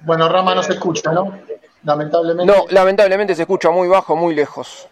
Bueno, 0.00 0.28
Rama 0.28 0.54
no 0.54 0.62
se 0.62 0.74
escucha, 0.74 1.12
¿no? 1.12 1.38
Lamentablemente. 1.84 2.52
No, 2.52 2.64
lamentablemente 2.70 3.34
se 3.34 3.42
escucha 3.42 3.70
muy 3.70 3.88
bajo, 3.88 4.16
muy 4.16 4.34
lejos. 4.34 4.88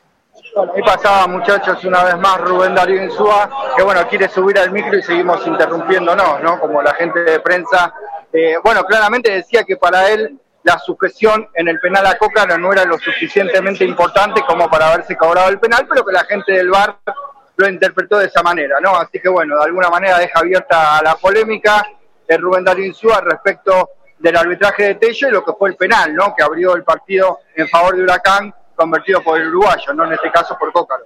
Bueno, 0.55 0.73
ahí 0.77 0.83
pasaba, 0.83 1.27
muchachos, 1.27 1.85
una 1.85 2.05
vez 2.05 2.17
más 2.17 2.41
Rubén 2.41 2.75
Darío 2.75 3.03
Insúa, 3.03 3.51
que 3.77 3.83
bueno, 3.83 4.07
quiere 4.09 4.29
subir 4.29 4.59
al 4.59 4.71
micro 4.71 4.97
y 4.97 5.03
seguimos 5.03 5.45
interrumpiéndonos, 5.47 6.43
¿no? 6.43 6.61
Como 6.61 6.81
la 6.83 6.95
gente 6.95 7.21
de 7.21 7.41
prensa. 7.41 7.93
Eh, 8.33 8.57
bueno, 8.63 8.85
claramente 8.85 9.31
decía 9.31 9.65
que 9.65 9.77
para 9.77 10.09
él 10.11 10.39
la 10.63 10.79
sujeción 10.79 11.49
en 11.55 11.69
el 11.69 11.79
penal 11.79 12.07
a 12.07 12.17
Coca 12.17 12.47
no 12.57 12.73
era 12.73 12.85
lo 12.85 12.99
suficientemente 12.99 13.85
importante 13.85 14.43
como 14.43 14.69
para 14.69 14.89
haberse 14.93 15.17
cobrado 15.17 15.51
el 15.51 15.61
penal, 15.61 15.87
pero 15.89 16.05
que 16.05 16.13
la 16.13 16.25
gente 16.25 16.53
del 16.53 16.71
VAR 16.71 16.97
lo 17.57 17.69
interpretó 17.69 18.19
de 18.19 18.27
esa 18.27 18.43
manera, 18.43 18.81
¿no? 18.81 18.97
Así 18.97 19.21
que 19.21 19.29
bueno, 19.29 19.57
de 19.57 19.65
alguna 19.65 19.89
manera 19.89 20.19
deja 20.19 20.41
abierta 20.41 21.03
la 21.03 21.17
polémica 21.17 21.87
de 22.27 22.37
Rubén 22.37 22.65
Darío 22.65 22.87
Insúa 22.87 23.21
respecto 23.21 23.91
del 24.19 24.37
arbitraje 24.37 24.85
de 24.85 24.95
Tello 24.97 25.29
y 25.29 25.33
lo 25.33 25.45
que 25.45 25.53
fue 25.53 25.71
el 25.71 25.77
penal, 25.77 26.15
¿no? 26.15 26.35
Que 26.35 26.43
abrió 26.43 26.75
el 26.75 26.83
partido 26.83 27.41
en 27.55 27.69
favor 27.69 27.97
de 27.97 28.03
Huracán, 28.03 28.55
convertido 28.75 29.23
por 29.23 29.41
el 29.41 29.49
uruguayo, 29.49 29.93
¿no? 29.95 30.07
En 30.07 30.15
este 30.15 30.31
caso 30.31 30.57
por 30.59 30.73
Cócaro. 30.73 31.05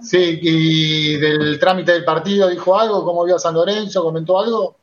Sí, 0.00 0.38
y 0.40 1.16
del 1.16 1.58
trámite 1.58 1.92
del 1.92 2.04
partido 2.04 2.48
dijo 2.48 2.78
algo, 2.78 3.04
cómo 3.04 3.24
vio 3.24 3.36
a 3.36 3.40
San 3.40 3.54
Lorenzo, 3.54 4.02
comentó 4.02 4.38
algo. 4.38 4.76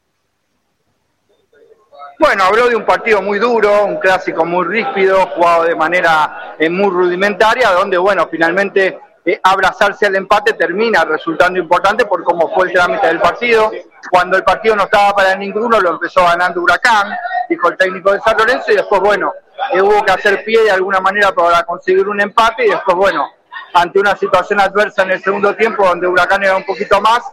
Bueno, 2.19 2.43
habló 2.43 2.67
de 2.67 2.75
un 2.75 2.85
partido 2.85 3.21
muy 3.21 3.39
duro, 3.39 3.85
un 3.85 3.97
clásico 3.97 4.45
muy 4.45 4.65
ríspido, 4.65 5.25
jugado 5.27 5.63
de 5.63 5.75
manera 5.75 6.55
eh, 6.59 6.69
muy 6.69 6.89
rudimentaria, 6.89 7.71
donde, 7.71 7.97
bueno, 7.97 8.27
finalmente 8.29 8.99
eh, 9.25 9.39
abrazarse 9.41 10.05
al 10.05 10.15
empate 10.15 10.53
termina 10.53 11.03
resultando 11.03 11.59
importante 11.59 12.05
por 12.05 12.23
cómo 12.23 12.53
fue 12.53 12.67
el 12.67 12.73
trámite 12.73 13.07
del 13.07 13.19
partido. 13.19 13.71
Cuando 14.11 14.37
el 14.37 14.43
partido 14.43 14.75
no 14.75 14.83
estaba 14.83 15.13
para 15.15 15.35
ninguno, 15.35 15.79
lo 15.79 15.91
empezó 15.91 16.23
ganando 16.23 16.61
Huracán, 16.61 17.15
dijo 17.49 17.69
el 17.69 17.77
técnico 17.77 18.11
de 18.11 18.21
San 18.21 18.37
Lorenzo, 18.37 18.71
y 18.71 18.75
después, 18.75 19.01
bueno, 19.01 19.33
eh, 19.73 19.81
hubo 19.81 20.03
que 20.03 20.11
hacer 20.11 20.43
pie 20.43 20.63
de 20.63 20.71
alguna 20.71 20.99
manera 20.99 21.31
para 21.31 21.63
conseguir 21.63 22.07
un 22.07 22.21
empate, 22.21 22.65
y 22.65 22.69
después, 22.69 22.95
bueno, 22.95 23.27
ante 23.73 23.99
una 23.99 24.15
situación 24.15 24.59
adversa 24.59 25.03
en 25.03 25.11
el 25.11 25.21
segundo 25.21 25.55
tiempo, 25.55 25.85
donde 25.85 26.07
Huracán 26.07 26.43
era 26.43 26.55
un 26.55 26.65
poquito 26.65 27.01
más, 27.01 27.23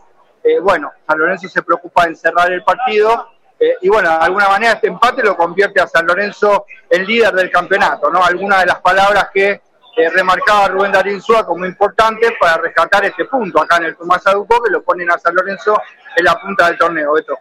bueno, 0.61 0.91
San 1.07 1.21
Lorenzo 1.21 1.49
se 1.49 1.63
preocupa 1.63 2.05
en 2.05 2.17
cerrar 2.17 2.51
el 2.51 2.65
partido 2.65 3.29
eh, 3.63 3.77
y 3.83 3.89
bueno, 3.89 4.11
de 4.11 4.17
alguna 4.17 4.49
manera 4.49 4.73
este 4.73 4.89
empate 4.89 5.23
lo 5.23 5.37
convierte 5.37 5.81
a 5.81 5.87
San 5.87 6.05
Lorenzo 6.05 6.67
en 6.91 7.07
líder 7.07 7.33
del 7.33 7.49
campeonato, 7.49 8.11
¿no? 8.11 8.25
Algunas 8.25 8.59
de 8.59 8.67
las 8.67 8.81
palabras 8.81 9.29
que 9.33 9.61
eh, 9.97 10.09
remarcaba 10.11 10.69
Rubén 10.69 10.93
Darín 10.93 11.21
Súa 11.21 11.45
como 11.45 11.67
importantes 11.67 12.33
para 12.41 12.59
rescatar 12.59 13.05
este 13.05 13.25
punto 13.27 13.61
acá 13.61 13.77
en 13.79 13.85
el 13.85 13.97
Tomás 13.97 14.27
Aduco, 14.27 14.63
que 14.63 14.71
lo 14.71 14.83
ponen 14.83 15.11
a 15.11 15.19
San 15.19 15.35
Lorenzo 15.35 15.81
en 16.17 16.25
la 16.25 16.41
punta 16.41 16.67
del 16.67 16.79
torneo, 16.79 17.13
Beto. 17.13 17.39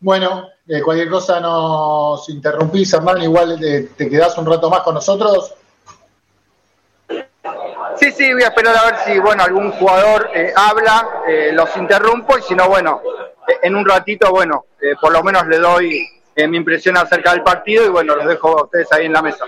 Bueno, 0.00 0.48
eh, 0.66 0.80
cualquier 0.80 1.10
cosa 1.10 1.40
nos 1.40 2.28
interrumpís, 2.28 2.92
hermano, 2.92 3.22
igual 3.22 3.58
te 3.58 4.08
quedás 4.08 4.38
un 4.38 4.46
rato 4.46 4.70
más 4.70 4.80
con 4.80 4.94
nosotros. 4.94 5.54
Sí, 7.96 8.12
sí, 8.12 8.32
voy 8.32 8.42
a 8.44 8.48
esperar 8.48 8.76
a 8.76 8.84
ver 8.84 8.96
si, 9.04 9.18
bueno, 9.18 9.42
algún 9.42 9.72
jugador 9.72 10.30
habla, 10.54 11.22
los 11.52 11.76
interrumpo 11.76 12.38
y 12.38 12.42
si 12.42 12.54
no, 12.54 12.68
bueno, 12.68 13.02
en 13.62 13.76
un 13.76 13.88
ratito, 13.88 14.30
bueno, 14.30 14.66
eh, 14.80 14.94
por 15.00 15.12
lo 15.12 15.22
menos 15.22 15.46
le 15.46 15.58
doy 15.58 16.06
eh, 16.34 16.48
mi 16.48 16.56
impresión 16.56 16.96
acerca 16.96 17.32
del 17.32 17.42
partido 17.42 17.84
y 17.84 17.88
bueno, 17.88 18.16
los 18.16 18.26
dejo 18.26 18.58
a 18.58 18.64
ustedes 18.64 18.90
ahí 18.92 19.06
en 19.06 19.12
la 19.12 19.22
mesa. 19.22 19.44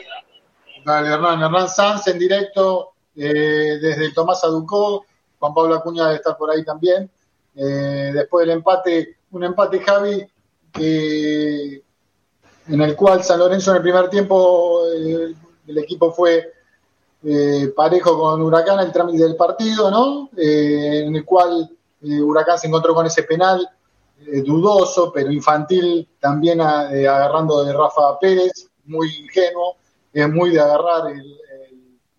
Dale, 0.84 1.08
Hernán. 1.08 1.42
Hernán 1.42 1.68
Sanz 1.68 2.06
en 2.08 2.18
directo 2.18 2.92
eh, 3.16 3.78
desde 3.80 4.12
Tomás 4.12 4.44
Aducó. 4.44 5.04
Juan 5.38 5.54
Pablo 5.54 5.74
Acuña 5.74 6.04
debe 6.04 6.16
estar 6.16 6.36
por 6.36 6.50
ahí 6.50 6.64
también. 6.64 7.10
después 7.54 8.46
del 8.46 8.56
empate, 8.56 9.16
un 9.30 9.44
empate, 9.44 9.80
Javi, 9.80 10.26
en 10.74 12.80
el 12.80 12.94
cual 12.94 13.24
San 13.24 13.38
Lorenzo 13.38 13.70
en 13.70 13.78
el 13.78 13.82
primer 13.82 14.10
tiempo 14.10 14.82
el 14.86 15.78
equipo 15.78 16.12
fue 16.12 16.52
parejo 17.74 18.18
con 18.18 18.42
Huracán 18.42 18.80
el 18.80 18.92
trámite 18.92 19.22
del 19.22 19.36
partido, 19.36 19.90
¿no? 19.90 20.28
en 20.36 21.16
el 21.16 21.24
cual 21.24 21.70
Huracán 22.02 22.58
se 22.58 22.66
encontró 22.66 22.94
con 22.94 23.06
ese 23.06 23.22
penal 23.22 23.66
eh, 24.26 24.42
dudoso, 24.42 25.10
pero 25.12 25.32
infantil, 25.32 26.06
también 26.18 26.60
eh, 26.60 27.08
agarrando 27.08 27.64
de 27.64 27.72
Rafa 27.72 28.18
Pérez, 28.18 28.68
muy 28.84 29.08
ingenuo, 29.16 29.76
es 30.12 30.28
muy 30.28 30.50
de 30.50 30.60
agarrar 30.60 31.12
el, 31.12 31.36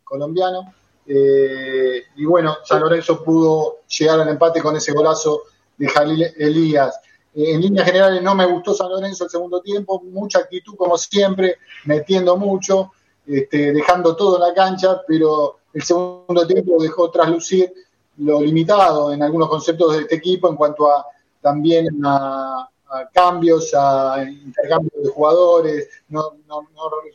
colombiano. 0.03 0.74
Eh, 1.06 2.03
y 2.18 2.25
bueno, 2.25 2.57
San 2.66 2.81
Lorenzo 2.81 3.24
pudo 3.24 3.79
llegar 3.88 4.19
al 4.19 4.28
empate 4.28 4.62
con 4.62 4.75
ese 4.75 4.91
golazo 4.91 5.44
de 5.78 5.88
Jalil 5.88 6.24
Elías. 6.38 7.00
en 7.34 7.62
líneas 7.62 7.85
generales 7.85 8.22
no 8.22 8.35
me 8.35 8.46
gustó 8.46 8.74
San 8.74 8.90
Lorenzo 8.90 9.24
el 9.24 9.30
segundo 9.30 9.62
tiempo, 9.62 10.01
mucha 10.01 10.40
actitud 10.40 10.75
como 10.75 10.97
siempre, 10.97 11.57
metiendo 11.85 12.35
mucho, 12.35 12.91
este, 13.25 13.72
dejando 13.72 14.16
todo 14.16 14.35
en 14.35 14.41
la 14.41 14.53
cancha, 14.53 15.01
pero 15.07 15.59
el 15.74 15.81
segundo 15.81 16.46
tiempo 16.46 16.81
dejó 16.81 17.09
traslucir 17.09 17.74
lo 18.18 18.41
limitado 18.41 19.13
en 19.13 19.24
algunos 19.24 19.50
conceptos 19.50 19.94
de 19.94 20.01
este 20.01 20.16
equipo 20.16 20.50
en 20.50 20.56
cuanto 20.56 20.91
a 20.91 21.06
también 21.41 21.88
a, 22.06 22.69
cambios, 23.12 23.74
a 23.74 24.24
intercambios 24.24 25.03
de 25.03 25.09
jugadores, 25.09 25.90
no, 26.09 26.38
no, 26.47 26.68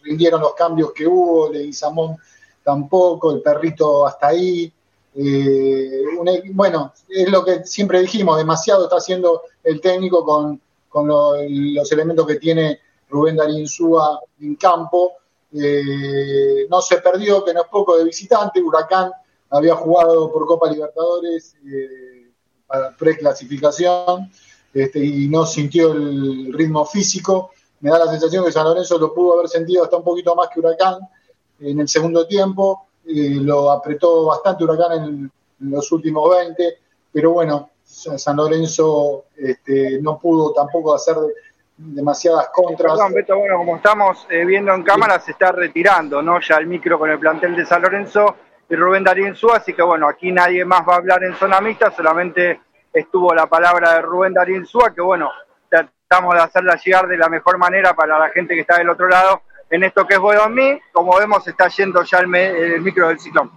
rindieron 0.02 0.40
los 0.40 0.54
cambios 0.54 0.92
que 0.92 1.06
hubo, 1.06 1.52
Leguizamón 1.52 2.16
tampoco, 2.62 3.32
el 3.32 3.42
perrito 3.42 4.06
hasta 4.06 4.28
ahí. 4.28 4.72
Eh, 5.14 6.02
bueno, 6.52 6.92
es 7.08 7.30
lo 7.30 7.44
que 7.44 7.64
siempre 7.64 8.00
dijimos, 8.00 8.36
demasiado 8.36 8.84
está 8.84 8.96
haciendo 8.96 9.42
el 9.62 9.80
técnico 9.80 10.24
con, 10.24 10.60
los 11.06 11.92
elementos 11.92 12.26
que 12.26 12.36
tiene 12.36 12.80
Rubén 13.10 13.36
Darín 13.36 13.68
Súa 13.68 14.18
en 14.40 14.56
campo. 14.56 15.12
Eh, 15.52 16.66
no 16.70 16.80
se 16.80 16.98
perdió, 16.98 17.44
que 17.44 17.52
no 17.52 17.62
es 17.62 17.68
poco 17.68 17.98
de 17.98 18.04
visitante, 18.04 18.62
Huracán 18.62 19.10
había 19.50 19.74
jugado 19.74 20.32
por 20.32 20.46
Copa 20.46 20.70
Libertadores. 20.70 21.54
Eh, 21.66 22.16
para 22.66 22.96
preclasificación 22.96 24.30
este, 24.76 25.02
y 25.02 25.26
no 25.28 25.46
sintió 25.46 25.92
el 25.92 26.52
ritmo 26.52 26.84
físico. 26.84 27.50
Me 27.80 27.90
da 27.90 27.98
la 27.98 28.10
sensación 28.10 28.44
que 28.44 28.52
San 28.52 28.64
Lorenzo 28.64 28.98
lo 28.98 29.14
pudo 29.14 29.34
haber 29.34 29.48
sentido 29.48 29.84
hasta 29.84 29.96
un 29.96 30.04
poquito 30.04 30.34
más 30.34 30.48
que 30.52 30.60
Huracán 30.60 30.98
en 31.60 31.80
el 31.80 31.88
segundo 31.88 32.26
tiempo. 32.26 32.88
lo 33.06 33.70
apretó 33.70 34.26
bastante 34.26 34.64
Huracán 34.64 34.92
en, 34.92 35.32
los 35.58 35.90
últimos 35.92 36.28
20, 36.28 36.78
pero 37.10 37.30
bueno, 37.32 37.70
San 37.82 38.36
Lorenzo 38.36 39.24
este, 39.34 39.98
no 40.02 40.18
pudo 40.18 40.52
tampoco 40.52 40.94
hacer 40.94 41.16
demasiadas 41.78 42.50
contras. 42.52 42.92
Perdón, 42.92 43.14
Beto, 43.14 43.38
bueno, 43.38 43.56
como 43.56 43.76
estamos 43.76 44.26
eh, 44.28 44.44
viendo 44.44 44.74
en 44.74 44.82
cámara, 44.82 45.18
se 45.18 45.30
está 45.30 45.52
retirando, 45.52 46.20
¿no? 46.20 46.38
Ya 46.40 46.56
el 46.56 46.66
micro 46.66 46.98
con 46.98 47.08
el 47.08 47.18
plantel 47.18 47.56
de 47.56 47.64
San 47.64 47.80
Lorenzo 47.80 48.36
y 48.68 48.74
Rubén 48.74 49.04
Darío 49.04 49.26
Insúa, 49.26 49.56
así 49.56 49.72
que 49.72 49.80
bueno, 49.80 50.06
aquí 50.06 50.30
nadie 50.30 50.66
más 50.66 50.86
va 50.86 50.94
a 50.94 50.98
hablar 50.98 51.24
en 51.24 51.34
zona 51.36 51.62
mixta, 51.62 51.90
solamente 51.90 52.60
estuvo 52.98 53.34
la 53.34 53.46
palabra 53.46 53.94
de 53.94 54.02
Rubén 54.02 54.32
Darío 54.32 54.56
Insúa, 54.56 54.92
que 54.94 55.02
bueno, 55.02 55.30
tratamos 55.68 56.34
de 56.34 56.40
hacerla 56.40 56.80
llegar 56.82 57.06
de 57.06 57.18
la 57.18 57.28
mejor 57.28 57.58
manera 57.58 57.94
para 57.94 58.18
la 58.18 58.30
gente 58.30 58.54
que 58.54 58.60
está 58.60 58.78
del 58.78 58.90
otro 58.90 59.08
lado 59.08 59.42
en 59.68 59.84
esto 59.84 60.06
que 60.06 60.14
es 60.14 60.48
mí 60.48 60.80
como 60.92 61.16
vemos 61.16 61.46
está 61.46 61.68
yendo 61.68 62.02
ya 62.04 62.18
el, 62.20 62.80
micro 62.80 63.08
del 63.08 63.18
ciclón. 63.18 63.50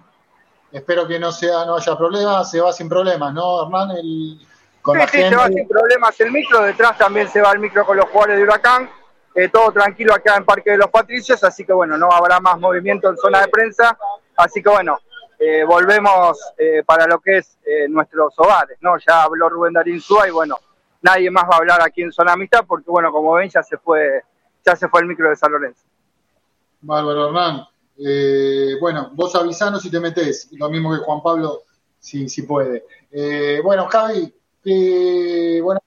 Espero 0.71 1.07
que 1.07 1.19
no 1.19 1.31
sea 1.31 1.65
no 1.65 1.77
haya 1.77 1.97
problemas, 1.97 2.51
se 2.51 2.59
va 2.59 2.73
sin 2.73 2.89
problemas, 2.89 3.33
¿no, 3.33 3.63
Hernán? 3.63 3.91
El, 3.91 4.39
con 4.81 4.99
sí, 4.99 5.07
sí, 5.11 5.29
se 5.29 5.35
va 5.35 5.47
sin 5.47 5.67
problemas 5.67 6.19
el 6.19 6.31
micro, 6.31 6.61
detrás 6.61 6.97
también 6.97 7.27
se 7.29 7.41
va 7.41 7.51
el 7.51 7.59
micro 7.59 7.85
con 7.85 7.97
los 7.97 8.09
jugadores 8.09 8.37
de 8.37 8.43
Huracán, 8.43 8.89
eh, 9.35 9.49
todo 9.49 9.71
tranquilo 9.71 10.13
acá 10.13 10.35
en 10.35 10.45
Parque 10.45 10.71
de 10.71 10.77
los 10.77 10.89
Patricios, 10.89 11.43
así 11.43 11.63
que 11.63 11.73
bueno, 11.73 11.97
no 11.97 12.11
habrá 12.11 12.39
más 12.39 12.59
movimiento 12.59 13.09
en 13.09 13.17
zona 13.17 13.41
de 13.41 13.47
prensa, 13.47 13.97
Así 14.39 14.63
que 14.63 14.69
bueno, 14.69 14.97
eh, 15.41 15.63
volvemos 15.63 16.37
eh, 16.57 16.83
para 16.85 17.07
lo 17.07 17.21
que 17.21 17.37
es 17.37 17.57
eh, 17.65 17.87
nuestros 17.87 18.33
hogares, 18.37 18.77
¿no? 18.81 18.97
Ya 18.97 19.23
habló 19.23 19.47
Rubén 19.47 19.71
Darín 19.71 20.01
Súa 20.01 20.27
y 20.27 20.31
bueno, 20.31 20.57
nadie 21.01 21.31
más 21.31 21.45
va 21.45 21.55
a 21.55 21.59
hablar 21.59 21.81
aquí 21.81 22.01
en 22.01 22.11
Zona 22.11 22.33
Amistad 22.33 22.65
porque 22.67 22.91
bueno, 22.91 23.09
como 23.13 23.31
ven 23.33 23.49
ya 23.49 23.63
se 23.63 23.77
fue, 23.77 24.21
ya 24.65 24.75
se 24.75 24.89
fue 24.89 24.99
el 24.99 25.07
micro 25.07 25.29
de 25.29 25.37
San 25.37 25.53
Lorenzo. 25.53 25.81
Bárbaro 26.81 27.27
Hernán. 27.27 27.65
bueno, 28.81 29.11
vos 29.13 29.33
avisanos 29.33 29.81
si 29.81 29.89
te 29.89 30.01
metés, 30.01 30.49
lo 30.51 30.69
mismo 30.69 30.91
que 30.91 31.05
Juan 31.05 31.21
Pablo, 31.23 31.61
si, 31.99 32.27
si 32.27 32.41
puede. 32.41 32.83
bueno, 33.63 33.87
Javi, 33.87 34.33
bueno, 35.61 35.79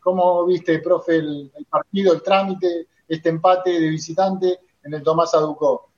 ¿cómo 0.00 0.46
viste, 0.46 0.78
profe, 0.78 1.16
el, 1.16 1.52
el, 1.54 1.66
partido, 1.66 2.14
el 2.14 2.22
trámite, 2.22 2.88
este 3.06 3.28
empate 3.28 3.78
de 3.78 3.90
visitante 3.90 4.60
en 4.82 4.94
el 4.94 5.02
Tomás 5.02 5.34
Aducó? 5.34 5.90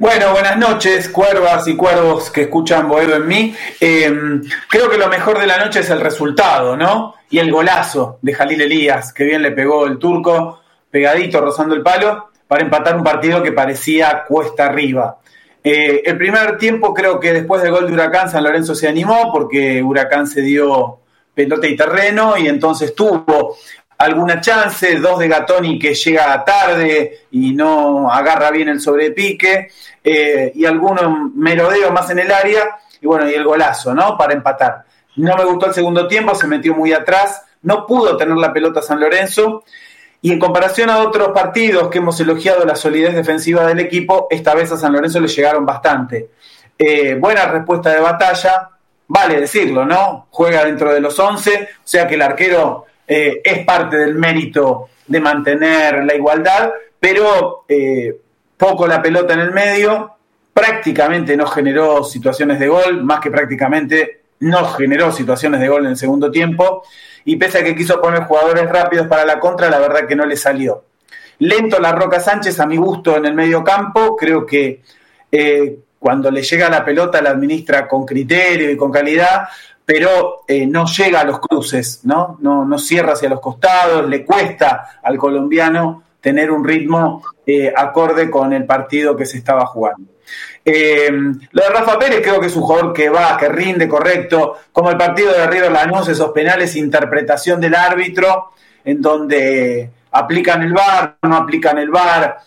Bueno, 0.00 0.32
buenas 0.32 0.56
noches, 0.56 1.10
cuervas 1.10 1.68
y 1.68 1.76
cuervos 1.76 2.30
que 2.30 2.44
escuchan 2.44 2.88
Boedo 2.88 3.16
en 3.16 3.28
mí. 3.28 3.54
Em, 3.78 4.42
creo 4.66 4.88
que 4.88 4.96
lo 4.96 5.08
mejor 5.08 5.38
de 5.38 5.46
la 5.46 5.58
noche 5.58 5.80
es 5.80 5.90
el 5.90 6.00
resultado, 6.00 6.74
¿no? 6.74 7.16
Y 7.28 7.38
el 7.38 7.52
golazo 7.52 8.18
de 8.22 8.32
Jalil 8.32 8.62
Elías, 8.62 9.12
que 9.12 9.24
bien 9.24 9.42
le 9.42 9.50
pegó 9.50 9.84
el 9.84 9.98
turco, 9.98 10.62
pegadito, 10.90 11.42
rozando 11.42 11.74
el 11.74 11.82
palo, 11.82 12.30
para 12.48 12.64
empatar 12.64 12.96
un 12.96 13.04
partido 13.04 13.42
que 13.42 13.52
parecía 13.52 14.24
cuesta 14.26 14.64
arriba. 14.64 15.18
Eh, 15.62 16.00
el 16.06 16.16
primer 16.16 16.56
tiempo 16.56 16.94
creo 16.94 17.20
que 17.20 17.34
después 17.34 17.60
del 17.60 17.72
gol 17.72 17.86
de 17.86 17.92
Huracán 17.92 18.30
San 18.30 18.42
Lorenzo 18.42 18.74
se 18.74 18.88
animó 18.88 19.30
porque 19.30 19.82
Huracán 19.82 20.26
se 20.26 20.40
dio 20.40 21.00
pelota 21.34 21.66
y 21.66 21.76
terreno 21.76 22.38
y 22.38 22.48
entonces 22.48 22.94
tuvo 22.94 23.54
alguna 24.00 24.40
chance, 24.40 24.96
dos 24.96 25.18
de 25.18 25.28
Gatoni 25.28 25.78
que 25.78 25.92
llega 25.92 26.42
tarde 26.42 27.26
y 27.32 27.52
no 27.52 28.10
agarra 28.10 28.50
bien 28.50 28.70
el 28.70 28.80
sobrepique, 28.80 29.70
eh, 30.02 30.52
y 30.54 30.64
algunos 30.64 31.34
merodeos 31.34 31.92
más 31.92 32.08
en 32.08 32.20
el 32.20 32.32
área, 32.32 32.78
y 32.98 33.06
bueno, 33.06 33.28
y 33.28 33.34
el 33.34 33.44
golazo, 33.44 33.94
¿no? 33.94 34.16
Para 34.16 34.32
empatar. 34.32 34.84
No 35.16 35.36
me 35.36 35.44
gustó 35.44 35.66
el 35.66 35.74
segundo 35.74 36.08
tiempo, 36.08 36.34
se 36.34 36.46
metió 36.46 36.74
muy 36.74 36.94
atrás, 36.94 37.42
no 37.60 37.86
pudo 37.86 38.16
tener 38.16 38.38
la 38.38 38.54
pelota 38.54 38.80
San 38.80 39.00
Lorenzo, 39.00 39.64
y 40.22 40.32
en 40.32 40.38
comparación 40.38 40.88
a 40.88 41.00
otros 41.00 41.28
partidos 41.34 41.90
que 41.90 41.98
hemos 41.98 42.18
elogiado 42.20 42.64
la 42.64 42.76
solidez 42.76 43.14
defensiva 43.14 43.66
del 43.66 43.80
equipo, 43.80 44.28
esta 44.30 44.54
vez 44.54 44.72
a 44.72 44.78
San 44.78 44.94
Lorenzo 44.94 45.20
le 45.20 45.28
llegaron 45.28 45.66
bastante. 45.66 46.30
Eh, 46.78 47.16
buena 47.20 47.44
respuesta 47.44 47.90
de 47.90 48.00
batalla, 48.00 48.70
vale 49.08 49.42
decirlo, 49.42 49.84
¿no? 49.84 50.26
Juega 50.30 50.64
dentro 50.64 50.90
de 50.90 51.00
los 51.00 51.18
11, 51.18 51.68
o 51.70 51.80
sea 51.84 52.08
que 52.08 52.14
el 52.14 52.22
arquero 52.22 52.86
eh, 53.12 53.40
es 53.42 53.64
parte 53.64 53.96
del 53.96 54.14
mérito 54.14 54.90
de 55.08 55.20
mantener 55.20 56.04
la 56.04 56.14
igualdad, 56.14 56.70
pero 57.00 57.64
eh, 57.66 58.16
poco 58.56 58.86
la 58.86 59.02
pelota 59.02 59.34
en 59.34 59.40
el 59.40 59.50
medio, 59.50 60.12
prácticamente 60.54 61.36
no 61.36 61.44
generó 61.48 62.04
situaciones 62.04 62.60
de 62.60 62.68
gol, 62.68 63.02
más 63.02 63.18
que 63.18 63.32
prácticamente 63.32 64.20
no 64.38 64.64
generó 64.64 65.10
situaciones 65.10 65.60
de 65.60 65.66
gol 65.66 65.86
en 65.86 65.90
el 65.90 65.96
segundo 65.96 66.30
tiempo, 66.30 66.84
y 67.24 67.34
pese 67.34 67.58
a 67.58 67.64
que 67.64 67.74
quiso 67.74 68.00
poner 68.00 68.22
jugadores 68.22 68.70
rápidos 68.70 69.08
para 69.08 69.24
la 69.24 69.40
contra, 69.40 69.68
la 69.68 69.80
verdad 69.80 70.06
que 70.06 70.14
no 70.14 70.24
le 70.24 70.36
salió. 70.36 70.84
Lento 71.40 71.80
la 71.80 71.90
Roca 71.90 72.20
Sánchez, 72.20 72.60
a 72.60 72.66
mi 72.66 72.76
gusto, 72.76 73.16
en 73.16 73.26
el 73.26 73.34
medio 73.34 73.64
campo, 73.64 74.14
creo 74.14 74.46
que 74.46 74.82
eh, 75.32 75.78
cuando 75.98 76.30
le 76.30 76.42
llega 76.42 76.70
la 76.70 76.84
pelota 76.84 77.20
la 77.20 77.30
administra 77.30 77.88
con 77.88 78.06
criterio 78.06 78.70
y 78.70 78.76
con 78.76 78.92
calidad, 78.92 79.48
pero 79.92 80.44
eh, 80.46 80.68
no 80.68 80.86
llega 80.86 81.18
a 81.18 81.24
los 81.24 81.40
cruces, 81.40 82.02
¿no? 82.04 82.38
¿no? 82.40 82.78
cierra 82.78 83.14
hacia 83.14 83.28
los 83.28 83.40
costados, 83.40 84.08
le 84.08 84.24
cuesta 84.24 85.00
al 85.02 85.18
colombiano 85.18 86.04
tener 86.20 86.52
un 86.52 86.64
ritmo 86.64 87.24
eh, 87.44 87.72
acorde 87.76 88.30
con 88.30 88.52
el 88.52 88.66
partido 88.66 89.16
que 89.16 89.26
se 89.26 89.38
estaba 89.38 89.66
jugando. 89.66 90.12
Eh, 90.64 91.10
lo 91.10 91.62
de 91.64 91.68
Rafa 91.70 91.98
Pérez 91.98 92.20
creo 92.22 92.40
que 92.40 92.46
es 92.46 92.54
un 92.54 92.62
jugador 92.62 92.92
que 92.92 93.08
va, 93.08 93.36
que 93.36 93.48
rinde 93.48 93.88
correcto, 93.88 94.58
como 94.70 94.90
el 94.90 94.96
partido 94.96 95.32
de 95.32 95.48
River 95.48 95.72
Lanús, 95.72 96.06
esos 96.06 96.30
penales, 96.30 96.76
interpretación 96.76 97.60
del 97.60 97.74
árbitro, 97.74 98.52
en 98.84 99.02
donde 99.02 99.90
aplican 100.12 100.62
el 100.62 100.72
VAR, 100.72 101.16
no 101.22 101.36
aplican 101.36 101.78
el 101.78 101.90
VAR, 101.90 102.38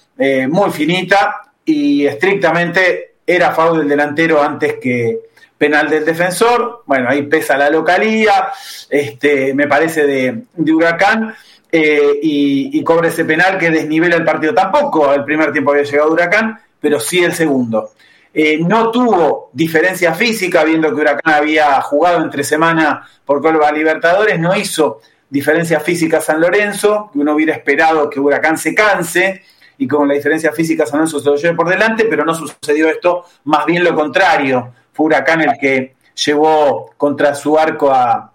muy 0.48 0.72
finita, 0.72 1.42
y 1.66 2.06
estrictamente 2.06 3.16
era 3.28 3.52
foul 3.52 3.80
del 3.80 3.90
delantero 3.90 4.42
antes 4.42 4.76
que, 4.82 5.33
penal 5.64 5.90
del 5.90 6.04
defensor, 6.04 6.84
bueno, 6.86 7.08
ahí 7.08 7.22
pesa 7.22 7.56
la 7.56 7.70
localía, 7.70 8.52
este, 8.90 9.54
me 9.54 9.66
parece 9.66 10.06
de, 10.06 10.44
Huracán, 10.74 11.34
eh, 11.72 12.20
y, 12.22 12.84
cobra 12.84 13.08
ese 13.08 13.24
penal 13.24 13.58
que 13.58 13.70
desnivela 13.72 14.18
el 14.18 14.26
partido. 14.26 14.54
Tampoco 14.54 15.14
el 15.14 15.24
primer 15.24 15.54
tiempo 15.54 15.72
había 15.72 15.84
llegado 15.84 16.12
Huracán, 16.12 16.60
pero 16.82 17.00
sí 17.00 17.24
el 17.24 17.32
segundo. 17.32 17.92
Eh, 18.34 18.60
no 18.60 18.92
tuvo 18.92 19.52
diferencia 19.54 20.14
física, 20.14 20.66
viendo 20.66 20.90
que 20.90 21.00
Huracán 21.00 21.34
había 21.34 21.80
jugado 21.80 22.22
entre 22.22 22.44
semana 22.44 23.08
por 23.24 23.42
Copa 23.42 23.72
Libertadores, 23.72 24.38
no 24.38 24.54
hizo 24.54 25.00
diferencia 25.30 25.80
física 25.80 26.20
San 26.20 26.42
Lorenzo, 26.42 27.10
que 27.14 27.20
uno 27.20 27.36
hubiera 27.36 27.54
esperado 27.54 28.10
que 28.10 28.20
Huracán 28.20 28.58
se 28.58 28.76
canse 28.76 29.44
y 29.78 29.88
con 29.88 30.10
la 30.10 30.14
diferencia 30.14 30.52
física 30.52 30.86
San 30.86 31.00
Lorenzo 31.00 31.22
se 31.22 31.30
lo 31.30 31.38
lleve 31.38 31.56
por 31.56 31.70
delante, 31.70 32.04
pero 32.04 32.26
no 32.26 32.36
sucedió 32.36 32.90
esto, 32.90 33.24
más 33.46 33.66
bien 33.66 33.82
lo 33.82 33.96
contrario 33.96 34.74
fue 34.94 35.08
Huracán 35.08 35.42
el 35.42 35.58
que 35.60 35.96
llevó 36.26 36.92
contra 36.98 37.36
su 37.36 37.58
arco 37.58 37.92
a, 37.92 38.30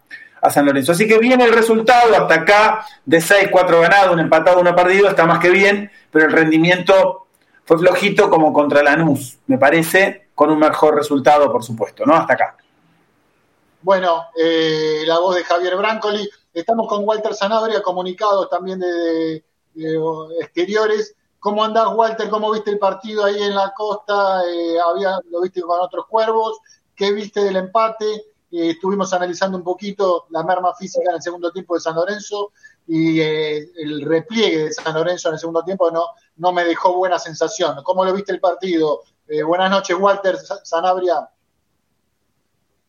San 0.51 0.67
Lorenzo. 0.67 0.93
Así 0.93 1.07
que 1.09 1.19
viene 1.19 1.45
el 1.45 1.53
resultado, 1.53 2.15
hasta 2.15 2.35
acá, 2.35 2.87
de 3.05 3.21
6, 3.21 3.49
4 3.51 3.81
ganados, 3.81 4.13
un 4.13 4.21
empatado, 4.21 4.61
uno 4.61 4.75
perdido, 4.75 5.09
está 5.09 5.27
más 5.27 5.41
que 5.41 5.51
bien, 5.51 5.91
pero 6.13 6.27
el 6.27 6.33
rendimiento 6.33 7.27
fue 7.65 7.77
flojito 7.77 8.31
como 8.31 8.53
contra 8.53 8.83
Lanús, 8.83 9.39
me 9.49 9.59
parece, 9.59 10.29
con 10.35 10.51
un 10.51 10.61
mejor 10.61 10.95
resultado, 10.95 11.51
por 11.51 11.65
supuesto, 11.65 12.07
¿no? 12.07 12.15
Hasta 12.15 12.35
acá. 12.35 12.57
Bueno, 13.83 14.27
eh, 14.41 15.03
la 15.07 15.19
voz 15.19 15.37
de 15.37 15.45
Javier 15.45 15.77
Brancoli. 15.77 16.29
Estamos 16.55 16.89
con 16.89 17.07
Walter 17.07 17.35
Sanabria, 17.35 17.83
comunicados 17.83 18.49
también 18.49 18.79
de 18.79 19.45
exteriores. 20.41 21.15
¿Cómo 21.41 21.63
andás, 21.63 21.89
Walter? 21.95 22.29
¿Cómo 22.31 22.51
viste 22.51 22.71
el 22.71 22.79
partido 22.79 23.25
ahí 23.25 23.41
en 23.41 23.55
la 23.55 23.73
costa? 23.73 24.43
Eh, 24.45 24.77
¿Lo 25.31 25.41
viste 25.41 25.63
con 25.63 25.81
otros 25.81 26.07
cuervos? 26.07 26.59
¿Qué 26.97 27.13
viste 27.13 27.45
del 27.45 27.57
empate? 27.57 28.07
Eh, 28.51 28.71
estuvimos 28.71 29.13
analizando 29.13 29.57
un 29.57 29.63
poquito 29.63 30.27
la 30.31 30.43
merma 30.43 30.75
física 30.75 31.11
en 31.11 31.17
el 31.17 31.23
segundo 31.23 31.53
tiempo 31.53 31.75
de 31.75 31.81
San 31.81 31.95
Lorenzo 31.95 32.53
y 32.89 33.21
eh, 33.21 33.71
el 33.77 34.05
repliegue 34.05 34.65
de 34.65 34.73
San 34.73 34.95
Lorenzo 34.95 35.29
en 35.29 35.35
el 35.35 35.41
segundo 35.41 35.63
tiempo 35.63 35.93
no, 35.93 36.53
me 36.53 36.65
dejó 36.65 36.97
buena 36.97 37.21
sensación. 37.21 37.85
¿Cómo 37.85 38.05
lo 38.05 38.13
viste 38.13 38.33
el 38.33 38.41
partido? 38.41 39.03
buenas 39.47 39.71
noches, 39.71 39.95
Walter 39.99 40.39
Sanabria. 40.65 41.29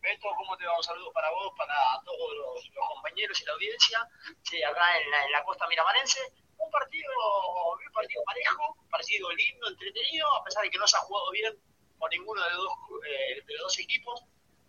Beto, 0.02 0.28
¿cómo 0.38 0.56
te 0.56 0.66
va? 0.66 0.78
Un 0.78 0.84
saludo 0.84 1.12
para 1.12 1.30
vos, 1.32 1.52
para 1.58 1.76
todos 2.06 2.32
los, 2.38 2.70
compañeros 2.96 3.42
y 3.42 3.46
la 3.46 3.54
audiencia, 3.54 4.10
sí, 4.44 4.64
acá 4.64 4.82
en 4.98 5.32
la, 5.32 5.44
costa 5.44 5.68
miramarense 5.68 6.20
un 6.70 6.72
partido, 6.72 7.12
un 7.74 7.94
partido 7.94 8.24
parejo, 8.24 8.78
parecido 8.90 9.32
lindo, 9.32 9.68
entretenido, 9.68 10.28
a 10.36 10.44
pesar 10.44 10.64
de 10.64 10.70
que 10.70 10.78
no 10.78 10.88
se 10.88 10.98
ha 10.98 11.02
jugado 11.02 11.32
bien 11.32 11.58
por 11.98 12.10
ninguno 12.12 12.44
de 12.44 12.50
los 12.52 12.64
dos, 12.64 12.74
eh, 13.08 13.42
de 13.46 13.54
los 13.54 13.64
dos 13.64 13.80
equipos. 13.80 14.24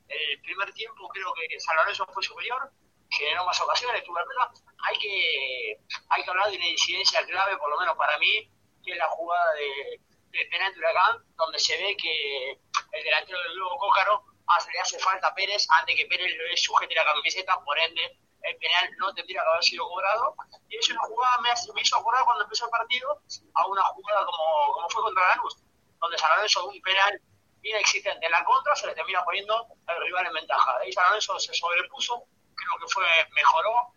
El 0.09 0.41
primer 0.41 0.73
tiempo 0.73 1.09
creo 1.09 1.33
que 1.35 1.61
San 1.61 1.77
Lorenzo 1.77 2.07
fue 2.07 2.23
superior, 2.23 2.73
generó 3.11 3.45
más 3.45 3.61
ocasiones, 3.61 4.03
tuvo 4.03 4.19
Hay 4.19 4.99
que, 4.99 5.79
hay 6.09 6.25
que 6.25 6.31
hablar 6.31 6.51
de 6.51 6.57
una 6.57 6.67
incidencia 6.67 7.25
clave, 7.27 7.57
por 7.59 7.71
lo 7.71 7.79
menos 7.79 7.97
para 7.97 8.19
mí, 8.19 8.51
que 8.83 8.93
es 8.93 8.97
la 8.99 9.09
jugada 9.09 9.53
de, 9.55 10.01
de 10.31 10.45
penal 10.47 10.73
Huracán, 10.77 11.25
donde 11.37 11.59
se 11.59 11.77
ve 11.77 11.97
que 11.97 12.53
el 12.93 13.05
delantero 13.05 13.39
del 13.43 13.55
Globo 13.55 13.79
Cócaro 13.79 14.25
hace, 14.47 14.73
le 14.73 14.81
hace 14.81 14.99
falta 14.99 15.29
a 15.29 15.35
Pérez 15.35 15.67
antes 15.79 15.95
que 15.95 16.07
Pérez 16.07 16.33
le 16.33 16.57
sujete 16.57 16.95
la 16.95 17.05
camiseta, 17.05 17.61
por 17.65 17.79
ende 17.79 18.19
el 18.43 18.57
penal 18.57 18.91
no 18.99 19.13
tendría 19.15 19.43
que 19.43 19.49
haber 19.49 19.65
sido 19.65 19.89
cobrado. 19.89 20.35
Y 20.69 20.77
es 20.77 20.89
una 20.91 21.01
jugada, 21.01 21.39
me, 21.43 21.51
me 21.75 21.81
hizo 21.83 21.97
acordar 21.97 22.25
cuando 22.25 22.45
empezó 22.45 22.65
el 22.65 22.71
partido 22.71 23.23
a 23.55 23.67
una 23.67 23.83
jugada 23.85 24.27
como, 24.27 24.73
como 24.75 24.91
fue 24.91 25.03
contra 25.03 25.29
Lanús, 25.29 25.57
donde 25.99 26.19
San 26.19 26.31
Lorenzo 26.37 26.69
un 26.69 26.81
penal 26.83 27.21
inexistente 27.63 28.25
en 28.25 28.33
la 28.33 28.45
contra, 28.45 28.75
se 28.75 28.87
le 28.87 28.95
termina 28.95 29.23
poniendo 29.25 29.67
al 29.87 30.03
rival 30.03 30.27
en 30.27 30.33
ventaja. 30.35 30.79
De 30.79 30.85
ahí 30.85 30.93
San 30.93 31.05
Lorenzo 31.07 31.39
se 31.39 31.53
sobrepuso, 31.55 32.25
creo 32.55 32.79
que 32.81 32.93
fue 32.93 33.05
mejoró, 33.33 33.93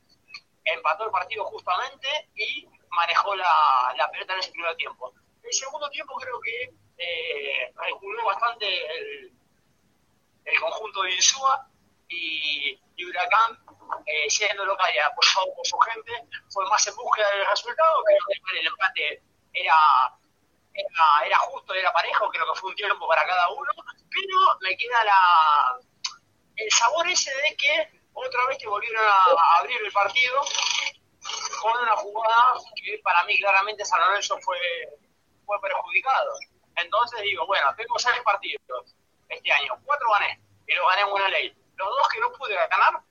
empató 0.66 1.06
el 1.06 1.12
partido 1.12 1.46
justamente 1.46 2.08
y 2.36 2.68
manejó 2.90 3.36
la, 3.36 3.94
la 3.98 4.10
pelota 4.12 4.34
en 4.34 4.40
ese 4.40 4.52
primer 4.52 4.76
tiempo. 4.76 5.14
El 5.42 5.54
segundo 5.54 5.90
tiempo 5.90 6.16
creo 6.16 6.40
que 6.40 6.74
eh, 6.98 7.74
bastante 8.26 8.66
el, 8.98 9.34
el 10.46 10.60
conjunto 10.60 11.04
de 11.04 11.16
Insúa 11.16 11.68
y, 12.14 12.80
Huracán 13.06 13.60
eh, 14.06 14.30
siendo 14.30 14.66
local 14.66 14.90
y 14.96 15.00
apoyado 15.00 15.54
por 15.56 15.66
su 15.66 15.78
gente, 15.80 16.12
fue 16.50 16.66
más 16.70 16.88
en 16.88 16.96
búsqueda 16.96 17.30
del 17.32 17.48
resultado. 17.48 18.04
Creo 18.06 18.20
que 18.28 18.60
el 18.60 18.68
empate 18.68 19.22
era, 19.54 19.76
era, 20.74 21.26
era, 21.26 21.38
justo, 21.40 21.74
era 21.74 21.92
parejo, 21.92 22.30
creo 22.30 22.54
que 22.54 22.60
fue 22.60 22.70
un 22.70 22.76
tiempo 22.76 23.08
para 23.08 23.26
cada 23.26 23.50
uno, 23.50 23.72
pero 24.10 24.38
me 24.62 24.78
queda 24.78 25.04
la, 25.04 25.78
el 26.56 26.72
sabor 26.72 27.08
ese 27.10 27.32
de 27.32 27.56
que 27.58 28.04
otra 28.14 28.46
vez 28.48 28.58
que 28.58 28.68
volvieron 28.68 29.04
a, 29.06 29.60
abrir 29.60 29.78
el 29.84 29.92
partido 29.92 30.40
con 31.62 31.82
una 31.82 31.96
jugada 31.96 32.54
que 32.76 33.00
para 33.04 33.24
mí 33.24 33.38
claramente 33.38 33.86
San 33.86 34.02
Lorenzo 34.02 34.38
fue, 34.42 34.58
fue 35.46 35.60
perjudicado. 35.62 36.32
Entonces 36.76 37.22
digo, 37.22 37.46
bueno, 37.48 37.74
tengo 37.76 37.98
seis 37.98 38.22
partidos 38.24 38.96
este 39.30 39.52
año, 39.52 39.74
cuatro 39.86 40.08
gané, 40.12 40.40
y 40.68 40.74
los 40.76 40.88
gané 40.88 41.02
en 41.02 41.08
una 41.08 41.30
ley. 41.30 41.63
Los 41.76 41.88
dos 41.88 42.08
que 42.10 42.20
no 42.20 42.32
pude 42.34 42.56
ganar 42.56 43.02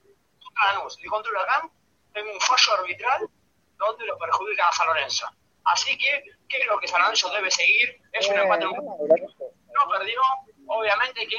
Lanús 0.66 0.98
y 1.02 1.06
contra 1.06 1.30
Huracán 1.30 1.70
tengo 2.12 2.32
un 2.32 2.40
fallo 2.40 2.74
arbitral 2.78 3.28
donde 3.76 4.06
lo 4.06 4.18
perjudican 4.18 4.68
a 4.68 4.72
San 4.72 4.86
Lorenzo. 4.86 5.26
Así 5.64 5.96
que 5.96 6.24
creo 6.48 6.78
que 6.78 6.88
San 6.88 7.00
Lorenzo 7.00 7.30
debe 7.30 7.50
seguir. 7.50 8.00
Es 8.12 8.28
un 8.28 8.38
empate. 8.38 8.64
No 8.64 9.88
perdió, 9.90 10.20
obviamente 10.66 11.26
que 11.26 11.36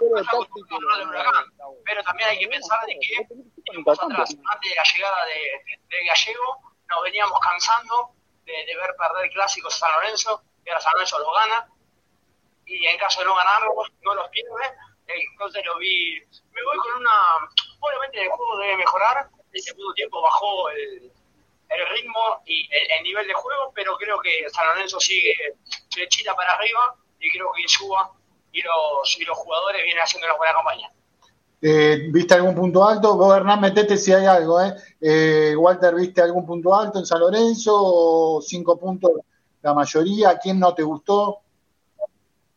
Huracán, 0.00 1.44
pero 1.84 2.02
también 2.02 2.28
hay 2.28 2.38
que 2.38 2.48
pensar 2.48 2.84
de 2.86 2.98
que 3.00 3.26
tiempos 3.64 3.98
atrás, 3.98 4.36
antes 4.52 4.70
de 4.70 4.76
la 4.76 4.84
llegada 4.84 5.24
de, 5.24 6.06
Gallego, 6.06 6.60
nos 6.88 7.02
veníamos 7.02 7.40
cansando 7.40 8.14
de, 8.44 8.76
ver 8.76 8.94
perder 8.96 9.30
clásicos 9.30 9.74
a 9.76 9.78
San 9.78 9.92
Lorenzo, 10.00 10.42
y 10.64 10.68
ahora 10.68 10.80
San 10.80 10.92
Lorenzo 10.92 11.18
lo 11.18 11.32
gana, 11.32 11.68
y 12.66 12.86
en 12.86 12.98
caso 12.98 13.20
de 13.20 13.26
no 13.26 13.34
ganarlo, 13.34 13.74
no 14.02 14.14
los 14.14 14.28
pierde, 14.28 14.76
entonces 15.32 15.64
lo 15.64 15.78
vi, 15.78 16.20
me 16.52 16.62
voy 16.62 16.76
con 16.78 17.00
una, 17.00 17.48
obviamente 17.80 18.22
el 18.22 18.28
juego 18.28 18.58
debe 18.58 18.76
mejorar, 18.76 19.28
el 19.52 19.62
segundo 19.62 19.92
tiempo 19.94 20.22
bajó 20.22 20.70
el, 20.70 21.12
el 21.70 21.88
ritmo 21.94 22.42
y 22.46 22.68
el, 22.72 23.02
nivel 23.02 23.26
de 23.26 23.34
juego, 23.34 23.72
pero 23.74 23.96
creo 23.96 24.20
que 24.20 24.48
San 24.50 24.66
Lorenzo 24.66 25.00
sigue 25.00 25.34
flechita 25.90 26.34
para 26.34 26.52
arriba 26.52 26.96
y 27.18 27.30
creo 27.30 27.50
que 27.52 27.62
Insúa 27.62 28.12
y 28.52 28.62
los, 28.62 29.18
y 29.18 29.24
los 29.24 29.38
jugadores 29.38 29.84
vienen 29.84 30.02
haciendo 30.02 30.26
una 30.26 30.36
buena 30.36 30.54
campaña. 30.54 30.90
Eh, 31.62 32.08
¿Viste 32.10 32.34
algún 32.34 32.54
punto 32.54 32.86
alto? 32.86 33.16
Vos, 33.16 33.36
Hernán, 33.36 33.60
metete 33.60 33.96
si 33.96 34.12
hay 34.12 34.26
algo. 34.26 34.60
¿eh? 34.60 34.74
¿eh? 35.00 35.54
Walter, 35.56 35.94
¿viste 35.94 36.22
algún 36.22 36.46
punto 36.46 36.74
alto 36.74 36.98
en 36.98 37.06
San 37.06 37.20
Lorenzo? 37.20 37.72
¿O 37.74 38.40
cinco 38.40 38.78
puntos 38.78 39.12
la 39.62 39.74
mayoría? 39.74 40.38
¿Quién 40.38 40.58
no 40.58 40.74
te 40.74 40.82
gustó? 40.82 41.40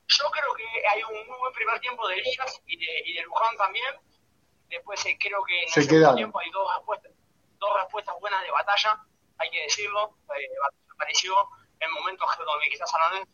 Yo 0.07 0.25
creo 0.31 0.53
que 0.55 0.88
hay 0.88 1.03
un 1.03 1.27
muy 1.27 1.42
primer 1.63 1.79
tiempo 1.82 2.08
de 2.08 2.15
Elías 2.15 2.62
y 2.67 2.77
de, 2.77 3.03
y 3.05 3.13
de 3.13 3.22
Luján 3.24 3.55
también. 3.58 3.96
Después 4.70 5.05
eh, 5.05 5.17
creo 5.20 5.43
que 5.43 5.63
en 5.63 5.70
Se 5.70 5.79
el 5.79 5.86
segundo 5.86 6.00
quedaron. 6.00 6.15
tiempo 6.17 6.39
hay 6.39 6.50
dos 6.51 6.67
respuestas, 6.75 7.12
dos 7.60 7.74
respuestas 7.82 8.15
buenas 8.20 8.41
de 8.43 8.51
batalla, 8.51 9.00
hay 9.38 9.50
que 9.50 9.62
decirlo. 9.63 10.17
Eh, 10.36 10.48
apareció 10.96 11.36
en 11.79 11.91
momentos 11.93 12.27
donde 12.38 12.70
quizás 12.70 12.89
San 12.89 13.01
Lorenzo 13.01 13.32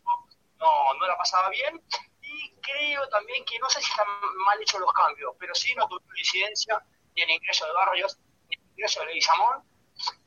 no, 0.58 0.94
no 0.94 1.06
la 1.06 1.16
pasaba 1.16 1.48
bien. 1.50 1.80
Y 2.22 2.52
creo 2.60 3.08
también 3.08 3.44
que 3.44 3.58
no 3.58 3.68
sé 3.70 3.80
si 3.80 3.90
están 3.90 4.06
mal 4.46 4.60
hechos 4.62 4.80
los 4.80 4.92
cambios, 4.92 5.34
pero 5.38 5.54
sí 5.54 5.74
no 5.74 5.88
tuvieron 5.88 6.16
incidencia 6.18 6.82
ni 7.14 7.22
el 7.22 7.30
ingreso 7.30 7.66
de 7.66 7.72
Barrios, 7.72 8.18
ni 8.48 8.56
el 8.56 8.62
ingreso 8.70 9.00
de 9.00 9.06
Leguizamón, 9.06 9.64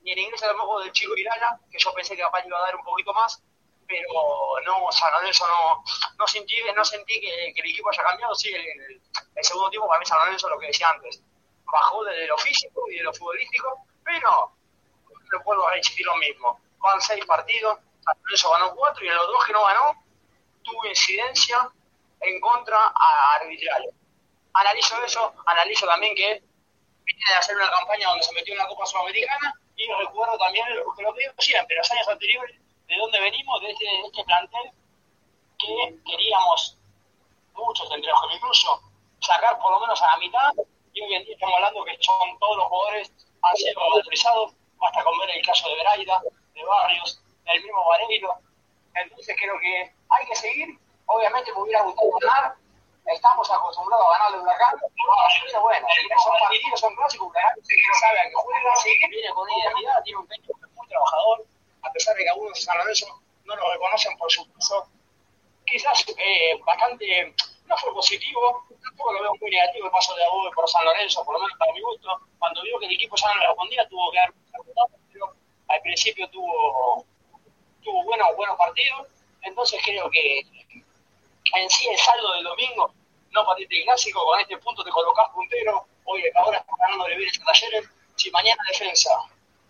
ni 0.01 0.11
el 0.11 0.19
ingreso 0.19 0.45
tampoco 0.47 0.81
del 0.81 0.91
chico 0.91 1.15
Irala, 1.15 1.59
que 1.71 1.79
yo 1.79 1.93
pensé 1.93 2.15
que 2.15 2.21
capaz 2.21 2.45
iba 2.45 2.57
a 2.57 2.61
dar 2.61 2.75
un 2.75 2.83
poquito 2.83 3.13
más, 3.13 3.41
pero 3.87 4.09
no, 4.65 4.91
San 4.91 5.11
Lorenzo 5.13 5.47
no, 5.47 5.83
no 6.17 6.27
sentí, 6.27 6.55
no 6.75 6.83
sentí 6.85 7.19
que, 7.21 7.53
que 7.53 7.61
el 7.61 7.69
equipo 7.71 7.89
haya 7.89 8.03
cambiado, 8.03 8.33
sí, 8.35 8.49
el, 8.53 8.61
el- 8.65 9.01
segundo 9.43 9.69
tiempo 9.69 9.87
para 9.87 9.99
mí 9.99 10.05
San 10.05 10.19
Lorenzo 10.19 10.49
lo 10.49 10.59
que 10.59 10.67
decía 10.67 10.89
antes, 10.89 11.21
bajó 11.65 12.03
desde 12.05 12.27
lo 12.27 12.37
físico 12.37 12.83
y 12.89 12.97
de 12.97 13.03
lo 13.03 13.13
futbolístico, 13.13 13.85
pero 14.03 14.53
no 15.31 15.43
puedo 15.43 15.69
repetir 15.69 16.05
lo 16.05 16.15
mismo, 16.17 16.59
van 16.79 17.01
seis 17.01 17.25
partidos, 17.25 17.77
San 18.03 18.15
Lorenzo 18.23 18.51
ganó 18.51 18.75
cuatro 18.75 19.03
y 19.03 19.07
en 19.07 19.15
los 19.15 19.27
dos 19.27 19.45
que 19.45 19.53
no 19.53 19.65
ganó, 19.65 19.93
tuvo 20.63 20.85
incidencia 20.85 21.69
en 22.21 22.39
contra 22.39 22.77
a 22.77 23.35
arbitrario. 23.41 23.91
Analizo 24.53 25.03
eso, 25.03 25.33
analizo 25.45 25.85
también 25.87 26.15
que 26.15 26.43
viene 27.05 27.23
de 27.29 27.35
hacer 27.35 27.55
una 27.55 27.69
campaña 27.71 28.09
donde 28.09 28.23
se 28.23 28.33
metió 28.33 28.53
en 28.53 28.59
la 28.59 28.67
Copa 28.67 28.85
Sudamericana 28.85 29.53
y 29.75 29.87
recuerdo 29.93 30.37
también 30.37 30.65
lo 30.75 30.93
que 30.95 31.03
lo 31.03 31.13
digo 31.13 31.33
siempre, 31.39 31.75
los 31.77 31.91
años 31.91 32.07
anteriores, 32.07 32.57
de 32.93 32.99
dónde 32.99 33.19
venimos, 33.19 33.61
de 33.61 33.71
este, 33.71 33.85
este 34.05 34.23
plantel 34.23 34.71
que 35.57 35.97
queríamos 36.05 36.77
muchos 37.55 37.91
entre 37.91 38.09
los 38.11 38.21
que 38.21 38.35
incluso 38.35 38.81
sacar 39.19 39.57
por 39.59 39.71
lo 39.71 39.79
menos 39.79 40.01
a 40.01 40.07
la 40.07 40.17
mitad. 40.17 40.53
Y 40.93 41.01
hoy 41.01 41.13
en 41.15 41.23
día 41.23 41.33
estamos 41.33 41.55
hablando 41.55 41.83
que 41.85 41.97
son 42.01 42.37
todos 42.39 42.57
los 42.57 42.67
jugadores 42.67 43.11
han 43.41 43.55
sido 43.57 43.79
valorizados, 43.79 44.53
basta 44.77 45.03
con 45.03 45.17
ver 45.19 45.29
el 45.31 45.45
caso 45.45 45.67
de 45.69 45.75
Braida, 45.75 46.21
de 46.53 46.63
Barrios, 46.63 47.21
del 47.45 47.63
mismo 47.63 47.83
Vareiro, 47.85 48.37
entonces 48.95 49.35
creo 49.37 49.59
que 49.59 49.91
hay 50.09 50.27
que 50.27 50.35
seguir, 50.35 50.79
obviamente 51.07 51.51
me 51.51 51.61
hubiera 51.61 51.81
gustado 51.81 52.09
ganar, 52.21 52.55
estamos 53.07 53.51
acostumbrados 53.51 54.05
a 54.07 54.17
ganar 54.17 54.31
de 54.31 54.39
Huracán, 54.39 54.75
pero 54.79 55.61
bueno, 55.61 55.87
son 56.23 56.33
partidos, 56.39 56.79
son 56.79 56.95
clásicos, 56.95 57.27
Huracán 57.27 57.55
sabe 57.99 58.19
a 58.19 58.23
qué 58.29 58.35
juega, 58.35 59.09
viene 59.09 59.33
con 59.33 59.49
identidad, 59.49 60.03
tiene 60.03 60.19
un 60.19 60.27
técnico 60.27 60.59
muy 60.75 60.87
trabajador, 60.87 61.45
a 61.83 61.91
pesar 61.91 62.15
de 62.15 62.23
que 62.23 62.29
algunos 62.29 62.61
San 62.61 62.77
Lorenzo 62.77 63.21
no 63.45 63.55
lo 63.55 63.73
reconocen 63.73 64.17
por 64.17 64.31
su 64.31 64.47
peso, 64.53 64.87
quizás 65.65 66.05
eh, 66.17 66.59
bastante, 66.65 67.35
no 67.65 67.77
fue 67.77 67.93
positivo, 67.93 68.65
tampoco 68.81 69.13
lo 69.13 69.21
veo 69.21 69.35
muy 69.39 69.51
negativo 69.51 69.85
el 69.85 69.91
paso 69.91 70.15
de 70.15 70.25
Above 70.25 70.53
por 70.55 70.69
San 70.69 70.85
Lorenzo, 70.85 71.23
por 71.25 71.35
lo 71.35 71.41
menos 71.41 71.57
para 71.57 71.73
mi 71.73 71.81
gusto, 71.81 72.09
cuando 72.39 72.61
vio 72.63 72.79
que 72.79 72.85
el 72.85 72.93
equipo 72.93 73.15
ya 73.15 73.27
no 73.27 73.41
le 73.41 73.47
respondía 73.47 73.87
tuvo 73.87 74.11
que 74.11 74.17
dar 74.17 74.33
pero 75.11 75.33
al 75.67 75.81
principio 75.81 76.29
tuvo 76.29 77.05
tuvo 77.83 78.03
buenos, 78.03 78.35
buenos 78.37 78.57
partidos, 78.57 79.07
entonces 79.41 79.79
creo 79.83 80.09
que 80.09 80.39
en 80.39 81.69
sí 81.69 81.87
el 81.89 81.97
saldo 81.97 82.33
del 82.33 82.43
domingo, 82.45 82.93
no 83.31 83.45
partiste 83.45 83.77
el 83.79 83.83
clásico, 83.83 84.23
con 84.25 84.39
este 84.39 84.57
punto 84.57 84.83
te 84.83 84.89
colocás 84.89 85.29
puntero, 85.33 85.85
hoy 86.05 86.23
ahora 86.35 86.59
estás 86.59 86.75
ganando 86.79 87.05
de 87.05 87.13
a 87.15 87.45
talleres, 87.45 87.89
si 88.15 88.31
mañana 88.31 88.63
defensa 88.69 89.09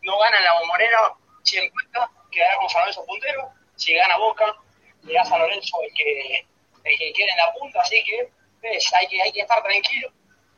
no 0.01 0.19
gana 0.19 0.37
en 0.37 0.43
la 0.43 0.59
bombonera, 0.59 1.15
si 1.43 1.57
encuentra, 1.57 2.09
quedará 2.31 2.57
con 2.57 2.69
San 2.69 2.81
Lorenzo 2.81 3.05
puntero, 3.05 3.51
si 3.75 3.93
gana 3.93 4.17
Boca, 4.17 4.55
le 5.03 5.13
da 5.13 5.25
San 5.25 5.39
Lorenzo 5.39 5.77
el 5.83 5.93
que, 5.93 6.47
el 6.83 6.97
que 6.97 7.13
quede 7.13 7.29
en 7.29 7.37
la 7.37 7.53
punta, 7.53 7.81
así 7.81 8.03
que 8.03 8.31
ves, 8.61 8.93
hay 8.93 9.07
que, 9.07 9.21
hay 9.21 9.31
que 9.31 9.41
estar 9.41 9.61
tranquilo 9.61 10.09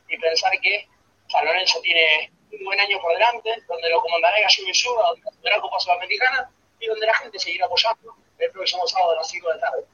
y 0.07 0.17
pensar 0.17 0.51
que 0.61 0.87
San 1.27 1.45
Lorenzo 1.45 1.81
tiene 1.81 2.31
un 2.51 2.63
buen 2.63 2.79
año 2.79 2.99
por 3.01 3.11
delante, 3.13 3.49
donde 3.67 3.89
lo 3.89 4.01
comandará 4.01 4.39
Gallo 4.39 4.73
Suba, 4.73 5.09
donde 5.09 5.21
tendrá 5.31 5.59
Copa 5.59 5.79
Sudamericana 5.79 6.49
y 6.79 6.87
donde 6.87 7.05
la 7.05 7.13
gente 7.15 7.39
seguirá 7.39 7.65
apoyando 7.65 8.15
el 8.37 8.51
próximo 8.51 8.87
sábado 8.87 9.13
a 9.13 9.15
las 9.15 9.29
5 9.29 9.47
de 9.47 9.55
la 9.55 9.61
tarde. 9.61 9.85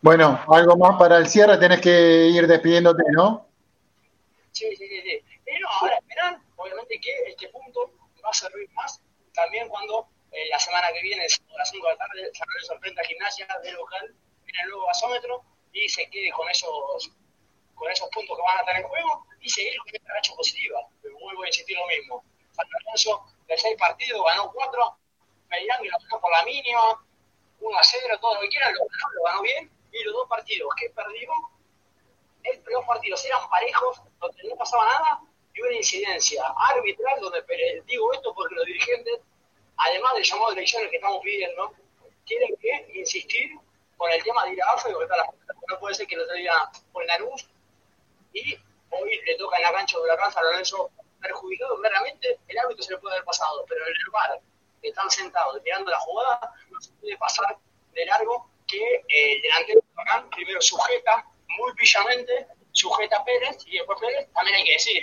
Bueno, 0.00 0.44
algo 0.48 0.76
más 0.76 0.98
para 0.98 1.18
el 1.18 1.28
cierre, 1.28 1.58
tenés 1.58 1.80
que 1.80 2.26
ir 2.28 2.46
despidiéndote, 2.46 3.02
¿no? 3.12 3.46
Sí, 4.52 4.66
sí, 4.76 4.88
sí. 4.88 5.02
sí. 5.02 5.24
Y 5.46 5.58
no, 5.60 5.68
ahora 5.68 5.96
esperar, 5.96 6.38
obviamente 6.56 7.00
que 7.00 7.10
este 7.28 7.48
punto 7.48 7.90
va 8.24 8.30
a 8.30 8.34
servir 8.34 8.70
más 8.72 9.00
también 9.34 9.68
cuando 9.68 10.06
eh, 10.34 10.48
la 10.50 10.58
semana 10.58 10.92
que 10.92 11.02
viene, 11.02 11.22
a 11.22 11.58
las 11.58 11.70
5 11.70 11.86
de 11.86 11.92
la 11.92 11.98
tarde, 11.98 12.30
San 12.34 12.48
Lorenzo 12.48 12.74
enfrenta 12.74 13.02
a 13.02 13.04
Gimnasia 13.04 13.46
de 13.62 13.72
local 13.72 14.14
en 14.46 14.60
el 14.62 14.68
nuevo 14.68 14.86
gasómetro 14.86 15.44
y 15.72 15.88
se 15.88 16.08
quede 16.10 16.30
con 16.32 16.48
esos 16.48 17.10
con 17.74 17.90
esos 17.90 18.08
puntos 18.10 18.36
que 18.36 18.42
van 18.42 18.58
a 18.58 18.60
estar 18.60 18.76
en 18.76 18.88
juego 18.88 19.26
y 19.40 19.48
seguir 19.48 19.76
con 19.78 19.94
esta 19.94 20.12
racha 20.12 20.34
positiva. 20.34 20.80
Vuelvo 21.20 21.42
a 21.42 21.46
insistir 21.46 21.76
lo 21.76 21.86
mismo. 21.86 22.24
San 22.52 22.66
Lorenzo 22.70 23.24
de 23.48 23.58
seis 23.58 23.76
partidos 23.78 24.22
ganó 24.24 24.52
cuatro, 24.52 24.96
me 25.48 25.60
dirán 25.60 25.82
que 25.82 25.88
lo 25.88 25.98
ganó 25.98 26.20
por 26.20 26.30
la 26.30 26.44
mínima, 26.44 27.04
1 27.60 27.78
a 27.78 27.82
0, 27.82 28.18
todo 28.20 28.34
lo 28.34 28.40
que 28.42 28.48
quieran, 28.48 28.74
lo 28.74 28.80
ganó, 28.80 29.14
lo 29.14 29.22
ganó 29.22 29.42
bien, 29.42 29.70
y 29.92 30.04
los 30.04 30.14
dos 30.14 30.28
partidos 30.28 30.68
que 30.78 30.90
perdió, 30.90 31.30
el 32.44 32.62
dos 32.62 32.84
partidos 32.86 33.24
eran 33.24 33.48
parejos, 33.48 34.02
donde 34.20 34.44
no 34.44 34.56
pasaba 34.56 34.84
nada, 34.84 35.20
y 35.54 35.60
una 35.62 35.76
incidencia 35.76 36.44
arbitral, 36.56 37.20
donde 37.20 37.42
pero 37.42 37.84
digo 37.84 38.12
esto 38.12 38.34
porque 38.34 38.54
los 38.54 38.66
dirigentes, 38.66 39.20
además 39.76 40.14
del 40.14 40.24
llamado 40.24 40.50
de 40.50 40.58
elecciones 40.58 40.90
que 40.90 40.96
estamos 40.96 41.20
pidiendo, 41.22 41.72
tienen 42.24 42.56
que 42.56 42.90
insistir 42.94 43.50
con 43.96 44.10
el 44.10 44.22
tema 44.22 44.44
de 44.44 44.52
ir 44.52 44.62
a 44.62 44.72
AFA 44.72 44.88
y 44.90 44.92
la 44.92 45.34
no 45.68 45.78
puede 45.78 45.94
ser 45.94 46.06
que 46.06 46.14
el 46.14 46.22
otro 46.22 46.34
con 46.92 47.06
la 47.06 47.18
luz 47.18 47.46
y 48.32 48.58
hoy 48.90 49.20
le 49.24 49.36
toca 49.36 49.56
en 49.56 49.62
la 49.62 49.72
cancha 49.72 49.96
de 49.96 50.04
Huracán 50.04 50.32
San 50.32 50.44
Lorenzo 50.44 50.90
perjudicado. 51.20 51.76
Meramente, 51.78 52.38
el 52.48 52.58
árbitro 52.58 52.82
se 52.82 52.92
le 52.92 52.98
puede 52.98 53.14
haber 53.14 53.24
pasado, 53.24 53.64
pero 53.68 53.86
en 53.86 53.92
el 53.92 54.10
bar 54.10 54.40
que 54.82 54.88
están 54.88 55.10
sentados 55.10 55.60
mirando 55.62 55.90
la 55.90 56.00
jugada, 56.00 56.52
no 56.70 56.80
se 56.80 56.90
puede 56.92 57.16
pasar 57.16 57.56
de 57.92 58.06
largo 58.06 58.50
que 58.66 59.04
el 59.08 59.42
delantero 59.42 59.80
de 59.80 60.30
primero 60.30 60.60
sujeta 60.60 61.24
muy 61.58 61.72
pillamente, 61.74 62.46
sujeta 62.72 63.18
a 63.18 63.24
Pérez 63.24 63.58
y 63.66 63.78
después 63.78 63.98
Pérez, 64.00 64.28
también 64.34 64.56
hay 64.56 64.64
que 64.64 64.72
decir, 64.72 65.02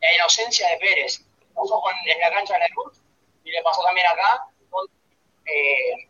en 0.00 0.20
ausencia 0.20 0.68
de 0.68 0.76
Pérez, 0.78 1.20
en 1.20 2.20
la 2.20 2.30
cancha 2.30 2.54
de 2.54 2.60
la 2.60 2.68
luz 2.68 3.00
y 3.48 3.52
le 3.52 3.62
pasó 3.62 3.82
también 3.82 4.06
acá, 4.06 4.44
donde, 4.70 4.92
eh, 5.46 6.08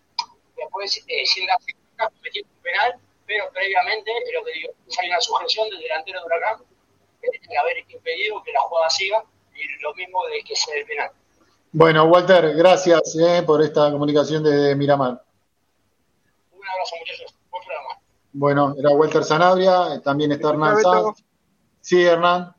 después 0.57 1.05
eh, 1.07 1.25
sin 1.25 1.47
darse 1.47 1.73
cuenta 1.73 2.13
metiendo 2.23 2.51
un 2.53 2.63
penal, 2.63 2.95
pero 3.27 3.45
previamente, 3.53 4.11
lo 4.35 4.45
que 4.45 4.53
digo, 4.53 4.73
hay 5.01 5.09
una 5.09 5.21
sujeción 5.21 5.71
del 5.71 5.79
delantero 5.79 6.21
de 6.21 6.27
Huracán 6.27 6.65
que 7.23 7.31
tiene 7.31 7.47
que 7.49 7.59
haber 7.59 7.79
impedido 7.79 8.43
que 8.43 8.53
la 8.53 8.61
jugada 8.61 8.91
siga 8.91 9.25
y 9.55 9.83
lo 9.83 9.95
mismo 9.95 10.27
de 10.27 10.43
que 10.43 10.57
sea 10.57 10.75
el 10.77 10.87
penal. 10.87 11.11
Bueno, 11.71 12.05
Walter, 12.05 12.55
gracias 12.57 13.17
eh, 13.17 13.43
por 13.47 13.63
esta 13.63 13.91
comunicación 13.93 14.43
desde 14.43 14.75
Miramar. 14.75 15.23
Un 16.53 16.69
abrazo, 16.69 16.97
muchachos. 16.99 17.35
Buen 17.51 17.65
programa. 17.65 18.01
Bueno, 18.33 18.75
era 18.79 18.91
Walter 18.91 19.25
Sanabria, 19.25 20.01
también 20.03 20.33
está 20.33 20.51
Hernán 20.51 20.81
Sanz. 20.81 21.25
Sí, 21.81 22.05
Hernán. 22.05 22.55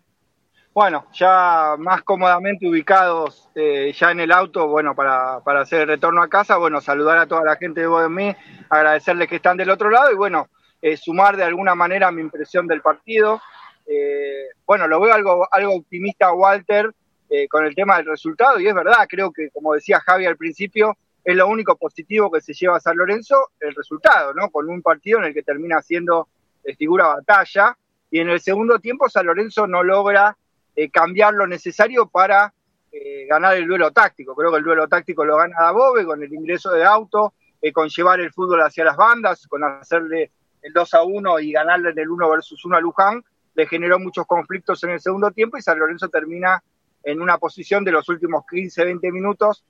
Bueno, 0.74 1.08
ya 1.14 1.76
más 1.78 2.04
cómodamente 2.04 2.68
ubicados 2.68 3.50
eh, 3.56 3.92
ya 3.94 4.12
en 4.12 4.20
el 4.20 4.32
auto, 4.32 4.68
bueno, 4.68 4.96
para, 4.96 5.40
para, 5.42 5.62
hacer 5.62 5.82
el 5.82 5.88
retorno 5.88 6.22
a 6.22 6.30
casa, 6.30 6.58
bueno, 6.58 6.80
saludar 6.80 7.18
a 7.18 7.28
toda 7.28 7.44
la 7.44 7.56
gente 7.56 7.82
de 7.82 7.88
Bodemí, 7.88 8.36
agradecerles 8.70 9.28
que 9.28 9.38
están 9.38 9.58
del 9.58 9.72
otro 9.72 9.90
lado 9.90 10.12
y 10.12 10.16
bueno, 10.16 10.48
eh, 10.82 10.96
sumar 10.96 11.36
de 11.36 11.44
alguna 11.44 11.76
manera 11.76 12.12
mi 12.12 12.22
impresión 12.22 12.68
del 12.68 12.82
partido. 12.82 13.42
Eh, 13.86 14.50
bueno, 14.66 14.88
lo 14.88 15.00
veo 15.00 15.14
algo, 15.14 15.48
algo 15.52 15.74
optimista 15.74 16.32
Walter 16.32 16.94
eh, 17.30 17.48
con 17.48 17.66
el 17.66 17.76
tema 17.76 17.98
del 17.98 18.06
resultado 18.06 18.60
y 18.60 18.68
es 18.68 18.74
verdad, 18.74 19.06
creo 19.08 19.32
que 19.32 19.50
como 19.52 19.74
decía 19.74 20.00
Javi 20.00 20.26
al 20.26 20.38
principio, 20.38 20.98
es 21.24 21.36
lo 21.36 21.48
único 21.48 21.76
positivo 21.76 22.32
que 22.32 22.42
se 22.42 22.54
lleva 22.54 22.80
San 22.80 22.98
Lorenzo, 22.98 23.52
el 23.60 23.76
resultado, 23.76 24.34
¿no? 24.34 24.50
Con 24.50 24.70
un 24.70 24.82
partido 24.82 25.20
en 25.20 25.26
el 25.26 25.34
que 25.34 25.44
termina 25.44 25.82
siendo 25.82 26.28
eh, 26.64 26.76
figura 26.76 27.08
batalla 27.08 27.78
y 28.10 28.20
en 28.20 28.30
el 28.30 28.40
segundo 28.40 28.80
tiempo 28.80 29.10
San 29.10 29.26
Lorenzo 29.26 29.68
no 29.68 29.84
logra 29.84 30.38
eh, 30.82 30.90
cambiar 30.90 31.34
lo 31.34 31.46
necesario 31.46 32.08
para 32.08 32.54
eh, 32.90 33.26
ganar 33.30 33.58
el 33.58 33.68
duelo 33.68 33.92
táctico. 33.92 34.34
Creo 34.34 34.50
que 34.50 34.60
el 34.60 34.64
duelo 34.64 34.88
táctico 34.88 35.26
lo 35.26 35.36
gana 35.36 35.58
Dabove 35.60 36.06
con 36.06 36.24
el 36.24 36.34
ingreso 36.34 36.72
de 36.72 36.86
auto, 36.86 37.34
eh, 37.62 37.74
con 37.74 37.90
llevar 37.90 38.22
el 38.22 38.32
fútbol 38.32 38.62
hacia 38.62 38.86
las 38.86 38.96
bandas, 38.96 39.46
con 39.50 39.62
hacerle 39.66 40.32
el 40.62 40.72
2 40.72 40.94
a 40.94 41.04
1 41.04 41.40
y 41.42 41.52
ganarle 41.52 41.90
en 41.90 42.00
el 42.00 42.10
1 42.10 42.30
versus 42.30 42.64
1 42.64 42.78
a 42.78 42.80
Luján, 42.80 43.22
le 43.56 43.68
generó 43.68 44.00
muchos 44.00 44.26
conflictos 44.26 44.82
en 44.86 44.92
el 44.92 45.02
segundo 45.02 45.32
tiempo 45.32 45.58
y 45.58 45.62
San 45.62 45.78
Lorenzo 45.78 46.08
termina 46.08 46.64
en 47.04 47.22
una 47.22 47.38
posición 47.38 47.84
de 47.84 47.92
los 47.92 48.08
últimos 48.08 48.46
15, 48.50 48.86
20 48.86 49.12
minutos, 49.12 49.66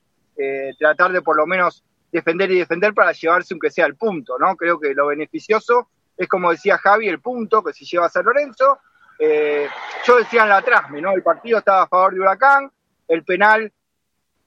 tratar 0.77 1.11
de 1.11 1.23
por 1.23 1.35
lo 1.35 1.47
menos 1.47 1.83
defender 2.11 2.51
y 2.51 2.59
defender 2.59 2.93
para 2.93 3.13
llevarse 3.13 3.55
aunque 3.55 3.71
sea 3.71 3.87
el 3.87 3.95
punto, 3.95 4.37
¿no? 4.37 4.55
Creo 4.55 4.79
que 4.79 4.93
lo 4.93 5.07
beneficioso 5.07 5.89
es 6.15 6.27
como 6.27 6.51
decía 6.51 6.77
Javi, 6.77 7.07
el 7.07 7.19
punto 7.19 7.63
que 7.63 7.73
se 7.73 7.85
lleva 7.85 8.05
a 8.05 8.09
San 8.09 8.25
Lorenzo. 8.25 8.77
Eh, 9.19 9.67
yo 10.05 10.17
decía 10.17 10.43
en 10.43 10.49
la 10.49 10.61
trasme, 10.61 11.01
¿no? 11.01 11.11
El 11.11 11.21
partido 11.21 11.59
estaba 11.59 11.83
a 11.83 11.87
favor 11.87 12.13
de 12.13 12.21
Huracán, 12.21 12.71
el 13.07 13.23
penal, 13.25 13.71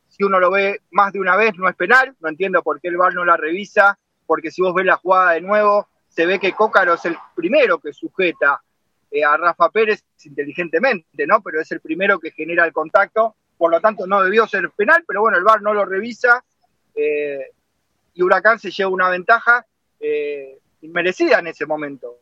si 0.09 0.25
uno 0.25 0.41
lo 0.41 0.51
ve 0.51 0.81
más 0.91 1.13
de 1.13 1.21
una 1.21 1.37
vez, 1.37 1.55
no 1.57 1.69
es 1.69 1.77
penal, 1.77 2.15
no 2.21 2.29
entiendo 2.29 2.63
por 2.63 2.81
qué 2.81 2.89
el 2.89 2.97
VAR 2.97 3.15
no 3.15 3.25
la 3.25 3.37
revisa, 3.37 3.99
porque 4.27 4.51
si 4.51 4.63
vos 4.63 4.75
ves 4.75 4.87
la 4.87 4.97
jugada 4.97 5.33
de 5.33 5.41
nuevo, 5.43 5.89
se 6.09 6.27
ve 6.27 6.39
que 6.39 6.53
Cócaro 6.53 6.95
es 6.95 7.05
el 7.05 7.17
primero 7.35 7.79
que 7.79 7.93
sujeta 7.93 8.63
eh, 9.11 9.25
a 9.25 9.37
Rafa 9.37 9.71
Pérez 9.71 10.05
inteligentemente, 10.25 11.27
¿no? 11.27 11.43
Pero 11.43 11.61
es 11.61 11.71
el 11.73 11.81
primero 11.81 12.19
que 12.19 12.31
genera 12.31 12.65
el 12.65 12.73
contacto, 12.73 13.37
por 13.59 13.71
lo 13.71 13.81
tanto 13.81 14.07
no 14.07 14.23
debió 14.23 14.47
ser 14.47 14.71
penal, 14.71 15.05
pero 15.07 15.21
bueno, 15.21 15.39
el 15.39 15.45
VAR 15.45 15.61
no 15.63 15.75
lo 15.75 15.85
revisa 15.85 16.43
eh, 16.95 17.51
y 18.15 18.23
Huracán 18.23 18.59
se 18.59 18.71
lleva 18.71 18.91
una 18.91 19.09
ventaja 19.09 19.67
eh, 20.01 20.59
inmerecida 20.83 21.39
en 21.39 21.49
ese 21.49 21.67
momento. 21.67 22.19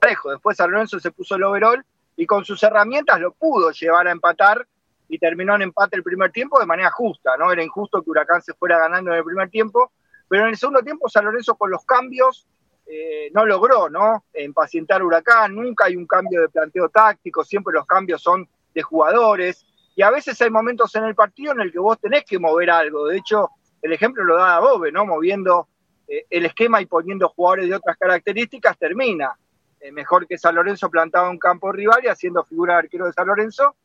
Después 0.00 0.56
San 0.56 0.70
Lorenzo 0.70 1.00
se 1.00 1.10
puso 1.10 1.36
el 1.36 1.42
overall 1.44 1.84
y 2.16 2.26
con 2.26 2.44
sus 2.44 2.62
herramientas 2.62 3.20
lo 3.20 3.32
pudo 3.32 3.70
llevar 3.70 4.08
a 4.08 4.12
empatar 4.12 4.66
y 5.08 5.18
terminó 5.18 5.54
en 5.54 5.62
empate 5.62 5.96
el 5.96 6.02
primer 6.02 6.30
tiempo 6.30 6.58
de 6.58 6.66
manera 6.66 6.90
justa, 6.90 7.36
¿no? 7.38 7.50
Era 7.52 7.62
injusto 7.62 8.02
que 8.02 8.10
Huracán 8.10 8.42
se 8.42 8.54
fuera 8.54 8.78
ganando 8.78 9.10
en 9.10 9.18
el 9.18 9.24
primer 9.24 9.48
tiempo, 9.48 9.92
pero 10.28 10.42
en 10.42 10.50
el 10.50 10.56
segundo 10.56 10.82
tiempo 10.82 11.08
San 11.08 11.24
Lorenzo 11.24 11.54
con 11.56 11.70
los 11.70 11.84
cambios 11.84 12.46
eh, 12.86 13.30
no 13.34 13.46
logró, 13.46 13.88
¿no? 13.88 14.24
Empacientar 14.32 15.02
Huracán, 15.02 15.54
nunca 15.54 15.86
hay 15.86 15.96
un 15.96 16.06
cambio 16.06 16.42
de 16.42 16.48
planteo 16.48 16.88
táctico, 16.88 17.44
siempre 17.44 17.72
los 17.72 17.86
cambios 17.86 18.22
son 18.22 18.48
de 18.74 18.82
jugadores, 18.82 19.66
y 19.94 20.02
a 20.02 20.10
veces 20.10 20.40
hay 20.40 20.50
momentos 20.50 20.94
en 20.94 21.04
el 21.04 21.14
partido 21.14 21.52
en 21.52 21.60
el 21.60 21.72
que 21.72 21.78
vos 21.78 21.98
tenés 21.98 22.24
que 22.24 22.38
mover 22.38 22.70
algo, 22.70 23.06
de 23.06 23.18
hecho, 23.18 23.50
el 23.82 23.92
ejemplo 23.92 24.24
lo 24.24 24.36
da 24.36 24.60
Bobe, 24.60 24.90
¿no? 24.92 25.04
Moviendo 25.06 25.68
eh, 26.08 26.24
el 26.30 26.46
esquema 26.46 26.80
y 26.80 26.86
poniendo 26.86 27.28
jugadores 27.28 27.68
de 27.68 27.74
otras 27.74 27.96
características, 27.96 28.78
termina. 28.78 29.36
Eh, 29.80 29.92
mejor 29.92 30.26
que 30.26 30.38
San 30.38 30.54
Lorenzo 30.54 30.90
plantado 30.90 31.30
un 31.30 31.38
campo 31.38 31.70
rival 31.72 32.00
y 32.04 32.08
haciendo 32.08 32.44
figura 32.44 32.74
de 32.74 32.78
arquero 32.80 33.06
de 33.06 33.12
San 33.12 33.26
Lorenzo 33.26 33.76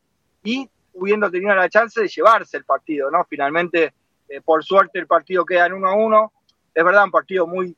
y 0.43 0.69
hubiendo 0.93 1.29
tenido 1.29 1.53
la 1.55 1.69
chance 1.69 2.01
de 2.01 2.07
llevarse 2.07 2.57
el 2.57 2.65
partido, 2.65 3.11
¿no? 3.11 3.23
Finalmente, 3.25 3.93
eh, 4.27 4.41
por 4.41 4.63
suerte, 4.63 4.99
el 4.99 5.07
partido 5.07 5.45
queda 5.45 5.67
en 5.67 5.73
1 5.73 5.87
a 5.87 5.95
1. 5.95 6.33
Es 6.73 6.83
verdad, 6.83 7.05
un 7.05 7.11
partido 7.11 7.47
muy 7.47 7.75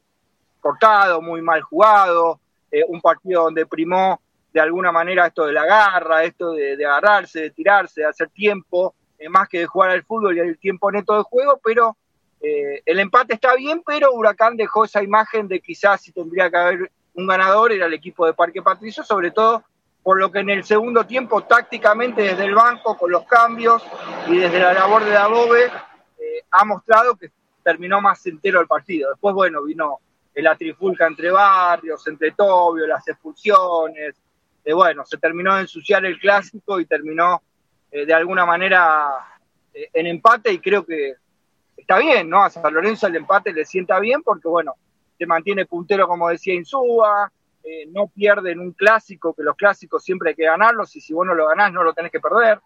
cortado, 0.60 1.22
muy 1.22 1.42
mal 1.42 1.62
jugado, 1.62 2.40
un 2.88 3.00
partido 3.00 3.44
donde 3.44 3.66
primó 3.66 4.20
de 4.52 4.60
alguna 4.60 4.92
manera 4.92 5.28
esto 5.28 5.46
de 5.46 5.54
la 5.54 5.66
garra, 5.66 6.24
esto 6.24 6.52
de, 6.52 6.76
de 6.76 6.86
agarrarse, 6.86 7.40
de 7.40 7.52
tirarse, 7.52 8.02
de 8.02 8.08
hacer 8.08 8.30
tiempo, 8.30 8.96
más 9.30 9.48
que 9.48 9.60
de 9.60 9.66
jugar 9.66 9.92
al 9.92 10.04
fútbol 10.04 10.36
y 10.36 10.40
el 10.40 10.58
tiempo 10.58 10.92
neto 10.92 11.16
de 11.16 11.24
juego, 11.24 11.60
pero 11.64 11.96
eh, 12.42 12.82
el 12.86 13.00
empate 13.00 13.34
está 13.34 13.56
bien, 13.56 13.82
pero 13.86 14.14
Huracán 14.14 14.56
dejó 14.56 14.86
esa 14.86 15.02
imagen 15.02 15.48
de 15.48 15.60
quizás 15.60 16.02
si 16.02 16.12
tendría 16.12 16.50
que 16.50 16.58
haber 16.58 16.92
un 17.16 17.28
ganador 17.28 17.72
era 17.72 17.86
el 17.86 17.94
equipo 17.94 18.26
de 18.26 18.34
Parque 18.34 18.62
Patricio, 18.62 19.04
sobre 19.04 19.32
todo 19.32 19.64
por 20.04 20.20
lo 20.20 20.32
que 20.32 20.40
en 20.40 20.50
el 20.52 20.64
segundo 20.64 21.06
tiempo 21.06 21.44
tácticamente 21.44 22.22
desde 22.22 22.46
el 22.46 22.54
banco, 22.54 22.96
con 22.96 23.10
los 23.10 23.26
cambios 23.26 23.84
y 24.28 24.38
desde 24.38 24.60
la 24.60 24.74
labor 24.74 25.04
de 25.04 25.12
Dabobe, 25.12 25.66
eh, 25.66 26.44
ha 26.52 26.64
mostrado 26.64 27.16
que 27.16 27.32
terminó 27.64 28.02
más 28.02 28.24
entero 28.28 28.62
el 28.62 28.68
partido. 28.68 29.10
Después, 29.10 29.34
bueno, 29.34 29.64
vino 29.64 30.00
la 30.36 30.56
trifulca 30.56 31.08
entre 31.08 31.32
barrios, 31.32 32.06
entre 32.08 32.32
Tobio, 32.32 32.86
las 32.86 33.08
expulsiones, 33.08 34.16
eh, 34.64 34.74
bueno, 34.74 35.06
se 35.06 35.18
terminó 35.18 35.56
de 35.56 35.62
ensuciar 35.62 36.06
el 36.06 36.20
clásico 36.20 36.80
y 36.80 36.86
terminó 36.86 37.42
de 37.92 38.14
alguna 38.14 38.46
manera 38.46 39.10
en 39.74 40.06
empate 40.06 40.52
y 40.52 40.60
creo 40.60 40.86
que 40.86 41.16
está 41.78 41.98
bien, 41.98 42.30
¿no? 42.30 42.44
A 42.44 42.50
San 42.50 42.74
Lorenzo 42.74 43.08
el 43.08 43.16
empate 43.16 43.54
le 43.54 43.64
sienta 43.64 44.00
bien 44.00 44.22
porque, 44.22 44.50
bueno, 44.50 44.74
se 45.18 45.26
mantiene 45.26 45.66
puntero, 45.66 46.08
como 46.08 46.30
decía 46.30 46.54
Insúa, 46.54 47.32
eh, 47.64 47.88
no 47.88 48.12
en 48.16 48.60
un 48.60 48.74
clásico, 48.74 49.34
que 49.34 49.44
los 49.44 49.56
clásicos 49.56 50.04
siempre 50.04 50.30
hay 50.30 50.36
que 50.36 50.46
ganarlos 50.46 50.96
y 50.96 51.02
si 51.02 51.14
vos 51.14 51.26
no 51.26 51.34
lo 51.34 51.48
ganás 51.48 51.74
no 51.74 51.84
lo 51.84 51.94
tenés 51.94 52.12
que 52.12 52.20
perder. 52.20 52.60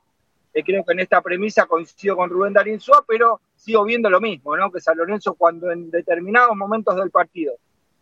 Eh, 0.53 0.63
creo 0.63 0.83
que 0.83 0.93
en 0.93 0.99
esta 0.99 1.21
premisa 1.21 1.67
coincido 1.67 2.15
con 2.15 2.29
Rubén 2.29 2.53
Darín 2.53 2.79
Súa, 2.79 3.05
pero 3.07 3.39
sigo 3.55 3.83
viendo 3.85 4.09
lo 4.09 4.19
mismo, 4.19 4.57
¿no? 4.57 4.71
Que 4.71 4.81
San 4.81 4.97
Lorenzo 4.97 5.35
cuando 5.35 5.71
en 5.71 5.91
determinados 5.91 6.55
momentos 6.55 6.95
del 6.95 7.11
partido 7.11 7.53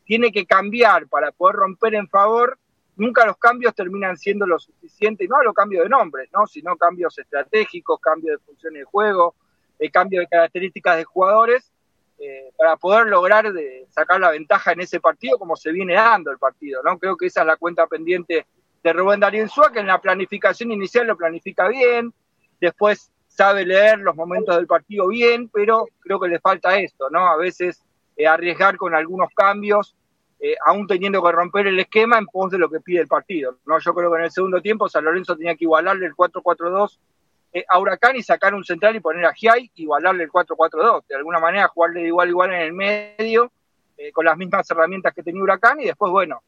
tiene 0.06 0.32
que 0.32 0.46
cambiar 0.46 1.08
para 1.08 1.32
poder 1.32 1.58
romper 1.58 1.96
en 1.96 2.08
favor, 2.08 2.58
nunca 2.96 3.26
los 3.26 3.38
cambios 3.38 3.76
terminan 3.76 4.18
siendo 4.18 4.48
lo 4.48 4.58
suficiente, 4.58 5.26
y 5.26 5.28
no 5.28 5.44
los 5.44 5.54
cambios 5.54 5.84
de 5.84 5.90
nombres, 5.90 6.30
¿no? 6.34 6.48
Sino 6.48 6.78
cambios 6.78 7.18
estratégicos, 7.20 8.00
cambios 8.00 8.40
de 8.40 8.46
funciones 8.46 8.80
de 8.80 8.86
juego, 8.86 9.36
el 9.78 9.92
cambio 9.92 10.22
de 10.22 10.28
características 10.28 10.98
de 10.98 11.04
jugadores 11.04 11.72
eh, 12.20 12.52
para 12.58 12.78
poder 12.78 13.08
lograr 13.08 13.54
de 13.54 13.86
sacar 13.90 14.20
la 14.20 14.32
ventaja 14.32 14.72
en 14.72 14.82
ese 14.82 15.00
partido 15.00 15.38
como 15.38 15.56
se 15.56 15.72
viene 15.72 15.94
dando 15.94 16.32
el 16.32 16.38
partido. 16.38 16.82
¿no? 16.84 16.98
Creo 16.98 17.16
que 17.16 17.28
esa 17.28 17.42
es 17.42 17.48
la 17.48 17.58
cuenta 17.58 17.88
pendiente 17.88 18.46
de 18.84 18.94
Rubén 18.94 19.20
Darío 19.20 19.46
que 19.74 19.80
en 19.80 19.88
la 19.88 20.02
planificación 20.02 20.72
inicial 20.72 21.08
lo 21.08 21.18
planifica 21.18 21.68
bien, 21.68 22.14
después 22.60 23.12
sabe 23.28 23.66
leer 23.66 24.00
los 24.00 24.16
momentos 24.16 24.56
del 24.56 24.66
partido 24.66 25.08
bien, 25.08 25.50
pero 25.50 25.86
creo 26.00 26.20
que 26.20 26.28
le 26.28 26.40
falta 26.40 26.80
esto, 26.80 27.10
¿no? 27.12 27.28
A 27.28 27.38
veces 27.38 27.84
eh, 28.16 28.26
arriesgar 28.26 28.78
con 28.78 28.96
algunos 28.96 29.30
cambios, 29.36 29.96
eh, 30.40 30.56
aún 30.66 30.88
teniendo 30.88 31.24
que 31.24 31.32
romper 31.32 31.68
el 31.68 31.80
esquema 31.80 32.18
en 32.18 32.26
pos 32.26 32.50
de 32.50 32.58
lo 32.58 32.70
que 32.70 32.80
pide 32.80 33.02
el 33.02 33.08
partido, 33.08 33.58
¿no? 33.66 33.78
Yo 33.80 33.94
creo 33.94 34.12
que 34.12 34.18
en 34.18 34.24
el 34.24 34.32
segundo 34.32 34.62
tiempo 34.62 34.90
San 34.90 35.06
Lorenzo 35.06 35.36
tenía 35.36 35.56
que 35.56 35.66
igualarle 35.66 36.08
el 36.08 36.16
4-4-2 36.16 36.94
eh, 36.96 37.00
a 37.68 37.80
Huracán 37.80 38.16
y 38.16 38.24
sacar 38.24 38.54
un 38.54 38.64
central 38.64 38.96
y 38.96 39.00
poner 39.00 39.26
a 39.26 39.34
Giai, 39.34 39.72
igualarle 39.76 40.24
el 40.24 40.30
4-4-2, 40.32 41.06
de 41.08 41.16
alguna 41.16 41.40
manera 41.40 41.68
jugarle 41.68 42.02
de 42.02 42.08
igual 42.08 42.30
igual 42.30 42.54
en 42.54 42.62
el 42.62 42.74
medio, 42.74 43.52
eh, 43.98 44.12
con 44.12 44.26
las 44.26 44.38
mismas 44.38 44.70
herramientas 44.70 45.14
que 45.14 45.24
tenía 45.24 45.42
Huracán, 45.42 45.80
y 45.80 45.86
después, 45.86 46.12
bueno, 46.12 46.44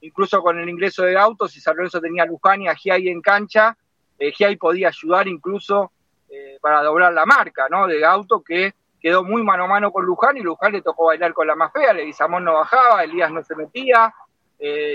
incluso 0.00 0.42
con 0.42 0.58
el 0.58 0.68
ingreso 0.68 1.02
de 1.04 1.16
Autos, 1.16 1.52
si 1.52 1.60
San 1.60 1.76
Lorenzo 1.76 2.00
tenía 2.00 2.24
a 2.24 2.26
Luján 2.26 2.62
y 2.62 2.68
a 2.68 2.74
Giai 2.74 3.08
en 3.08 3.20
cancha, 3.20 3.76
eh, 4.18 4.32
podía 4.58 4.88
ayudar 4.88 5.28
incluso 5.28 5.92
eh, 6.28 6.58
para 6.60 6.82
doblar 6.82 7.12
la 7.12 7.26
marca, 7.26 7.68
¿no? 7.70 7.86
De 7.86 8.04
Auto 8.04 8.42
que 8.42 8.74
quedó 9.00 9.22
muy 9.22 9.42
mano 9.42 9.64
a 9.64 9.68
mano 9.68 9.92
con 9.92 10.04
Luján 10.04 10.36
y 10.36 10.40
Luján 10.40 10.72
le 10.72 10.82
tocó 10.82 11.06
bailar 11.06 11.32
con 11.32 11.46
la 11.46 11.54
más 11.54 11.72
fea, 11.72 11.92
Leguizamón 11.92 12.44
no 12.44 12.54
bajaba, 12.54 13.04
Elías 13.04 13.30
no 13.30 13.42
se 13.42 13.54
metía, 13.56 14.12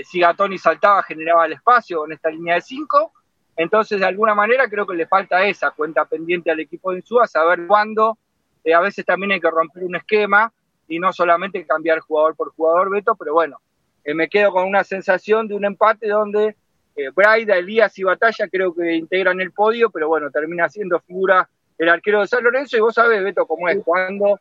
si 0.04 0.20
Gatoni 0.20 0.58
saltaba 0.58 1.02
generaba 1.02 1.44
el 1.46 1.54
espacio 1.54 1.98
con 1.98 2.12
esta 2.12 2.30
línea 2.30 2.54
de 2.54 2.60
5, 2.60 3.12
entonces, 3.56 3.98
de 3.98 4.06
alguna 4.06 4.34
manera, 4.34 4.68
creo 4.68 4.86
que 4.86 4.94
le 4.94 5.06
falta 5.06 5.44
esa 5.46 5.70
cuenta 5.70 6.04
pendiente 6.04 6.50
al 6.50 6.60
equipo 6.60 6.90
de 6.90 6.98
Insúa, 6.98 7.26
saber 7.26 7.66
cuándo. 7.66 8.18
Eh, 8.62 8.74
a 8.74 8.80
veces 8.80 9.04
también 9.04 9.32
hay 9.32 9.40
que 9.40 9.50
romper 9.50 9.84
un 9.84 9.96
esquema 9.96 10.52
y 10.88 10.98
no 10.98 11.12
solamente 11.12 11.64
cambiar 11.64 12.00
jugador 12.00 12.36
por 12.36 12.52
jugador, 12.54 12.90
Beto, 12.90 13.14
pero 13.16 13.32
bueno, 13.32 13.58
eh, 14.04 14.14
me 14.14 14.28
quedo 14.28 14.52
con 14.52 14.64
una 14.64 14.84
sensación 14.84 15.48
de 15.48 15.54
un 15.54 15.64
empate 15.64 16.08
donde 16.08 16.54
eh, 16.96 17.10
Braida, 17.14 17.56
Elías 17.56 17.98
y 17.98 18.02
Batalla 18.02 18.48
creo 18.48 18.74
que 18.74 18.94
integran 18.94 19.40
el 19.40 19.52
podio, 19.52 19.90
pero 19.90 20.08
bueno, 20.08 20.30
termina 20.30 20.68
siendo 20.68 21.00
figura 21.00 21.48
el 21.78 21.88
arquero 21.88 22.20
de 22.20 22.26
San 22.26 22.44
Lorenzo 22.44 22.76
y 22.76 22.80
vos 22.80 22.94
sabés, 22.94 23.22
Beto, 23.22 23.46
cómo 23.46 23.68
es, 23.68 23.82
cuando 23.84 24.38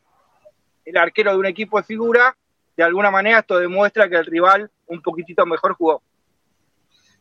el 0.84 0.97
arquero 0.97 1.32
de 1.32 1.38
un 1.38 1.45
equipo 1.45 1.80
es 1.80 1.86
figura, 1.86 2.36
de 2.75 2.84
alguna 2.84 3.10
manera 3.10 3.39
esto 3.39 3.58
demuestra 3.58 4.10
que 4.10 4.17
el 4.17 4.25
rival 4.25 4.69
un 4.88 5.01
poquitito 5.01 5.45
mejor 5.45 5.73
jugó. 5.73 6.01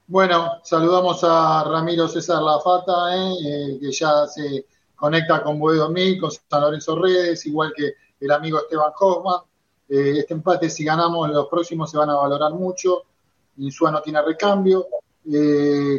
Bueno, 0.06 0.60
saludamos 0.62 1.24
a 1.24 1.64
Ramiro 1.64 2.06
César 2.06 2.42
Lafata, 2.42 3.16
eh, 3.16 3.32
eh, 3.42 3.78
que 3.80 3.90
ya 3.90 4.26
se 4.26 4.66
conecta 4.94 5.42
con 5.42 5.58
Boedo 5.58 5.88
Mil, 5.88 6.20
con 6.20 6.30
San 6.30 6.60
Lorenzo 6.60 7.00
Redes, 7.00 7.46
igual 7.46 7.72
que 7.74 7.94
el 8.20 8.30
amigo 8.30 8.58
Esteban 8.58 8.92
Hoffman. 9.00 9.40
Eh, 9.88 10.18
este 10.18 10.34
empate, 10.34 10.68
si 10.68 10.84
ganamos, 10.84 11.30
los 11.30 11.48
próximos 11.48 11.90
se 11.90 11.96
van 11.96 12.10
a 12.10 12.16
valorar 12.16 12.52
mucho. 12.52 13.04
Insúa 13.56 13.90
no 13.90 14.02
tiene 14.02 14.20
recambio. 14.20 14.86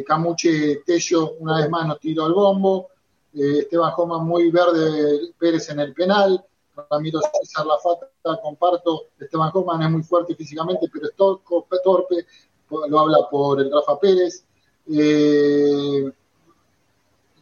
Camuche 0.06 0.82
Tello, 0.86 1.32
una 1.40 1.58
vez 1.58 1.68
más, 1.68 1.88
nos 1.88 1.98
tiró 1.98 2.26
al 2.26 2.32
bombo. 2.32 2.90
Esteban 3.34 3.92
Hoffman 3.96 4.24
muy 4.24 4.52
verde, 4.52 5.32
Pérez 5.36 5.68
en 5.70 5.80
el 5.80 5.92
penal. 5.92 6.44
Ramiro 6.90 7.18
César 7.40 7.66
Lafata, 7.66 8.08
comparto. 8.40 9.06
Esteban 9.18 9.50
Hoffman 9.52 9.82
es 9.82 9.90
muy 9.90 10.02
fuerte 10.04 10.36
físicamente, 10.36 10.88
pero 10.92 11.06
es 11.06 11.16
torpe 11.16 12.24
lo 12.70 13.00
habla 13.00 13.18
por 13.30 13.60
el 13.60 13.70
Rafa 13.70 13.98
Pérez. 13.98 14.44
Eh, 14.88 16.10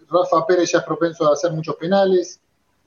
Rafa 0.08 0.46
Pérez 0.46 0.72
ya 0.72 0.78
es 0.78 0.84
propenso 0.84 1.28
a 1.28 1.32
hacer 1.32 1.52
muchos 1.52 1.76
penales. 1.76 2.40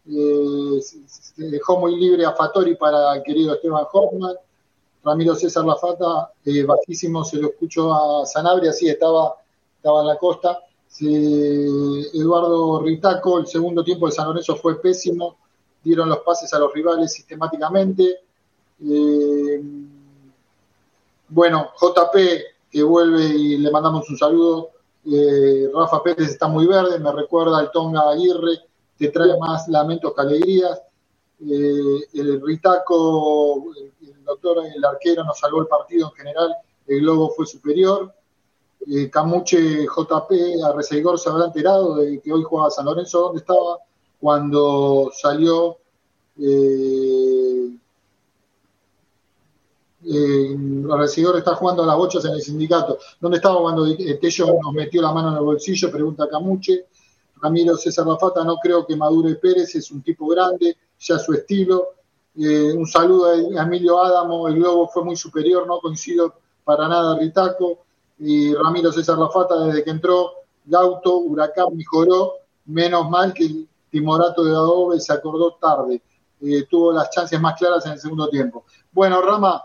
Eh, 0.10 0.80
se 0.82 1.44
dejó 1.44 1.80
muy 1.80 1.96
libre 2.00 2.26
a 2.26 2.34
Fatori 2.34 2.76
para 2.76 3.16
el 3.16 3.24
querido 3.24 3.56
Esteban 3.56 3.86
Hoffman. 3.92 4.36
Ramiro 5.04 5.36
César 5.36 5.64
Lafata, 5.64 6.34
eh, 6.44 6.64
bajísimo, 6.64 7.24
se 7.24 7.38
lo 7.38 7.50
escuchó 7.50 7.94
a 7.94 8.26
Sanabria, 8.26 8.74
sí, 8.74 8.90
estaba, 8.90 9.36
estaba 9.78 10.02
en 10.02 10.08
la 10.08 10.18
costa. 10.18 10.60
Eduardo 11.00 12.82
Ritaco, 12.82 13.40
el 13.40 13.48
segundo 13.48 13.84
tiempo 13.84 14.08
de 14.08 14.12
San 14.12 14.28
Lorenzo 14.28 14.56
fue 14.58 14.82
pésimo, 14.82 15.38
dieron 15.84 16.10
los 16.10 16.20
pases 16.20 16.54
a 16.54 16.60
los 16.60 16.74
rivales 16.74 17.14
sistemáticamente. 17.14 18.20
Bueno, 21.30 21.72
JP, 21.80 22.16
que 22.70 22.84
vuelve 22.84 23.26
y 23.26 23.58
le 23.58 23.72
mandamos 23.72 24.10
un 24.10 24.18
saludo. 24.18 24.72
Eh, 25.06 25.70
Rafa 25.74 26.04
Pérez 26.04 26.30
está 26.30 26.48
muy 26.48 26.66
verde, 26.66 27.00
me 27.00 27.12
recuerda 27.12 27.60
al 27.60 27.72
Tonga 27.72 28.10
Aguirre, 28.10 28.60
te 28.98 29.10
trae 29.10 29.38
más 29.40 29.68
lamentos 29.68 30.14
que 30.14 30.22
alegrías. 30.22 30.82
Eh, 31.40 32.00
el 32.14 32.42
Ritaco, 32.42 33.72
el 34.02 34.24
doctor, 34.24 34.66
el 34.66 34.84
arquero, 34.84 35.24
nos 35.24 35.40
salvó 35.40 35.62
el 35.62 35.68
partido 35.68 36.10
en 36.10 36.16
general 36.16 36.56
el 36.88 37.02
Globo 37.02 37.30
fue 37.36 37.46
superior. 37.46 38.14
Eh, 38.90 39.10
Camuche 39.10 39.86
JP 39.86 40.32
a 40.64 40.72
Reseigor 40.74 41.20
se 41.20 41.30
habrá 41.30 41.46
enterado 41.46 41.96
de 41.96 42.20
que 42.22 42.32
hoy 42.32 42.44
jugaba 42.44 42.70
San 42.70 42.86
Lorenzo, 42.86 43.22
¿dónde 43.22 43.40
estaba? 43.40 43.80
Cuando 44.20 45.12
salió 45.14 45.78
eh, 50.10 51.38
está 51.38 51.56
jugando 51.56 51.84
a 51.84 51.86
las 51.86 51.98
bochas 51.98 52.26
en 52.26 52.34
el 52.34 52.42
sindicato. 52.42 52.98
¿Dónde 53.20 53.38
estaba 53.38 53.60
cuando 53.60 53.86
Tello 53.96 54.46
nos 54.64 54.74
metió 54.74 55.02
la 55.02 55.12
mano 55.12 55.30
en 55.32 55.38
el 55.38 55.44
bolsillo? 55.44 55.92
Pregunta 55.92 56.28
Camuche. 56.30 56.86
Ramiro 57.42 57.76
César 57.78 58.06
Rafata, 58.08 58.44
no 58.44 58.58
creo 58.58 58.86
que 58.86 58.96
madure 58.96 59.36
Pérez, 59.36 59.76
es 59.76 59.92
un 59.92 60.02
tipo 60.02 60.28
grande, 60.28 60.76
ya 61.00 61.20
su 61.20 61.34
estilo. 61.34 61.90
Eh, 62.36 62.74
un 62.74 62.88
saludo 62.88 63.26
a 63.28 63.64
Emilio 63.64 64.00
Adamo, 64.00 64.48
el 64.48 64.56
globo 64.56 64.88
fue 64.88 65.04
muy 65.04 65.16
superior, 65.16 65.68
no 65.68 65.80
coincido 65.80 66.34
para 66.64 66.88
nada 66.88 67.18
Ritaco. 67.18 67.86
Y 68.20 68.54
Ramiro 68.56 68.92
César 68.92 69.18
Rafata, 69.18 69.66
desde 69.66 69.84
que 69.84 69.92
entró 69.92 70.32
Gauto, 70.66 71.18
Huracán 71.20 71.76
mejoró, 71.76 72.34
menos 72.66 73.10
mal 73.10 73.34
que 73.34 73.46
el 73.46 73.68
Timorato 73.90 74.44
de 74.44 74.52
Adobe 74.52 75.00
se 75.00 75.14
acordó 75.14 75.54
tarde. 75.56 76.02
Eh, 76.42 76.68
tuvo 76.70 76.92
las 76.92 77.10
chances 77.10 77.40
más 77.40 77.58
claras 77.58 77.86
en 77.86 77.94
el 77.94 78.00
segundo 78.00 78.30
tiempo. 78.30 78.66
Bueno, 78.92 79.22
Rama, 79.22 79.64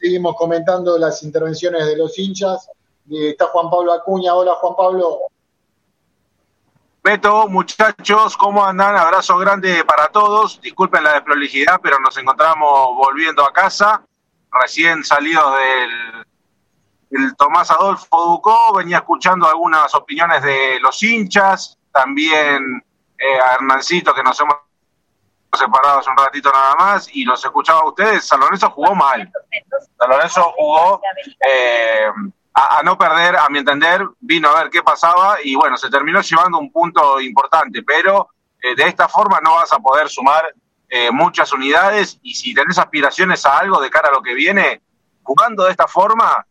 seguimos 0.00 0.34
comentando 0.36 0.96
las 0.98 1.22
intervenciones 1.22 1.86
de 1.86 1.96
los 1.96 2.18
hinchas. 2.18 2.70
Está 3.10 3.46
Juan 3.46 3.68
Pablo 3.70 3.92
Acuña. 3.92 4.34
Hola, 4.34 4.54
Juan 4.54 4.74
Pablo. 4.76 5.18
Beto, 7.02 7.48
muchachos, 7.48 8.36
¿cómo 8.36 8.64
andan? 8.64 8.96
Abrazo 8.96 9.36
grande 9.38 9.84
para 9.84 10.08
todos. 10.08 10.60
Disculpen 10.60 11.04
la 11.04 11.14
desprolijidad, 11.14 11.80
pero 11.82 11.98
nos 11.98 12.16
encontramos 12.18 12.96
volviendo 12.96 13.42
a 13.44 13.52
casa, 13.52 14.02
recién 14.52 15.02
salidos 15.04 15.54
del, 17.10 17.36
Tomás 17.36 17.70
Adolfo 17.70 18.24
Ducó. 18.26 18.74
Venía 18.74 18.98
escuchando 18.98 19.48
algunas 19.48 19.94
opiniones 19.94 20.42
de 20.42 20.78
los 20.80 21.02
hinchas, 21.02 21.78
también 21.92 22.84
eh, 23.18 23.40
a 23.40 23.54
Hernancito, 23.54 24.14
que 24.14 24.22
nos 24.22 24.38
hemos 24.40 24.56
separado 25.58 25.98
hace 25.98 26.10
un 26.10 26.16
ratito 26.16 26.50
nada 26.52 26.74
más, 26.76 27.08
y 27.12 27.24
los 27.24 27.44
escuchaba 27.44 27.80
a 27.80 27.88
ustedes. 27.88 28.26
San 28.26 28.40
Lorenzo 28.40 28.70
jugó 28.70 28.94
mal. 28.94 29.30
San 29.98 30.10
Lorenzo 30.10 30.52
jugó. 30.56 31.00
Eh, 31.46 32.06
a, 32.52 32.82
no 32.82 32.98
perder, 32.98 33.36
a 33.36 33.48
mi 33.48 33.58
entender, 33.58 34.06
vino 34.20 34.48
a 34.48 34.62
ver 34.62 34.70
qué 34.70 34.82
pasaba 34.82 35.38
y 35.42 35.54
bueno, 35.54 35.76
se 35.76 35.88
terminó 35.88 36.20
llevando 36.20 36.58
un 36.58 36.72
punto 36.72 37.20
importante, 37.20 37.82
pero 37.82 38.28
eh, 38.60 38.74
de 38.74 38.84
esta 38.84 39.08
forma 39.08 39.40
no 39.40 39.54
vas 39.54 39.72
a 39.72 39.78
poder 39.78 40.08
sumar 40.08 40.52
eh, 40.88 41.10
muchas 41.10 41.52
unidades 41.52 42.18
y 42.22 42.34
si 42.34 42.52
tenés 42.52 42.78
aspiraciones 42.78 43.46
a 43.46 43.58
algo 43.58 43.80
de 43.80 43.90
cara 43.90 44.08
a 44.08 44.12
lo 44.12 44.22
que 44.22 44.34
viene, 44.34 44.82
jugando 45.22 45.64
de 45.64 45.70
esta 45.70 45.86
forma 45.86 46.44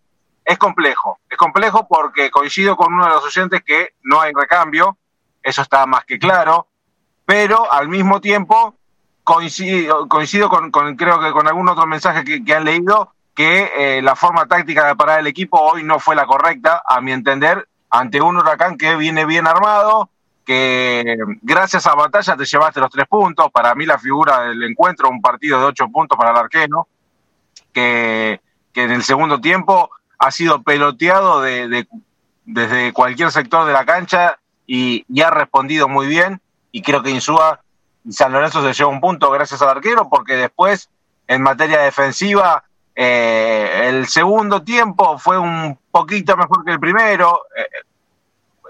es 0.46 0.58
complejo. 0.58 1.20
Es 1.30 1.38
complejo 1.38 1.88
porque 1.88 2.32
coincido 2.32 2.76
con 2.76 2.94
uno 2.94 3.06
de 3.06 3.12
los 3.12 3.26
oyentes 3.26 3.62
que 3.64 3.94
no 4.04 4.22
hay 4.22 4.32
recambio, 4.34 4.98
eso 5.44 5.62
está 5.62 5.86
más 5.86 6.06
que 6.06 6.18
claro, 6.18 6.68
pero 7.26 7.72
al 7.72 7.88
mismo 7.90 8.22
tiempo 8.22 8.79
coincido, 9.30 10.08
coincido 10.08 10.50
con, 10.50 10.72
creo 10.72 11.20
que 11.20 11.32
con 11.32 11.48
algún 11.48 11.70
otro 11.70 11.86
mensaje 11.86 12.24
que 12.44 12.56
han 12.56 12.66
leído, 12.66 13.14
que 13.36 13.70
eh, 13.78 14.02
la 14.02 14.16
forma 14.16 14.48
táctica 14.48 14.88
de 14.88 14.96
parar 14.96 15.20
el 15.20 15.28
equipo 15.28 15.60
hoy 15.62 15.84
no 15.84 16.00
fue 16.00 16.16
la 16.16 16.26
correcta, 16.26 16.82
a 16.84 17.00
mi 17.00 17.12
entender, 17.12 17.68
ante 17.92 18.20
un 18.24 18.38
huracán 18.38 18.76
que 18.76 18.96
viene 18.96 19.26
bien 19.26 19.46
armado, 19.46 20.10
que 20.44 21.16
gracias 21.44 21.86
a 21.86 21.94
batalla 21.94 22.36
te 22.36 22.46
llevaste 22.46 22.80
los 22.80 22.90
tres 22.90 23.06
puntos. 23.08 23.52
Para 23.52 23.76
mí 23.76 23.86
la 23.86 24.00
figura 24.00 24.42
del 24.46 24.64
encuentro, 24.64 25.10
un 25.10 25.22
partido 25.22 25.60
de 25.60 25.66
ocho 25.66 25.88
puntos 25.90 26.18
para 26.18 26.32
el 26.32 26.38
arquero, 26.38 26.88
que, 27.72 28.42
en 28.74 28.92
el 28.92 29.04
segundo 29.04 29.40
tiempo 29.40 29.92
ha 30.18 30.32
sido 30.32 30.64
peloteado 30.64 31.42
de, 31.42 31.88
desde 32.46 32.94
cualquier 32.94 33.30
sector 33.30 33.68
de 33.68 33.74
la 33.74 33.86
cancha 33.86 34.40
y, 34.66 35.06
y, 35.08 35.22
ha 35.22 35.30
respondido 35.30 35.88
muy 35.88 36.08
bien. 36.08 36.42
Y 36.72 36.82
creo 36.82 37.04
que 37.04 37.12
Insúa 37.12 37.62
San 38.10 38.32
Lorenzo 38.32 38.62
se 38.62 38.74
lleva 38.74 38.90
un 38.90 39.02
punto 39.02 39.30
gracias 39.32 39.62
al 39.62 39.70
arquero, 39.70 40.10
porque 40.10 40.36
después, 40.36 40.90
en 41.28 41.42
materia 41.42 41.80
defensiva, 41.80 42.64
eh, 42.96 43.88
el 43.88 44.08
segundo 44.08 44.64
tiempo 44.64 45.18
fue 45.18 45.38
un 45.38 45.78
poquito 45.92 46.36
mejor 46.38 46.66
que 46.66 46.72
el 46.72 46.80
primero. 46.80 47.42
Eh, 47.56 47.66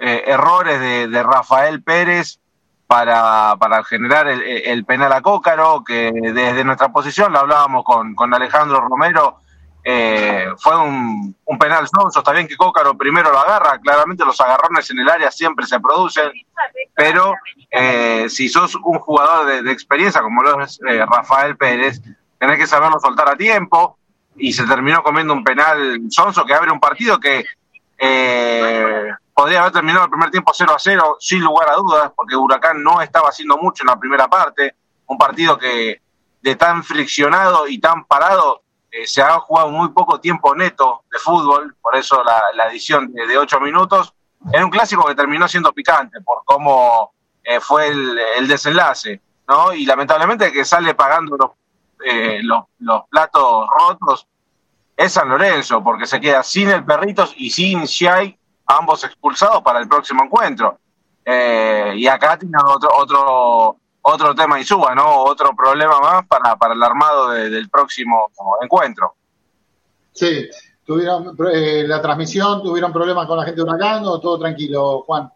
eh, 0.01 0.23
errores 0.27 0.79
de, 0.79 1.23
Rafael 1.23 1.83
Pérez 1.83 2.39
para, 2.87 3.57
para 3.59 3.83
generar 3.83 4.29
el, 4.29 4.85
penal 4.85 5.11
a 5.11 5.21
Cócaro, 5.21 5.83
que 5.83 6.11
desde 6.13 6.63
nuestra 6.63 6.89
posición, 6.89 7.33
lo 7.33 7.39
hablábamos 7.39 7.83
con, 7.83 8.15
con 8.15 8.33
Alejandro 8.33 8.79
Romero, 8.79 9.39
fue 9.83 10.77
un, 10.77 11.35
penal 11.59 11.87
sonso. 11.87 12.19
Está 12.19 12.31
bien 12.31 12.47
que 12.47 12.57
Cócaro 12.57 12.97
primero 12.97 13.31
lo 13.31 13.39
agarra, 13.39 13.79
claramente 13.79 14.25
los 14.25 14.39
agarrones 14.39 14.89
en 14.91 14.99
el 14.99 15.09
área 15.09 15.31
siempre 15.31 15.65
se 15.65 15.79
producen, 15.79 16.31
pero 16.95 17.33
si 18.27 18.49
sos 18.49 18.75
un 18.75 18.99
jugador 18.99 19.63
de, 19.63 19.71
experiencia 19.71 20.21
como 20.21 20.43
lo 20.43 20.61
es 20.61 20.79
Rafael 20.81 21.57
Pérez, 21.57 22.01
tenés 22.39 22.57
que 22.57 22.67
saberlo 22.67 22.99
soltar 22.99 23.29
a 23.29 23.35
tiempo. 23.35 23.97
Y 24.41 24.53
se 24.53 24.65
terminó 24.65 25.03
comiendo 25.03 25.33
un 25.33 25.43
penal 25.43 25.99
sonso 26.09 26.45
que 26.45 26.53
abre 26.53 26.71
un 26.71 26.79
partido 26.79 27.19
que 27.19 27.45
eh, 28.01 29.11
podría 29.33 29.59
haber 29.59 29.73
terminado 29.73 30.05
el 30.05 30.09
primer 30.09 30.31
tiempo 30.31 30.53
0 30.55 30.73
a 30.73 30.79
0 30.79 31.17
sin 31.19 31.41
lugar 31.41 31.69
a 31.69 31.75
dudas, 31.75 32.11
porque 32.15 32.35
Huracán 32.35 32.81
no 32.81 33.01
estaba 33.01 33.29
haciendo 33.29 33.57
mucho 33.57 33.83
en 33.83 33.87
la 33.87 33.99
primera 33.99 34.29
parte, 34.29 34.75
un 35.07 35.17
partido 35.17 35.57
que 35.57 36.01
de 36.41 36.55
tan 36.55 36.83
friccionado 36.85 37.67
y 37.67 37.79
tan 37.79 38.05
parado 38.05 38.63
eh, 38.91 39.05
se 39.05 39.21
ha 39.21 39.39
jugado 39.39 39.69
muy 39.69 39.89
poco 39.89 40.19
tiempo 40.19 40.55
neto 40.55 41.03
de 41.11 41.19
fútbol, 41.19 41.75
por 41.81 41.95
eso 41.95 42.23
la, 42.23 42.41
la 42.55 42.69
edición 42.69 43.11
de, 43.13 43.37
8 43.37 43.59
minutos, 43.59 44.13
en 44.51 44.63
un 44.63 44.69
clásico 44.69 45.05
que 45.05 45.15
terminó 45.15 45.47
siendo 45.47 45.73
picante 45.73 46.21
por 46.21 46.43
cómo 46.45 47.13
eh, 47.43 47.59
fue 47.59 47.87
el, 47.87 48.47
desenlace, 48.47 49.21
¿no? 49.47 49.73
Y 49.73 49.85
lamentablemente 49.85 50.51
que 50.51 50.65
sale 50.65 50.95
pagando 50.95 51.35
los 51.37 51.51
eh, 52.05 52.39
los, 52.43 52.63
los, 52.79 53.01
platos 53.09 53.67
rotos 53.77 54.25
es 54.95 55.11
San 55.11 55.29
Lorenzo, 55.29 55.83
porque 55.83 56.05
se 56.05 56.19
queda 56.19 56.43
sin 56.43 56.69
el 56.69 56.85
Perritos 56.85 57.33
y 57.37 57.49
sin 57.49 57.83
Shai, 57.83 58.37
ambos 58.65 59.03
expulsados 59.03 59.61
para 59.61 59.79
el 59.79 59.87
próximo 59.87 60.23
encuentro. 60.23 60.79
Eh, 61.25 61.93
y 61.97 62.07
acá 62.07 62.37
tiene 62.37 62.57
otro, 62.65 62.89
otro, 62.95 63.77
otro 64.01 64.33
tema 64.35 64.59
y 64.59 64.63
suba, 64.63 64.95
¿no? 64.95 65.23
Otro 65.23 65.55
problema 65.55 65.99
más 65.99 66.25
para, 66.27 66.55
para 66.55 66.73
el 66.73 66.83
armado 66.83 67.29
del 67.29 67.69
próximo 67.69 68.31
encuentro. 68.61 69.15
Sí, 70.11 70.49
tuvieron 70.85 71.35
eh, 71.53 71.85
la 71.87 72.01
transmisión, 72.01 72.63
tuvieron 72.63 72.91
problemas 72.91 73.27
con 73.27 73.37
la 73.37 73.45
gente 73.45 73.61
de 73.61 73.63
Huracán 73.63 74.03
o 74.05 74.19
todo 74.19 74.39
tranquilo, 74.39 75.03
Juan. 75.05 75.31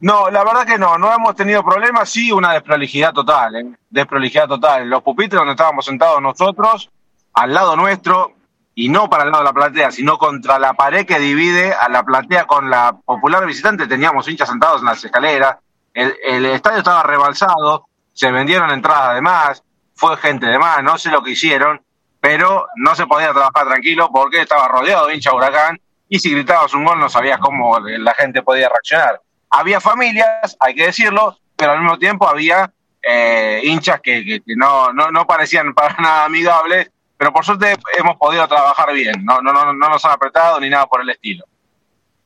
No, 0.00 0.30
la 0.30 0.44
verdad 0.44 0.66
que 0.66 0.78
no, 0.78 0.98
no 0.98 1.12
hemos 1.12 1.34
tenido 1.34 1.64
problemas, 1.64 2.10
sí 2.10 2.30
una 2.30 2.52
desprolijidad 2.52 3.12
total, 3.12 3.56
¿eh? 3.56 3.66
desprolijidad 3.88 4.46
total. 4.46 4.88
Los 4.88 5.02
pupitres 5.02 5.38
donde 5.38 5.52
estábamos 5.52 5.86
sentados 5.86 6.20
nosotros, 6.20 6.90
al 7.32 7.54
lado 7.54 7.76
nuestro, 7.76 8.32
y 8.74 8.90
no 8.90 9.08
para 9.08 9.24
el 9.24 9.30
lado 9.30 9.42
de 9.42 9.48
la 9.48 9.54
platea, 9.54 9.90
sino 9.90 10.18
contra 10.18 10.58
la 10.58 10.74
pared 10.74 11.06
que 11.06 11.18
divide 11.18 11.72
a 11.72 11.88
la 11.88 12.02
platea 12.02 12.46
con 12.46 12.68
la 12.68 12.94
popular 13.04 13.46
visitante, 13.46 13.86
teníamos 13.86 14.28
hinchas 14.28 14.50
sentados 14.50 14.80
en 14.80 14.86
las 14.86 15.02
escaleras, 15.02 15.56
el, 15.94 16.14
el 16.22 16.44
estadio 16.44 16.78
estaba 16.78 17.02
rebalsado, 17.02 17.88
se 18.16 18.32
vendieron 18.32 18.70
entradas 18.70 19.14
de 19.14 19.20
más, 19.20 19.62
fue 19.94 20.16
gente 20.16 20.46
de 20.46 20.58
más, 20.58 20.82
no 20.82 20.96
sé 20.96 21.10
lo 21.10 21.22
que 21.22 21.32
hicieron, 21.32 21.82
pero 22.18 22.66
no 22.76 22.94
se 22.94 23.06
podía 23.06 23.30
trabajar 23.32 23.68
tranquilo 23.68 24.08
porque 24.10 24.40
estaba 24.40 24.68
rodeado 24.68 25.06
de 25.06 25.14
hinchas 25.14 25.34
huracán 25.34 25.78
y 26.08 26.18
si 26.18 26.32
gritabas 26.32 26.72
un 26.72 26.86
gol 26.86 26.98
no 26.98 27.10
sabías 27.10 27.38
cómo 27.38 27.78
la 27.78 28.14
gente 28.14 28.42
podía 28.42 28.70
reaccionar. 28.70 29.20
Había 29.50 29.82
familias, 29.82 30.56
hay 30.58 30.74
que 30.74 30.86
decirlo, 30.86 31.38
pero 31.56 31.72
al 31.72 31.80
mismo 31.80 31.98
tiempo 31.98 32.26
había 32.26 32.72
eh, 33.02 33.60
hinchas 33.64 34.00
que, 34.00 34.42
no, 34.46 34.94
no, 34.94 35.10
no, 35.10 35.26
parecían 35.26 35.74
para 35.74 35.94
nada 36.00 36.24
amigables, 36.24 36.90
pero 37.18 37.34
por 37.34 37.44
suerte 37.44 37.76
hemos 37.98 38.16
podido 38.16 38.48
trabajar 38.48 38.94
bien, 38.94 39.26
no, 39.26 39.42
no, 39.42 39.52
no, 39.52 39.74
no 39.74 39.88
nos 39.90 40.02
han 40.06 40.12
apretado 40.12 40.58
ni 40.58 40.70
nada 40.70 40.86
por 40.86 41.02
el 41.02 41.10
estilo. 41.10 41.44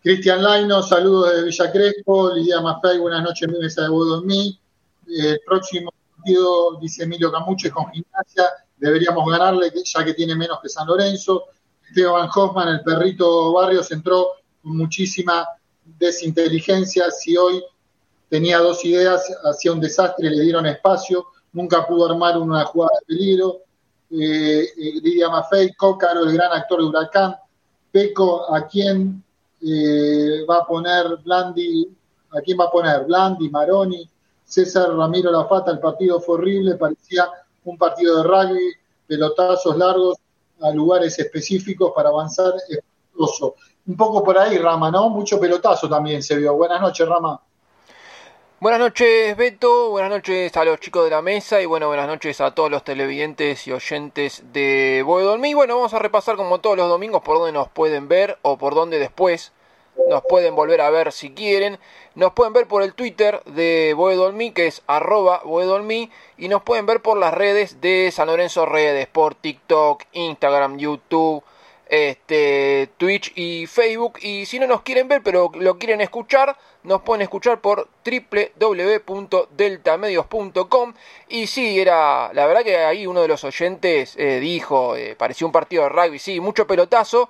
Cristian 0.00 0.40
Laino, 0.40 0.84
saludos 0.84 1.34
de 1.34 1.44
Villa 1.46 1.72
Crespo, 1.72 2.32
Lidia 2.32 2.60
Maffei, 2.60 2.98
buenas 2.98 3.24
noches, 3.24 3.48
mi 3.48 3.58
mesa 3.58 3.82
de 3.82 3.88
Bodomí. 3.88 4.59
El 5.10 5.40
próximo 5.44 5.92
partido, 6.16 6.78
dice 6.80 7.04
Emilio 7.04 7.32
Camuche, 7.32 7.70
con 7.70 7.90
gimnasia, 7.90 8.44
deberíamos 8.76 9.30
ganarle, 9.30 9.72
ya 9.84 10.04
que 10.04 10.14
tiene 10.14 10.34
menos 10.34 10.60
que 10.62 10.68
San 10.68 10.86
Lorenzo. 10.86 11.44
Esteban 11.88 12.28
Hoffman, 12.34 12.68
el 12.68 12.82
perrito 12.82 13.52
Barrios, 13.52 13.90
entró 13.90 14.28
con 14.62 14.76
muchísima 14.76 15.46
desinteligencia, 15.98 17.10
si 17.10 17.36
hoy 17.36 17.62
tenía 18.28 18.58
dos 18.58 18.84
ideas, 18.84 19.24
hacía 19.44 19.72
un 19.72 19.80
desastre, 19.80 20.30
le 20.30 20.42
dieron 20.42 20.66
espacio, 20.66 21.26
nunca 21.52 21.86
pudo 21.86 22.10
armar 22.10 22.38
una 22.38 22.64
jugada 22.64 22.92
de 23.00 23.06
peligro. 23.06 23.58
Eh, 24.12 24.62
eh, 24.76 25.00
Lidia 25.02 25.28
Maffei, 25.28 25.72
Cócaro, 25.74 26.24
el 26.24 26.32
gran 26.32 26.52
actor 26.52 26.80
de 26.80 26.86
Huracán, 26.86 27.36
Peco, 27.92 28.52
¿a 28.52 28.66
quién 28.66 29.22
eh, 29.60 30.44
va 30.48 30.58
a 30.58 30.66
poner 30.66 31.16
Blandi? 31.24 31.88
¿A 32.30 32.40
quién 32.40 32.58
va 32.58 32.64
a 32.64 32.70
poner? 32.70 33.04
Blandi, 33.04 33.48
Maroni, 33.50 34.08
César 34.50 34.92
Ramiro 34.96 35.30
Lafata, 35.30 35.70
el 35.70 35.78
partido 35.78 36.20
fue 36.20 36.34
horrible, 36.34 36.74
parecía 36.74 37.30
un 37.64 37.78
partido 37.78 38.16
de 38.16 38.24
rugby, 38.24 38.72
pelotazos 39.06 39.76
largos 39.76 40.18
a 40.60 40.70
lugares 40.72 41.16
específicos 41.20 41.92
para 41.94 42.08
avanzar 42.08 42.54
Un 43.86 43.96
poco 43.96 44.24
por 44.24 44.36
ahí, 44.36 44.58
Rama, 44.58 44.90
¿no? 44.90 45.08
Mucho 45.08 45.38
pelotazo 45.38 45.88
también 45.88 46.20
se 46.20 46.36
vio. 46.36 46.54
Buenas 46.54 46.80
noches, 46.80 47.08
Rama. 47.08 47.40
Buenas 48.58 48.80
noches, 48.80 49.36
Beto. 49.36 49.90
Buenas 49.90 50.10
noches 50.10 50.56
a 50.56 50.64
los 50.64 50.80
chicos 50.80 51.04
de 51.04 51.10
la 51.10 51.22
mesa 51.22 51.62
y 51.62 51.66
bueno, 51.66 51.86
buenas 51.86 52.08
noches 52.08 52.40
a 52.40 52.52
todos 52.52 52.72
los 52.72 52.82
televidentes 52.82 53.68
y 53.68 53.72
oyentes 53.72 54.42
de 54.52 55.04
Boedolmí. 55.06 55.54
Bueno, 55.54 55.76
vamos 55.76 55.94
a 55.94 56.00
repasar 56.00 56.34
como 56.34 56.58
todos 56.58 56.76
los 56.76 56.88
domingos 56.88 57.22
por 57.22 57.38
donde 57.38 57.52
nos 57.52 57.68
pueden 57.68 58.08
ver 58.08 58.36
o 58.42 58.58
por 58.58 58.74
donde 58.74 58.98
después 58.98 59.52
nos 60.08 60.22
pueden 60.28 60.54
volver 60.54 60.80
a 60.80 60.90
ver 60.90 61.12
si 61.12 61.30
quieren. 61.30 61.78
Nos 62.14 62.32
pueden 62.32 62.52
ver 62.52 62.66
por 62.66 62.82
el 62.82 62.94
Twitter 62.94 63.42
de 63.44 63.94
Boedolmí, 63.96 64.50
que 64.50 64.66
es 64.66 64.82
arroba 64.86 65.42
Boedolmí, 65.44 66.10
y 66.36 66.48
nos 66.48 66.62
pueden 66.62 66.86
ver 66.86 67.00
por 67.00 67.16
las 67.16 67.32
redes 67.32 67.80
de 67.80 68.10
San 68.12 68.26
Lorenzo 68.26 68.66
Redes, 68.66 69.06
por 69.06 69.34
TikTok, 69.34 70.02
Instagram, 70.12 70.78
YouTube, 70.78 71.44
este, 71.90 72.88
Twitch 72.96 73.32
y 73.36 73.66
Facebook. 73.66 74.18
Y 74.22 74.46
si 74.46 74.58
no 74.58 74.66
nos 74.66 74.80
quieren 74.82 75.06
ver, 75.08 75.22
pero 75.22 75.52
lo 75.54 75.78
quieren 75.78 76.00
escuchar, 76.00 76.56
nos 76.82 77.02
pueden 77.02 77.20
escuchar 77.22 77.60
por 77.60 77.88
www.deltamedios.com. 78.04 80.94
Y 81.28 81.46
sí, 81.46 81.78
era, 81.78 82.32
la 82.32 82.46
verdad 82.46 82.62
que 82.62 82.78
ahí 82.78 83.06
uno 83.06 83.20
de 83.22 83.28
los 83.28 83.44
oyentes 83.44 84.16
eh, 84.16 84.40
dijo, 84.40 84.96
eh, 84.96 85.14
parecía 85.16 85.46
un 85.46 85.52
partido 85.52 85.84
de 85.84 85.90
rugby, 85.90 86.18
sí, 86.18 86.40
mucho 86.40 86.66
pelotazo. 86.66 87.28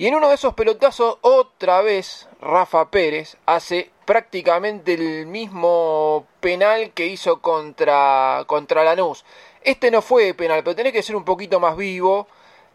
Y 0.00 0.06
en 0.06 0.14
uno 0.14 0.30
de 0.30 0.36
esos 0.36 0.54
pelotazos, 0.54 1.18
otra 1.20 1.82
vez 1.82 2.26
Rafa 2.40 2.90
Pérez 2.90 3.36
hace 3.44 3.90
prácticamente 4.06 4.94
el 4.94 5.26
mismo 5.26 6.24
penal 6.40 6.92
que 6.92 7.04
hizo 7.04 7.42
contra, 7.42 8.44
contra 8.46 8.82
Lanús. 8.82 9.26
Este 9.60 9.90
no 9.90 10.00
fue 10.00 10.32
penal, 10.32 10.64
pero 10.64 10.74
tenés 10.74 10.94
que 10.94 11.02
ser 11.02 11.16
un 11.16 11.26
poquito 11.26 11.60
más 11.60 11.76
vivo 11.76 12.28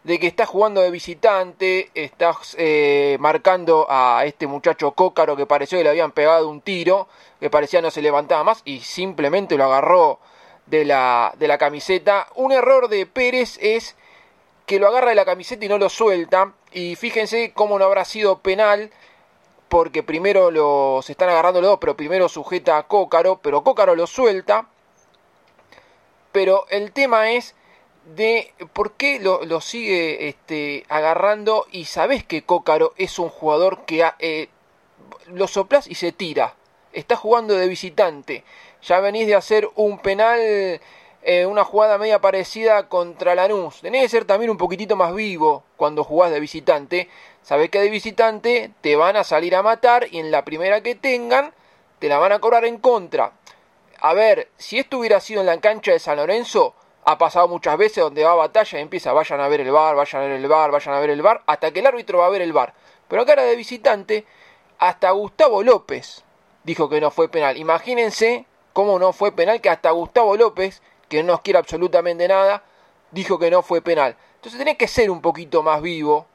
de 0.04 0.20
que 0.20 0.28
estás 0.28 0.48
jugando 0.48 0.82
de 0.82 0.92
visitante, 0.92 1.90
estás 1.94 2.54
eh, 2.60 3.16
marcando 3.18 3.88
a 3.90 4.22
este 4.24 4.46
muchacho 4.46 4.92
Cócaro 4.92 5.34
que 5.34 5.46
pareció 5.46 5.78
que 5.78 5.82
le 5.82 5.90
habían 5.90 6.12
pegado 6.12 6.48
un 6.48 6.60
tiro, 6.60 7.08
que 7.40 7.50
parecía 7.50 7.82
no 7.82 7.90
se 7.90 8.02
levantaba 8.02 8.44
más 8.44 8.62
y 8.64 8.78
simplemente 8.78 9.56
lo 9.56 9.64
agarró 9.64 10.20
de 10.66 10.84
la, 10.84 11.34
de 11.36 11.48
la 11.48 11.58
camiseta. 11.58 12.28
Un 12.36 12.52
error 12.52 12.86
de 12.86 13.04
Pérez 13.04 13.58
es 13.60 13.96
que 14.64 14.78
lo 14.78 14.86
agarra 14.86 15.08
de 15.08 15.16
la 15.16 15.24
camiseta 15.24 15.64
y 15.64 15.68
no 15.68 15.78
lo 15.78 15.88
suelta. 15.88 16.52
Y 16.72 16.96
fíjense 16.96 17.52
cómo 17.52 17.78
no 17.78 17.84
habrá 17.84 18.04
sido 18.04 18.40
penal, 18.40 18.90
porque 19.68 20.02
primero 20.02 20.50
los 20.50 21.08
están 21.10 21.28
agarrando 21.28 21.60
los 21.60 21.70
dos, 21.70 21.78
pero 21.80 21.96
primero 21.96 22.28
sujeta 22.28 22.78
a 22.78 22.86
Cócaro, 22.86 23.40
pero 23.42 23.62
Cócaro 23.64 23.94
lo 23.94 24.06
suelta. 24.06 24.68
Pero 26.32 26.66
el 26.68 26.92
tema 26.92 27.30
es 27.30 27.54
de 28.14 28.52
por 28.72 28.92
qué 28.92 29.18
lo, 29.18 29.60
sigue 29.60 30.28
este, 30.28 30.84
agarrando 30.88 31.66
y 31.72 31.86
sabes 31.86 32.24
que 32.24 32.42
Cócaro 32.42 32.92
es 32.96 33.18
un 33.18 33.28
jugador 33.28 33.84
que 33.84 34.06
eh, 34.18 34.48
lo 35.26 35.48
soplas 35.48 35.86
y 35.86 35.94
se 35.94 36.12
tira. 36.12 36.54
Está 36.92 37.16
jugando 37.16 37.54
de 37.54 37.68
visitante. 37.68 38.44
Ya 38.82 39.00
venís 39.00 39.26
de 39.26 39.34
hacer 39.34 39.68
un 39.74 39.98
penal, 39.98 40.80
eh, 41.28 41.44
una 41.44 41.64
jugada 41.64 41.98
media 41.98 42.20
parecida 42.20 42.88
contra 42.88 43.34
Lanús. 43.34 43.80
Tenés 43.80 44.02
que 44.02 44.08
ser 44.08 44.26
también 44.26 44.48
un 44.48 44.56
poquitito 44.56 44.94
más 44.94 45.12
vivo 45.12 45.64
cuando 45.76 46.04
jugás 46.04 46.30
de 46.30 46.38
visitante. 46.38 47.08
Sabés 47.42 47.68
que 47.68 47.80
de 47.80 47.90
visitante 47.90 48.70
te 48.80 48.94
van 48.94 49.16
a 49.16 49.24
salir 49.24 49.56
a 49.56 49.62
matar 49.62 50.06
y 50.08 50.20
en 50.20 50.30
la 50.30 50.44
primera 50.44 50.82
que 50.82 50.94
tengan 50.94 51.52
te 51.98 52.08
la 52.08 52.18
van 52.18 52.30
a 52.30 52.38
cobrar 52.38 52.64
en 52.64 52.78
contra. 52.78 53.32
A 53.98 54.14
ver, 54.14 54.50
si 54.56 54.78
esto 54.78 54.98
hubiera 54.98 55.18
sido 55.18 55.40
en 55.40 55.46
la 55.46 55.58
cancha 55.60 55.90
de 55.90 55.98
San 55.98 56.18
Lorenzo, 56.18 56.74
ha 57.04 57.18
pasado 57.18 57.48
muchas 57.48 57.76
veces 57.76 58.04
donde 58.04 58.22
va 58.22 58.30
a 58.30 58.36
batalla 58.36 58.78
y 58.78 58.82
empieza, 58.82 59.12
vayan 59.12 59.40
a 59.40 59.48
ver 59.48 59.62
el 59.62 59.72
bar, 59.72 59.96
vayan 59.96 60.22
a 60.22 60.26
ver 60.26 60.36
el 60.36 60.46
bar, 60.46 60.70
vayan 60.70 60.94
a 60.94 61.00
ver 61.00 61.10
el 61.10 61.22
bar, 61.22 61.42
hasta 61.46 61.72
que 61.72 61.80
el 61.80 61.86
árbitro 61.88 62.18
va 62.18 62.26
a 62.26 62.30
ver 62.30 62.42
el 62.42 62.52
bar. 62.52 62.72
Pero 63.08 63.22
acá 63.22 63.32
era 63.32 63.42
de 63.42 63.56
visitante, 63.56 64.24
hasta 64.78 65.10
Gustavo 65.10 65.64
López 65.64 66.22
dijo 66.62 66.88
que 66.88 67.00
no 67.00 67.10
fue 67.10 67.28
penal. 67.28 67.56
Imagínense 67.56 68.46
cómo 68.72 69.00
no 69.00 69.12
fue 69.12 69.32
penal, 69.32 69.60
que 69.60 69.70
hasta 69.70 69.90
Gustavo 69.90 70.36
López, 70.36 70.82
que 71.08 71.22
no 71.22 71.32
nos 71.32 71.40
quiere 71.40 71.58
absolutamente 71.58 72.26
nada, 72.28 72.62
dijo 73.10 73.38
que 73.38 73.50
no 73.50 73.62
fue 73.62 73.80
penal. 73.80 74.16
Entonces 74.36 74.58
tenés 74.58 74.76
que 74.76 74.88
ser 74.88 75.10
un 75.10 75.20
poquito 75.20 75.62
más 75.62 75.82
vivo, 75.82 76.26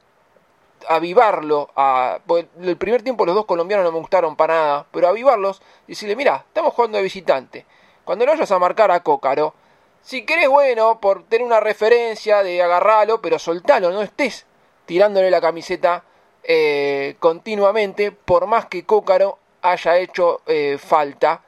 avivarlo. 0.88 1.70
A, 1.76 2.20
el 2.60 2.76
primer 2.76 3.02
tiempo 3.02 3.26
los 3.26 3.34
dos 3.34 3.46
colombianos 3.46 3.84
no 3.84 3.92
me 3.92 3.98
gustaron 3.98 4.36
para 4.36 4.54
nada, 4.54 4.86
pero 4.90 5.08
avivarlos, 5.08 5.62
decirle, 5.86 6.16
mira, 6.16 6.44
estamos 6.46 6.74
jugando 6.74 6.98
de 6.98 7.04
visitante. 7.04 7.66
Cuando 8.04 8.26
lo 8.26 8.32
vayas 8.32 8.50
a 8.50 8.58
marcar 8.58 8.90
a 8.90 9.02
Cócaro, 9.02 9.54
si 10.02 10.26
querés, 10.26 10.48
bueno, 10.48 11.00
por 11.00 11.24
tener 11.24 11.46
una 11.46 11.60
referencia 11.60 12.42
de 12.42 12.62
agarrarlo, 12.62 13.22
pero 13.22 13.38
soltalo, 13.38 13.90
no 13.92 14.02
estés 14.02 14.46
tirándole 14.86 15.30
la 15.30 15.40
camiseta 15.40 16.04
eh, 16.42 17.16
continuamente, 17.20 18.10
por 18.10 18.46
más 18.46 18.66
que 18.66 18.84
Cócaro 18.84 19.38
haya 19.62 19.98
hecho 19.98 20.42
eh, 20.46 20.76
falta. 20.78 21.42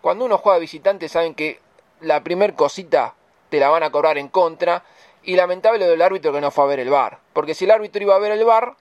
Cuando 0.00 0.24
uno 0.24 0.38
juega 0.38 0.58
visitante, 0.58 1.08
saben 1.08 1.34
que 1.34 1.60
la 2.00 2.22
primer 2.22 2.54
cosita 2.54 3.14
te 3.48 3.60
la 3.60 3.68
van 3.68 3.82
a 3.82 3.90
cobrar 3.90 4.18
en 4.18 4.28
contra. 4.28 4.84
Y 5.22 5.34
lamentable 5.34 5.88
del 5.88 6.02
árbitro 6.02 6.32
que 6.32 6.40
no 6.40 6.52
fue 6.52 6.64
a 6.64 6.68
ver 6.68 6.78
el 6.80 6.90
bar. 6.90 7.18
Porque 7.32 7.54
si 7.54 7.64
el 7.64 7.72
árbitro 7.72 8.00
iba 8.00 8.14
a 8.14 8.20
ver 8.20 8.30
el 8.30 8.44
bar, 8.44 8.76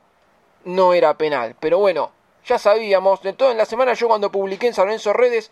no 0.63 0.93
era 0.93 1.17
penal. 1.17 1.55
Pero 1.59 1.79
bueno, 1.79 2.11
ya 2.45 2.59
sabíamos. 2.59 3.23
De 3.23 3.33
todo 3.33 3.49
en 3.49 3.57
la 3.57 3.65
semana, 3.65 3.93
yo 3.93 4.07
cuando 4.07 4.31
publiqué 4.31 4.67
en 4.67 4.75
San 4.75 4.85
Lorenzo 4.85 5.11
Redes 5.11 5.51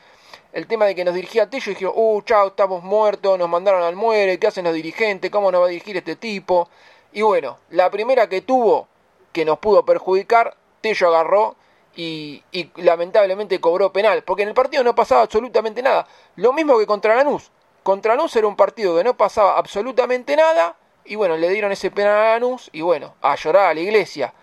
el 0.53 0.67
tema 0.67 0.85
de 0.85 0.93
que 0.93 1.03
nos 1.03 1.15
dirigía 1.15 1.49
Tello 1.49 1.73
dijo, 1.73 1.91
uh, 1.95 2.21
chao, 2.21 2.49
estamos 2.49 2.83
muertos, 2.83 3.39
nos 3.39 3.49
mandaron 3.49 3.81
al 3.81 3.95
muere, 3.95 4.37
¿qué 4.37 4.47
hacen 4.47 4.65
los 4.65 4.73
dirigentes? 4.73 5.31
¿Cómo 5.31 5.51
nos 5.51 5.61
va 5.61 5.65
a 5.65 5.69
dirigir 5.69 5.97
este 5.97 6.15
tipo? 6.15 6.69
Y 7.11 7.23
bueno, 7.23 7.57
la 7.71 7.89
primera 7.89 8.29
que 8.29 8.41
tuvo, 8.41 8.87
que 9.31 9.45
nos 9.45 9.57
pudo 9.57 9.83
perjudicar, 9.83 10.55
Tello 10.81 11.07
agarró 11.07 11.55
y, 11.95 12.43
lamentablemente 12.75 13.59
cobró 13.59 13.93
penal, 13.93 14.23
porque 14.23 14.43
en 14.43 14.49
el 14.49 14.55
partido 14.55 14.83
no 14.83 14.95
pasaba 14.95 15.21
absolutamente 15.21 15.81
nada. 15.81 16.07
Lo 16.35 16.53
mismo 16.53 16.77
que 16.77 16.85
contra 16.85 17.15
Lanús. 17.15 17.51
Contra 17.83 18.15
Lanús 18.15 18.35
era 18.35 18.47
un 18.47 18.55
partido 18.55 18.97
que 18.97 19.03
no 19.03 19.15
pasaba 19.15 19.57
absolutamente 19.57 20.35
nada, 20.35 20.75
y 21.05 21.15
bueno, 21.15 21.37
le 21.37 21.49
dieron 21.49 21.71
ese 21.71 21.91
penal 21.91 22.15
a 22.15 22.33
Lanús, 22.33 22.69
y 22.73 22.81
bueno, 22.81 23.15
a 23.21 23.35
llorar 23.35 23.71
a 23.71 23.73
la 23.73 23.81
iglesia. 23.81 24.33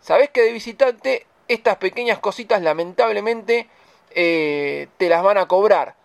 ¿Sabés 0.00 0.30
que 0.30 0.42
de 0.42 0.52
visitante 0.52 1.26
estas 1.48 1.76
pequeñas 1.76 2.18
cositas 2.18 2.62
lamentablemente 2.62 3.68
eh, 4.14 4.88
te 4.96 5.08
las 5.08 5.22
van 5.22 5.38
a 5.38 5.46
cobrar. 5.46 5.96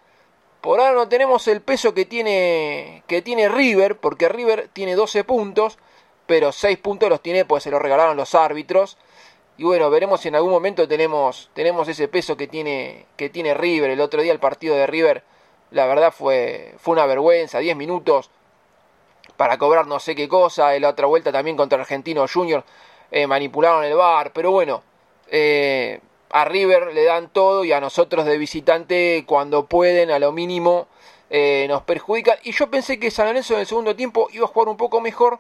Por 0.61 0.79
ahora 0.79 0.93
no 0.93 1.07
tenemos 1.07 1.47
el 1.47 1.61
peso 1.61 1.93
que 1.93 2.05
tiene, 2.05 3.03
que 3.07 3.21
tiene 3.21 3.47
River, 3.47 3.97
porque 3.97 4.27
River 4.27 4.69
tiene 4.73 4.95
12 4.95 5.23
puntos, 5.23 5.77
pero 6.25 6.51
6 6.51 6.77
puntos 6.79 7.09
los 7.09 7.21
tiene 7.21 7.45
pues 7.45 7.63
se 7.63 7.71
los 7.71 7.81
regalaron 7.81 8.17
los 8.17 8.35
árbitros. 8.35 8.97
Y 9.59 9.65
bueno, 9.65 9.89
veremos 9.89 10.21
si 10.21 10.29
en 10.29 10.35
algún 10.35 10.51
momento 10.51 10.87
tenemos, 10.87 11.49
tenemos 11.53 11.85
ese 11.89 12.07
peso 12.07 12.37
que 12.37 12.47
tiene, 12.47 13.07
que 13.17 13.29
tiene 13.29 13.53
River. 13.53 13.89
El 13.89 13.99
otro 13.99 14.21
día 14.21 14.31
el 14.31 14.39
partido 14.39 14.73
de 14.73 14.87
River, 14.87 15.21
la 15.71 15.85
verdad 15.85 16.13
fue, 16.13 16.75
fue 16.77 16.93
una 16.93 17.05
vergüenza, 17.05 17.59
10 17.59 17.75
minutos 17.75 18.31
para 19.35 19.57
cobrar 19.57 19.85
no 19.85 19.99
sé 19.99 20.15
qué 20.15 20.29
cosa. 20.29 20.77
En 20.77 20.83
la 20.83 20.87
otra 20.87 21.07
vuelta 21.07 21.33
también 21.33 21.57
contra 21.57 21.77
Argentino 21.77 22.25
Junior 22.33 22.63
eh, 23.11 23.27
manipularon 23.27 23.83
el 23.83 23.95
bar, 23.95 24.31
pero 24.31 24.51
bueno, 24.51 24.81
eh, 25.27 25.99
a 26.29 26.45
River 26.45 26.93
le 26.93 27.03
dan 27.03 27.27
todo 27.27 27.65
y 27.65 27.73
a 27.73 27.81
nosotros 27.81 28.23
de 28.23 28.37
visitante 28.37 29.25
cuando 29.27 29.65
pueden 29.65 30.09
a 30.09 30.19
lo 30.19 30.31
mínimo 30.31 30.87
eh, 31.29 31.65
nos 31.67 31.81
perjudican. 31.81 32.37
Y 32.43 32.53
yo 32.53 32.71
pensé 32.71 32.97
que 32.97 33.11
San 33.11 33.27
Lorenzo 33.27 33.55
en 33.55 33.59
el 33.59 33.65
segundo 33.65 33.93
tiempo 33.93 34.29
iba 34.31 34.45
a 34.45 34.47
jugar 34.47 34.69
un 34.69 34.77
poco 34.77 35.01
mejor, 35.01 35.39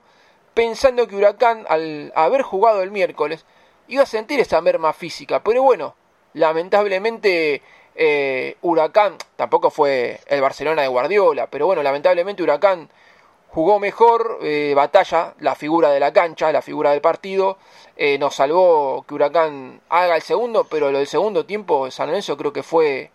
pensando 0.53 1.07
que 1.07 1.15
Huracán 1.15 1.65
al 1.69 2.11
haber 2.17 2.41
jugado 2.41 2.83
el 2.83 2.91
miércoles 2.91 3.45
iba 3.89 4.03
a 4.03 4.05
sentir 4.05 4.39
esa 4.39 4.61
merma 4.61 4.93
física. 4.93 5.43
Pero 5.43 5.63
bueno, 5.63 5.95
lamentablemente 6.33 7.61
eh, 7.95 8.55
Huracán 8.61 9.17
tampoco 9.35 9.69
fue 9.69 10.21
el 10.27 10.41
Barcelona 10.41 10.83
de 10.83 10.87
Guardiola, 10.87 11.47
pero 11.47 11.65
bueno, 11.65 11.83
lamentablemente 11.83 12.41
Huracán 12.41 12.89
jugó 13.49 13.79
mejor, 13.79 14.39
eh, 14.43 14.73
batalla, 14.75 15.33
la 15.39 15.55
figura 15.55 15.89
de 15.89 15.99
la 15.99 16.13
cancha, 16.13 16.51
la 16.51 16.61
figura 16.61 16.91
del 16.91 17.01
partido, 17.01 17.57
eh, 17.97 18.17
nos 18.19 18.35
salvó 18.35 19.03
que 19.07 19.15
Huracán 19.15 19.81
haga 19.89 20.15
el 20.15 20.21
segundo, 20.21 20.65
pero 20.65 20.91
lo 20.91 20.99
del 20.99 21.07
segundo 21.07 21.45
tiempo, 21.45 21.89
San 21.91 22.07
Lorenzo 22.07 22.37
creo 22.37 22.53
que 22.53 22.63
fue 22.63 23.11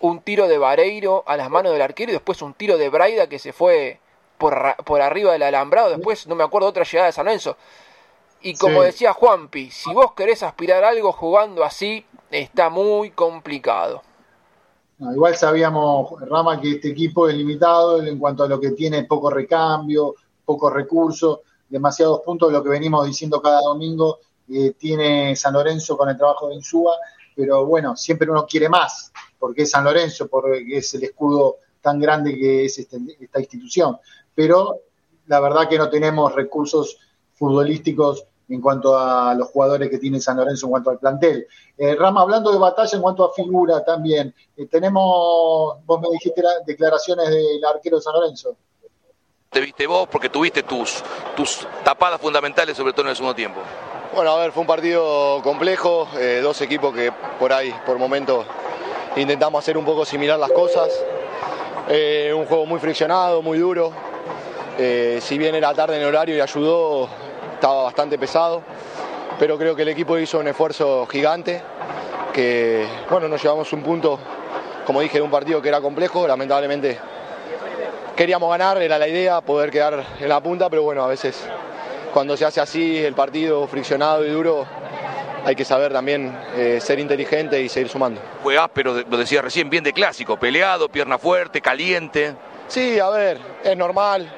un 0.00 0.20
tiro 0.20 0.46
de 0.46 0.58
Vareiro 0.58 1.24
a 1.26 1.36
las 1.36 1.50
manos 1.50 1.72
del 1.72 1.82
arquero 1.82 2.10
y 2.10 2.14
después 2.14 2.40
un 2.42 2.54
tiro 2.54 2.78
de 2.78 2.88
Braida 2.88 3.28
que 3.28 3.38
se 3.38 3.52
fue 3.52 3.98
por, 4.38 4.76
por 4.84 5.00
arriba 5.00 5.32
del 5.32 5.42
alambrado, 5.42 5.90
después 5.90 6.26
no 6.28 6.36
me 6.36 6.44
acuerdo 6.44 6.68
otra 6.68 6.84
llegada 6.84 7.06
de 7.06 7.12
San 7.12 7.24
Lorenzo. 7.24 7.56
Y 8.42 8.54
como 8.54 8.82
decía 8.82 9.12
Juanpi, 9.12 9.70
si 9.70 9.92
vos 9.92 10.12
querés 10.12 10.42
aspirar 10.42 10.84
a 10.84 10.90
algo 10.90 11.12
jugando 11.12 11.64
así, 11.64 12.04
está 12.30 12.70
muy 12.70 13.10
complicado 13.10 14.02
igual 14.98 15.36
sabíamos, 15.36 16.20
Rama, 16.28 16.60
que 16.60 16.72
este 16.72 16.88
equipo 16.88 17.28
es 17.28 17.34
limitado 17.34 18.02
en 18.02 18.18
cuanto 18.18 18.44
a 18.44 18.48
lo 18.48 18.58
que 18.58 18.70
tiene 18.70 19.04
poco 19.04 19.30
recambio, 19.30 20.14
pocos 20.44 20.72
recursos, 20.72 21.40
demasiados 21.68 22.20
puntos, 22.20 22.52
lo 22.52 22.62
que 22.62 22.70
venimos 22.70 23.06
diciendo 23.06 23.42
cada 23.42 23.60
domingo, 23.60 24.20
eh, 24.48 24.72
tiene 24.78 25.34
San 25.36 25.54
Lorenzo 25.54 25.96
con 25.96 26.08
el 26.08 26.16
trabajo 26.16 26.48
de 26.48 26.54
Insúa, 26.54 26.94
pero 27.34 27.66
bueno, 27.66 27.96
siempre 27.96 28.30
uno 28.30 28.46
quiere 28.46 28.68
más, 28.68 29.12
porque 29.38 29.62
es 29.62 29.70
San 29.70 29.84
Lorenzo, 29.84 30.28
porque 30.28 30.64
es 30.70 30.94
el 30.94 31.04
escudo 31.04 31.56
tan 31.82 32.00
grande 32.00 32.34
que 32.34 32.64
es 32.64 32.78
este, 32.78 32.98
esta 33.20 33.40
institución. 33.40 33.98
Pero 34.34 34.80
la 35.26 35.40
verdad 35.40 35.68
que 35.68 35.76
no 35.76 35.90
tenemos 35.90 36.34
recursos 36.34 36.98
futbolísticos 37.36 38.26
en 38.48 38.60
cuanto 38.60 38.96
a 38.96 39.34
los 39.34 39.48
jugadores 39.48 39.90
que 39.90 39.98
tiene 39.98 40.20
San 40.20 40.36
Lorenzo 40.36 40.66
en 40.66 40.70
cuanto 40.70 40.90
al 40.90 40.98
plantel. 40.98 41.46
Eh, 41.76 41.96
Rama, 41.96 42.22
hablando 42.22 42.52
de 42.52 42.58
batalla 42.58 42.90
en 42.94 43.02
cuanto 43.02 43.24
a 43.24 43.32
figura 43.32 43.84
también, 43.84 44.34
eh, 44.56 44.66
tenemos, 44.66 45.84
vos 45.84 46.00
me 46.00 46.08
dijiste 46.10 46.42
declaraciones 46.64 47.28
del 47.28 47.64
arquero 47.64 47.96
de 47.96 48.02
San 48.02 48.14
Lorenzo. 48.14 48.56
Te 49.50 49.60
viste 49.60 49.86
vos 49.86 50.08
porque 50.10 50.28
tuviste 50.28 50.62
tus, 50.62 51.02
tus 51.34 51.66
tapadas 51.84 52.20
fundamentales, 52.20 52.76
sobre 52.76 52.92
todo 52.92 53.02
en 53.02 53.10
el 53.10 53.16
segundo 53.16 53.34
tiempo. 53.34 53.60
Bueno, 54.14 54.30
a 54.30 54.38
ver, 54.38 54.52
fue 54.52 54.60
un 54.62 54.66
partido 54.66 55.42
complejo, 55.42 56.08
eh, 56.16 56.40
dos 56.42 56.60
equipos 56.60 56.94
que 56.94 57.12
por 57.38 57.52
ahí, 57.52 57.74
por 57.84 57.98
momentos, 57.98 58.46
intentamos 59.16 59.58
hacer 59.58 59.76
un 59.76 59.84
poco 59.84 60.04
similar 60.04 60.38
las 60.38 60.52
cosas. 60.52 60.88
un 61.88 62.46
juego 62.46 62.66
muy 62.66 62.80
friccionado, 62.80 63.42
muy 63.42 63.58
duro. 63.58 63.92
si 64.76 65.38
bien 65.38 65.54
era 65.54 65.72
tarde 65.74 65.96
en 65.96 66.02
el 66.02 66.08
horario 66.08 66.36
y 66.36 66.40
ayudó, 66.40 67.08
estaba 67.56 67.84
bastante 67.84 68.18
pesado, 68.18 68.62
pero 69.38 69.56
creo 69.56 69.74
que 69.74 69.82
el 69.82 69.88
equipo 69.88 70.18
hizo 70.18 70.38
un 70.38 70.46
esfuerzo 70.46 71.06
gigante, 71.06 71.62
que 72.32 72.86
bueno, 73.10 73.28
nos 73.28 73.42
llevamos 73.42 73.72
un 73.72 73.82
punto, 73.82 74.18
como 74.86 75.00
dije, 75.00 75.18
de 75.18 75.22
un 75.22 75.30
partido 75.30 75.62
que 75.62 75.68
era 75.70 75.80
complejo, 75.80 76.28
lamentablemente 76.28 76.98
queríamos 78.14 78.50
ganar, 78.50 78.80
era 78.80 78.98
la 78.98 79.08
idea, 79.08 79.40
poder 79.40 79.70
quedar 79.70 80.04
en 80.20 80.28
la 80.28 80.40
punta, 80.40 80.68
pero 80.68 80.82
bueno, 80.82 81.02
a 81.02 81.06
veces 81.06 81.48
cuando 82.12 82.36
se 82.36 82.44
hace 82.44 82.60
así 82.60 82.98
el 82.98 83.14
partido 83.14 83.66
friccionado 83.66 84.24
y 84.24 84.30
duro, 84.30 84.66
hay 85.44 85.56
que 85.56 85.64
saber 85.64 85.92
también 85.94 86.38
eh, 86.56 86.78
ser 86.80 86.98
inteligente 86.98 87.60
y 87.60 87.70
seguir 87.70 87.88
sumando. 87.88 88.20
Fue 88.42 88.58
áspero, 88.58 89.02
lo 89.08 89.16
decía 89.16 89.40
recién, 89.40 89.70
bien 89.70 89.82
de 89.82 89.94
clásico, 89.94 90.38
peleado, 90.38 90.90
pierna 90.90 91.16
fuerte, 91.16 91.62
caliente. 91.62 92.34
Sí, 92.68 92.98
a 92.98 93.08
ver, 93.08 93.38
es 93.64 93.76
normal, 93.76 94.30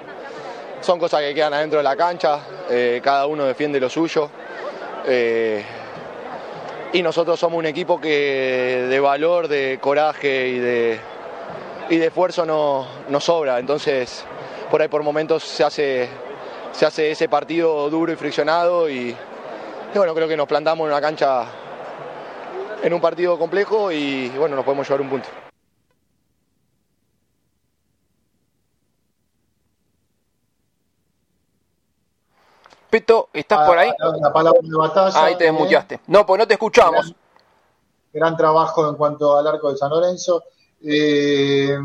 son 0.80 0.98
cosas 0.98 1.20
que 1.20 1.34
quedan 1.34 1.54
adentro 1.54 1.78
de 1.78 1.84
la 1.84 1.96
cancha, 1.96 2.40
eh, 2.70 3.00
cada 3.02 3.26
uno 3.26 3.44
defiende 3.44 3.80
lo 3.80 3.88
suyo. 3.88 4.30
Eh, 5.06 5.64
y 6.92 7.02
nosotros 7.02 7.38
somos 7.38 7.58
un 7.58 7.66
equipo 7.66 8.00
que 8.00 8.86
de 8.88 9.00
valor, 9.00 9.48
de 9.48 9.78
coraje 9.80 10.48
y 10.48 10.58
de, 10.58 11.00
y 11.90 11.96
de 11.96 12.06
esfuerzo 12.06 12.46
no, 12.46 12.86
nos 13.08 13.24
sobra. 13.24 13.58
Entonces, 13.58 14.24
por 14.70 14.80
ahí 14.80 14.88
por 14.88 15.02
momentos 15.02 15.44
se 15.44 15.64
hace, 15.64 16.08
se 16.72 16.86
hace 16.86 17.10
ese 17.10 17.28
partido 17.28 17.90
duro 17.90 18.12
y 18.12 18.16
friccionado 18.16 18.88
y, 18.88 19.14
y 19.94 19.98
bueno, 19.98 20.14
creo 20.14 20.28
que 20.28 20.36
nos 20.36 20.48
plantamos 20.48 20.86
en 20.86 20.92
una 20.92 21.00
cancha 21.00 21.44
en 22.82 22.94
un 22.94 23.00
partido 23.00 23.38
complejo 23.38 23.90
y 23.92 24.28
bueno, 24.30 24.56
nos 24.56 24.64
podemos 24.64 24.86
llevar 24.88 25.00
un 25.00 25.10
punto. 25.10 25.47
Peto, 32.90 33.28
¿estás 33.32 33.66
por 33.66 33.78
ahí? 33.78 33.90
La, 34.20 34.32
palabra 34.32 34.60
de 34.62 34.76
batalla. 34.76 35.24
Ahí 35.24 35.36
te 35.36 35.44
desmuteaste. 35.44 36.00
No, 36.06 36.24
pues 36.24 36.38
no 36.38 36.46
te 36.46 36.54
escuchamos. 36.54 37.14
Gran, 38.12 38.36
trabajo 38.36 38.88
en 38.88 38.96
cuanto 38.96 39.36
al 39.36 39.46
arco 39.46 39.70
de 39.70 39.76
San 39.76 39.90
Lorenzo. 39.90 40.44
Eh, 40.82 41.76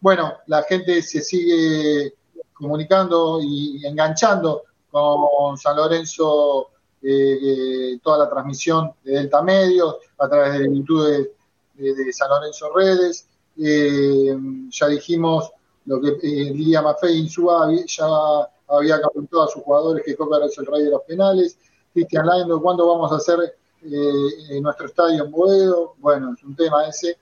bueno, 0.00 0.38
la 0.46 0.62
gente 0.62 1.02
se 1.02 1.20
sigue 1.20 2.14
comunicando 2.54 3.40
y 3.42 3.84
enganchando 3.84 4.62
con 4.90 5.58
San 5.58 5.76
Lorenzo 5.76 6.70
eh, 7.02 7.38
eh, 7.42 7.98
toda 8.02 8.18
la 8.18 8.30
transmisión 8.30 8.92
de 9.04 9.12
Delta 9.12 9.42
Medios 9.42 9.96
a 10.18 10.28
través 10.28 10.60
de 10.60 10.74
YouTube 10.74 11.30
de, 11.74 12.12
San 12.12 12.30
Lorenzo 12.30 12.72
Redes. 12.74 13.26
ya 13.56 14.88
dijimos 14.88 15.50
lo 15.84 16.00
que 16.00 16.10
Lidia 16.22 16.82
Maffei 16.82 17.18
Insúa 17.18 17.70
ya 17.86 18.48
había 18.68 19.00
comentado 19.00 19.44
a 19.44 19.48
sus 19.48 19.62
jugadores 19.62 20.04
que 20.04 20.16
Coca 20.16 20.44
es 20.44 20.58
el 20.58 20.66
rey 20.66 20.84
de 20.84 20.90
los 20.90 21.02
penales. 21.02 21.58
Cristian 21.92 22.26
Laindo, 22.26 22.60
¿cuándo 22.60 22.86
vamos 22.86 23.10
a 23.12 23.16
hacer 23.16 23.56
eh, 23.82 24.60
nuestro 24.60 24.86
estadio 24.86 25.24
en 25.24 25.30
Boedo? 25.30 25.94
Bueno, 25.98 26.34
es 26.36 26.44
un 26.44 26.54
tema 26.54 26.86
ese. 26.86 27.16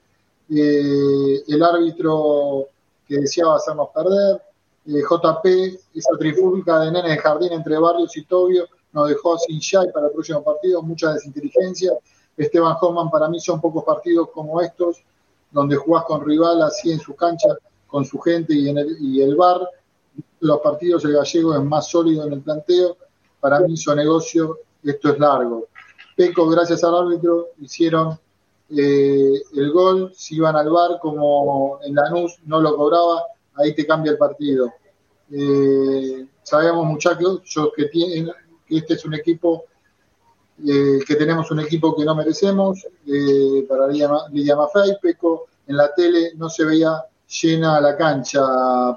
Eh, 0.49 1.43
el 1.47 1.63
árbitro 1.63 2.67
que 3.07 3.19
deseaba 3.19 3.55
hacernos 3.55 3.89
perder. 3.89 4.41
Eh, 4.87 5.01
JP, 5.01 5.45
esa 5.95 6.17
trifúlgica 6.17 6.79
de 6.79 6.91
nenes 6.91 7.11
de 7.11 7.17
jardín 7.17 7.51
entre 7.53 7.77
Barrios 7.77 8.15
y 8.15 8.23
Tobio, 8.23 8.67
nos 8.93 9.09
dejó 9.09 9.37
sin 9.37 9.59
y 9.59 9.91
para 9.91 10.07
el 10.07 10.13
próximo 10.13 10.43
partido, 10.43 10.81
mucha 10.81 11.13
desinteligencia. 11.13 11.93
Esteban 12.37 12.77
Homan, 12.79 13.09
para 13.09 13.27
mí 13.27 13.39
son 13.39 13.59
pocos 13.59 13.83
partidos 13.83 14.29
como 14.31 14.61
estos, 14.61 15.03
donde 15.51 15.75
jugás 15.75 16.05
con 16.05 16.23
rival 16.25 16.61
así 16.61 16.91
en 16.91 16.99
su 16.99 17.15
cancha, 17.15 17.49
con 17.87 18.05
su 18.05 18.19
gente 18.19 18.53
y, 18.53 18.69
en 18.69 18.77
el, 18.77 18.97
y 19.01 19.21
el 19.21 19.35
bar 19.35 19.67
los 20.39 20.59
partidos 20.59 21.03
el 21.05 21.13
gallego 21.13 21.55
es 21.55 21.63
más 21.63 21.89
sólido 21.89 22.25
en 22.25 22.33
el 22.33 22.41
planteo. 22.41 22.97
Para 23.39 23.59
mí 23.61 23.77
su 23.77 23.93
negocio, 23.95 24.59
esto 24.83 25.09
es 25.09 25.19
largo. 25.19 25.67
Peco, 26.15 26.47
gracias 26.47 26.83
al 26.83 26.95
árbitro, 26.95 27.49
hicieron 27.59 28.19
eh, 28.69 29.41
el 29.55 29.71
gol. 29.71 30.11
Si 30.15 30.35
iban 30.35 30.55
al 30.55 30.69
bar 30.69 30.99
como 31.01 31.79
en 31.83 31.95
Lanús 31.95 32.37
no 32.45 32.59
lo 32.59 32.75
cobraba, 32.75 33.23
ahí 33.55 33.73
te 33.75 33.85
cambia 33.85 34.11
el 34.11 34.17
partido. 34.17 34.73
Eh, 35.31 36.25
sabemos 36.43 36.85
muchachos 36.85 37.41
que, 37.75 37.85
tienen, 37.85 38.31
que 38.65 38.77
este 38.77 38.95
es 38.95 39.05
un 39.05 39.13
equipo 39.13 39.65
eh, 40.65 40.99
que 41.05 41.15
tenemos 41.15 41.51
un 41.51 41.59
equipo 41.59 41.95
que 41.95 42.03
no 42.03 42.15
merecemos 42.15 42.87
para 43.69 43.87
Lidia 43.87 44.55
Maffei, 44.55 44.97
Peco 44.99 45.47
en 45.67 45.77
la 45.77 45.93
tele 45.93 46.31
no 46.35 46.49
se 46.49 46.65
veía 46.65 47.03
llena 47.27 47.81
la 47.81 47.95
cancha, 47.97 48.41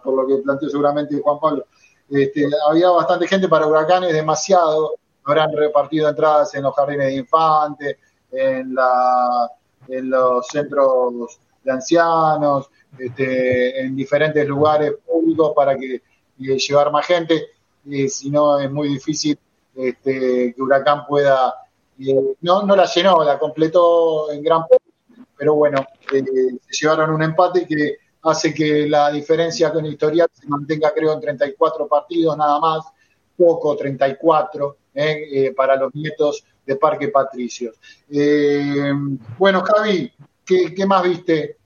por 0.02 0.14
lo 0.14 0.26
que 0.26 0.42
planteó 0.42 0.68
seguramente 0.68 1.20
Juan 1.20 1.38
Pablo. 1.40 1.66
Este, 2.08 2.48
había 2.68 2.90
bastante 2.90 3.26
gente 3.26 3.48
para 3.48 3.66
huracanes, 3.66 4.12
demasiado. 4.12 4.94
Habrán 5.24 5.54
repartido 5.54 6.08
entradas 6.08 6.54
en 6.54 6.62
los 6.62 6.74
jardines 6.74 7.06
de 7.06 7.14
infantes, 7.14 7.96
en, 8.32 8.74
la, 8.74 9.50
en 9.88 10.10
los 10.10 10.46
centros 10.46 11.38
de 11.62 11.72
ancianos, 11.72 12.70
este, 12.98 13.80
en 13.80 13.94
diferentes 13.94 14.46
lugares 14.46 14.94
públicos 15.06 15.52
para 15.54 15.76
que 15.76 16.02
llevar 16.38 16.90
más 16.90 17.06
gente. 17.06 17.48
Si 18.08 18.30
no, 18.30 18.58
es 18.58 18.70
muy 18.70 18.88
difícil 18.88 19.38
este, 19.74 20.54
que 20.54 20.62
Huracán 20.62 21.06
pueda. 21.06 21.54
no, 22.40 22.62
no 22.62 22.76
la 22.76 22.86
llenó, 22.86 23.22
la 23.22 23.38
completó 23.38 24.30
en 24.32 24.42
gran 24.42 24.62
parte, 24.62 24.84
pero 25.36 25.54
bueno, 25.54 25.86
eh, 26.12 26.24
se 26.68 26.86
llevaron 26.86 27.10
un 27.10 27.22
empate 27.22 27.66
que 27.66 27.96
hace 28.22 28.52
que 28.52 28.86
la 28.88 29.10
diferencia 29.10 29.72
con 29.72 29.86
historial 29.86 30.28
se 30.32 30.46
mantenga, 30.46 30.92
creo, 30.94 31.12
en 31.12 31.20
34 31.20 31.86
partidos 31.86 32.36
nada 32.36 32.58
más, 32.60 32.84
poco, 33.36 33.76
34, 33.76 34.76
eh, 34.94 35.28
eh, 35.32 35.52
para 35.54 35.76
los 35.76 35.94
nietos 35.94 36.44
de 36.66 36.76
Parque 36.76 37.08
Patricios. 37.08 37.76
Eh, 38.10 38.92
bueno, 39.38 39.62
Javi, 39.62 40.12
¿qué, 40.44 40.86
más 40.86 41.02
viste? 41.02 41.56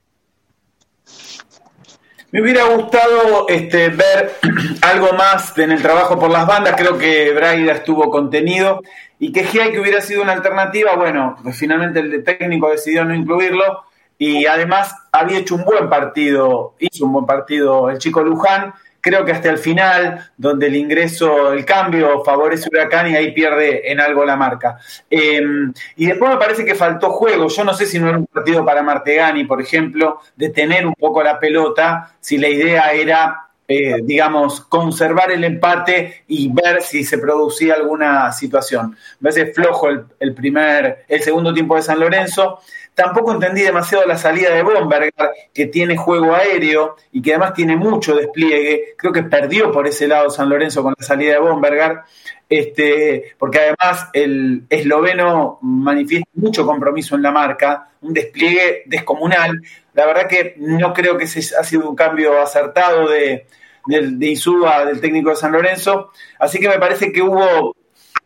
Me 2.31 2.41
hubiera 2.41 2.65
gustado 2.65 3.47
este, 3.47 3.89
ver 3.89 4.35
algo 4.81 5.13
más 5.13 5.57
en 5.57 5.71
el 5.71 5.81
trabajo 5.81 6.17
por 6.17 6.29
las 6.29 6.47
bandas. 6.47 6.75
Creo 6.77 6.97
que 6.97 7.33
Braida 7.33 7.73
estuvo 7.73 8.09
contenido 8.09 8.81
y 9.19 9.31
que 9.31 9.43
que 9.43 9.79
hubiera 9.79 10.01
sido 10.01 10.21
una 10.21 10.33
alternativa. 10.33 10.95
Bueno, 10.95 11.37
pues 11.43 11.57
finalmente 11.57 11.99
el 11.99 12.23
técnico 12.23 12.69
decidió 12.69 13.03
no 13.05 13.13
incluirlo 13.13 13.85
y 14.17 14.45
además 14.45 14.95
había 15.11 15.39
hecho 15.39 15.55
un 15.55 15.65
buen 15.65 15.89
partido, 15.89 16.75
hizo 16.79 17.05
un 17.05 17.13
buen 17.13 17.25
partido 17.25 17.89
el 17.89 17.97
chico 17.97 18.23
Luján, 18.23 18.73
creo 19.05 19.23
que 19.23 19.33
hasta 19.33 19.51
el 19.51 19.59
final, 19.59 20.31
donde 20.35 20.65
el 20.65 20.75
ingreso, 20.75 21.53
el 21.53 21.63
cambio 21.63 22.23
favorece 22.23 22.69
Huracán 22.71 23.11
y 23.11 23.15
ahí 23.15 23.33
pierde 23.33 23.91
en 23.91 23.99
algo 23.99 24.25
la 24.25 24.35
marca. 24.35 24.79
Em, 25.09 25.71
y 25.95 26.07
después 26.07 26.31
me 26.31 26.37
parece 26.37 26.65
que 26.65 26.73
faltó 26.73 27.11
juego, 27.11 27.47
yo 27.47 27.63
no 27.63 27.75
sé 27.75 27.85
si 27.85 27.99
no 27.99 28.09
era 28.09 28.17
un 28.17 28.25
partido 28.25 28.65
para 28.65 28.81
Martegani, 28.81 29.43
por 29.43 29.61
ejemplo, 29.61 30.21
de 30.35 30.49
tener 30.49 30.87
un 30.87 30.95
poco 30.95 31.21
la 31.21 31.39
pelota, 31.39 32.15
si 32.19 32.39
la 32.39 32.47
idea 32.47 32.93
era 32.93 33.45
eh, 33.67 33.95
digamos, 34.03 34.61
conservar 34.61 35.31
el 35.31 35.43
empate 35.43 36.23
y 36.27 36.51
ver 36.53 36.83
si 36.83 37.03
se 37.03 37.17
producía 37.17 37.73
alguna 37.73 38.31
situación. 38.31 38.95
Me 39.19 39.31
parece 39.31 39.53
flojo 39.53 39.87
el, 40.19 40.35
primer, 40.35 41.05
el 41.07 41.21
segundo 41.23 41.51
tiempo 41.51 41.75
de 41.75 41.81
San 41.81 41.99
Lorenzo. 41.99 42.59
Tampoco 42.95 43.33
entendí 43.33 43.61
demasiado 43.61 44.05
la 44.07 44.17
salida 44.17 44.51
de 44.51 44.63
Bomberger, 44.63 45.11
que 45.53 45.65
tiene 45.67 45.97
juego 45.97 46.33
aéreo 46.33 46.95
y 47.11 47.21
que 47.21 47.31
además 47.31 47.53
tiene 47.53 47.75
mucho 47.75 48.15
despliegue. 48.15 48.95
Creo 48.97 49.11
que 49.11 49.23
perdió 49.23 49.69
por 49.69 49.85
ese 49.85 50.07
lado 50.07 50.29
San 50.29 50.47
Lorenzo 50.47 50.81
con 50.81 50.95
la 50.97 51.05
salida 51.05 51.33
de 51.33 51.39
Bomberger, 51.39 51.99
este, 52.47 53.35
porque 53.37 53.59
además 53.59 54.09
el 54.13 54.63
esloveno 54.69 55.59
manifiesta 55.61 56.29
mucho 56.35 56.65
compromiso 56.65 57.15
en 57.15 57.23
la 57.23 57.31
marca, 57.31 57.89
un 57.99 58.13
despliegue 58.13 58.83
descomunal. 58.85 59.61
La 59.93 60.05
verdad 60.05 60.29
que 60.29 60.55
no 60.57 60.93
creo 60.93 61.17
que 61.17 61.25
ese 61.25 61.53
ha 61.53 61.65
sido 61.65 61.89
un 61.89 61.97
cambio 61.97 62.41
acertado 62.41 63.09
de, 63.09 63.45
de, 63.87 64.01
del 64.01 65.01
técnico 65.01 65.31
de 65.31 65.35
San 65.35 65.51
Lorenzo. 65.51 66.11
Así 66.39 66.59
que 66.59 66.69
me 66.69 66.79
parece 66.79 67.11
que 67.11 67.21
hubo 67.21 67.75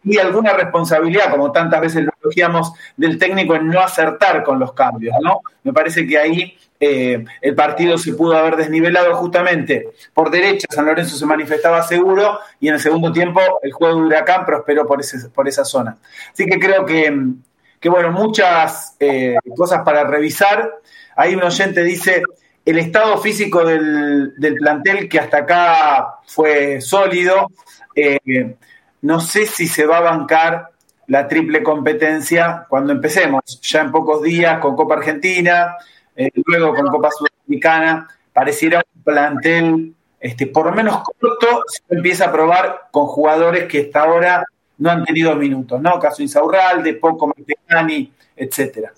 y 0.04 0.18
alguna 0.18 0.54
responsabilidad, 0.54 1.32
como 1.32 1.52
tantas 1.52 1.82
veces 1.82 2.06
lo 2.06 2.12
elogiamos, 2.22 2.74
del 2.96 3.18
técnico 3.18 3.56
en 3.56 3.68
no 3.68 3.82
acertar 3.82 4.44
con 4.44 4.60
los 4.60 4.74
cambios, 4.74 5.16
¿no? 5.22 5.42
Me 5.64 5.74
parece 5.74 6.08
que 6.08 6.18
ahí 6.18 6.58
eh, 6.80 7.26
el 7.42 7.56
partido 7.56 7.98
se 7.98 8.14
pudo 8.14 8.38
haber 8.38 8.56
desnivelado 8.56 9.14
justamente 9.16 9.90
por 10.14 10.32
derecha, 10.32 10.68
San 10.70 10.86
Lorenzo 10.86 11.18
se 11.18 11.26
manifestaba 11.26 11.84
seguro 11.84 12.40
y 12.60 12.70
en 12.70 12.76
el 12.76 12.80
segundo 12.80 13.12
tiempo 13.12 13.42
el 13.62 13.74
juego 13.74 14.00
de 14.00 14.08
Huracán 14.08 14.46
prosperó 14.46 14.88
por, 14.88 15.02
ese, 15.02 15.30
por 15.30 15.48
esa 15.48 15.66
zona. 15.66 15.98
Así 16.32 16.46
que 16.46 16.58
creo 16.58 16.86
que, 16.86 17.14
que 17.82 17.90
bueno, 17.90 18.12
muchas 18.12 18.96
eh, 19.00 19.36
cosas 19.58 19.82
para 19.84 20.06
revisar. 20.06 20.72
Ahí 21.18 21.36
un 21.36 21.44
oyente 21.44 21.84
dice, 21.84 22.24
el 22.66 22.80
estado 22.80 23.18
físico 23.18 23.66
del, 23.66 24.36
del 24.38 24.56
plantel 24.56 25.10
que 25.10 25.20
hasta 25.20 25.40
acá 25.40 26.20
fue 26.28 26.80
sólido, 26.80 27.48
eh, 27.94 28.56
no 29.02 29.20
sé 29.20 29.46
si 29.46 29.68
se 29.68 29.86
va 29.86 29.98
a 29.98 30.02
bancar 30.02 30.70
la 31.08 31.28
triple 31.28 31.64
competencia 31.64 32.66
cuando 32.70 32.94
empecemos, 32.94 33.42
ya 33.62 33.82
en 33.82 33.92
pocos 33.92 34.22
días 34.22 34.60
con 34.60 34.76
Copa 34.76 34.96
Argentina, 34.96 35.76
eh, 36.16 36.32
luego 36.46 36.76
con 36.76 36.88
Copa 36.88 37.10
Sudamericana, 37.12 38.08
pareciera 38.32 38.84
un 38.96 39.04
plantel 39.04 39.96
este, 40.20 40.48
por 40.48 40.66
lo 40.66 40.74
menos 40.74 41.02
corto, 41.04 41.64
se 41.68 41.96
empieza 41.96 42.26
a 42.26 42.32
probar 42.32 42.90
con 42.92 43.06
jugadores 43.06 43.68
que 43.68 43.82
hasta 43.82 44.02
ahora 44.02 44.46
no 44.78 44.92
han 44.92 45.06
tenido 45.06 45.34
minutos, 45.36 45.82
¿no? 45.82 45.98
Caso 46.00 46.22
Insaurralde, 46.22 46.96
Poco 46.96 47.28
Martegani, 47.28 48.12
etcétera. 48.36 48.92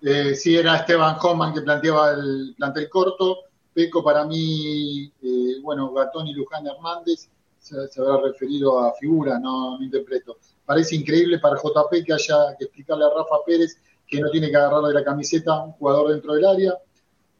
Eh, 0.00 0.34
sí, 0.36 0.56
era 0.56 0.76
Esteban 0.76 1.16
Homan 1.20 1.52
que 1.52 1.62
planteaba 1.62 2.12
el 2.12 2.54
plantel 2.56 2.88
corto. 2.88 3.38
Peco 3.74 4.02
para 4.02 4.24
mí, 4.24 5.12
eh, 5.22 5.60
bueno, 5.62 5.92
Gatón 5.92 6.26
y 6.28 6.34
Luján 6.34 6.66
Hernández 6.66 7.28
se, 7.68 8.00
habrá 8.00 8.20
referido 8.20 8.80
a 8.80 8.92
figura, 8.94 9.38
no, 9.38 9.78
no, 9.78 9.84
interpreto. 9.84 10.38
Parece 10.64 10.96
increíble 10.96 11.38
para 11.38 11.56
JP 11.56 12.04
que 12.04 12.12
haya 12.12 12.56
que 12.58 12.64
explicarle 12.64 13.04
a 13.04 13.10
Rafa 13.10 13.36
Pérez 13.44 13.78
que 14.06 14.20
no 14.20 14.30
tiene 14.30 14.50
que 14.50 14.56
agarrarle 14.56 14.94
la 14.94 15.04
camiseta 15.04 15.62
un 15.62 15.72
jugador 15.72 16.10
dentro 16.12 16.34
del 16.34 16.44
área. 16.44 16.78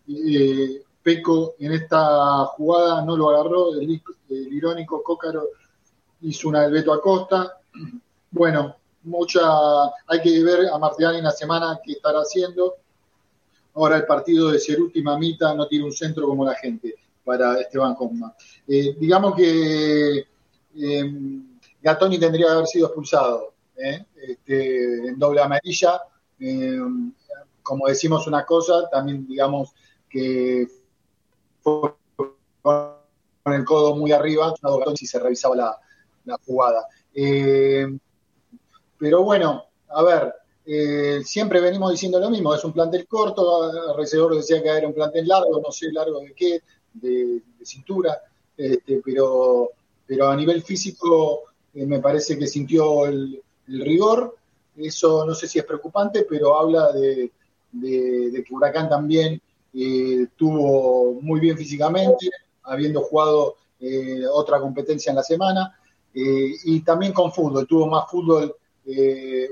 Eh, 0.09 0.83
Peco 1.03 1.55
en 1.59 1.72
esta 1.72 2.45
jugada 2.47 3.03
no 3.03 3.16
lo 3.16 3.31
agarró, 3.31 3.74
el, 3.74 4.03
irónico 4.29 5.03
Cócaro 5.03 5.49
hizo 6.22 6.49
una 6.49 6.62
del 6.62 6.72
Beto 6.72 6.93
Acosta. 6.93 7.59
Bueno, 8.31 8.76
mucha, 9.05 9.41
hay 10.07 10.20
que 10.22 10.43
ver 10.43 10.68
a 10.70 10.79
Martiani 10.79 11.18
en 11.18 11.24
la 11.24 11.31
semana 11.31 11.81
qué 11.83 11.93
estará 11.93 12.20
haciendo. 12.20 12.76
Ahora 13.74 13.97
el 13.97 14.07
partido 14.07 14.51
de 14.51 14.59
Ceruti 14.59 15.03
Mamita 15.03 15.55
no 15.55 15.66
tiene 15.66 15.85
un 15.87 15.93
centro 15.93 16.26
como 16.26 16.45
la 16.45 16.55
gente 16.55 16.95
para 17.29 17.61
Esteban 17.61 17.95
Hoffman. 17.99 18.33
Eh, 18.66 18.97
digamos 18.99 19.35
que 19.37 20.26
eh, 20.81 21.12
Gatoni 21.83 22.18
tendría 22.18 22.47
que 22.47 22.53
haber 22.53 22.66
sido 22.66 22.87
expulsado 22.87 23.53
eh, 23.76 24.03
este, 24.16 25.09
en 25.09 25.18
doble 25.18 25.43
amarilla. 25.43 26.01
Eh, 26.41 26.81
como 27.62 27.87
decimos 27.87 28.26
una 28.26 28.47
cosa, 28.47 28.89
también 28.91 29.26
digamos 29.26 29.74
que 30.09 30.66
fue 31.61 31.93
con 32.62 33.53
el 33.53 33.64
codo 33.66 33.95
muy 33.95 34.11
arriba, 34.12 34.55
si 34.95 35.07
se 35.07 35.18
revisaba 35.18 35.55
la, 36.24 36.39
jugada. 36.47 36.87
Pero 38.99 39.22
bueno, 39.22 39.64
a 39.89 40.03
ver, 40.03 40.35
siempre 41.24 41.61
venimos 41.61 41.91
diciendo 41.91 42.18
lo 42.18 42.31
mismo, 42.31 42.55
es 42.55 42.64
un 42.64 42.72
plantel 42.72 43.07
corto, 43.07 43.95
Recedor 43.97 44.35
decía 44.35 44.62
que 44.62 44.68
era 44.68 44.87
un 44.87 44.95
plantel 44.95 45.29
largo, 45.29 45.61
no 45.61 45.70
sé 45.70 45.93
largo 45.93 46.20
de 46.20 46.33
qué, 46.35 46.62
de, 46.93 47.43
cintura, 47.62 48.22
este, 48.57 49.03
pero, 49.05 49.70
pero 50.07 50.28
a 50.28 50.36
nivel 50.36 50.62
físico 50.62 51.43
eh, 51.74 51.84
me 51.84 51.99
parece 51.99 52.39
que 52.39 52.47
sintió 52.47 53.07
el, 53.07 53.43
el, 53.68 53.80
rigor, 53.84 54.36
eso 54.76 55.26
no 55.26 55.34
sé 55.34 55.47
si 55.47 55.59
es 55.59 55.64
preocupante, 55.64 56.24
pero 56.28 56.59
habla 56.59 56.93
de, 56.93 57.30
de, 57.72 58.45
que 58.45 58.55
Huracán 58.55 58.89
también 58.89 59.41
eh, 59.74 60.22
estuvo 60.22 61.20
muy 61.20 61.41
bien 61.41 61.57
físicamente, 61.57 62.30
habiendo 62.62 63.03
jugado 63.03 63.57
eh, 63.80 64.22
otra 64.30 64.61
competencia 64.61 65.11
en 65.11 65.16
la 65.16 65.22
semana, 65.22 65.78
eh, 66.14 66.53
y 66.64 66.80
también 66.80 67.12
con 67.12 67.32
fútbol, 67.32 67.66
tuvo 67.66 67.86
más 67.86 68.11
fútbol 68.11 68.55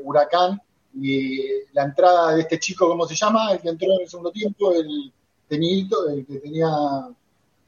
Huracán 0.03 0.59
y 0.95 1.43
la 1.75 1.85
entrada 1.85 2.35
de 2.35 2.41
este 2.41 2.59
chico, 2.59 2.89
¿cómo 2.89 3.07
se 3.07 3.15
llama? 3.15 3.53
El 3.53 3.61
que 3.61 3.69
entró 3.69 3.93
en 3.93 4.01
el 4.01 4.09
segundo 4.09 4.31
tiempo, 4.33 4.73
el 4.73 5.13
tenidito, 5.47 6.09
el 6.09 6.25
que 6.25 6.39
tenía 6.39 6.71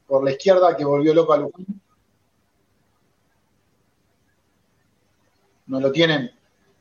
por 0.09 0.25
la 0.25 0.33
izquierda, 0.33 0.77
que 0.77 0.85
volvió 0.85 1.15
loco 1.15 1.35
a 1.35 1.37
Luján. 1.37 1.67
¿No 5.67 5.81
lo 5.81 5.93
tienen? 5.93 6.33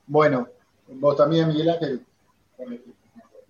Bueno, 0.08 0.48
vos 0.88 1.18
también, 1.18 1.50
Miguel 1.50 1.70
Ángel. 1.70 2.06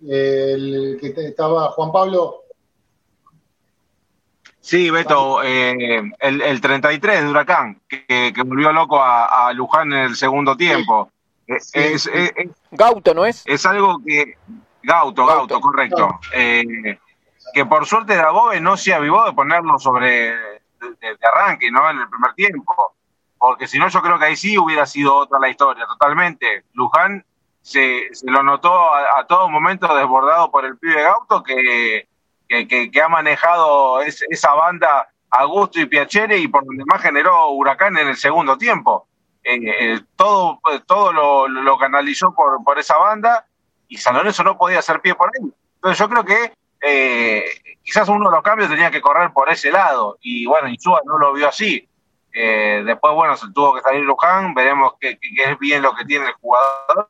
El 0.06 0.98
que 1.00 1.14
estaba 1.16 1.70
Juan 1.70 1.92
Pablo. 1.92 2.42
Sí, 4.60 4.90
Beto, 4.90 5.42
eh, 5.42 6.02
el, 6.18 6.42
el, 6.42 6.60
33 6.60 7.22
de 7.22 7.30
Huracán, 7.30 7.80
que, 7.88 8.32
que 8.34 8.42
volvió 8.42 8.70
loco 8.72 9.00
a, 9.00 9.48
a, 9.48 9.52
Luján 9.54 9.92
en 9.92 9.98
el 10.00 10.16
segundo 10.16 10.56
tiempo. 10.56 11.10
Sí, 11.46 11.54
es, 11.54 11.70
sí. 11.70 11.78
Es, 11.78 12.06
es, 12.12 12.50
Gauto, 12.72 13.14
¿no 13.14 13.24
es? 13.24 13.44
Es 13.46 13.64
algo 13.64 14.02
que. 14.04 14.36
Gauto, 14.82 15.24
Gauto, 15.24 15.54
Gauto 15.54 15.60
correcto. 15.60 16.20
Eh, 16.34 16.98
que 17.52 17.66
por 17.66 17.86
suerte 17.86 18.16
Dabove 18.16 18.60
no 18.60 18.76
se 18.76 18.94
avivó 18.94 19.24
de 19.24 19.32
ponerlo 19.32 19.78
sobre. 19.78 20.34
De, 20.78 21.18
arranque, 21.22 21.70
¿no? 21.70 21.90
En 21.90 21.98
el 21.98 22.08
primer 22.08 22.34
tiempo. 22.34 22.94
Porque 23.36 23.66
si 23.66 23.78
no, 23.78 23.88
yo 23.88 24.00
creo 24.02 24.18
que 24.18 24.26
ahí 24.26 24.36
sí 24.36 24.58
hubiera 24.58 24.86
sido 24.86 25.14
otra 25.14 25.38
la 25.38 25.48
historia, 25.48 25.86
totalmente. 25.86 26.64
Luján 26.72 27.24
se, 27.62 28.08
se 28.12 28.30
lo 28.30 28.42
notó 28.42 28.72
a, 28.72 29.20
a, 29.20 29.26
todo 29.26 29.48
momento 29.48 29.94
desbordado 29.94 30.50
por 30.50 30.64
el 30.64 30.78
pibe 30.78 31.02
Gauto 31.02 31.42
que, 31.42 32.08
que, 32.48 32.90
que, 32.90 33.02
ha 33.02 33.08
manejado 33.08 34.00
es, 34.00 34.22
esa 34.30 34.54
banda 34.54 35.08
Augusto 35.30 35.78
y 35.80 35.86
Piacere 35.86 36.38
y 36.38 36.48
por 36.48 36.64
donde 36.64 36.84
más 36.86 37.02
generó 37.02 37.50
Huracán 37.50 37.98
en 37.98 38.08
el 38.08 38.16
segundo 38.16 38.56
tiempo 38.56 39.06
eh, 39.44 39.60
eh, 39.64 40.00
todo, 40.16 40.60
todo 40.86 41.12
lo, 41.12 41.48
lo, 41.48 41.78
canalizó 41.78 42.32
por, 42.34 42.62
por 42.64 42.78
esa 42.78 42.96
banda 42.96 43.46
y 43.88 43.96
San 43.96 44.14
Lorenzo 44.14 44.44
no 44.44 44.58
podía 44.58 44.80
hacer 44.80 45.00
pie 45.00 45.14
por 45.14 45.28
ahí. 45.28 45.50
Entonces 45.76 45.98
yo 45.98 46.08
creo 46.08 46.24
que 46.24 46.52
eh, 46.80 47.44
quizás 47.82 48.08
uno 48.08 48.30
de 48.30 48.36
los 48.36 48.42
cambios 48.42 48.70
tenía 48.70 48.90
que 48.90 49.00
correr 49.00 49.32
por 49.32 49.50
ese 49.50 49.70
lado 49.70 50.18
y 50.20 50.46
bueno, 50.46 50.68
Insúa 50.68 51.00
no 51.04 51.18
lo 51.18 51.32
vio 51.32 51.48
así. 51.48 51.88
Eh, 52.32 52.82
después, 52.84 53.14
bueno, 53.14 53.36
se 53.36 53.50
tuvo 53.52 53.74
que 53.74 53.80
salir 53.80 54.04
Luján, 54.04 54.54
veremos 54.54 54.92
que, 55.00 55.18
es 55.20 55.58
bien 55.58 55.82
lo 55.82 55.94
que 55.94 56.04
tiene 56.04 56.26
el 56.26 56.34
jugador. 56.34 57.08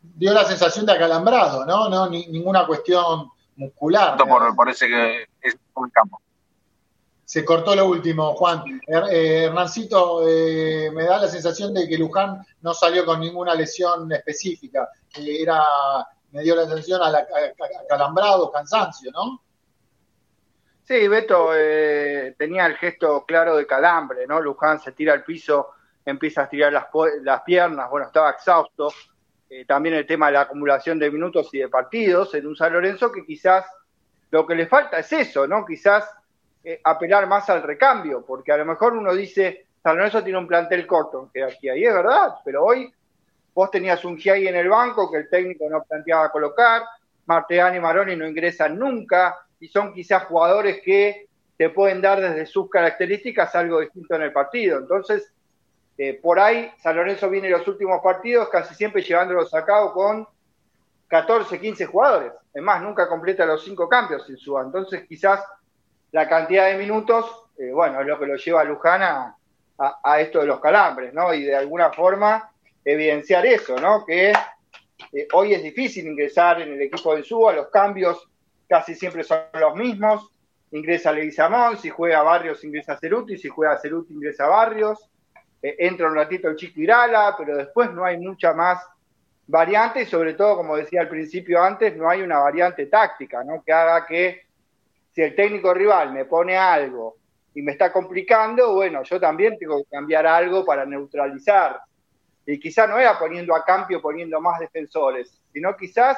Dio 0.00 0.32
la 0.32 0.44
sensación 0.44 0.86
de 0.86 0.92
acalambrado, 0.92 1.66
¿no? 1.66 1.88
no 1.88 2.08
ni, 2.08 2.26
ninguna 2.28 2.66
cuestión 2.66 3.30
muscular. 3.56 4.16
Por, 4.16 4.54
por 4.54 4.68
ese 4.70 4.86
que 4.88 5.26
es 5.42 5.56
un 5.74 5.90
campo 5.90 6.20
se 7.26 7.44
cortó 7.44 7.74
lo 7.74 7.88
último, 7.88 8.34
Juan. 8.34 8.62
Eh, 9.10 9.46
Hernancito, 9.46 10.26
eh, 10.26 10.92
me 10.94 11.02
da 11.02 11.18
la 11.18 11.28
sensación 11.28 11.74
de 11.74 11.88
que 11.88 11.98
Luján 11.98 12.46
no 12.62 12.72
salió 12.72 13.04
con 13.04 13.18
ninguna 13.18 13.52
lesión 13.54 14.10
específica. 14.12 14.88
Eh, 15.16 15.42
era, 15.42 15.60
me 16.36 16.42
dio 16.42 16.54
la 16.54 16.66
sensación 16.66 17.02
a, 17.02 17.08
la, 17.08 17.20
a 17.20 17.86
calambrado, 17.88 18.52
cansancio, 18.52 19.10
¿no? 19.10 19.40
Sí, 20.84 21.08
Beto 21.08 21.50
eh, 21.54 22.34
tenía 22.38 22.66
el 22.66 22.76
gesto 22.76 23.24
claro 23.24 23.56
de 23.56 23.66
calambre, 23.66 24.26
¿no? 24.26 24.40
Luján 24.40 24.78
se 24.78 24.92
tira 24.92 25.14
al 25.14 25.24
piso, 25.24 25.70
empieza 26.04 26.42
a 26.42 26.44
estirar 26.44 26.74
las, 26.74 26.88
las 27.22 27.40
piernas, 27.40 27.88
bueno, 27.88 28.06
estaba 28.06 28.30
exhausto. 28.30 28.92
Eh, 29.48 29.64
también 29.64 29.94
el 29.94 30.06
tema 30.06 30.26
de 30.26 30.34
la 30.34 30.42
acumulación 30.42 30.98
de 30.98 31.10
minutos 31.10 31.48
y 31.54 31.58
de 31.58 31.68
partidos 31.68 32.34
en 32.34 32.46
un 32.46 32.54
San 32.54 32.72
Lorenzo 32.74 33.10
que 33.10 33.24
quizás 33.24 33.64
lo 34.30 34.46
que 34.46 34.56
le 34.56 34.66
falta 34.66 34.98
es 34.98 35.10
eso, 35.12 35.46
¿no? 35.46 35.64
Quizás 35.64 36.04
eh, 36.62 36.80
apelar 36.84 37.26
más 37.26 37.48
al 37.48 37.62
recambio, 37.62 38.24
porque 38.26 38.52
a 38.52 38.58
lo 38.58 38.66
mejor 38.66 38.92
uno 38.92 39.14
dice, 39.14 39.68
San 39.82 39.96
Lorenzo 39.96 40.22
tiene 40.22 40.38
un 40.38 40.46
plantel 40.46 40.86
corto, 40.86 41.30
que 41.32 41.42
aquí 41.42 41.70
ahí 41.70 41.84
es 41.84 41.94
verdad, 41.94 42.34
pero 42.44 42.62
hoy 42.62 42.92
vos 43.56 43.70
tenías 43.70 44.04
un 44.04 44.18
Giai 44.18 44.46
en 44.46 44.54
el 44.54 44.68
banco 44.68 45.10
que 45.10 45.16
el 45.16 45.30
técnico 45.30 45.64
no 45.70 45.82
planteaba 45.82 46.30
colocar, 46.30 46.82
Marteani 47.24 47.78
y 47.78 47.80
Maroni 47.80 48.14
no 48.14 48.28
ingresan 48.28 48.78
nunca, 48.78 49.34
y 49.58 49.68
son 49.68 49.94
quizás 49.94 50.24
jugadores 50.24 50.82
que 50.84 51.26
te 51.56 51.70
pueden 51.70 52.02
dar 52.02 52.20
desde 52.20 52.44
sus 52.44 52.68
características 52.68 53.54
algo 53.54 53.80
distinto 53.80 54.14
en 54.14 54.22
el 54.22 54.32
partido. 54.32 54.78
Entonces, 54.78 55.32
eh, 55.96 56.20
por 56.22 56.38
ahí 56.38 56.70
San 56.82 56.96
Lorenzo 56.96 57.30
viene 57.30 57.48
los 57.48 57.66
últimos 57.66 58.02
partidos 58.02 58.50
casi 58.50 58.74
siempre 58.74 59.00
llevándolos 59.00 59.54
a 59.54 59.64
cabo 59.64 59.94
con 59.94 60.28
14, 61.08 61.58
15 61.58 61.86
jugadores. 61.86 62.32
Es 62.52 62.62
más, 62.62 62.82
nunca 62.82 63.08
completa 63.08 63.46
los 63.46 63.64
cinco 63.64 63.88
cambios 63.88 64.28
en 64.28 64.36
su 64.36 64.58
Entonces, 64.58 65.06
quizás 65.08 65.42
la 66.12 66.28
cantidad 66.28 66.66
de 66.66 66.76
minutos, 66.76 67.24
eh, 67.56 67.70
bueno, 67.72 68.02
es 68.02 68.06
lo 68.06 68.18
que 68.18 68.26
lo 68.26 68.36
lleva 68.36 68.60
a 68.60 68.64
Luján 68.64 69.02
a, 69.02 69.34
a, 69.78 69.98
a, 70.04 70.20
esto 70.20 70.40
de 70.40 70.46
los 70.46 70.60
calambres, 70.60 71.14
¿no? 71.14 71.32
Y 71.32 71.44
de 71.44 71.56
alguna 71.56 71.90
forma 71.90 72.50
evidenciar 72.86 73.44
eso, 73.44 73.76
¿no? 73.76 74.06
Que 74.06 74.32
eh, 75.12 75.28
hoy 75.32 75.52
es 75.52 75.62
difícil 75.62 76.06
ingresar 76.06 76.62
en 76.62 76.72
el 76.72 76.80
equipo 76.80 77.14
de 77.14 77.24
Suba, 77.24 77.52
los 77.52 77.68
cambios 77.68 78.28
casi 78.68 78.94
siempre 78.94 79.24
son 79.24 79.40
los 79.52 79.74
mismos, 79.74 80.30
ingresa 80.70 81.12
Leguizamón, 81.12 81.78
si 81.78 81.90
juega 81.90 82.22
Barrios 82.22 82.62
ingresa 82.64 82.96
Ceruti, 82.96 83.36
si 83.36 83.48
juega 83.48 83.78
Ceruti 83.78 84.14
ingresa 84.14 84.46
Barrios, 84.46 85.10
eh, 85.62 85.76
entra 85.80 86.08
un 86.08 86.14
ratito 86.14 86.48
el 86.48 86.56
Chico 86.56 86.80
Irala, 86.80 87.34
pero 87.36 87.56
después 87.56 87.92
no 87.92 88.04
hay 88.04 88.18
mucha 88.18 88.52
más 88.52 88.78
variante 89.48 90.02
y 90.02 90.06
sobre 90.06 90.34
todo, 90.34 90.56
como 90.56 90.76
decía 90.76 91.00
al 91.00 91.08
principio 91.08 91.62
antes, 91.62 91.96
no 91.96 92.08
hay 92.08 92.22
una 92.22 92.38
variante 92.38 92.86
táctica, 92.86 93.42
¿no? 93.42 93.62
Que 93.64 93.72
haga 93.72 94.06
que 94.06 94.42
si 95.12 95.22
el 95.22 95.34
técnico 95.34 95.74
rival 95.74 96.12
me 96.12 96.24
pone 96.24 96.56
algo 96.56 97.16
y 97.54 97.62
me 97.62 97.72
está 97.72 97.92
complicando, 97.92 98.74
bueno, 98.74 99.02
yo 99.02 99.18
también 99.18 99.56
tengo 99.58 99.78
que 99.78 99.90
cambiar 99.90 100.26
algo 100.26 100.64
para 100.64 100.84
neutralizar. 100.84 101.80
Y 102.46 102.60
quizás 102.60 102.88
no 102.88 102.98
era 102.98 103.18
poniendo 103.18 103.54
a 103.54 103.64
cambio, 103.64 104.00
poniendo 104.00 104.40
más 104.40 104.60
defensores, 104.60 105.36
sino 105.52 105.76
quizás 105.76 106.16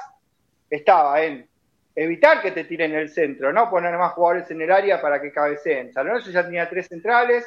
estaba 0.69 1.23
en 1.23 1.49
evitar 1.95 2.43
que 2.43 2.53
te 2.53 2.65
tiren 2.65 2.95
el 2.95 3.09
centro, 3.09 3.53
no 3.53 3.71
poner 3.71 3.97
más 3.97 4.13
jugadores 4.13 4.51
en 4.51 4.61
el 4.61 4.71
área 4.71 5.01
para 5.01 5.21
que 5.21 5.33
cabeceen. 5.33 5.93
San 5.93 6.07
Lorenzo 6.07 6.31
ya 6.31 6.45
tenía 6.45 6.69
tres 6.69 6.87
centrales, 6.87 7.47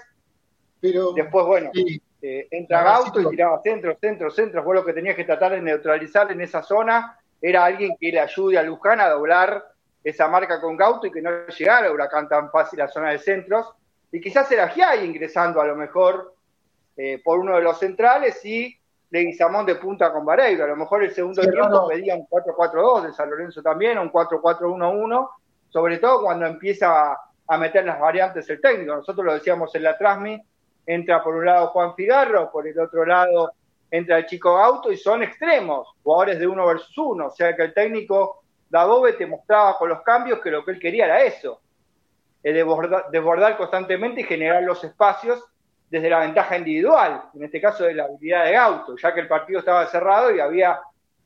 pero 0.82 1.14
después, 1.14 1.46
bueno, 1.46 1.70
eh, 2.22 2.48
entra 2.50 2.84
Gauto 2.84 3.22
y 3.22 3.30
tiraba 3.30 3.62
centro, 3.62 3.96
centro, 4.02 4.32
centro. 4.32 4.64
Fue 4.64 4.76
lo 4.76 4.84
que 4.84 4.94
tenías 4.94 5.16
que 5.16 5.26
tratar 5.26 5.52
de 5.52 5.62
neutralizar 5.62 6.32
en 6.32 6.42
esa 6.42 6.64
zona. 6.64 7.20
Era 7.40 7.66
alguien 7.66 7.96
que 8.00 8.12
le 8.12 8.20
ayude 8.20 8.58
a 8.58 8.64
Luján 8.64 9.00
a 9.00 9.10
doblar 9.10 9.64
esa 10.04 10.28
marca 10.28 10.60
con 10.60 10.76
Gauto 10.76 11.06
y 11.06 11.12
que 11.12 11.22
no 11.22 11.46
llegara 11.48 11.88
a 11.88 11.92
Huracán 11.92 12.28
tan 12.28 12.50
fácil 12.50 12.82
a 12.82 12.86
la 12.86 12.92
zona 12.92 13.12
de 13.12 13.20
centros 13.20 13.68
y 14.12 14.20
quizás 14.20 14.52
era 14.52 14.70
Giai 14.70 15.06
ingresando 15.06 15.62
a 15.62 15.66
lo 15.66 15.76
mejor 15.76 16.36
eh, 16.98 17.22
por 17.24 17.40
uno 17.40 17.56
de 17.56 17.62
los 17.62 17.80
centrales 17.80 18.44
y 18.46 18.78
Leguizamón 19.10 19.66
de 19.66 19.76
punta 19.76 20.12
con 20.12 20.26
Vareiro. 20.26 20.64
A 20.64 20.68
lo 20.68 20.76
mejor 20.76 21.04
el 21.04 21.12
segundo 21.12 21.42
tiempo 21.42 21.88
pedía 21.88 22.16
un 22.16 22.28
4-4-2 22.28 23.08
de 23.08 23.14
San 23.14 23.30
Lorenzo 23.30 23.62
también, 23.62 23.98
un 23.98 24.12
4-4-1-1, 24.12 25.30
sobre 25.70 25.98
todo 25.98 26.22
cuando 26.24 26.46
empieza 26.46 27.18
a, 27.48 27.58
meter 27.58 27.86
las 27.86 28.00
variantes 28.00 28.50
el 28.50 28.62
técnico. 28.62 28.96
Nosotros 28.96 29.26
lo 29.26 29.34
decíamos 29.34 29.76
en 29.76 29.84
la 29.84 29.98
Trasmi, 29.98 30.42
entra 30.86 31.22
por 31.22 31.36
un 31.36 31.46
lado 31.46 31.68
Juan 31.68 31.94
Figarro, 31.96 32.50
por 32.50 32.66
el 32.66 32.80
otro 32.80 33.06
lado 33.06 33.52
entra 33.90 34.20
el 34.20 34.26
chico 34.26 34.58
Auto 34.58 34.90
y 34.90 34.96
son 34.96 35.22
extremos, 35.22 35.90
jugadores 36.02 36.40
de 36.40 36.48
uno 36.48 36.66
versus 36.66 36.98
uno. 36.98 37.28
O 37.28 37.32
sea 37.32 37.54
que 37.54 37.64
el 37.64 37.74
técnico 37.74 38.44
Dabobe 38.70 39.14
te 39.14 39.26
mostraba 39.26 39.78
con 39.78 39.90
los 39.90 40.02
cambios 40.02 40.40
que 40.40 40.50
lo 40.50 40.64
que 40.64 40.72
él 40.72 40.80
quería 40.80 41.06
era 41.06 41.22
eso 41.24 41.60
desbordar, 42.44 43.58
constantemente 43.58 44.22
y 44.22 44.24
generar 44.24 44.64
los 44.64 44.84
espacios 44.84 45.44
desde 45.92 46.10
la 46.10 46.20
ventaja 46.20 46.58
individual, 46.58 47.24
en 47.34 47.44
este 47.44 47.60
caso 47.60 47.84
de 47.84 47.94
la 47.94 48.06
habilidad 48.06 48.46
de 48.46 48.56
auto, 48.56 48.96
ya 48.96 49.14
que 49.14 49.20
el 49.20 49.28
partido 49.28 49.60
estaba 49.60 49.86
cerrado 49.88 50.34
y 50.34 50.40
había 50.40 50.80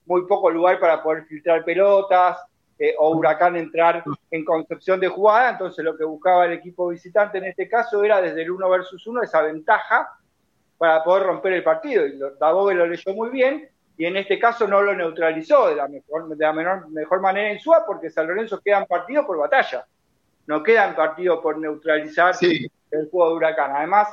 muy 0.08 0.26
poco 0.26 0.50
lugar 0.50 0.80
para 0.80 1.04
poder 1.04 1.26
filtrar 1.26 1.64
pelotas 1.64 2.40
eh, 2.80 2.96
o 2.98 3.12
Huracán 3.16 3.56
entrar 3.58 4.04
en 4.32 4.44
concepción 4.44 5.00
de 5.00 5.08
jugada, 5.08 5.52
entonces 5.52 5.86
lo 5.86 5.96
que 5.96 6.04
buscaba 6.04 6.46
el 6.46 6.54
equipo 6.54 6.88
visitante 6.88 7.38
en 7.38 7.46
este 7.46 7.70
caso 7.70 8.04
era 8.04 8.20
desde 8.20 8.42
el 8.42 8.50
uno 8.50 8.68
versus 8.68 9.06
uno 9.06 9.22
esa 9.22 9.44
ventaja 9.44 10.10
para 10.80 11.04
poder 11.04 11.28
romper 11.28 11.54
el 11.54 11.64
partido, 11.64 12.08
y 12.08 12.20
Dabobe 12.40 12.74
lo 12.74 12.88
leyó 12.88 13.14
muy 13.14 13.30
bien, 13.30 13.70
y 13.98 14.06
en 14.06 14.18
este 14.18 14.40
caso 14.40 14.68
no 14.68 14.82
lo 14.82 14.96
neutralizó 14.96 15.70
de 15.70 15.76
la 15.76 15.88
mejor, 15.88 16.28
de 16.28 16.44
la 16.44 16.54
menor, 16.54 16.90
mejor 16.90 17.22
manera 17.22 17.52
en 17.52 17.60
SUA 17.60 17.86
porque 17.86 18.10
San 18.10 18.26
Lorenzo 18.26 18.60
queda 18.62 18.80
en 18.80 18.88
partido 18.88 19.28
por 19.28 19.38
batalla. 19.38 19.86
No 20.48 20.64
quedan 20.64 20.96
partidos 20.96 21.40
por 21.42 21.58
neutralizar 21.58 22.36
el 22.42 23.10
juego 23.10 23.30
de 23.30 23.36
Huracán. 23.36 23.72
Además, 23.74 24.10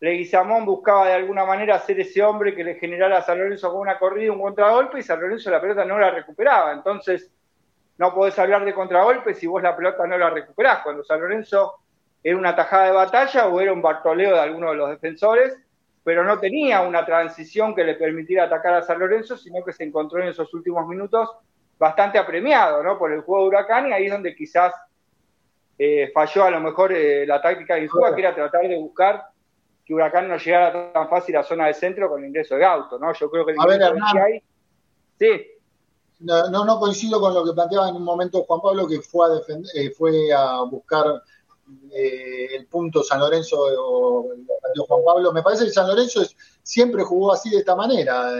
Leguizamón 0.00 0.64
buscaba 0.64 1.08
de 1.08 1.12
alguna 1.12 1.44
manera 1.44 1.78
ser 1.78 2.00
ese 2.00 2.22
hombre 2.22 2.54
que 2.54 2.64
le 2.64 2.76
generara 2.76 3.18
a 3.18 3.22
San 3.22 3.38
Lorenzo 3.38 3.70
con 3.70 3.82
una 3.82 3.98
corrida, 3.98 4.32
un 4.32 4.40
contragolpe, 4.40 4.98
y 4.98 5.02
San 5.02 5.20
Lorenzo 5.20 5.50
la 5.50 5.60
pelota 5.60 5.84
no 5.84 5.98
la 5.98 6.10
recuperaba. 6.10 6.72
Entonces, 6.72 7.30
no 7.98 8.14
podés 8.14 8.38
hablar 8.38 8.64
de 8.64 8.72
contragolpe 8.72 9.34
si 9.34 9.46
vos 9.46 9.62
la 9.62 9.76
pelota 9.76 10.06
no 10.06 10.16
la 10.16 10.30
recuperás. 10.30 10.82
Cuando 10.82 11.04
San 11.04 11.20
Lorenzo 11.20 11.74
era 12.22 12.36
una 12.36 12.56
tajada 12.56 12.86
de 12.86 12.92
batalla 12.92 13.48
o 13.48 13.60
era 13.60 13.74
un 13.74 13.82
bartoleo 13.82 14.34
de 14.34 14.40
alguno 14.40 14.70
de 14.70 14.76
los 14.76 14.88
defensores, 14.88 15.54
pero 16.02 16.24
no 16.24 16.38
tenía 16.38 16.80
una 16.80 17.04
transición 17.04 17.74
que 17.74 17.84
le 17.84 17.94
permitiera 17.94 18.44
atacar 18.44 18.74
a 18.74 18.82
San 18.82 18.98
Lorenzo, 18.98 19.36
sino 19.36 19.62
que 19.62 19.74
se 19.74 19.84
encontró 19.84 20.22
en 20.22 20.28
esos 20.28 20.52
últimos 20.54 20.86
minutos 20.86 21.28
bastante 21.78 22.18
apremiado 22.18 22.82
¿no? 22.82 22.98
por 22.98 23.12
el 23.12 23.20
juego 23.20 23.42
de 23.42 23.48
Huracán 23.48 23.88
y 23.88 23.92
ahí 23.92 24.06
es 24.06 24.12
donde 24.12 24.34
quizás 24.34 24.72
eh, 25.78 26.10
falló 26.12 26.44
a 26.44 26.50
lo 26.50 26.60
mejor 26.60 26.92
eh, 26.92 27.26
la 27.26 27.40
táctica 27.40 27.74
de 27.74 27.82
Insúa, 27.82 28.14
que 28.14 28.20
era 28.20 28.34
tratar 28.34 28.62
de 28.62 28.76
buscar 28.76 29.24
que 29.90 29.94
Huracán 29.94 30.28
no 30.28 30.36
llegara 30.36 30.92
tan 30.92 31.08
fácil 31.08 31.36
a 31.36 31.42
zona 31.42 31.66
de 31.66 31.74
centro 31.74 32.08
con 32.08 32.22
el 32.22 32.28
ingreso 32.28 32.54
de 32.54 32.64
auto, 32.64 32.96
¿no? 32.96 33.12
Yo 33.12 33.28
creo 33.28 33.44
que 33.44 33.56
a 33.58 33.66
ver, 33.66 33.82
Hernán, 33.82 34.40
sí. 35.18 35.46
No, 36.20 36.48
no, 36.48 36.78
coincido 36.78 37.18
con 37.18 37.34
lo 37.34 37.44
que 37.44 37.54
planteaba 37.54 37.88
en 37.88 37.96
un 37.96 38.04
momento 38.04 38.44
Juan 38.44 38.60
Pablo, 38.60 38.86
que 38.86 39.00
fue 39.00 39.26
a, 39.26 39.30
defender, 39.30 39.68
eh, 39.74 39.90
fue 39.90 40.32
a 40.32 40.62
buscar 40.62 41.22
el 41.92 42.66
punto 42.66 43.02
San 43.02 43.18
Lorenzo 43.18 43.58
o 43.58 44.28
Juan 44.86 45.04
Pablo. 45.04 45.32
Me 45.32 45.42
parece 45.42 45.64
que 45.64 45.72
San 45.72 45.88
Lorenzo 45.88 46.22
siempre 46.62 47.02
jugó 47.02 47.32
así 47.32 47.50
de 47.50 47.58
esta 47.58 47.74
manera, 47.74 48.30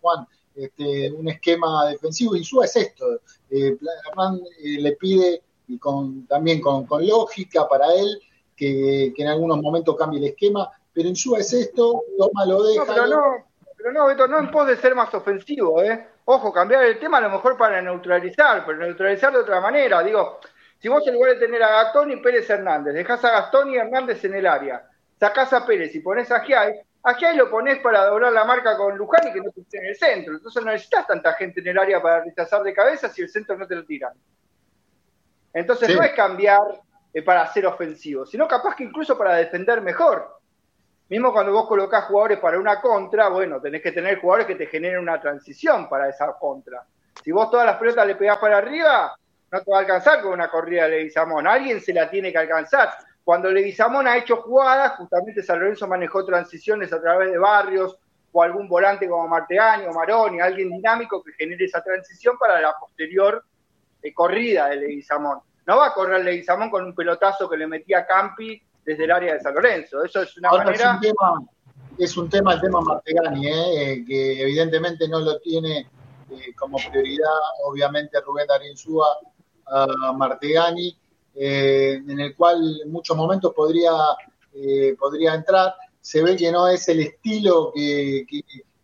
Juan. 0.00 0.26
Este, 0.54 1.10
un 1.12 1.28
esquema 1.28 1.88
defensivo. 1.88 2.36
Insúa 2.36 2.66
es 2.66 2.76
esto. 2.76 3.20
Hernán 3.50 4.40
le 4.60 4.92
pide 4.92 5.42
y 5.66 5.78
con, 5.78 6.26
también 6.26 6.60
con, 6.60 6.86
lógica 7.06 7.68
para 7.68 7.94
él, 7.94 8.20
que, 8.58 9.12
en 9.16 9.28
algunos 9.28 9.62
momentos 9.62 9.96
cambie 9.96 10.18
el 10.18 10.26
esquema, 10.26 10.70
pero 10.92 11.08
en 11.08 11.16
su 11.16 11.36
es 11.36 11.52
esto, 11.52 12.02
toma 12.18 12.44
lo 12.44 12.62
deja. 12.62 12.84
No, 12.84 12.92
pero 12.92 13.06
no, 13.06 13.46
pero 13.76 13.92
no, 13.92 14.06
Beto, 14.06 14.26
no 14.26 14.38
en 14.40 14.50
pos 14.50 14.66
de 14.66 14.76
ser 14.76 14.94
más 14.94 15.14
ofensivo, 15.14 15.82
¿eh? 15.82 16.08
Ojo, 16.24 16.52
cambiar 16.52 16.84
el 16.84 16.98
tema 16.98 17.18
a 17.18 17.22
lo 17.22 17.30
mejor 17.30 17.56
para 17.56 17.80
neutralizar, 17.80 18.66
pero 18.66 18.78
neutralizar 18.78 19.32
de 19.32 19.38
otra 19.38 19.60
manera. 19.60 20.02
Digo, 20.02 20.40
si 20.78 20.88
vos 20.88 21.06
en 21.06 21.14
lugar 21.14 21.34
de 21.34 21.46
tener 21.46 21.62
a 21.62 21.84
Gastón 21.84 22.10
y 22.10 22.16
Pérez 22.16 22.50
Hernández, 22.50 22.94
dejás 22.94 23.24
a 23.24 23.30
Gastón 23.30 23.70
y 23.70 23.76
Hernández 23.76 24.22
en 24.24 24.34
el 24.34 24.46
área, 24.46 24.86
sacás 25.18 25.52
a 25.52 25.64
Pérez 25.64 25.94
y 25.94 26.00
pones 26.00 26.30
a 26.30 26.40
Giai, 26.40 26.74
a 27.04 27.14
Giai 27.14 27.36
lo 27.36 27.48
ponés 27.48 27.78
para 27.78 28.04
doblar 28.06 28.32
la 28.32 28.44
marca 28.44 28.76
con 28.76 28.98
Luján 28.98 29.28
y 29.28 29.32
que 29.32 29.40
no 29.40 29.50
esté 29.56 29.78
en 29.78 29.86
el 29.86 29.96
centro. 29.96 30.34
Entonces 30.34 30.62
no 30.62 30.70
necesitas 30.70 31.06
tanta 31.06 31.32
gente 31.34 31.60
en 31.60 31.68
el 31.68 31.78
área 31.78 32.02
para 32.02 32.24
rechazar 32.24 32.62
de 32.62 32.74
cabeza 32.74 33.08
si 33.08 33.22
el 33.22 33.30
centro 33.30 33.56
no 33.56 33.66
te 33.66 33.76
lo 33.76 33.84
tiran. 33.84 34.12
Entonces 35.54 35.94
no 35.96 36.02
es 36.02 36.12
cambiar 36.12 36.82
para 37.22 37.46
ser 37.52 37.66
ofensivo, 37.66 38.26
sino 38.26 38.46
capaz 38.46 38.76
que 38.76 38.84
incluso 38.84 39.16
para 39.16 39.36
defender 39.36 39.80
mejor. 39.80 40.38
Mismo 41.08 41.32
cuando 41.32 41.52
vos 41.52 41.66
colocás 41.66 42.04
jugadores 42.04 42.38
para 42.38 42.58
una 42.58 42.80
contra, 42.80 43.28
bueno, 43.28 43.60
tenés 43.60 43.82
que 43.82 43.92
tener 43.92 44.20
jugadores 44.20 44.46
que 44.46 44.56
te 44.56 44.66
generen 44.66 45.00
una 45.00 45.20
transición 45.20 45.88
para 45.88 46.08
esa 46.08 46.34
contra. 46.38 46.84
Si 47.24 47.32
vos 47.32 47.50
todas 47.50 47.64
las 47.64 47.76
pelotas 47.76 48.06
le 48.06 48.14
pegás 48.14 48.38
para 48.38 48.58
arriba, 48.58 49.16
no 49.50 49.62
te 49.62 49.70
va 49.70 49.78
a 49.78 49.80
alcanzar 49.80 50.20
con 50.20 50.32
una 50.32 50.50
corrida 50.50 50.84
de 50.84 50.90
Leguizamón. 50.90 51.46
Alguien 51.46 51.80
se 51.80 51.94
la 51.94 52.10
tiene 52.10 52.30
que 52.30 52.38
alcanzar. 52.38 52.90
Cuando 53.24 53.50
Leguizamón 53.50 54.06
ha 54.06 54.18
hecho 54.18 54.36
jugadas, 54.36 54.96
justamente 54.98 55.42
San 55.42 55.60
Lorenzo 55.60 55.86
manejó 55.86 56.24
transiciones 56.24 56.92
a 56.92 57.00
través 57.00 57.30
de 57.32 57.38
barrios 57.38 57.98
o 58.30 58.42
algún 58.42 58.68
volante 58.68 59.08
como 59.08 59.26
Martegani 59.28 59.86
o 59.86 59.92
Maroni, 59.92 60.40
alguien 60.40 60.70
dinámico 60.70 61.22
que 61.22 61.32
genere 61.32 61.64
esa 61.64 61.82
transición 61.82 62.36
para 62.38 62.60
la 62.60 62.74
posterior 62.78 63.42
de 64.02 64.12
corrida 64.12 64.68
de 64.68 64.76
Leguizamón. 64.76 65.40
No 65.68 65.76
va 65.76 65.88
a 65.88 65.92
correr 65.92 66.24
Leguizamón 66.24 66.70
con 66.70 66.82
un 66.82 66.94
pelotazo 66.94 67.46
que 67.46 67.58
le 67.58 67.66
metía 67.66 68.06
Campi 68.06 68.58
desde 68.86 69.04
el 69.04 69.10
área 69.10 69.34
de 69.34 69.40
San 69.40 69.54
Lorenzo. 69.54 70.02
Eso 70.02 70.22
es 70.22 70.34
una 70.38 70.50
manera. 70.50 70.72
Es 70.72 70.94
un, 70.94 71.00
tema, 71.00 71.42
es 71.98 72.16
un 72.16 72.30
tema 72.30 72.54
el 72.54 72.60
tema 72.62 72.80
Martegani, 72.80 73.48
¿eh? 73.48 74.04
que 74.06 74.40
evidentemente 74.40 75.06
no 75.06 75.20
lo 75.20 75.38
tiene 75.40 75.80
eh, 76.30 76.54
como 76.58 76.78
prioridad, 76.78 77.28
obviamente, 77.64 78.18
Rubén 78.22 78.46
Darín 78.46 78.78
Súa 78.78 79.08
a 79.66 80.12
Martegani, 80.14 80.98
eh, 81.34 82.00
en 82.08 82.18
el 82.18 82.34
cual 82.34 82.80
en 82.82 82.90
muchos 82.90 83.14
momentos 83.14 83.52
podría, 83.52 83.92
podría 84.98 85.34
entrar. 85.34 85.74
Se 86.00 86.22
ve 86.22 86.34
que 86.34 86.50
no 86.50 86.66
es 86.66 86.88
el 86.88 87.00
estilo 87.00 87.72
que, 87.74 88.24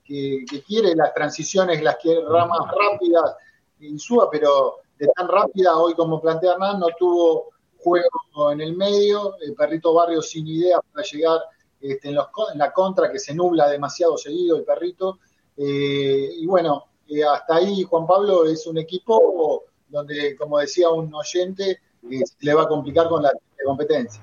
que, 0.04 0.62
quiere, 0.66 0.94
las 0.94 1.14
transiciones 1.14 1.82
las 1.82 1.96
quiere 1.96 2.20
ramas 2.28 2.60
rápidas 2.60 3.36
Insúa, 3.80 4.28
pero 4.30 4.83
tan 5.14 5.28
rápida, 5.28 5.76
hoy 5.76 5.94
como 5.94 6.20
plantea 6.20 6.52
Hernán, 6.52 6.80
no 6.80 6.86
tuvo 6.98 7.50
juego 7.78 8.52
en 8.52 8.60
el 8.60 8.76
medio, 8.76 9.36
el 9.40 9.54
perrito 9.54 9.92
Barrio 9.92 10.22
sin 10.22 10.46
idea 10.46 10.78
para 10.92 11.06
llegar 11.06 11.40
este, 11.80 12.08
en, 12.08 12.14
la 12.14 12.72
contra, 12.72 13.12
que 13.12 13.18
se 13.18 13.34
nubla 13.34 13.68
demasiado 13.68 14.16
seguido 14.16 14.56
el 14.56 14.64
perrito. 14.64 15.18
Eh, 15.56 16.30
y 16.38 16.46
bueno, 16.46 16.84
eh, 17.08 17.22
hasta 17.24 17.56
ahí 17.56 17.84
Juan 17.84 18.06
Pablo 18.06 18.46
es 18.46 18.66
un 18.66 18.78
equipo 18.78 19.64
donde, 19.88 20.34
como 20.36 20.58
decía 20.58 20.88
un 20.88 21.14
oyente, 21.14 21.80
eh, 22.10 22.22
le 22.40 22.54
va 22.54 22.62
a 22.62 22.68
complicar 22.68 23.08
con 23.08 23.22
la 23.22 23.30
competencia. 23.64 24.22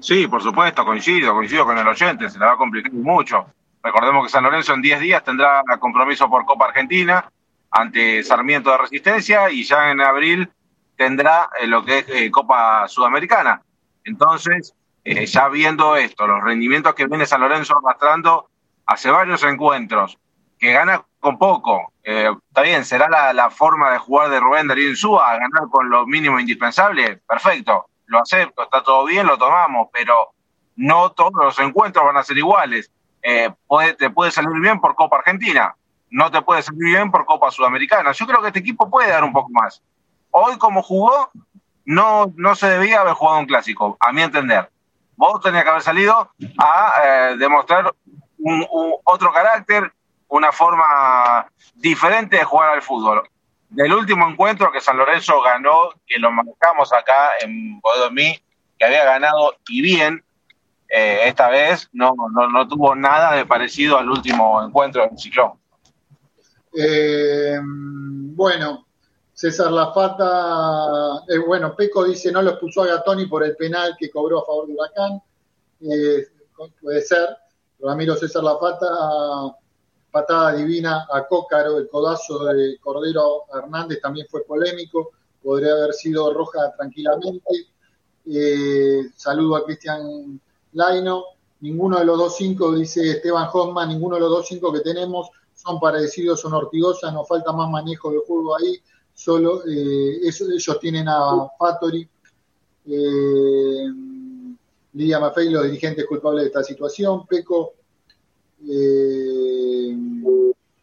Sí, 0.00 0.26
por 0.26 0.42
supuesto, 0.42 0.84
coincido, 0.84 1.32
coincido 1.32 1.64
con 1.64 1.78
el 1.78 1.86
oyente, 1.86 2.28
se 2.28 2.38
le 2.38 2.44
va 2.44 2.52
a 2.52 2.58
complicar 2.58 2.92
mucho. 2.92 3.46
Recordemos 3.82 4.24
que 4.24 4.30
San 4.30 4.44
Lorenzo 4.44 4.74
en 4.74 4.82
10 4.82 5.00
días 5.00 5.24
tendrá 5.24 5.62
compromiso 5.78 6.28
por 6.28 6.44
Copa 6.44 6.66
Argentina, 6.66 7.30
ante 7.74 8.22
Sarmiento 8.22 8.70
de 8.70 8.78
Resistencia 8.78 9.50
y 9.50 9.64
ya 9.64 9.90
en 9.90 10.00
abril 10.00 10.48
tendrá 10.96 11.50
eh, 11.58 11.66
lo 11.66 11.84
que 11.84 11.98
es 11.98 12.08
eh, 12.08 12.30
Copa 12.30 12.86
Sudamericana. 12.86 13.62
Entonces, 14.04 14.74
eh, 15.04 15.26
ya 15.26 15.48
viendo 15.48 15.96
esto, 15.96 16.26
los 16.26 16.42
rendimientos 16.42 16.94
que 16.94 17.06
viene 17.06 17.26
San 17.26 17.40
Lorenzo 17.40 17.76
arrastrando 17.76 18.48
hace 18.86 19.10
varios 19.10 19.42
encuentros, 19.42 20.18
que 20.58 20.72
gana 20.72 21.04
con 21.18 21.36
poco, 21.36 21.92
está 22.02 22.62
bien, 22.62 22.84
será 22.84 23.08
la, 23.32 23.50
forma 23.50 23.90
de 23.92 23.98
jugar 23.98 24.30
de 24.30 24.38
Rubén 24.38 24.68
Darío 24.68 24.90
Insúa, 24.90 25.32
ganar 25.32 25.68
con 25.70 25.88
lo 25.88 26.06
mínimo 26.06 26.38
indispensable, 26.38 27.16
perfecto, 27.26 27.86
lo 28.06 28.20
acepto, 28.20 28.62
está 28.62 28.82
todo 28.82 29.06
bien, 29.06 29.26
lo 29.26 29.38
tomamos, 29.38 29.88
pero 29.92 30.34
no 30.76 31.12
todos 31.12 31.32
los 31.34 31.58
encuentros 31.60 32.04
van 32.04 32.18
a 32.18 32.22
ser 32.22 32.36
iguales. 32.38 32.90
Eh, 33.22 33.50
te 33.98 34.10
puede 34.10 34.30
salir 34.30 34.60
bien 34.60 34.80
por 34.80 34.94
Copa 34.94 35.16
Argentina, 35.16 35.74
no 36.14 36.30
te 36.30 36.40
puede 36.42 36.62
salir 36.62 36.84
bien 36.84 37.10
por 37.10 37.24
Copa 37.24 37.50
Sudamericana. 37.50 38.12
Yo 38.12 38.24
creo 38.24 38.40
que 38.40 38.46
este 38.46 38.60
equipo 38.60 38.88
puede 38.88 39.10
dar 39.10 39.24
un 39.24 39.32
poco 39.32 39.50
más. 39.50 39.82
Hoy, 40.30 40.56
como 40.58 40.80
jugó, 40.80 41.30
no, 41.84 42.32
no 42.36 42.54
se 42.54 42.68
debía 42.68 43.00
haber 43.00 43.14
jugado 43.14 43.40
un 43.40 43.46
clásico, 43.46 43.96
a 43.98 44.12
mi 44.12 44.22
entender. 44.22 44.70
Vos 45.16 45.40
tenías 45.40 45.64
que 45.64 45.70
haber 45.70 45.82
salido 45.82 46.30
a 46.56 46.92
eh, 47.04 47.36
demostrar 47.36 47.92
un, 48.38 48.64
otro 49.02 49.32
carácter, 49.32 49.92
una 50.28 50.52
forma 50.52 51.48
diferente 51.74 52.36
de 52.36 52.44
jugar 52.44 52.70
al 52.70 52.82
fútbol. 52.82 53.28
Del 53.70 53.92
último 53.92 54.28
encuentro 54.28 54.70
que 54.70 54.80
San 54.80 54.96
Lorenzo 54.96 55.42
ganó, 55.42 55.90
que 56.06 56.20
lo 56.20 56.30
marcamos 56.30 56.92
acá 56.92 57.30
en 57.40 57.80
Bodomí, 57.80 58.40
que 58.78 58.84
había 58.84 59.04
ganado 59.04 59.56
y 59.66 59.82
bien, 59.82 60.24
eh, 60.88 61.22
esta 61.24 61.48
vez 61.48 61.90
no, 61.92 62.14
no, 62.32 62.48
no, 62.48 62.68
tuvo 62.68 62.94
nada 62.94 63.32
de 63.32 63.46
parecido 63.46 63.98
al 63.98 64.08
último 64.08 64.62
encuentro 64.62 65.02
del 65.02 65.18
Ciclón. 65.18 65.54
Eh, 66.76 67.56
bueno, 67.62 68.86
César 69.32 69.70
Lafata, 69.70 71.24
eh, 71.28 71.38
bueno, 71.38 71.74
Peco 71.76 72.04
dice 72.04 72.32
no 72.32 72.42
lo 72.42 72.50
expulsó 72.50 72.82
a 72.82 72.88
Gatoni 72.88 73.26
por 73.26 73.44
el 73.44 73.54
penal 73.54 73.96
que 73.96 74.10
cobró 74.10 74.40
a 74.40 74.44
favor 74.44 74.66
de 74.66 74.74
Huracán, 74.74 75.22
puede 76.80 77.02
ser, 77.02 77.28
Ramiro 77.78 78.16
César 78.16 78.42
Lafata, 78.42 78.86
patada 80.10 80.56
divina 80.56 81.06
a 81.12 81.26
Cócaro, 81.26 81.78
el 81.78 81.88
codazo 81.88 82.44
de 82.46 82.78
Cordero 82.80 83.44
Hernández 83.54 84.00
también 84.00 84.26
fue 84.28 84.44
polémico, 84.44 85.12
podría 85.42 85.72
haber 85.74 85.92
sido 85.92 86.32
roja 86.32 86.72
tranquilamente. 86.76 87.68
saludo 89.16 89.56
a 89.56 89.64
Cristian 89.64 90.40
Laino, 90.72 91.24
ninguno 91.60 91.98
de 91.98 92.04
los 92.04 92.18
dos 92.18 92.36
cinco, 92.36 92.74
dice 92.74 93.10
Esteban 93.12 93.48
Hoffman, 93.52 93.88
ninguno 93.88 94.16
de 94.16 94.22
los 94.22 94.30
dos 94.30 94.46
cinco 94.48 94.72
que 94.72 94.80
tenemos 94.80 95.30
son 95.64 95.80
parecidos, 95.80 96.40
son 96.40 96.52
Ortigosa, 96.54 97.10
nos 97.10 97.26
falta 97.26 97.52
más 97.52 97.70
manejo 97.70 98.10
de 98.10 98.18
juego 98.18 98.56
ahí, 98.56 98.78
solo 99.14 99.62
eh, 99.66 100.20
ellos 100.22 100.78
tienen 100.80 101.08
a 101.08 101.48
Fattori, 101.58 102.08
eh, 102.86 103.86
Lidia 104.92 105.18
Maffei, 105.18 105.48
los 105.48 105.64
dirigentes 105.64 106.06
culpables 106.06 106.42
de 106.42 106.48
esta 106.48 106.62
situación, 106.62 107.26
Peco, 107.26 107.74
eh, 108.68 109.96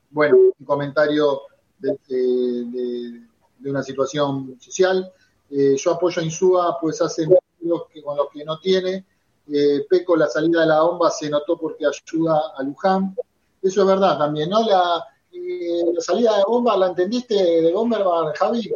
bueno, 0.10 0.38
un 0.60 0.66
comentario 0.66 1.42
de, 1.80 3.22
una 3.64 3.84
situación 3.84 4.58
social. 4.60 5.12
Eh, 5.50 5.76
yo 5.78 5.92
apoyo 5.92 6.22
a 6.22 6.26
Insúa, 6.26 6.78
pues 6.82 7.02
hace 7.02 7.28
que 7.94 8.02
con 8.02 8.18
los 8.18 8.30
que 8.34 8.44
no 8.44 8.60
tiene, 8.60 9.06
Peco, 9.90 10.16
la 10.16 10.28
salida 10.28 10.62
de 10.62 10.68
la 10.68 10.82
bomba 10.82 11.10
se 11.12 11.30
notó 11.30 11.58
porque 11.58 11.86
ayuda 11.86 12.54
a 12.58 12.64
Luján. 12.64 13.16
Eso 13.62 13.82
es 13.82 13.88
verdad 13.88 14.18
también, 14.18 14.50
¿no? 14.50 14.68
La, 14.68 15.06
eh, 15.34 15.84
salida 16.00 16.38
de 16.38 16.44
bomba, 16.46 16.76
¿la 16.78 16.88
entendiste 16.88 17.36
de 17.36 17.72
Bomberbar, 17.72 18.36
Javi? 18.36 18.74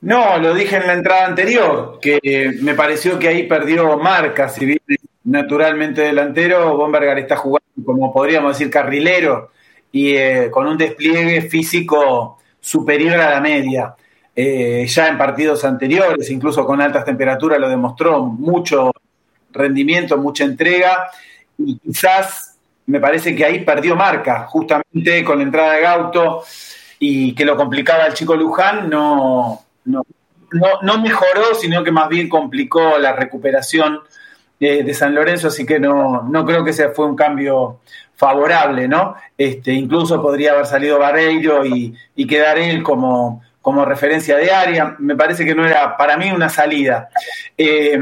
No, 0.00 0.38
lo 0.38 0.54
dije 0.54 0.76
en 0.76 0.86
la 0.86 0.94
entrada 0.94 1.26
anterior, 1.26 1.98
que 2.00 2.52
me 2.60 2.74
pareció 2.74 3.18
que 3.18 3.28
ahí 3.28 3.44
perdió 3.44 3.96
marca, 3.98 4.48
si 4.48 4.66
bien 4.66 4.80
naturalmente 5.24 6.02
delantero, 6.02 6.76
Bombergar 6.76 7.18
está 7.18 7.36
jugando 7.36 7.64
como 7.84 8.12
podríamos 8.12 8.56
decir 8.56 8.70
carrilero 8.70 9.50
y 9.90 10.14
eh, 10.14 10.50
con 10.50 10.66
un 10.66 10.76
despliegue 10.76 11.42
físico 11.42 12.38
superior 12.60 13.18
a 13.20 13.30
la 13.30 13.40
media. 13.40 13.94
Eh, 14.36 14.84
ya 14.86 15.08
en 15.08 15.16
partidos 15.16 15.64
anteriores, 15.64 16.28
incluso 16.30 16.66
con 16.66 16.80
altas 16.80 17.04
temperaturas, 17.04 17.58
lo 17.58 17.68
demostró, 17.68 18.24
mucho 18.24 18.90
rendimiento, 19.54 20.18
mucha 20.18 20.44
entrega, 20.44 21.10
y 21.56 21.78
quizás 21.78 22.58
me 22.86 23.00
parece 23.00 23.34
que 23.34 23.44
ahí 23.44 23.60
perdió 23.64 23.96
marca, 23.96 24.46
justamente 24.46 25.24
con 25.24 25.38
la 25.38 25.44
entrada 25.44 25.72
de 25.74 25.80
Gauto 25.80 26.42
y 26.98 27.34
que 27.34 27.44
lo 27.44 27.56
complicaba 27.56 28.06
el 28.06 28.14
chico 28.14 28.34
Luján, 28.36 28.90
no, 28.90 29.60
no, 29.84 30.02
no, 30.82 31.00
mejoró, 31.00 31.54
sino 31.54 31.82
que 31.82 31.90
más 31.90 32.08
bien 32.08 32.28
complicó 32.28 32.98
la 32.98 33.12
recuperación 33.12 34.00
de, 34.60 34.94
San 34.94 35.14
Lorenzo, 35.14 35.48
así 35.48 35.66
que 35.66 35.78
no, 35.78 36.22
no 36.22 36.44
creo 36.44 36.64
que 36.64 36.70
ese 36.70 36.88
fue 36.90 37.06
un 37.06 37.16
cambio 37.16 37.80
favorable, 38.16 38.88
¿no? 38.88 39.14
Este, 39.36 39.72
incluso 39.72 40.22
podría 40.22 40.52
haber 40.52 40.66
salido 40.66 40.98
Barreiro 40.98 41.66
y, 41.66 41.94
y 42.14 42.26
quedar 42.26 42.58
él 42.58 42.82
como, 42.82 43.42
como 43.64 43.86
referencia 43.86 44.36
diaria. 44.36 44.94
Me 44.98 45.16
parece 45.16 45.42
que 45.42 45.54
no 45.54 45.66
era 45.66 45.96
para 45.96 46.18
mí 46.18 46.30
una 46.30 46.50
salida. 46.50 47.08
Eh, 47.56 47.98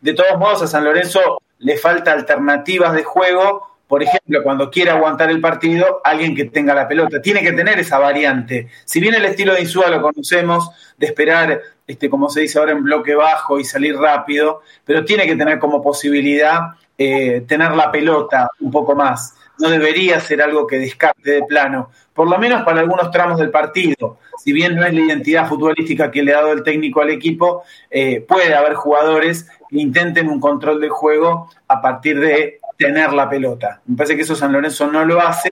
de 0.00 0.14
todos 0.14 0.38
modos, 0.38 0.62
a 0.62 0.68
San 0.68 0.84
Lorenzo 0.84 1.42
le 1.58 1.76
falta 1.76 2.12
alternativas 2.12 2.94
de 2.94 3.02
juego. 3.02 3.80
Por 3.88 4.04
ejemplo, 4.04 4.40
cuando 4.44 4.70
quiere 4.70 4.92
aguantar 4.92 5.28
el 5.28 5.40
partido, 5.40 6.00
alguien 6.04 6.36
que 6.36 6.44
tenga 6.44 6.76
la 6.76 6.86
pelota. 6.86 7.20
Tiene 7.20 7.42
que 7.42 7.50
tener 7.50 7.80
esa 7.80 7.98
variante. 7.98 8.68
Si 8.84 9.00
bien 9.00 9.14
el 9.14 9.24
estilo 9.24 9.52
de 9.52 9.62
Insúa 9.62 9.90
lo 9.90 10.00
conocemos, 10.00 10.70
de 10.96 11.06
esperar, 11.06 11.60
este, 11.88 12.08
como 12.08 12.30
se 12.30 12.42
dice 12.42 12.60
ahora, 12.60 12.70
en 12.70 12.84
bloque 12.84 13.16
bajo 13.16 13.58
y 13.58 13.64
salir 13.64 13.96
rápido, 13.96 14.62
pero 14.84 15.04
tiene 15.04 15.26
que 15.26 15.34
tener 15.34 15.58
como 15.58 15.82
posibilidad 15.82 16.60
eh, 16.96 17.40
tener 17.48 17.72
la 17.72 17.90
pelota 17.90 18.48
un 18.60 18.70
poco 18.70 18.94
más 18.94 19.34
no 19.60 19.70
debería 19.70 20.18
ser 20.20 20.42
algo 20.42 20.66
que 20.66 20.78
descarte 20.78 21.30
de 21.30 21.42
plano, 21.42 21.90
por 22.20 22.28
lo 22.28 22.36
menos 22.36 22.64
para 22.64 22.80
algunos 22.80 23.10
tramos 23.10 23.38
del 23.38 23.50
partido. 23.50 24.18
Si 24.36 24.52
bien 24.52 24.76
no 24.76 24.84
es 24.84 24.92
la 24.92 25.00
identidad 25.00 25.48
futbolística 25.48 26.10
que 26.10 26.22
le 26.22 26.34
ha 26.34 26.42
dado 26.42 26.52
el 26.52 26.62
técnico 26.62 27.00
al 27.00 27.08
equipo, 27.08 27.62
eh, 27.90 28.20
puede 28.20 28.54
haber 28.54 28.74
jugadores 28.74 29.48
que 29.70 29.80
intenten 29.80 30.28
un 30.28 30.38
control 30.38 30.82
de 30.82 30.90
juego 30.90 31.48
a 31.66 31.80
partir 31.80 32.20
de 32.20 32.60
tener 32.76 33.14
la 33.14 33.30
pelota. 33.30 33.80
Me 33.86 33.96
parece 33.96 34.16
que 34.16 34.20
eso 34.20 34.34
San 34.36 34.52
Lorenzo 34.52 34.86
no 34.88 35.02
lo 35.06 35.18
hace. 35.18 35.50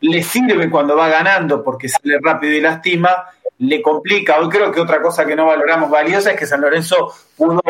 Le 0.00 0.20
sirve 0.24 0.68
cuando 0.68 0.96
va 0.96 1.08
ganando 1.08 1.62
porque 1.62 1.88
sale 1.88 2.18
rápido 2.20 2.52
y 2.54 2.62
lastima. 2.62 3.26
Le 3.58 3.80
complica. 3.80 4.40
Hoy 4.40 4.48
creo 4.48 4.72
que 4.72 4.80
otra 4.80 5.00
cosa 5.00 5.24
que 5.24 5.36
no 5.36 5.46
valoramos 5.46 5.88
valiosa 5.88 6.32
es 6.32 6.36
que 6.36 6.46
San 6.46 6.62
Lorenzo 6.62 7.14
pudo 7.36 7.60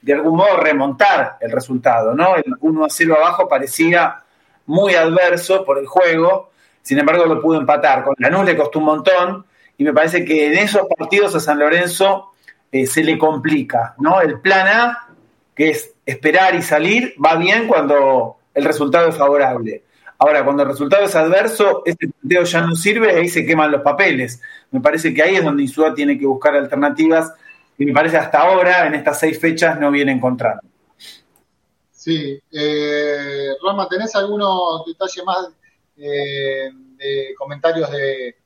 de 0.00 0.14
algún 0.14 0.36
modo 0.36 0.58
remontar 0.58 1.38
el 1.40 1.50
resultado, 1.50 2.14
¿no? 2.14 2.36
El 2.36 2.54
1 2.60 2.84
a 2.84 2.88
0 2.88 3.16
abajo 3.16 3.48
parecía 3.48 4.22
muy 4.66 4.94
adverso 4.94 5.64
por 5.64 5.80
el 5.80 5.86
juego, 5.86 6.50
sin 6.86 7.00
embargo 7.00 7.26
lo 7.26 7.42
pudo 7.42 7.58
empatar. 7.58 8.04
Con 8.04 8.14
Lanús 8.18 8.46
le 8.46 8.56
costó 8.56 8.78
un 8.78 8.84
montón 8.84 9.44
y 9.76 9.82
me 9.82 9.92
parece 9.92 10.24
que 10.24 10.46
en 10.46 10.52
esos 10.52 10.86
partidos 10.96 11.34
a 11.34 11.40
San 11.40 11.58
Lorenzo 11.58 12.30
eh, 12.70 12.86
se 12.86 13.02
le 13.02 13.18
complica, 13.18 13.96
¿no? 13.98 14.20
El 14.20 14.40
plan 14.40 14.68
A, 14.68 15.08
que 15.52 15.70
es 15.70 15.94
esperar 16.06 16.54
y 16.54 16.62
salir, 16.62 17.16
va 17.22 17.34
bien 17.34 17.66
cuando 17.66 18.36
el 18.54 18.64
resultado 18.64 19.08
es 19.08 19.16
favorable. 19.16 19.82
Ahora, 20.16 20.44
cuando 20.44 20.62
el 20.62 20.68
resultado 20.68 21.04
es 21.06 21.16
adverso, 21.16 21.82
ese 21.84 22.06
planteo 22.06 22.44
ya 22.44 22.60
no 22.60 22.76
sirve 22.76 23.12
y 23.12 23.16
ahí 23.16 23.28
se 23.28 23.44
queman 23.44 23.72
los 23.72 23.82
papeles. 23.82 24.40
Me 24.70 24.80
parece 24.80 25.12
que 25.12 25.24
ahí 25.24 25.34
es 25.34 25.42
donde 25.42 25.64
Insúa 25.64 25.92
tiene 25.92 26.16
que 26.16 26.24
buscar 26.24 26.54
alternativas 26.54 27.32
y 27.76 27.84
me 27.84 27.92
parece 27.92 28.16
hasta 28.16 28.42
ahora, 28.42 28.86
en 28.86 28.94
estas 28.94 29.18
seis 29.18 29.40
fechas, 29.40 29.80
no 29.80 29.90
viene 29.90 30.12
encontrando. 30.12 30.62
Sí, 31.90 32.40
eh, 32.52 33.48
¿tenés 33.90 34.14
algunos 34.14 34.86
detalles 34.86 35.24
más 35.24 35.48
eh, 35.96 36.70
de 36.72 37.34
comentarios 37.36 37.90
de, 37.90 38.36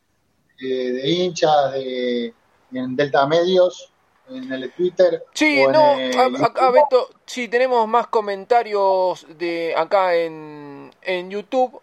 de, 0.60 1.08
hinchas 1.08 1.72
de, 1.72 2.34
en 2.72 2.96
Delta 2.96 3.26
Medios? 3.26 3.92
en 4.28 4.52
el 4.52 4.70
Twitter. 4.72 5.24
Sí, 5.34 5.66
no, 5.66 5.96
acá 6.44 6.70
Beto, 6.70 7.10
sí, 7.26 7.48
tenemos 7.48 7.88
más 7.88 8.06
comentarios 8.06 9.26
de 9.38 9.74
acá 9.76 10.14
en, 10.14 10.92
en 11.02 11.30
YouTube. 11.30 11.80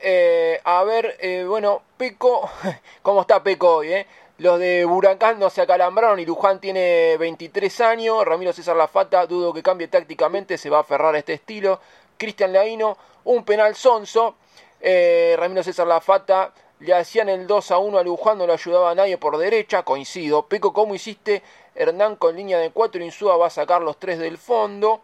Eh, 0.00 0.60
a 0.62 0.84
ver, 0.84 1.16
eh, 1.20 1.44
bueno, 1.46 1.82
Peco, 1.96 2.48
¿cómo 3.02 3.22
está 3.22 3.42
Peco 3.42 3.78
hoy? 3.78 3.92
Eh? 3.92 4.06
Los 4.38 4.60
de 4.60 4.86
Huracán 4.86 5.40
no 5.40 5.50
se 5.50 5.62
acalambraron 5.62 6.20
y 6.20 6.24
Luján 6.24 6.60
tiene 6.60 7.16
23 7.18 7.80
años. 7.80 8.24
Ramiro 8.24 8.52
César 8.52 8.76
Lafata, 8.76 9.26
dudo 9.26 9.52
que 9.52 9.64
cambie 9.64 9.88
tácticamente, 9.88 10.56
se 10.56 10.70
va 10.70 10.78
a 10.78 10.82
aferrar 10.82 11.14
a 11.16 11.18
este 11.18 11.32
estilo. 11.32 11.80
Cristian 12.16 12.52
Laino, 12.52 12.96
un 13.24 13.44
penal 13.44 13.74
sonso. 13.74 14.36
Eh, 14.80 15.34
Ramiro 15.38 15.62
César 15.62 15.86
Lafata, 15.86 16.52
le 16.80 16.94
hacían 16.94 17.28
el 17.28 17.46
2 17.46 17.70
a 17.72 17.78
1 17.78 17.98
a 17.98 18.02
Luján, 18.04 18.38
no 18.38 18.46
lo 18.46 18.52
ayudaba 18.52 18.90
a 18.90 18.94
nadie 18.94 19.18
por 19.18 19.36
derecha, 19.36 19.82
coincido. 19.82 20.46
Peco, 20.46 20.72
¿cómo 20.72 20.94
hiciste? 20.94 21.42
Hernán 21.74 22.16
con 22.16 22.36
línea 22.36 22.58
de 22.58 22.70
4, 22.70 23.02
Insúa 23.02 23.36
va 23.36 23.48
a 23.48 23.50
sacar 23.50 23.82
los 23.82 23.98
3 23.98 24.18
del 24.18 24.38
fondo. 24.38 25.00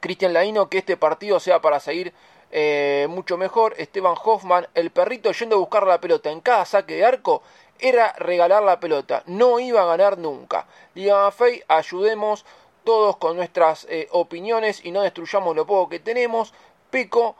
Cristian 0.00 0.32
Laino, 0.32 0.68
que 0.68 0.78
este 0.78 0.96
partido 0.96 1.40
sea 1.40 1.60
para 1.60 1.80
seguir 1.80 2.12
eh, 2.52 3.06
mucho 3.10 3.36
mejor. 3.36 3.74
Esteban 3.78 4.14
Hoffman, 4.22 4.68
el 4.74 4.90
perrito 4.90 5.32
yendo 5.32 5.56
a 5.56 5.58
buscar 5.58 5.86
la 5.86 6.00
pelota 6.00 6.30
en 6.30 6.40
cada 6.40 6.64
saque 6.64 6.94
de 6.94 7.04
arco 7.04 7.42
era 7.78 8.12
regalar 8.14 8.62
la 8.62 8.80
pelota, 8.80 9.22
no 9.26 9.58
iba 9.58 9.82
a 9.82 9.86
ganar 9.86 10.16
nunca. 10.16 10.66
Liga 10.94 11.24
Maffei, 11.24 11.62
ayudemos 11.68 12.46
todos 12.84 13.16
con 13.16 13.36
nuestras 13.36 13.86
eh, 13.90 14.08
opiniones 14.12 14.82
y 14.84 14.92
no 14.92 15.02
destruyamos 15.02 15.54
lo 15.54 15.66
poco 15.66 15.90
que 15.90 15.98
tenemos. 15.98 16.54
Pico, 16.90 17.36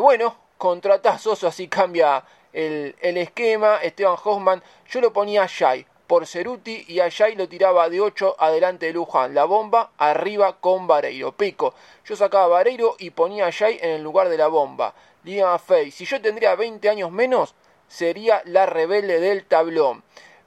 bueno, 0.00 0.36
contratazos, 0.58 1.44
así 1.44 1.68
cambia 1.68 2.24
el, 2.52 2.94
esquema. 3.02 3.76
Esteban 3.82 4.16
Hoffman, 4.22 4.62
yo 4.88 5.00
lo 5.00 5.12
ponía 5.12 5.44
a 5.44 5.46
Shai, 5.46 5.86
por 6.06 6.26
Ceruti 6.26 6.84
y 6.88 7.00
Ayay 7.00 7.34
lo 7.34 7.48
tiraba 7.48 7.88
de 7.88 8.00
8 8.00 8.36
adelante 8.38 8.86
de 8.86 8.92
Luján. 8.92 9.34
La 9.34 9.44
bomba 9.44 9.92
arriba 9.98 10.58
con 10.60 10.86
Vareiro. 10.86 11.32
Pico. 11.32 11.74
Yo 12.04 12.16
sacaba 12.16 12.48
Vareiro 12.48 12.96
y 12.98 13.10
ponía 13.10 13.46
a 13.46 13.68
en 13.68 13.90
el 13.90 14.02
lugar 14.02 14.28
de 14.28 14.38
la 14.38 14.48
bomba. 14.48 14.94
Liga 15.24 15.58
Fey. 15.58 15.90
Si 15.90 16.04
yo 16.04 16.20
tendría 16.20 16.54
20 16.54 16.88
años 16.90 17.10
menos, 17.10 17.54
sería 17.88 18.42
la 18.44 18.66
rebelde 18.66 19.20
del 19.20 19.46
tablón. 19.46 20.02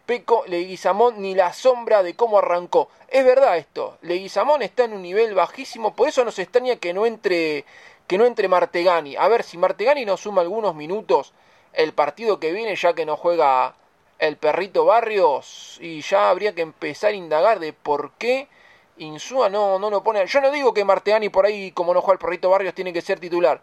Peco 0.05 0.45
Leguizamón 0.47 1.21
ni 1.21 1.35
la 1.35 1.51
sombra 1.51 2.01
de 2.01 2.15
cómo 2.15 2.37
arrancó. 2.37 2.89
Es 3.09 3.25
verdad 3.25 3.57
esto, 3.57 3.97
Leguizamón 4.01 4.61
está 4.61 4.85
en 4.85 4.93
un 4.93 5.01
nivel 5.01 5.33
bajísimo, 5.33 5.95
por 5.95 6.07
eso 6.07 6.23
nos 6.23 6.39
extraña 6.39 6.77
que 6.77 6.93
no 6.93 7.05
entre 7.05 7.65
que 8.07 8.17
no 8.17 8.25
entre 8.25 8.47
Martegani. 8.47 9.15
A 9.17 9.27
ver, 9.27 9.43
si 9.43 9.57
Martegani 9.57 10.05
nos 10.05 10.21
suma 10.21 10.41
algunos 10.41 10.73
minutos 10.73 11.33
el 11.73 11.93
partido 11.93 12.39
que 12.39 12.51
viene, 12.51 12.75
ya 12.75 12.93
que 12.93 13.05
no 13.05 13.17
juega 13.17 13.75
el 14.19 14.37
perrito 14.37 14.85
Barrios, 14.85 15.77
y 15.81 16.01
ya 16.01 16.29
habría 16.29 16.55
que 16.55 16.61
empezar 16.61 17.11
a 17.11 17.15
indagar 17.15 17.59
de 17.59 17.73
por 17.73 18.11
qué 18.13 18.47
Insúa 18.97 19.49
no, 19.49 19.77
no 19.77 19.91
lo 19.91 20.01
pone. 20.01 20.25
Yo 20.25 20.41
no 20.41 20.49
digo 20.49 20.73
que 20.73 20.83
Martegani 20.83 21.29
por 21.29 21.45
ahí, 21.45 21.71
como 21.71 21.93
no 21.93 22.01
juega 22.01 22.13
el 22.13 22.19
perrito 22.19 22.49
Barrios, 22.49 22.73
tiene 22.73 22.93
que 22.93 23.01
ser 23.01 23.19
titular. 23.19 23.61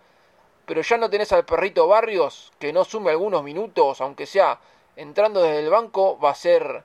Pero 0.64 0.80
ya 0.80 0.97
no 0.97 1.11
tenés 1.11 1.32
al 1.32 1.45
perrito 1.45 1.88
Barrios 1.88 2.53
que 2.59 2.72
no 2.72 2.84
sume 2.84 3.11
algunos 3.11 3.42
minutos, 3.42 4.01
aunque 4.01 4.26
sea 4.26 4.61
entrando 4.97 5.42
desde 5.42 5.59
el 5.61 5.70
banco, 5.70 6.18
va 6.20 6.30
a 6.30 6.34
ser, 6.34 6.84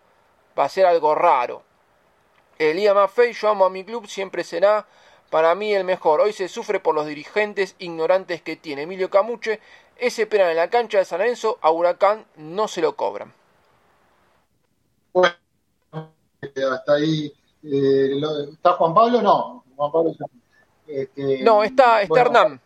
va 0.57 0.63
a 0.65 0.69
ser 0.69 0.85
algo 0.85 1.13
raro. 1.13 1.63
El 2.57 2.75
día 2.75 2.93
yo 3.31 3.49
amo 3.49 3.65
a 3.65 3.69
mi 3.69 3.85
club, 3.85 4.07
siempre 4.07 4.43
será 4.43 4.85
para 5.29 5.55
mí 5.55 5.73
el 5.73 5.83
mejor. 5.83 6.21
Hoy 6.21 6.33
se 6.33 6.47
sufre 6.47 6.79
por 6.79 6.95
los 6.95 7.05
dirigentes 7.05 7.75
ignorantes 7.79 8.41
que 8.41 8.55
tiene. 8.55 8.83
Emilio 8.83 9.09
Camuche, 9.09 9.59
ese 9.97 10.27
pena 10.27 10.49
en 10.49 10.57
la 10.57 10.69
cancha 10.69 10.97
de 10.97 11.05
San 11.05 11.19
Lorenzo, 11.19 11.57
a 11.61 11.71
Huracán 11.71 12.25
no 12.37 12.67
se 12.67 12.81
lo 12.81 12.95
cobran. 12.95 13.33
Bueno, 15.13 15.33
hasta 15.91 16.93
ahí. 16.93 17.33
Eh, 17.63 18.21
¿Está 18.51 18.73
Juan 18.73 18.93
Pablo? 18.93 19.21
No. 19.21 19.63
Juan 19.75 19.91
Pablo 19.91 20.15
este, 20.87 21.43
no, 21.43 21.63
está, 21.63 22.01
está 22.01 22.21
Hernán. 22.21 22.59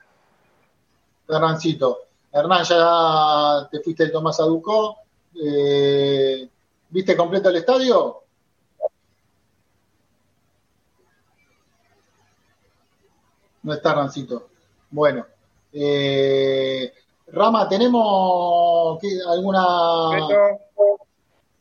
Hernancito. 1.28 2.00
Hernán, 2.32 2.64
ya 2.64 3.68
te 3.70 3.82
fuiste 3.82 4.06
de 4.06 4.12
Tomás 4.12 4.40
Aducó. 4.40 4.98
Eh, 5.36 6.48
¿Viste 6.90 7.18
completo 7.18 7.50
el 7.50 7.58
estadio? 7.58 8.23
No 13.64 13.74
está 13.74 13.94
Rancito. 13.94 14.50
Bueno. 14.92 15.26
Eh, 15.72 16.94
Rama, 17.28 17.68
¿tenemos 17.68 19.00
alguna...? 19.28 19.64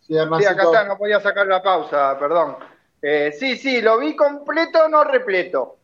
Sí, 0.00 0.18
acá 0.18 0.64
está, 0.64 0.84
no 0.84 0.98
podía 0.98 1.20
sacar 1.20 1.46
la 1.46 1.62
pausa, 1.62 2.18
perdón. 2.18 2.56
Eh, 3.00 3.32
sí, 3.32 3.56
sí, 3.56 3.80
lo 3.80 3.98
vi 3.98 4.14
completo, 4.14 4.88
no 4.88 5.04
repleto. 5.04 5.78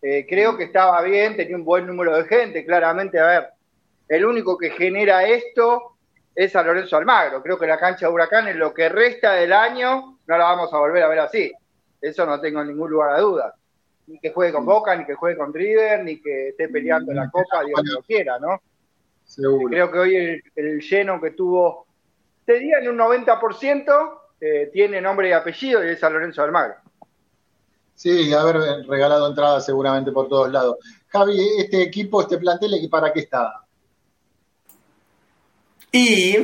Eh, 0.00 0.24
creo 0.26 0.56
que 0.56 0.64
estaba 0.64 1.02
bien, 1.02 1.36
tenía 1.36 1.56
un 1.56 1.64
buen 1.64 1.86
número 1.86 2.16
de 2.16 2.24
gente, 2.24 2.64
claramente, 2.64 3.20
a 3.20 3.26
ver, 3.26 3.48
el 4.08 4.24
único 4.24 4.56
que 4.56 4.70
genera 4.70 5.24
esto 5.24 5.96
es 6.34 6.56
a 6.56 6.62
Lorenzo 6.62 6.96
Almagro. 6.96 7.42
Creo 7.42 7.58
que 7.58 7.66
la 7.66 7.78
cancha 7.78 8.06
de 8.06 8.12
Huracán 8.12 8.48
en 8.48 8.58
lo 8.58 8.72
que 8.72 8.88
resta 8.88 9.32
del 9.32 9.52
año 9.52 10.18
no 10.26 10.38
la 10.38 10.44
vamos 10.44 10.72
a 10.72 10.78
volver 10.78 11.02
a 11.02 11.08
ver 11.08 11.18
así. 11.18 11.52
Eso 12.00 12.24
no 12.24 12.40
tengo 12.40 12.64
ningún 12.64 12.90
lugar 12.90 13.10
a 13.10 13.20
duda. 13.20 13.54
Ni 14.10 14.18
que 14.18 14.32
juegue 14.32 14.52
con 14.52 14.66
Boca, 14.66 14.96
ni 14.96 15.06
que 15.06 15.14
juegue 15.14 15.38
con 15.38 15.54
River, 15.54 16.02
ni 16.02 16.20
que 16.20 16.48
esté 16.48 16.68
peleando 16.68 17.12
la 17.12 17.30
Copa, 17.30 17.62
Dios 17.64 17.80
lo 17.84 18.02
quiera, 18.02 18.38
¿no? 18.40 18.60
Creo 19.68 19.92
que 19.92 19.98
hoy 19.98 20.42
el, 20.56 20.80
lleno 20.80 21.20
que 21.20 21.30
tuvo, 21.30 21.86
te 22.44 22.58
en 22.58 22.88
un 22.88 22.98
90%, 22.98 24.18
eh, 24.40 24.70
tiene 24.72 25.00
nombre 25.00 25.28
y 25.28 25.32
apellido 25.32 25.84
y 25.84 25.90
es 25.90 26.02
a 26.02 26.10
Lorenzo 26.10 26.42
Almagro. 26.42 26.74
Sí, 27.94 28.32
haber 28.32 28.86
regalado 28.88 29.28
entradas 29.28 29.64
seguramente 29.64 30.10
por 30.10 30.28
todos 30.28 30.50
lados. 30.50 30.78
Javi, 31.08 31.38
este 31.58 31.82
equipo, 31.82 32.22
este 32.22 32.38
plantel, 32.38 32.88
¿para 32.90 33.12
qué 33.12 33.20
está? 33.20 33.62
Y 35.92 36.36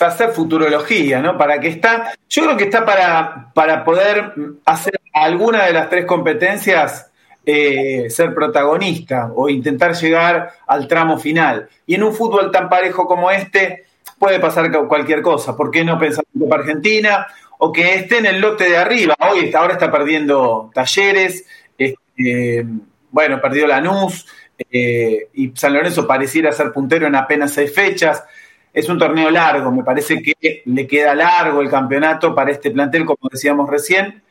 hacer 0.00 0.30
futurología, 0.30 1.20
¿no? 1.20 1.36
Para 1.36 1.60
que 1.60 1.68
está, 1.68 2.14
yo 2.28 2.44
creo 2.44 2.56
que 2.56 2.64
está 2.64 2.84
para, 2.84 3.52
para 3.52 3.84
poder 3.84 4.32
hacer 4.64 4.97
alguna 5.12 5.64
de 5.66 5.72
las 5.72 5.88
tres 5.88 6.04
competencias, 6.04 7.10
eh, 7.44 8.10
ser 8.10 8.34
protagonista 8.34 9.32
o 9.34 9.48
intentar 9.48 9.94
llegar 9.94 10.52
al 10.66 10.86
tramo 10.86 11.18
final. 11.18 11.68
Y 11.86 11.94
en 11.94 12.02
un 12.02 12.14
fútbol 12.14 12.50
tan 12.50 12.68
parejo 12.68 13.06
como 13.06 13.30
este 13.30 13.84
puede 14.18 14.40
pasar 14.40 14.70
cualquier 14.86 15.22
cosa. 15.22 15.56
¿Por 15.56 15.70
qué 15.70 15.84
no 15.84 15.98
pensar 15.98 16.24
en 16.34 16.40
Copa 16.42 16.56
Argentina? 16.56 17.26
O 17.58 17.72
que 17.72 17.94
esté 17.94 18.18
en 18.18 18.26
el 18.26 18.40
lote 18.40 18.68
de 18.68 18.76
arriba. 18.76 19.16
Hoy, 19.30 19.50
ahora 19.54 19.74
está 19.74 19.90
perdiendo 19.90 20.70
Talleres, 20.74 21.46
este, 21.76 22.66
bueno, 23.10 23.40
perdió 23.40 23.66
Lanús, 23.66 24.26
eh, 24.70 25.28
y 25.34 25.52
San 25.54 25.72
Lorenzo 25.72 26.06
pareciera 26.06 26.52
ser 26.52 26.72
puntero 26.72 27.06
en 27.06 27.14
apenas 27.14 27.52
seis 27.52 27.72
fechas 27.74 28.24
es 28.72 28.88
un 28.88 28.98
torneo 28.98 29.30
largo, 29.30 29.72
me 29.72 29.82
parece 29.82 30.22
que 30.22 30.62
le 30.64 30.86
queda 30.86 31.14
largo 31.14 31.60
el 31.60 31.70
campeonato 31.70 32.34
para 32.34 32.50
este 32.50 32.70
plantel, 32.70 33.04
como 33.04 33.28
decíamos 33.30 33.68
recién. 33.68 34.22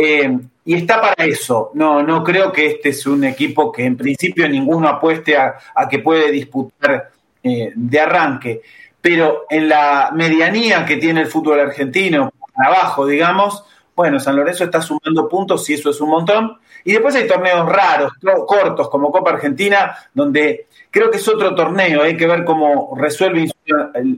Eh, 0.00 0.38
y 0.64 0.74
está 0.74 1.00
para 1.00 1.24
eso. 1.24 1.72
No, 1.74 2.04
no 2.04 2.22
creo 2.22 2.52
que 2.52 2.66
este 2.66 2.90
es 2.90 3.04
un 3.04 3.24
equipo 3.24 3.72
que 3.72 3.84
en 3.84 3.96
principio 3.96 4.48
ninguno 4.48 4.88
apueste 4.88 5.36
a, 5.36 5.58
que 5.90 5.98
puede 5.98 6.30
disputar 6.30 7.10
eh, 7.42 7.72
de 7.74 8.00
arranque. 8.00 8.62
Pero 9.00 9.46
en 9.50 9.68
la 9.68 10.10
medianía 10.14 10.86
que 10.86 10.98
tiene 10.98 11.22
el 11.22 11.26
fútbol 11.26 11.58
argentino, 11.58 12.30
abajo, 12.54 13.06
digamos, 13.06 13.64
bueno, 13.96 14.20
San 14.20 14.36
Lorenzo 14.36 14.62
está 14.62 14.80
sumando 14.80 15.28
puntos 15.28 15.68
y 15.68 15.74
eso 15.74 15.90
es 15.90 16.00
un 16.00 16.10
montón. 16.10 16.58
Y 16.84 16.92
después 16.92 17.16
hay 17.16 17.26
torneos 17.26 17.68
raros, 17.68 18.12
cortos, 18.46 18.88
como 18.88 19.10
Copa 19.10 19.30
Argentina, 19.30 19.96
donde 20.14 20.68
creo 20.92 21.10
que 21.10 21.16
es 21.16 21.26
otro 21.26 21.56
torneo, 21.56 22.04
hay 22.04 22.16
que 22.16 22.28
ver 22.28 22.44
cómo 22.44 22.94
resuelve 22.96 23.50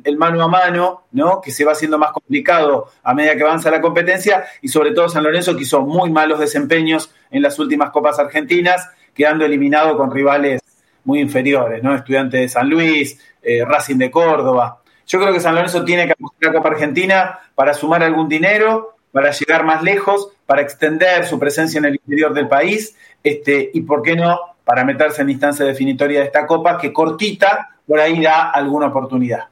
el, 0.05 0.17
mano 0.17 0.43
a 0.43 0.49
mano, 0.49 1.05
¿no? 1.13 1.41
que 1.41 1.51
se 1.51 1.65
va 1.65 1.73
haciendo 1.73 1.99
más 1.99 2.13
complicado 2.13 2.91
a 3.03 3.15
medida 3.15 3.37
que 3.37 3.43
avanza 3.43 3.71
la 3.71 3.81
competencia, 3.81 4.45
y 4.63 4.69
sobre 4.69 4.93
todo 4.93 5.09
San 5.09 5.25
Lorenzo 5.25 5.57
que 5.57 5.63
hizo 5.63 5.81
muy 5.83 6.11
malos 6.11 6.39
desempeños 6.39 7.13
en 7.31 7.43
las 7.43 7.59
últimas 7.59 7.91
Copas 7.91 8.19
Argentinas, 8.19 8.89
quedando 9.15 9.45
eliminado 9.45 9.97
con 9.97 10.11
rivales 10.11 10.63
muy 11.05 11.21
inferiores, 11.21 11.83
¿no? 11.83 11.95
Estudiantes 11.95 12.41
de 12.41 12.49
San 12.49 12.69
Luis, 12.69 13.19
eh, 13.43 13.65
Racing 13.65 13.97
de 13.97 14.11
Córdoba. 14.11 14.81
Yo 15.07 15.19
creo 15.19 15.33
que 15.33 15.41
San 15.41 15.55
Lorenzo 15.55 15.85
tiene 15.85 16.07
que 16.07 16.13
apostar 16.13 16.51
a 16.51 16.53
Copa 16.53 16.69
Argentina 16.69 17.39
para 17.55 17.75
sumar 17.75 18.03
algún 18.03 18.29
dinero, 18.29 18.97
para 19.13 19.31
llegar 19.33 19.65
más 19.65 19.83
lejos, 19.83 20.31
para 20.47 20.63
extender 20.63 21.27
su 21.27 21.39
presencia 21.39 21.79
en 21.79 21.87
el 21.87 21.95
interior 21.95 22.33
del 22.33 22.49
país, 22.49 22.97
este, 23.23 23.71
y 23.75 23.81
por 23.81 24.03
qué 24.03 24.15
no, 24.15 24.39
para 24.65 24.85
meterse 24.85 25.23
en 25.23 25.31
instancia 25.31 25.65
definitoria 25.65 26.21
de 26.21 26.27
esta 26.27 26.47
Copa, 26.47 26.79
que 26.79 26.93
cortita, 26.93 27.77
por 27.91 27.99
ahí 27.99 28.23
da 28.23 28.51
alguna 28.51 28.87
oportunidad. 28.87 29.49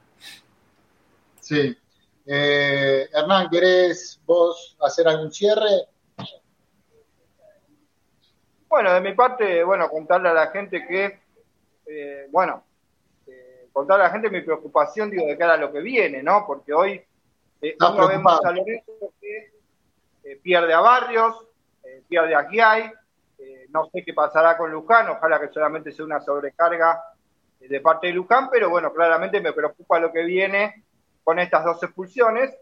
Sí. 1.40 1.76
Eh, 2.24 3.08
Hernán, 3.12 3.50
¿querés 3.50 4.20
vos 4.24 4.76
hacer 4.80 5.08
algún 5.08 5.32
cierre? 5.32 5.88
Bueno, 8.68 8.94
de 8.94 9.00
mi 9.00 9.12
parte, 9.14 9.64
bueno, 9.64 9.90
contarle 9.90 10.28
a 10.28 10.34
la 10.34 10.46
gente 10.52 10.86
que, 10.86 11.18
eh, 11.84 12.28
bueno, 12.30 12.62
eh, 13.26 13.70
contarle 13.72 14.04
a 14.04 14.06
la 14.06 14.12
gente 14.12 14.30
mi 14.30 14.42
preocupación, 14.42 15.10
digo, 15.10 15.26
de 15.26 15.36
cara 15.36 15.54
a 15.54 15.56
lo 15.56 15.72
que 15.72 15.80
viene, 15.80 16.22
¿no? 16.22 16.44
Porque 16.46 16.72
hoy 16.72 17.02
eh, 17.60 17.76
uno 17.80 18.06
vemos 18.06 18.38
a 18.44 18.52
Lorenzo 18.52 19.14
que 19.20 20.36
pierde 20.40 20.72
a 20.72 20.78
Barrios, 20.78 21.44
pierde 22.06 22.36
a 22.36 22.48
Giai, 22.48 22.92
no 23.70 23.86
sé 23.92 24.04
qué 24.04 24.14
pasará 24.14 24.56
con 24.56 24.70
Luján, 24.70 25.08
ojalá 25.08 25.40
que 25.40 25.48
solamente 25.48 25.90
sea 25.90 26.04
una 26.04 26.20
sobrecarga 26.20 27.02
de 27.60 27.80
parte 27.80 28.06
de 28.06 28.12
Luján, 28.12 28.48
pero 28.50 28.70
bueno, 28.70 28.92
claramente 28.92 29.40
me 29.40 29.52
preocupa 29.52 29.98
lo 29.98 30.12
que 30.12 30.24
viene 30.24 30.84
con 31.24 31.38
estas 31.38 31.64
dos 31.64 31.82
expulsiones. 31.82 32.56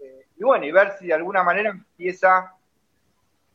Eh, 0.00 0.26
y 0.36 0.42
bueno, 0.42 0.64
y 0.64 0.72
ver 0.72 0.92
si 0.98 1.06
de 1.06 1.14
alguna 1.14 1.42
manera 1.42 1.70
empieza 1.70 2.54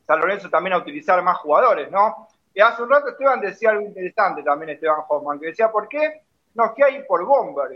San 0.05 0.19
Lorenzo 0.19 0.49
también 0.49 0.73
a 0.73 0.77
utilizar 0.77 1.21
más 1.21 1.37
jugadores, 1.37 1.89
¿no? 1.91 2.27
Y 2.53 2.61
hace 2.61 2.83
un 2.83 2.89
rato 2.89 3.09
Esteban 3.09 3.41
decía 3.41 3.71
algo 3.71 3.85
interesante 3.85 4.43
también, 4.43 4.71
Esteban 4.71 5.01
Hoffman, 5.07 5.39
que 5.39 5.47
decía, 5.47 5.71
¿por 5.71 5.87
qué? 5.87 6.21
No, 6.53 6.73
que 6.73 6.83
hay 6.83 7.03
por 7.03 7.25
Bomberg. 7.25 7.75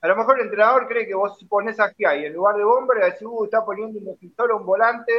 A 0.00 0.08
lo 0.08 0.16
mejor 0.16 0.38
el 0.38 0.46
entrenador 0.46 0.88
cree 0.88 1.06
que 1.06 1.14
vos 1.14 1.44
pones 1.48 1.78
a 1.78 1.92
hay 2.06 2.24
en 2.24 2.32
lugar 2.32 2.56
de 2.56 2.64
Bomberg, 2.64 3.04
decís, 3.04 3.22
uh, 3.22 3.44
está 3.44 3.64
poniendo 3.64 3.98
un 3.98 4.06
defensor 4.06 4.52
o 4.52 4.56
un 4.56 4.66
volante 4.66 5.12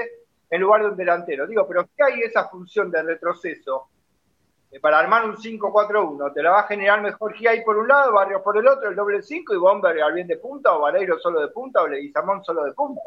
en 0.49 0.61
lugar 0.61 0.81
de 0.81 0.87
un 0.87 0.97
delantero. 0.97 1.47
Digo, 1.47 1.67
pero 1.67 1.85
¿qué 1.95 2.03
hay 2.03 2.21
esa 2.21 2.47
función 2.49 2.91
de 2.91 3.03
retroceso? 3.03 3.89
Para 4.77 4.99
armar 4.99 5.25
un 5.25 5.35
5-4-1, 5.35 6.31
te 6.31 6.43
la 6.43 6.51
va 6.51 6.59
a 6.59 6.67
generar 6.67 7.01
mejor 7.01 7.33
Giai 7.33 7.63
por 7.63 7.77
un 7.77 7.87
lado, 7.87 8.13
Barrios 8.13 8.43
por 8.43 8.55
el 8.55 8.67
otro, 8.67 8.89
el 8.89 8.95
doble 8.95 9.23
5 9.23 9.55
y 9.55 9.57
Bomber 9.57 9.99
al 9.99 10.13
bien 10.13 10.27
de 10.27 10.37
punta, 10.37 10.75
o 10.75 10.81
Vareiro 10.81 11.17
solo 11.17 11.41
de 11.41 11.47
punta, 11.47 11.81
o 11.81 11.87
Leguizamón 11.87 12.43
solo 12.43 12.63
de 12.63 12.73
punta. 12.73 13.01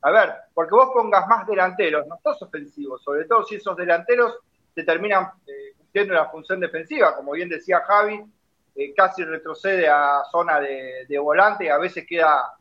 A 0.00 0.10
ver, 0.10 0.32
porque 0.54 0.74
vos 0.74 0.90
pongas 0.94 1.26
más 1.28 1.46
delanteros, 1.46 2.06
no 2.06 2.18
todos 2.22 2.40
ofensivos, 2.42 3.02
sobre 3.02 3.26
todo 3.26 3.44
si 3.44 3.56
esos 3.56 3.76
delanteros 3.76 4.38
te 4.74 4.82
terminan 4.82 5.30
eh, 5.46 5.74
cumpliendo 5.76 6.14
la 6.14 6.30
función 6.30 6.58
defensiva, 6.58 7.14
como 7.14 7.32
bien 7.32 7.50
decía 7.50 7.80
Javi, 7.80 8.24
eh, 8.74 8.94
casi 8.94 9.24
retrocede 9.24 9.86
a 9.88 10.22
zona 10.30 10.58
de, 10.58 11.18
volante 11.18 11.64
y 11.64 11.68
a 11.68 11.78
veces 11.78 12.06
queda 12.06 12.56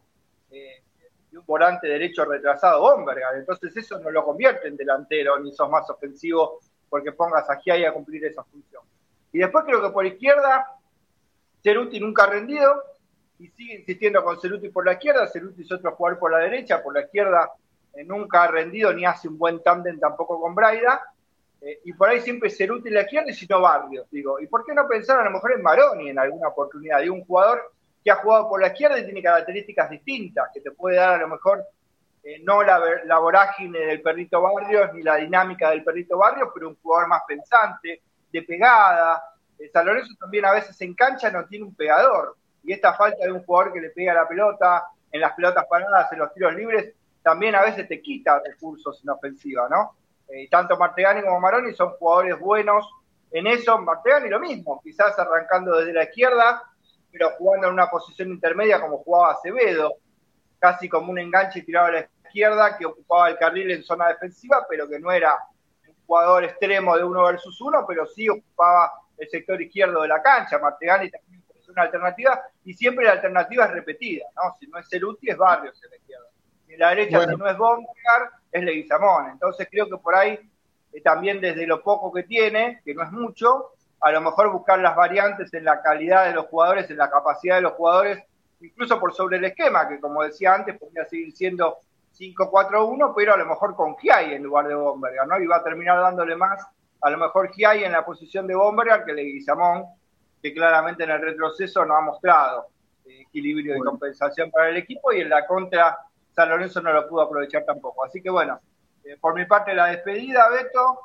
eh, 0.51 0.83
un 1.31 1.45
volante 1.45 1.87
derecho 1.87 2.25
retrasado 2.25 2.81
Bombergar. 2.81 3.35
Entonces 3.35 3.75
eso 3.75 3.99
no 3.99 4.11
lo 4.11 4.23
convierte 4.23 4.67
en 4.67 4.77
delantero, 4.77 5.39
ni 5.39 5.51
sos 5.51 5.69
más 5.69 5.89
ofensivo 5.89 6.59
porque 6.93 7.11
pongas 7.11 7.49
a 7.49 7.59
Giai 7.59 7.85
a 7.85 7.91
cumplir 7.91 8.23
esa 8.23 8.43
función. 8.43 8.83
Y 9.31 9.39
después 9.39 9.65
creo 9.65 9.81
que 9.81 9.89
por 9.89 10.05
izquierda, 10.05 10.63
Ceruti 11.63 11.99
nunca 11.99 12.25
ha 12.25 12.27
rendido 12.27 12.83
y 13.39 13.47
sigue 13.47 13.79
insistiendo 13.79 14.23
con 14.23 14.39
Ceruti 14.39 14.69
por 14.69 14.85
la 14.85 14.93
izquierda. 14.93 15.25
Ceruti 15.25 15.63
es 15.63 15.71
otro 15.71 15.95
jugador 15.95 16.19
por 16.19 16.31
la 16.31 16.37
derecha, 16.37 16.83
por 16.83 16.93
la 16.93 17.01
izquierda 17.01 17.49
eh, 17.95 18.03
nunca 18.03 18.43
ha 18.43 18.47
rendido 18.47 18.93
ni 18.93 19.05
hace 19.05 19.27
un 19.27 19.39
buen 19.39 19.63
tándem 19.63 19.99
tampoco 19.99 20.39
con 20.39 20.53
Braida. 20.53 21.01
Eh, 21.61 21.79
y 21.83 21.93
por 21.93 22.09
ahí 22.09 22.21
siempre 22.21 22.51
Ceruti 22.51 22.89
en 22.89 22.93
la 22.93 23.01
izquierda 23.01 23.31
y 23.31 23.33
si 23.33 23.47
no 23.47 23.59
Barrios, 23.59 24.07
digo. 24.11 24.39
¿Y 24.39 24.45
por 24.45 24.63
qué 24.63 24.75
no 24.75 24.87
pensar 24.87 25.19
a 25.19 25.23
lo 25.23 25.31
mejor 25.31 25.53
en 25.53 25.63
Maroni 25.63 26.09
en 26.11 26.19
alguna 26.19 26.49
oportunidad? 26.49 26.99
De 26.99 27.09
un 27.09 27.25
jugador 27.25 27.73
que 28.03 28.11
ha 28.11 28.17
jugado 28.17 28.47
por 28.47 28.61
la 28.61 28.67
izquierda 28.67 28.99
y 28.99 29.05
tiene 29.05 29.23
características 29.23 29.89
distintas, 29.89 30.51
que 30.53 30.61
te 30.61 30.69
puede 30.69 30.97
dar 30.97 31.15
a 31.15 31.17
lo 31.17 31.27
mejor 31.27 31.65
eh, 32.23 32.39
no 32.43 32.63
la, 32.63 32.79
la, 33.03 33.19
vorágine 33.19 33.79
del 33.79 34.01
perrito 34.01 34.41
Barrios 34.41 34.93
ni 34.93 35.03
la 35.03 35.17
dinámica 35.17 35.69
del 35.69 35.83
perrito 35.83 36.17
Barrios, 36.17 36.49
pero 36.53 36.69
un 36.69 36.77
jugador 36.81 37.09
más 37.09 37.23
pensante, 37.27 38.01
de 38.31 38.41
pegada. 38.43 39.21
Eh, 39.59 39.69
San 39.71 39.85
también 40.19 40.45
a 40.45 40.53
veces 40.53 40.79
en 40.81 40.93
cancha 40.93 41.29
no 41.29 41.45
tiene 41.45 41.65
un 41.65 41.75
pegador, 41.75 42.37
y 42.63 42.71
esta 42.71 42.93
falta 42.93 43.25
de 43.25 43.31
un 43.31 43.43
jugador 43.43 43.73
que 43.73 43.81
le 43.81 43.89
pega 43.89 44.13
la 44.13 44.27
pelota, 44.27 44.87
en 45.11 45.21
las 45.21 45.33
pelotas 45.33 45.65
paradas, 45.67 46.11
en 46.11 46.19
los 46.19 46.33
tiros 46.33 46.55
libres, 46.55 46.93
también 47.21 47.55
a 47.55 47.61
veces 47.61 47.87
te 47.87 48.01
quita 48.01 48.41
recursos 48.43 49.01
en 49.03 49.09
ofensiva, 49.09 49.67
¿no? 49.69 49.95
Eh, 50.27 50.47
tanto 50.49 50.77
Martegani 50.77 51.21
como 51.21 51.39
Maroni 51.39 51.73
son 51.73 51.91
jugadores 51.91 52.39
buenos 52.39 52.89
en 53.31 53.47
eso. 53.47 53.77
Martegani 53.77 54.29
lo 54.29 54.39
mismo, 54.39 54.81
quizás 54.81 55.17
arrancando 55.19 55.77
desde 55.77 55.93
la 55.93 56.03
izquierda, 56.03 56.63
pero 57.11 57.31
jugando 57.37 57.67
en 57.67 57.73
una 57.73 57.89
posición 57.89 58.29
intermedia 58.29 58.81
como 58.81 58.97
jugaba 58.99 59.33
Acevedo, 59.33 59.97
casi 60.63 60.87
como 60.87 61.11
un 61.11 61.19
enganche 61.19 61.61
tirado 61.61 61.87
a 61.87 61.91
la 61.91 62.07
izquierda 62.23 62.77
que 62.77 62.85
ocupaba 62.85 63.27
el 63.27 63.37
carril 63.37 63.69
en 63.69 63.83
zona 63.83 64.07
defensiva, 64.07 64.65
pero 64.69 64.87
que 64.87 64.97
no 64.97 65.11
era 65.11 65.37
un 65.85 65.93
jugador 66.05 66.45
extremo 66.45 66.95
de 66.95 67.03
uno 67.03 67.21
versus 67.25 67.59
uno, 67.59 67.83
pero 67.85 68.05
sí 68.05 68.29
ocupaba 68.29 68.93
el 69.17 69.27
sector 69.27 69.61
izquierdo 69.61 70.03
de 70.03 70.07
la 70.07 70.21
cancha. 70.21 70.59
Martegani 70.59 71.11
también 71.11 71.43
es 71.53 71.67
una 71.67 71.81
alternativa 71.81 72.41
y 72.63 72.73
siempre 72.75 73.03
la 73.03 73.11
alternativa 73.11 73.65
es 73.65 73.71
repetida, 73.71 74.25
¿no? 74.37 74.55
Si 74.57 74.65
no 74.67 74.79
es 74.79 74.87
Ceruti, 74.89 75.29
es 75.29 75.37
Barrios 75.37 75.83
en 75.83 75.89
la 75.89 75.97
izquierda. 75.97 76.27
En 76.69 76.79
la 76.79 76.89
derecha, 76.91 77.19
si 77.19 77.35
no 77.35 77.49
es 77.49 77.57
Bombegar, 77.57 78.29
es 78.49 78.63
Leguizamón. 78.63 79.31
Entonces 79.31 79.67
creo 79.69 79.89
que 79.89 79.97
por 79.97 80.15
ahí, 80.15 80.39
eh, 80.93 81.01
también 81.01 81.41
desde 81.41 81.67
lo 81.67 81.83
poco 81.83 82.09
que 82.13 82.23
tiene, 82.23 82.81
que 82.85 82.93
no 82.93 83.03
es 83.03 83.11
mucho, 83.11 83.71
a 83.99 84.13
lo 84.13 84.21
mejor 84.21 84.49
buscar 84.49 84.79
las 84.79 84.95
variantes 84.95 85.53
en 85.53 85.65
la 85.65 85.81
calidad 85.81 86.25
de 86.25 86.31
los 86.31 86.45
jugadores, 86.45 86.89
en 86.89 86.95
la 86.95 87.09
capacidad 87.09 87.57
de 87.57 87.63
los 87.63 87.73
jugadores, 87.73 88.23
incluso 88.63 88.99
por 88.99 89.13
sobre 89.13 89.37
el 89.37 89.45
esquema, 89.45 89.87
que 89.87 89.99
como 89.99 90.23
decía 90.23 90.53
antes, 90.53 90.77
podría 90.77 91.05
seguir 91.05 91.31
siendo 91.33 91.77
5-4-1, 92.17 93.13
pero 93.15 93.33
a 93.33 93.37
lo 93.37 93.45
mejor 93.45 93.75
con 93.75 93.95
Giai 93.97 94.33
en 94.33 94.43
lugar 94.43 94.67
de 94.67 94.75
Bomberger, 94.75 95.27
¿no? 95.27 95.39
Y 95.39 95.47
va 95.47 95.57
a 95.57 95.63
terminar 95.63 95.99
dándole 95.99 96.35
más, 96.35 96.65
a 97.01 97.09
lo 97.09 97.17
mejor 97.17 97.51
Giai 97.51 97.83
en 97.83 97.91
la 97.91 98.05
posición 98.05 98.47
de 98.47 98.55
Bomberger 98.55 99.03
que 99.03 99.13
Leguizamón, 99.13 99.85
que 100.41 100.53
claramente 100.53 101.03
en 101.03 101.11
el 101.11 101.21
retroceso 101.21 101.85
no 101.85 101.95
ha 101.95 102.01
mostrado 102.01 102.67
eh, 103.05 103.21
equilibrio 103.21 103.77
y 103.77 103.79
compensación 103.79 104.51
para 104.51 104.69
el 104.69 104.77
equipo, 104.77 105.11
y 105.11 105.21
en 105.21 105.29
la 105.29 105.45
contra 105.45 105.97
San 106.31 106.49
Lorenzo 106.49 106.81
no 106.81 106.93
lo 106.93 107.07
pudo 107.07 107.21
aprovechar 107.23 107.63
tampoco. 107.65 108.05
Así 108.05 108.21
que 108.21 108.29
bueno, 108.29 108.59
eh, 109.03 109.17
por 109.19 109.35
mi 109.35 109.45
parte 109.45 109.73
la 109.73 109.87
despedida, 109.87 110.49
Beto, 110.49 110.99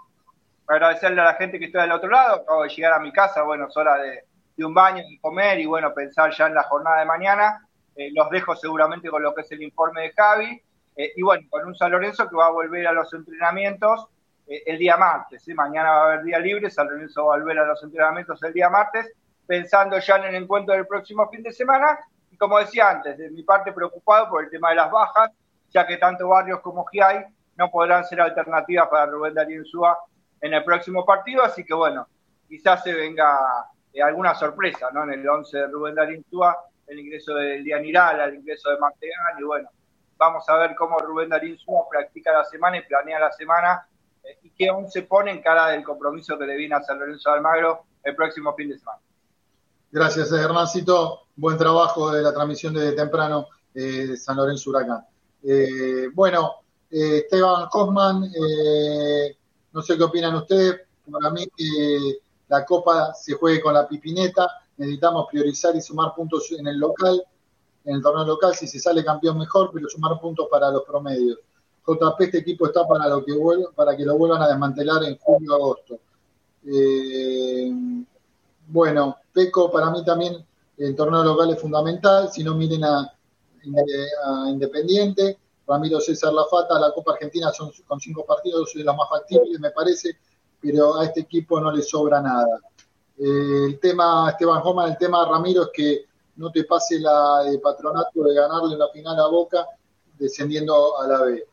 agradecerle 0.66 1.20
a 1.20 1.24
la 1.24 1.34
gente 1.34 1.58
que 1.58 1.66
está 1.66 1.82
del 1.82 1.92
otro 1.92 2.10
lado, 2.10 2.36
acabo 2.36 2.62
de 2.62 2.68
llegar 2.68 2.92
a 2.92 3.00
mi 3.00 3.12
casa, 3.12 3.42
bueno, 3.42 3.66
es 3.68 3.76
hora 3.76 3.96
de, 3.96 4.24
un 4.64 4.74
baño, 4.74 5.02
y 5.08 5.18
comer 5.18 5.60
y 5.60 5.66
bueno, 5.66 5.92
pensar 5.94 6.30
ya 6.36 6.46
en 6.46 6.54
la 6.54 6.64
jornada 6.64 7.00
de 7.00 7.06
mañana. 7.06 7.66
Eh, 7.94 8.10
los 8.14 8.30
dejo 8.30 8.54
seguramente 8.54 9.08
con 9.08 9.22
lo 9.22 9.34
que 9.34 9.42
es 9.42 9.52
el 9.52 9.62
informe 9.62 10.02
de 10.02 10.12
Javi. 10.12 10.62
Eh, 10.96 11.12
y 11.16 11.22
bueno, 11.22 11.46
con 11.48 11.66
un 11.66 11.74
San 11.74 11.92
Lorenzo 11.92 12.28
que 12.28 12.36
va 12.36 12.46
a 12.46 12.50
volver 12.50 12.86
a 12.86 12.92
los 12.92 13.12
entrenamientos 13.14 14.08
eh, 14.46 14.62
el 14.66 14.78
día 14.78 14.96
martes. 14.96 15.46
Mañana 15.54 15.90
va 15.90 15.96
a 15.96 16.04
haber 16.06 16.24
día 16.24 16.38
libre, 16.38 16.70
San 16.70 16.88
Lorenzo 16.88 17.26
va 17.26 17.34
a 17.34 17.38
volver 17.38 17.58
a 17.58 17.66
los 17.66 17.82
entrenamientos 17.82 18.42
el 18.42 18.52
día 18.52 18.68
martes, 18.68 19.12
pensando 19.46 19.98
ya 19.98 20.16
en 20.16 20.24
el 20.24 20.34
encuentro 20.42 20.74
del 20.74 20.86
próximo 20.86 21.28
fin 21.28 21.42
de 21.42 21.52
semana. 21.52 21.98
Y 22.30 22.36
como 22.36 22.58
decía 22.58 22.90
antes, 22.90 23.16
de 23.18 23.30
mi 23.30 23.42
parte 23.42 23.72
preocupado 23.72 24.28
por 24.28 24.44
el 24.44 24.50
tema 24.50 24.70
de 24.70 24.76
las 24.76 24.90
bajas, 24.90 25.30
ya 25.70 25.86
que 25.86 25.98
tanto 25.98 26.28
Barrios 26.28 26.60
como 26.60 26.86
Giai 26.86 27.26
no 27.56 27.70
podrán 27.70 28.04
ser 28.04 28.20
alternativas 28.20 28.88
para 28.88 29.06
Rubén 29.06 29.34
Darío 29.34 29.60
Insúa 29.60 29.98
en 30.40 30.54
el 30.54 30.64
próximo 30.64 31.04
partido, 31.04 31.42
así 31.42 31.64
que 31.64 31.74
bueno, 31.74 32.06
quizás 32.48 32.82
se 32.82 32.94
venga 32.94 33.38
eh, 33.92 34.02
alguna 34.02 34.34
sorpresa, 34.34 34.90
¿no? 34.92 35.04
En 35.04 35.20
el 35.20 35.28
11 35.28 35.58
de 35.58 35.66
Rubén 35.66 35.94
Darín 35.94 36.24
Túa, 36.24 36.56
el 36.86 36.98
ingreso 36.98 37.34
de 37.34 37.58
Lianiral, 37.60 38.20
el 38.20 38.36
ingreso 38.36 38.70
de 38.70 38.78
Martegán, 38.78 39.38
y 39.40 39.44
bueno, 39.44 39.68
vamos 40.16 40.48
a 40.48 40.56
ver 40.56 40.74
cómo 40.74 40.98
Rubén 40.98 41.28
Darín 41.28 41.56
Túa 41.64 41.88
practica 41.90 42.32
la 42.32 42.44
semana 42.44 42.78
y 42.78 42.82
planea 42.82 43.18
la 43.18 43.32
semana 43.32 43.86
eh, 44.24 44.38
y 44.42 44.50
qué 44.50 44.70
11 44.70 45.02
pone 45.02 45.30
en 45.30 45.42
cara 45.42 45.68
del 45.68 45.82
compromiso 45.82 46.38
que 46.38 46.46
le 46.46 46.56
viene 46.56 46.74
a 46.74 46.82
San 46.82 46.98
Lorenzo 46.98 47.30
de 47.30 47.36
Almagro 47.36 47.84
el 48.02 48.14
próximo 48.14 48.54
fin 48.54 48.70
de 48.70 48.78
semana. 48.78 49.00
Gracias, 49.90 50.30
Hernancito. 50.32 51.28
Buen 51.36 51.56
trabajo 51.56 52.12
de 52.12 52.22
la 52.22 52.32
transmisión 52.32 52.74
de 52.74 52.92
temprano 52.92 53.48
de 53.72 54.16
San 54.16 54.36
Lorenzo 54.36 54.70
Huracán. 54.70 55.04
Eh, 55.42 56.08
bueno, 56.12 56.56
Esteban 56.90 57.68
Hoffman, 57.72 58.22
no 59.72 59.82
sé 59.82 59.96
qué 59.96 60.02
opinan 60.02 60.34
ustedes. 60.34 60.80
Para 61.10 61.30
mí 61.30 61.46
la 62.48 62.64
Copa 62.64 63.14
se 63.14 63.34
juegue 63.34 63.60
con 63.60 63.74
la 63.74 63.86
pipineta. 63.86 64.48
Necesitamos 64.76 65.26
priorizar 65.30 65.74
y 65.76 65.80
sumar 65.80 66.14
puntos 66.14 66.50
en 66.52 66.66
el 66.66 66.78
local, 66.78 67.22
en 67.84 67.96
el 67.96 68.02
torneo 68.02 68.24
local. 68.24 68.54
Si 68.54 68.66
se 68.66 68.78
sale 68.78 69.04
campeón 69.04 69.38
mejor, 69.38 69.70
pero 69.72 69.88
sumar 69.88 70.20
puntos 70.20 70.48
para 70.50 70.70
los 70.70 70.84
promedios. 70.84 71.38
JP, 71.86 72.20
este 72.20 72.38
equipo 72.38 72.66
está 72.66 72.86
para 72.86 73.08
lo 73.08 73.24
que 73.24 73.32
para 73.74 73.96
que 73.96 74.04
lo 74.04 74.18
vuelvan 74.18 74.42
a 74.42 74.48
desmantelar 74.48 75.04
en 75.04 75.16
julio 75.18 75.54
agosto. 75.54 75.98
Eh, 76.64 77.72
bueno, 78.66 79.16
Peco 79.32 79.70
para 79.70 79.90
mí 79.90 80.04
también 80.04 80.44
el 80.76 80.94
torneo 80.94 81.24
local 81.24 81.50
es 81.50 81.60
fundamental. 81.60 82.30
Si 82.30 82.44
no 82.44 82.54
miren 82.54 82.84
a, 82.84 83.00
a 83.00 84.50
Independiente 84.50 85.38
Ramiro 85.68 86.00
César 86.00 86.32
Lafata, 86.32 86.80
la 86.80 86.92
Copa 86.92 87.12
Argentina 87.12 87.52
son 87.52 87.70
con 87.86 88.00
cinco 88.00 88.24
partidos 88.24 88.72
de 88.74 88.82
los 88.82 88.96
más 88.96 89.08
factibles, 89.08 89.60
me 89.60 89.70
parece, 89.70 90.16
pero 90.60 90.96
a 90.96 91.04
este 91.04 91.20
equipo 91.20 91.60
no 91.60 91.70
le 91.70 91.82
sobra 91.82 92.20
nada. 92.20 92.60
Eh, 93.18 93.66
el 93.66 93.80
tema, 93.80 94.30
Esteban 94.30 94.60
Joma, 94.60 94.86
el 94.86 94.96
tema 94.96 95.26
Ramiro 95.28 95.64
es 95.64 95.70
que 95.72 96.04
no 96.36 96.50
te 96.50 96.64
pase 96.64 97.00
la 97.00 97.42
de 97.44 97.58
patronato 97.58 98.22
de 98.22 98.34
ganarle 98.34 98.76
la 98.76 98.88
final 98.88 99.18
a 99.18 99.26
Boca 99.26 99.66
descendiendo 100.18 100.98
a 101.00 101.06
la 101.06 101.22
B. 101.22 101.44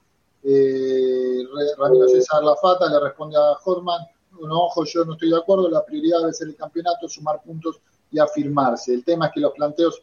Eh, 0.43 1.43
Ramiro 1.77 2.07
César 2.07 2.43
Lafata 2.43 2.87
le 2.87 2.99
responde 2.99 3.37
a 3.37 3.55
Hotman, 3.55 4.01
no, 4.41 4.63
ojo, 4.63 4.83
yo 4.83 5.05
no 5.05 5.13
estoy 5.13 5.29
de 5.29 5.37
acuerdo, 5.37 5.69
la 5.69 5.83
prioridad 5.83 6.19
debe 6.19 6.33
ser 6.33 6.49
el 6.49 6.55
campeonato, 6.55 7.07
sumar 7.07 7.41
puntos 7.41 7.79
y 8.11 8.19
afirmarse. 8.19 8.93
El 8.93 9.03
tema 9.03 9.27
es 9.27 9.31
que 9.33 9.39
los 9.39 9.53
planteos 9.53 10.01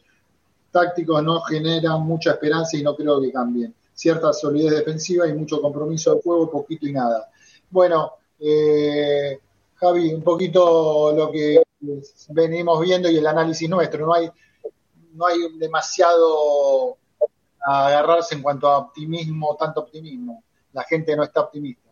tácticos 0.71 1.23
no 1.23 1.39
generan 1.41 2.01
mucha 2.01 2.31
esperanza 2.31 2.75
y 2.75 2.83
no 2.83 2.95
creo 2.95 3.21
que 3.21 3.31
cambien 3.31 3.73
cierta 3.93 4.33
solidez 4.33 4.71
defensiva 4.71 5.27
y 5.27 5.33
mucho 5.33 5.61
compromiso 5.61 6.15
de 6.15 6.21
juego, 6.21 6.49
poquito 6.49 6.87
y 6.87 6.93
nada. 6.93 7.29
Bueno, 7.69 8.13
eh, 8.45 9.39
Javi, 9.75 10.13
un 10.13 10.23
poquito 10.23 11.13
lo 11.15 11.31
que 11.31 11.61
venimos 12.29 12.81
viendo 12.81 13.09
y 13.09 13.17
el 13.17 13.27
análisis 13.27 13.69
nuestro, 13.69 14.05
no 14.05 14.13
hay, 14.13 14.29
no 15.13 15.25
hay 15.25 15.57
demasiado 15.57 16.97
a 17.65 17.87
agarrarse 17.87 18.35
en 18.35 18.41
cuanto 18.41 18.67
a 18.67 18.79
optimismo, 18.79 19.55
tanto 19.57 19.81
optimismo. 19.81 20.43
La 20.73 20.83
gente 20.83 21.15
no 21.15 21.23
está 21.23 21.41
optimista. 21.41 21.89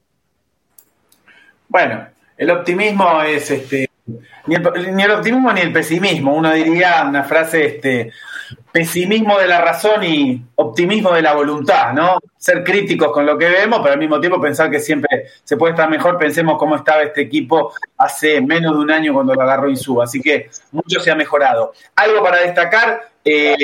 Bueno, 1.70 2.08
el 2.36 2.50
optimismo 2.50 3.22
es 3.22 3.52
este 3.52 3.92
ni 4.48 4.56
el, 4.56 4.96
ni 4.96 5.04
el, 5.04 5.12
optimismo 5.12 5.54
ni 5.54 5.62
el 5.62 5.72
pesimismo. 5.72 6.34
Uno 6.36 6.52
diría 6.52 7.06
una 7.08 7.24
frase, 7.24 7.66
este, 7.66 8.12
pesimismo 8.72 9.38
de 9.38 9.48
la 9.48 9.62
razón 9.62 10.04
y 10.04 10.44
optimismo 10.56 11.12
de 11.14 11.22
la 11.22 11.34
voluntad, 11.34 11.94
¿no? 11.94 12.18
Ser 12.38 12.64
críticos 12.64 13.12
con 13.12 13.26
lo 13.26 13.38
que 13.38 13.50
vemos, 13.50 13.80
pero 13.82 13.94
al 13.94 14.00
mismo 14.00 14.20
tiempo 14.20 14.40
pensar 14.40 14.70
que 14.70 14.80
siempre 14.80 15.28
se 15.44 15.58
puede 15.58 15.74
estar 15.74 15.90
mejor. 15.90 16.18
Pensemos 16.18 16.58
cómo 16.58 16.76
estaba 16.76 17.02
este 17.02 17.22
equipo 17.22 17.74
hace 17.98 18.42
menos 18.42 18.74
de 18.74 18.80
un 18.80 18.92
año 18.92 19.14
cuando 19.14 19.34
lo 19.34 19.42
agarró 19.42 19.70
Insúa. 19.70 20.06
Así 20.06 20.22
que 20.22 20.50
mucho 20.72 21.00
se 21.00 21.12
ha 21.12 21.16
mejorado. 21.16 21.74
Algo 21.96 22.24
para 22.24 22.40
destacar, 22.40 23.10
eh, 23.26 23.56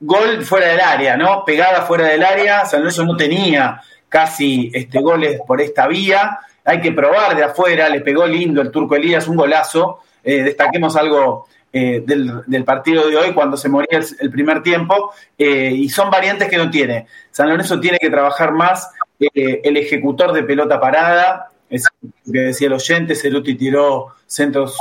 gol 0.00 0.44
fuera 0.44 0.68
del 0.68 0.80
área, 0.80 1.16
¿no? 1.16 1.44
Pegada 1.44 1.82
fuera 1.82 2.06
del 2.06 2.24
área. 2.24 2.64
San 2.64 2.80
Lorenzo 2.80 3.04
no 3.04 3.16
tenía 3.16 3.80
casi 4.08 4.70
este, 4.74 5.00
goles 5.00 5.40
por 5.46 5.60
esta 5.60 5.86
vía 5.86 6.40
hay 6.68 6.82
que 6.82 6.92
probar 6.92 7.34
de 7.34 7.44
afuera, 7.44 7.88
le 7.88 8.02
pegó 8.02 8.26
lindo 8.26 8.60
el 8.60 8.70
turco 8.70 8.94
Elías, 8.94 9.26
un 9.26 9.36
golazo. 9.36 10.00
Eh, 10.22 10.42
destaquemos 10.42 10.96
algo 10.96 11.48
eh, 11.72 12.02
del, 12.04 12.64
partido 12.64 13.06
de 13.08 13.16
hoy 13.16 13.32
cuando 13.32 13.56
se 13.56 13.68
moría 13.68 14.00
el, 14.20 14.30
primer 14.30 14.62
tiempo, 14.62 15.12
eh, 15.36 15.70
y 15.74 15.88
son 15.88 16.10
variantes 16.10 16.48
que 16.48 16.56
no 16.56 16.70
tiene. 16.70 17.06
San 17.30 17.48
Lorenzo 17.48 17.78
tiene 17.80 17.98
que 17.98 18.10
trabajar 18.10 18.52
más 18.52 18.90
el 19.18 19.76
ejecutor 19.76 20.32
de 20.32 20.44
pelota 20.44 20.80
parada, 20.80 21.50
es 21.68 21.84
lo 22.24 22.32
que 22.32 22.38
decía 22.38 22.68
el 22.68 22.74
oyente, 22.74 23.14
Ceruti 23.14 23.56
tiró 23.56 24.14
centros 24.26 24.78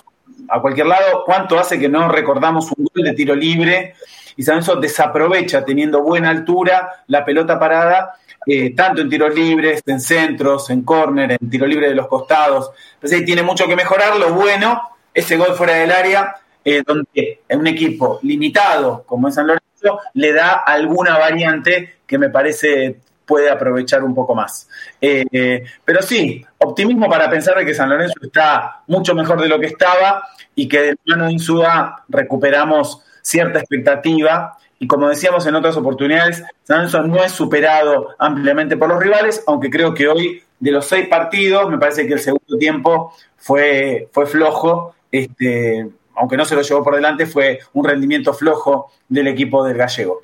a 0.47 0.61
cualquier 0.61 0.87
lado. 0.87 1.23
¿Cuánto 1.25 1.59
hace 1.59 1.79
que 1.79 1.89
no 1.89 2.07
recordamos 2.07 2.71
un 2.77 2.87
gol 2.93 3.03
de 3.03 3.13
tiro 3.13 3.35
libre? 3.35 3.95
y 4.37 4.43
San 4.43 4.55
Lorenzo 4.55 4.75
desaprovecha 4.77 5.65
teniendo 5.65 6.03
buena 6.03 6.29
altura 6.29 7.03
la 7.07 7.25
pelota 7.25 7.59
parada, 7.59 8.13
eh, 8.45 8.73
tanto 8.75 9.01
en 9.01 9.09
tiros 9.09 9.35
libres, 9.35 9.81
en 9.85 9.99
centros, 9.99 10.69
en 10.69 10.83
córner, 10.83 11.31
en 11.31 11.49
tiro 11.49 11.65
libre 11.65 11.89
de 11.89 11.95
los 11.95 12.07
costados. 12.07 12.69
Entonces 12.93 13.19
ahí 13.19 13.25
tiene 13.25 13.41
mucho 13.41 13.67
que 13.67 13.75
mejorar. 13.75 14.15
Lo 14.15 14.33
bueno, 14.33 14.81
ese 15.13 15.37
gol 15.37 15.55
fuera 15.55 15.73
del 15.73 15.91
área, 15.91 16.35
eh, 16.69 16.83
donde 16.85 17.39
un 17.49 17.65
equipo 17.65 18.19
limitado 18.23 19.03
como 19.05 19.29
es 19.29 19.35
San 19.35 19.47
Lorenzo 19.47 20.01
le 20.15 20.33
da 20.33 20.51
alguna 20.65 21.17
variante 21.17 21.99
que 22.05 22.17
me 22.17 22.29
parece 22.29 22.97
puede 23.25 23.49
aprovechar 23.49 24.03
un 24.03 24.13
poco 24.13 24.35
más. 24.35 24.67
Eh, 24.99 25.63
pero 25.85 26.01
sí, 26.01 26.45
optimismo 26.57 27.09
para 27.09 27.29
pensar 27.29 27.57
de 27.57 27.65
que 27.65 27.73
San 27.73 27.89
Lorenzo 27.89 28.15
está 28.21 28.81
mucho 28.87 29.15
mejor 29.15 29.39
de 29.41 29.47
lo 29.47 29.61
que 29.61 29.67
estaba 29.67 30.27
y 30.55 30.67
que 30.67 30.81
del 30.81 30.97
plano 30.97 31.27
de 31.27 31.31
Insúa 31.31 32.03
recuperamos 32.09 33.01
cierta 33.21 33.59
expectativa. 33.59 34.57
Y 34.77 34.87
como 34.87 35.07
decíamos 35.07 35.45
en 35.45 35.55
otras 35.55 35.77
oportunidades, 35.77 36.43
San 36.63 36.79
Lorenzo 36.79 37.03
no 37.03 37.23
es 37.23 37.31
superado 37.31 38.09
ampliamente 38.19 38.75
por 38.75 38.89
los 38.89 39.01
rivales, 39.01 39.41
aunque 39.47 39.69
creo 39.69 39.93
que 39.93 40.09
hoy, 40.09 40.43
de 40.59 40.71
los 40.71 40.85
seis 40.85 41.07
partidos, 41.07 41.69
me 41.69 41.77
parece 41.77 42.05
que 42.05 42.13
el 42.15 42.19
segundo 42.19 42.57
tiempo 42.59 43.13
fue, 43.37 44.09
fue 44.11 44.25
flojo. 44.25 44.95
Este, 45.09 45.87
aunque 46.17 46.35
no 46.35 46.45
se 46.45 46.55
lo 46.55 46.61
llevó 46.61 46.83
por 46.83 46.95
delante, 46.95 47.25
fue 47.25 47.59
un 47.73 47.85
rendimiento 47.85 48.33
flojo 48.33 48.91
del 49.07 49.27
equipo 49.27 49.63
del 49.63 49.77
gallego. 49.77 50.21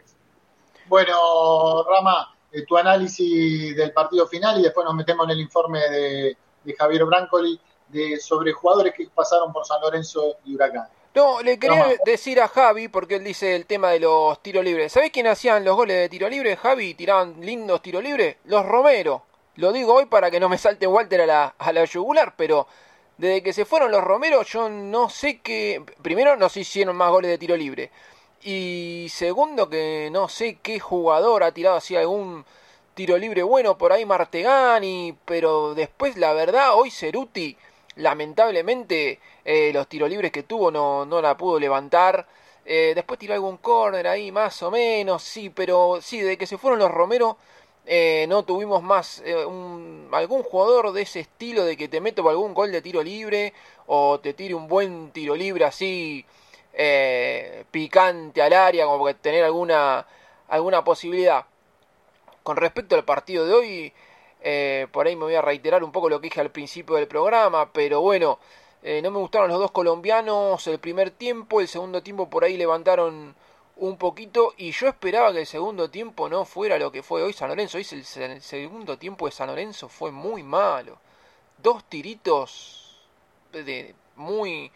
Bueno, 0.87 1.83
Rama, 1.89 2.35
eh, 2.51 2.63
tu 2.65 2.77
análisis 2.77 3.75
del 3.75 3.93
partido 3.93 4.27
final 4.27 4.59
y 4.59 4.63
después 4.63 4.85
nos 4.85 4.95
metemos 4.95 5.25
en 5.25 5.31
el 5.31 5.39
informe 5.39 5.79
de, 5.79 6.37
Javier 6.77 7.05
Brancoli 7.05 7.59
de, 7.89 8.19
sobre 8.19 8.53
jugadores 8.53 8.93
que 8.95 9.07
pasaron 9.13 9.53
por 9.53 9.65
San 9.65 9.81
Lorenzo 9.81 10.37
y 10.45 10.55
Huracán. 10.55 10.87
No, 11.15 11.41
le 11.41 11.59
quería 11.59 11.95
decir 12.05 12.41
a 12.41 12.47
Javi, 12.47 12.87
porque 12.87 13.15
él 13.15 13.23
dice 13.23 13.55
el 13.55 13.67
tema 13.67 13.91
de 13.91 13.99
los 13.99 14.41
tiros 14.41 14.63
libres. 14.63 14.91
¿Sabés 14.91 15.11
quién 15.11 15.27
hacían 15.27 15.63
los 15.63 15.75
goles 15.75 15.97
de 15.97 16.09
tiro 16.09 16.27
libre, 16.27 16.57
Javi? 16.57 16.95
Tiraban 16.95 17.39
lindos 17.39 17.83
tiros 17.83 18.01
libres. 18.01 18.37
Los 18.45 18.65
Romero. 18.65 19.21
Lo 19.57 19.71
digo 19.71 19.93
hoy 19.93 20.05
para 20.05 20.31
que 20.31 20.39
no 20.39 20.49
me 20.49 20.57
salte 20.57 20.87
Walter 20.87 21.21
a 21.21 21.25
la, 21.27 21.55
a 21.59 21.71
la 21.71 21.85
yugular, 21.85 22.33
pero 22.35 22.65
desde 23.17 23.43
que 23.43 23.53
se 23.53 23.65
fueron 23.65 23.91
los 23.91 24.03
Romero, 24.03 24.43
yo 24.43 24.69
no 24.69 25.09
sé 25.09 25.39
qué. 25.39 25.83
Primero, 26.01 26.35
no 26.35 26.49
se 26.49 26.61
hicieron 26.61 26.95
más 26.95 27.11
goles 27.11 27.31
de 27.31 27.37
tiro 27.37 27.55
libre. 27.55 27.91
Y 28.43 29.07
segundo, 29.09 29.69
que 29.69 30.09
no 30.11 30.27
sé 30.27 30.57
qué 30.61 30.79
jugador 30.79 31.43
ha 31.43 31.53
tirado 31.53 31.77
así 31.77 31.95
algún 31.95 32.45
tiro 32.93 33.17
libre 33.17 33.41
bueno 33.43 33.77
por 33.77 33.91
ahí 33.91 34.05
Martegani, 34.05 35.17
pero 35.25 35.73
después 35.73 36.17
la 36.17 36.33
verdad, 36.33 36.75
hoy 36.75 36.91
Ceruti, 36.91 37.57
lamentablemente, 37.95 39.19
eh, 39.45 39.71
los 39.73 39.87
tiros 39.87 40.09
libres 40.09 40.31
que 40.31 40.43
tuvo 40.43 40.71
no, 40.71 41.05
no 41.05 41.21
la 41.21 41.37
pudo 41.37 41.59
levantar. 41.59 42.27
Eh, 42.65 42.93
después 42.95 43.19
tiró 43.19 43.33
algún 43.33 43.57
corner 43.57 44.07
ahí, 44.07 44.31
más 44.31 44.61
o 44.63 44.71
menos, 44.71 45.23
sí, 45.23 45.49
pero 45.49 45.99
sí, 46.01 46.21
de 46.21 46.37
que 46.37 46.47
se 46.47 46.57
fueron 46.57 46.79
los 46.79 46.91
Romero, 46.91 47.37
eh, 47.85 48.25
no 48.29 48.43
tuvimos 48.43 48.81
más 48.81 49.23
algún 50.11 50.43
jugador 50.43 50.93
de 50.93 51.01
ese 51.01 51.19
estilo 51.21 51.65
de 51.65 51.77
que 51.77 51.87
te 51.87 52.01
meto 52.01 52.27
algún 52.29 52.53
gol 52.53 52.71
de 52.71 52.81
tiro 52.81 53.03
libre 53.03 53.53
o 53.87 54.19
te 54.19 54.33
tire 54.33 54.55
un 54.55 54.67
buen 54.67 55.11
tiro 55.11 55.35
libre 55.35 55.65
así 55.65 56.25
eh, 56.73 57.65
picante 57.69 58.41
al 58.41 58.53
área, 58.53 58.85
como 58.85 59.05
que 59.05 59.13
tener 59.13 59.43
alguna, 59.43 60.05
alguna 60.47 60.83
posibilidad. 60.83 61.45
Con 62.41 62.57
respecto 62.57 62.95
al 62.95 63.05
partido 63.05 63.45
de 63.45 63.53
hoy, 63.53 63.93
eh, 64.41 64.87
por 64.91 65.07
ahí 65.07 65.15
me 65.15 65.23
voy 65.25 65.35
a 65.35 65.41
reiterar 65.41 65.83
un 65.83 65.91
poco 65.91 66.09
lo 66.09 66.19
que 66.19 66.27
dije 66.27 66.41
al 66.41 66.51
principio 66.51 66.95
del 66.95 67.07
programa, 67.07 67.71
pero 67.71 68.01
bueno, 68.01 68.39
eh, 68.81 69.01
no 69.01 69.11
me 69.11 69.19
gustaron 69.19 69.49
los 69.49 69.59
dos 69.59 69.71
colombianos 69.71 70.65
el 70.67 70.79
primer 70.79 71.11
tiempo, 71.11 71.61
el 71.61 71.67
segundo 71.67 72.01
tiempo 72.03 72.29
por 72.29 72.43
ahí 72.43 72.57
levantaron 72.57 73.35
un 73.77 73.97
poquito 73.97 74.53
y 74.57 74.71
yo 74.71 74.87
esperaba 74.87 75.33
que 75.33 75.41
el 75.41 75.47
segundo 75.47 75.89
tiempo 75.89 76.29
no 76.29 76.45
fuera 76.45 76.77
lo 76.77 76.91
que 76.91 77.03
fue 77.03 77.23
hoy 77.23 77.33
San 77.33 77.49
Lorenzo. 77.49 77.77
Hoy 77.77 77.87
el, 77.91 78.41
segundo 78.41 78.97
tiempo 78.97 79.25
de 79.25 79.31
San 79.31 79.47
Lorenzo 79.47 79.89
fue 79.89 80.11
muy 80.11 80.43
malo. 80.43 80.97
Dos 81.57 81.83
tiritos 81.85 83.01
de 83.51 83.95
muy 84.15 84.71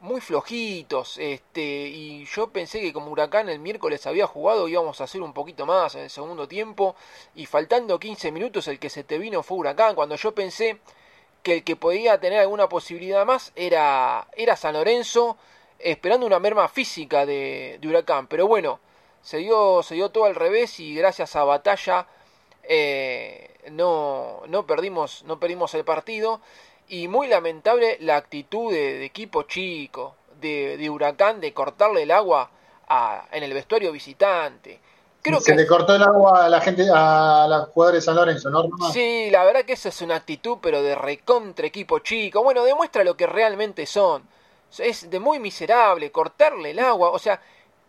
muy 0.00 0.20
flojitos, 0.20 1.16
este, 1.16 1.62
y 1.62 2.26
yo 2.26 2.48
pensé 2.48 2.78
que 2.82 2.92
como 2.92 3.10
Huracán 3.10 3.48
el 3.48 3.58
miércoles 3.58 4.06
había 4.06 4.26
jugado 4.26 4.68
íbamos 4.68 5.00
a 5.00 5.04
hacer 5.04 5.22
un 5.22 5.32
poquito 5.32 5.64
más 5.64 5.94
en 5.94 6.02
el 6.02 6.10
segundo 6.10 6.46
tiempo, 6.46 6.94
y 7.34 7.46
faltando 7.46 7.98
15 7.98 8.30
minutos 8.30 8.68
el 8.68 8.78
que 8.78 8.90
se 8.90 9.02
te 9.02 9.16
vino 9.16 9.42
fue 9.42 9.56
Huracán, 9.56 9.94
cuando 9.94 10.16
yo 10.16 10.34
pensé 10.34 10.78
que 11.42 11.54
el 11.54 11.64
que 11.64 11.76
podía 11.76 12.20
tener 12.20 12.40
alguna 12.40 12.68
posibilidad 12.68 13.24
más 13.24 13.52
era, 13.56 14.28
era 14.36 14.56
San 14.56 14.74
Lorenzo, 14.74 15.38
esperando 15.84 16.26
una 16.26 16.38
merma 16.38 16.66
física 16.68 17.26
de, 17.26 17.78
de 17.80 17.88
Huracán, 17.88 18.26
pero 18.26 18.46
bueno, 18.48 18.80
se 19.22 19.38
dio, 19.38 19.82
se 19.82 19.94
dio 19.94 20.08
todo 20.08 20.24
al 20.24 20.34
revés 20.34 20.80
y 20.80 20.94
gracias 20.94 21.36
a 21.36 21.44
batalla 21.44 22.06
eh, 22.62 23.50
no, 23.70 24.42
no, 24.48 24.66
perdimos, 24.66 25.24
no 25.24 25.38
perdimos 25.38 25.74
el 25.74 25.84
partido 25.84 26.40
y 26.88 27.08
muy 27.08 27.28
lamentable 27.28 27.98
la 28.00 28.16
actitud 28.16 28.72
de, 28.72 29.04
equipo 29.04 29.42
chico, 29.44 30.16
de, 30.40 30.88
Huracán, 30.90 31.40
de 31.40 31.52
cortarle 31.52 32.02
el 32.02 32.10
agua 32.10 32.50
a, 32.88 33.26
en 33.32 33.42
el 33.42 33.52
vestuario 33.52 33.92
visitante. 33.92 34.80
Creo 35.22 35.40
Se 35.40 35.54
le 35.54 35.66
cortó 35.66 35.94
el 35.94 36.02
agua 36.02 36.44
a 36.44 36.48
la 36.50 36.60
gente, 36.60 36.86
a 36.92 37.46
los 37.48 37.68
jugadores 37.68 38.02
de 38.02 38.04
San 38.04 38.16
Lorenzo, 38.16 38.50
¿no? 38.50 38.68
Sí, 38.92 39.30
la 39.30 39.42
verdad 39.44 39.64
que 39.64 39.72
esa 39.72 39.88
es 39.88 40.02
una 40.02 40.16
actitud, 40.16 40.58
pero 40.60 40.82
de 40.82 40.94
recontra 40.94 41.66
equipo 41.66 42.00
chico. 42.00 42.42
Bueno, 42.42 42.62
demuestra 42.62 43.04
lo 43.04 43.16
que 43.16 43.26
realmente 43.26 43.86
son. 43.86 44.28
Es 44.78 45.10
de 45.10 45.20
muy 45.20 45.38
miserable 45.38 46.10
cortarle 46.10 46.70
el 46.70 46.78
agua. 46.78 47.10
O 47.10 47.18
sea, 47.18 47.40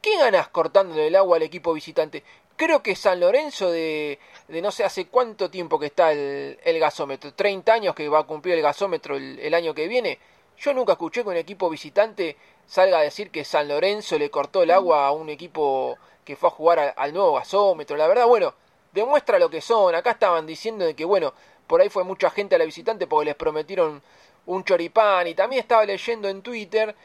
¿qué 0.02 0.18
ganas 0.18 0.48
cortándole 0.50 1.08
el 1.08 1.16
agua 1.16 1.38
al 1.38 1.44
equipo 1.44 1.74
visitante? 1.74 2.24
Creo 2.56 2.82
que 2.82 2.96
San 2.96 3.20
Lorenzo 3.20 3.70
de, 3.72 4.20
de 4.48 4.62
no 4.62 4.72
sé 4.72 4.84
hace 4.84 5.08
cuánto 5.08 5.50
tiempo 5.50 5.78
que 5.78 5.88
está 5.88 6.12
el, 6.12 6.58
el 6.64 6.80
gasómetro, 6.80 7.34
30 7.34 7.74
años 7.74 7.96
que 7.96 8.08
va 8.08 8.20
a 8.20 8.24
cumplir 8.24 8.56
el 8.56 8.62
gasómetro 8.62 9.18
el, 9.18 9.54
año 9.54 9.74
que 9.74 9.88
viene. 9.88 10.20
Yo 10.58 10.74
nunca 10.74 10.94
escuché 10.94 11.24
que 11.24 11.30
un 11.30 11.36
equipo 11.36 11.70
visitante 11.70 12.38
salga 12.66 13.00
a 13.00 13.02
decir 13.02 13.30
que 13.30 13.44
San 13.44 13.68
Lorenzo 13.68 14.18
le 14.18 14.30
cortó 14.30 14.64
el 14.64 14.72
agua 14.72 15.08
a 15.08 15.12
un 15.12 15.30
equipo 15.30 15.98
que 16.24 16.36
fue 16.36 16.48
a 16.48 16.52
jugar 16.52 16.94
al 16.96 17.14
nuevo 17.14 17.34
gasómetro. 17.34 17.98
La 17.98 18.08
verdad, 18.08 18.26
bueno, 18.26 18.54
demuestra 18.94 19.38
lo 19.38 19.50
que 19.50 19.62
son. 19.62 19.94
Acá 19.94 20.12
estaban 20.12 20.48
diciendo 20.48 20.86
de 20.86 20.96
que, 20.96 21.04
bueno, 21.04 21.34
por 21.68 21.82
ahí 21.82 21.90
fue 21.90 22.04
mucha 22.04 22.30
gente 22.30 22.56
a 22.56 22.58
la 22.58 22.66
visitante 22.66 23.06
porque 23.08 23.26
les 23.26 23.36
prometieron 23.36 24.02
un 24.46 24.64
choripán. 24.64 25.28
Y 25.28 25.36
también 25.36 25.62
estaba 25.62 25.86
leyendo 25.86 26.28
en 26.30 26.41
Twitter 26.41 26.96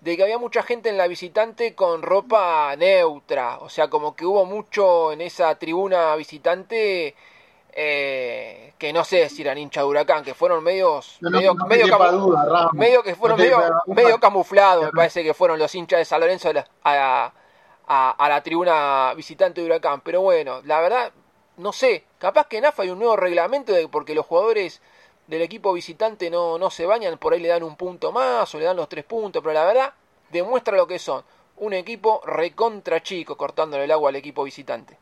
de 0.00 0.16
que 0.16 0.22
había 0.22 0.38
mucha 0.38 0.62
gente 0.62 0.88
en 0.88 0.96
la 0.96 1.06
visitante 1.06 1.74
con 1.74 2.02
ropa 2.02 2.74
neutra, 2.76 3.58
o 3.58 3.68
sea, 3.68 3.88
como 3.88 4.16
que 4.16 4.24
hubo 4.24 4.46
mucho 4.46 5.12
en 5.12 5.20
esa 5.20 5.54
tribuna 5.56 6.16
visitante 6.16 7.14
eh, 7.72 8.72
que 8.78 8.92
no 8.94 9.04
sé 9.04 9.28
si 9.28 9.42
eran 9.42 9.58
hincha 9.58 9.82
de 9.82 9.86
huracán, 9.86 10.24
que 10.24 10.32
fueron 10.32 10.64
medios, 10.64 11.18
medio, 11.20 11.54
medio, 12.72 13.02
que 13.02 13.14
fueron 13.14 13.38
medio, 13.86 14.18
camuflados, 14.18 14.86
me 14.86 14.92
parece 14.92 15.22
que 15.22 15.34
fueron 15.34 15.58
los 15.58 15.74
hinchas 15.74 15.98
de 15.98 16.04
San 16.06 16.20
Lorenzo 16.20 16.50
a 16.82 17.32
a, 17.92 18.10
a 18.12 18.28
la 18.28 18.40
tribuna 18.40 19.12
visitante 19.16 19.60
de 19.60 19.66
huracán, 19.66 20.00
pero 20.00 20.20
bueno, 20.20 20.60
la 20.64 20.80
verdad, 20.80 21.12
no 21.56 21.72
sé, 21.72 22.04
capaz 22.18 22.46
que 22.46 22.58
en 22.58 22.66
AFA 22.66 22.84
hay 22.84 22.90
un 22.90 23.00
nuevo 23.00 23.16
reglamento 23.16 23.72
de 23.72 23.88
porque 23.88 24.14
los 24.14 24.26
jugadores 24.26 24.80
del 25.30 25.42
equipo 25.42 25.72
visitante 25.72 26.28
no, 26.28 26.58
no 26.58 26.70
se 26.70 26.84
bañan, 26.84 27.16
por 27.16 27.32
ahí 27.32 27.40
le 27.40 27.48
dan 27.48 27.62
un 27.62 27.76
punto 27.76 28.10
más 28.10 28.52
o 28.52 28.58
le 28.58 28.64
dan 28.64 28.76
los 28.76 28.88
tres 28.88 29.04
puntos, 29.04 29.40
pero 29.40 29.54
la 29.54 29.64
verdad 29.64 29.92
demuestra 30.30 30.76
lo 30.76 30.88
que 30.88 30.98
son. 30.98 31.22
Un 31.58 31.72
equipo 31.72 32.20
recontra 32.26 33.02
chico 33.02 33.36
cortándole 33.36 33.84
el 33.84 33.90
agua 33.92 34.10
al 34.10 34.16
equipo 34.16 34.42
visitante. 34.42 34.98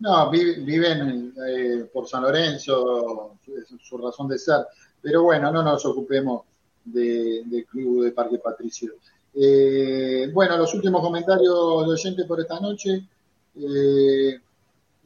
No, 0.00 0.30
viven 0.30 1.34
eh, 1.46 1.88
por 1.92 2.08
San 2.08 2.22
Lorenzo, 2.22 3.36
es 3.46 3.68
su 3.80 3.98
razón 3.98 4.28
de 4.28 4.38
ser. 4.38 4.66
Pero 5.00 5.22
bueno, 5.22 5.52
no 5.52 5.62
nos 5.62 5.84
ocupemos 5.84 6.42
del 6.84 7.66
club 7.70 8.04
de 8.04 8.12
Parque 8.12 8.38
Patricio. 8.38 8.94
Eh, 9.34 10.30
bueno, 10.32 10.56
los 10.56 10.74
últimos 10.74 11.00
comentarios 11.00 11.86
de 11.86 11.92
oyentes 11.92 12.26
por 12.26 12.40
esta 12.40 12.58
noche. 12.58 13.04
Eh, 13.56 14.40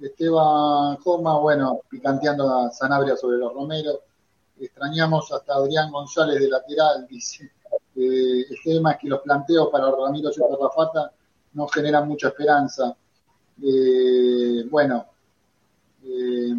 Esteban 0.00 0.96
Coma, 0.96 1.38
bueno, 1.38 1.80
picanteando 1.88 2.48
a 2.48 2.70
Sanabria 2.70 3.16
sobre 3.16 3.38
los 3.38 3.52
Romeros. 3.52 3.98
Extrañamos 4.58 5.30
hasta 5.32 5.54
Adrián 5.54 5.90
González 5.90 6.40
de 6.40 6.48
lateral, 6.48 7.06
dice. 7.08 7.50
Eh, 7.96 8.44
el 8.50 8.56
tema 8.64 8.92
es 8.92 8.98
que 8.98 9.08
los 9.08 9.20
planteos 9.20 9.68
para 9.70 9.90
Ramiro 9.90 10.30
Rafata 10.60 11.12
no 11.54 11.68
generan 11.68 12.08
mucha 12.08 12.28
esperanza. 12.28 12.96
Eh, 13.62 14.64
bueno, 14.68 15.06
eh, 16.04 16.52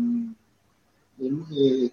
eh 1.19 1.91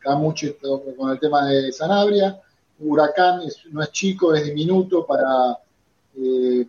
Camuche 0.00 0.58
con 0.96 1.10
el 1.10 1.18
tema 1.18 1.46
de 1.46 1.72
Sanabria. 1.72 2.40
Huracán 2.80 3.42
no 3.70 3.82
es 3.82 3.90
chico, 3.90 4.32
es 4.32 4.44
diminuto 4.44 5.04
para, 5.04 5.58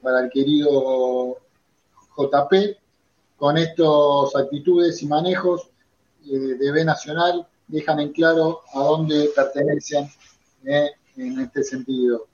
para 0.02 0.22
el 0.22 0.30
querido 0.32 1.38
JP 2.18 2.79
con 3.40 3.58
estas 3.58 4.36
actitudes 4.36 5.02
y 5.02 5.08
manejos 5.08 5.70
eh, 6.26 6.38
de 6.38 6.72
B 6.72 6.84
Nacional 6.84 7.48
dejan 7.68 8.00
en 8.00 8.12
claro 8.12 8.62
a 8.74 8.80
dónde 8.80 9.32
pertenecen 9.36 10.10
eh, 10.66 10.90
en 11.18 11.40
este 11.40 11.64
sentido. 11.64 12.28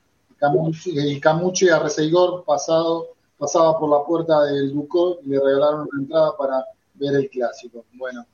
El 0.85 1.21
Camuche 1.21 1.71
a 1.71 1.79
Reseigor 1.79 2.43
pasado 2.43 3.15
pasaba 3.37 3.79
por 3.79 3.89
la 3.89 4.03
puerta 4.05 4.43
del 4.43 4.73
Ducó 4.73 5.19
y 5.23 5.29
le 5.29 5.39
regalaron 5.39 5.87
una 5.91 6.01
entrada 6.01 6.37
para 6.37 6.65
ver 6.93 7.15
el 7.15 7.29
clásico. 7.29 7.85
Bueno, 7.93 8.25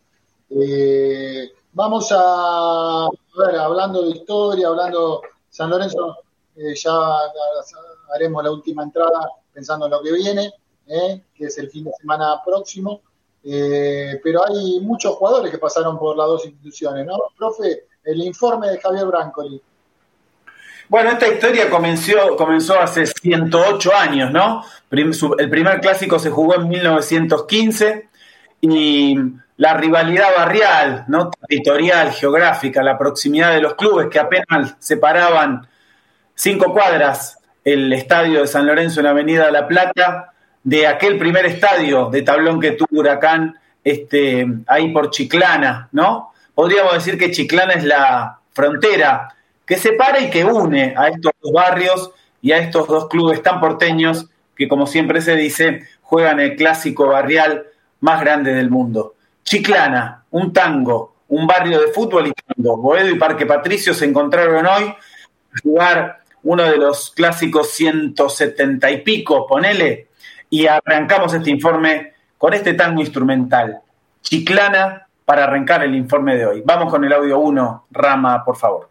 eh, 0.50 1.52
vamos 1.74 2.10
a, 2.12 3.10
ver, 3.38 3.56
hablando 3.56 4.04
de 4.04 4.12
historia, 4.12 4.68
hablando 4.68 5.22
San 5.50 5.70
Lorenzo, 5.70 6.18
eh, 6.56 6.76
ya 6.76 6.92
haremos 8.14 8.44
la 8.44 8.52
última 8.52 8.84
entrada 8.84 9.30
pensando 9.54 9.86
en 9.86 9.92
lo 9.92 10.02
que 10.02 10.12
viene, 10.12 10.54
eh, 10.88 11.22
que 11.34 11.46
es 11.46 11.58
el 11.58 11.70
fin 11.70 11.86
de 11.86 11.92
semana 12.00 12.42
próximo. 12.46 13.02
pero 13.44 14.48
hay 14.48 14.80
muchos 14.82 15.16
jugadores 15.16 15.52
que 15.52 15.58
pasaron 15.58 15.98
por 15.98 16.16
las 16.16 16.28
dos 16.28 16.46
instituciones, 16.46 17.06
¿no? 17.06 17.18
Profe, 17.38 17.86
el 18.04 18.22
informe 18.22 18.70
de 18.70 18.80
Javier 18.80 19.06
Brancoli. 19.06 19.62
Bueno, 20.90 21.12
esta 21.12 21.28
historia 21.28 21.70
comenzó, 21.70 22.36
comenzó 22.36 22.78
hace 22.78 23.06
108 23.06 23.96
años, 23.96 24.32
¿no? 24.32 24.62
El 24.92 25.50
primer 25.50 25.80
clásico 25.80 26.20
se 26.20 26.30
jugó 26.30 26.56
en 26.56 26.68
1915 26.68 28.10
y 28.60 29.16
la 29.56 29.74
rivalidad 29.76 30.36
barrial, 30.36 31.06
¿no? 31.08 31.30
territorial, 31.30 32.12
geográfica, 32.12 32.84
la 32.84 32.98
proximidad 32.98 33.54
de 33.54 33.62
los 33.62 33.76
clubes 33.76 34.08
que 34.10 34.20
apenas 34.20 34.76
separaban 34.80 35.68
cinco 36.36 36.74
cuadras 36.74 37.38
el 37.64 37.94
estadio 37.94 38.42
de 38.42 38.48
San 38.48 38.66
Lorenzo 38.66 39.00
en 39.00 39.06
la 39.06 39.12
Avenida 39.12 39.46
de 39.46 39.52
La 39.52 39.68
Plata 39.68 40.31
de 40.64 40.88
aquel 40.88 41.18
primer 41.18 41.46
estadio 41.46 42.10
de 42.10 42.22
tablón 42.22 42.60
que 42.60 42.72
tuvo 42.72 43.00
Huracán 43.00 43.56
este, 43.84 44.46
ahí 44.68 44.92
por 44.92 45.10
Chiclana, 45.10 45.90
¿no? 45.92 46.34
Podríamos 46.54 46.94
decir 46.94 47.18
que 47.18 47.32
Chiclana 47.32 47.74
es 47.74 47.84
la 47.84 48.40
frontera 48.54 49.36
que 49.66 49.78
separa 49.78 50.20
y 50.20 50.30
que 50.30 50.44
une 50.44 50.94
a 50.98 51.08
estos 51.08 51.32
dos 51.42 51.52
barrios 51.52 52.12
y 52.42 52.52
a 52.52 52.58
estos 52.58 52.88
dos 52.88 53.08
clubes 53.08 53.42
tan 53.42 53.60
porteños 53.60 54.28
que, 54.56 54.68
como 54.68 54.86
siempre 54.86 55.22
se 55.22 55.36
dice, 55.36 55.88
juegan 56.02 56.40
el 56.40 56.56
clásico 56.56 57.08
barrial 57.08 57.68
más 58.02 58.22
grande 58.22 58.54
del 58.54 58.70
mundo. 58.70 59.16
Chiclana, 59.44 60.26
un 60.32 60.54
tango, 60.54 61.16
un 61.30 61.48
barrio 61.48 61.80
de 61.80 61.88
fútbol 61.88 62.28
y 62.28 62.34
tango. 62.34 62.78
Boedo 62.78 63.10
y 63.10 63.18
Parque 63.18 63.46
Patricio 63.46 63.94
se 63.94 64.06
encontraron 64.06 64.66
hoy 64.66 64.84
a 64.84 65.60
jugar 65.64 66.20
uno 66.44 66.64
de 66.64 66.78
los 66.78 67.12
clásicos 67.12 67.70
170 67.72 68.92
y 68.92 69.02
pico, 69.02 69.48
ponele, 69.48 70.08
y 70.52 70.68
arrancamos 70.68 71.34
este 71.34 71.50
informe 71.50 72.14
con 72.38 72.54
este 72.54 72.76
tango 72.76 73.02
instrumental. 73.02 73.82
Chiclana 74.22 75.08
para 75.26 75.46
arrancar 75.46 75.84
el 75.84 75.96
informe 75.96 76.36
de 76.36 76.46
hoy. 76.46 76.64
Vamos 76.64 76.92
con 76.92 77.04
el 77.04 77.14
audio 77.14 77.40
1, 77.40 77.88
Rama, 77.90 78.44
por 78.46 78.58
favor. 78.58 78.91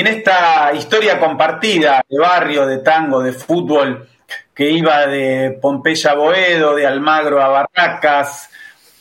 Y 0.00 0.02
en 0.02 0.06
esta 0.06 0.72
historia 0.72 1.20
compartida 1.20 2.02
de 2.08 2.18
barrio, 2.18 2.66
de 2.66 2.78
tango, 2.78 3.22
de 3.22 3.34
fútbol, 3.34 4.08
que 4.54 4.70
iba 4.70 5.06
de 5.06 5.58
Pompeya 5.60 6.12
a 6.12 6.14
Boedo, 6.14 6.74
de 6.74 6.86
Almagro 6.86 7.42
a 7.42 7.48
Barracas, 7.48 8.48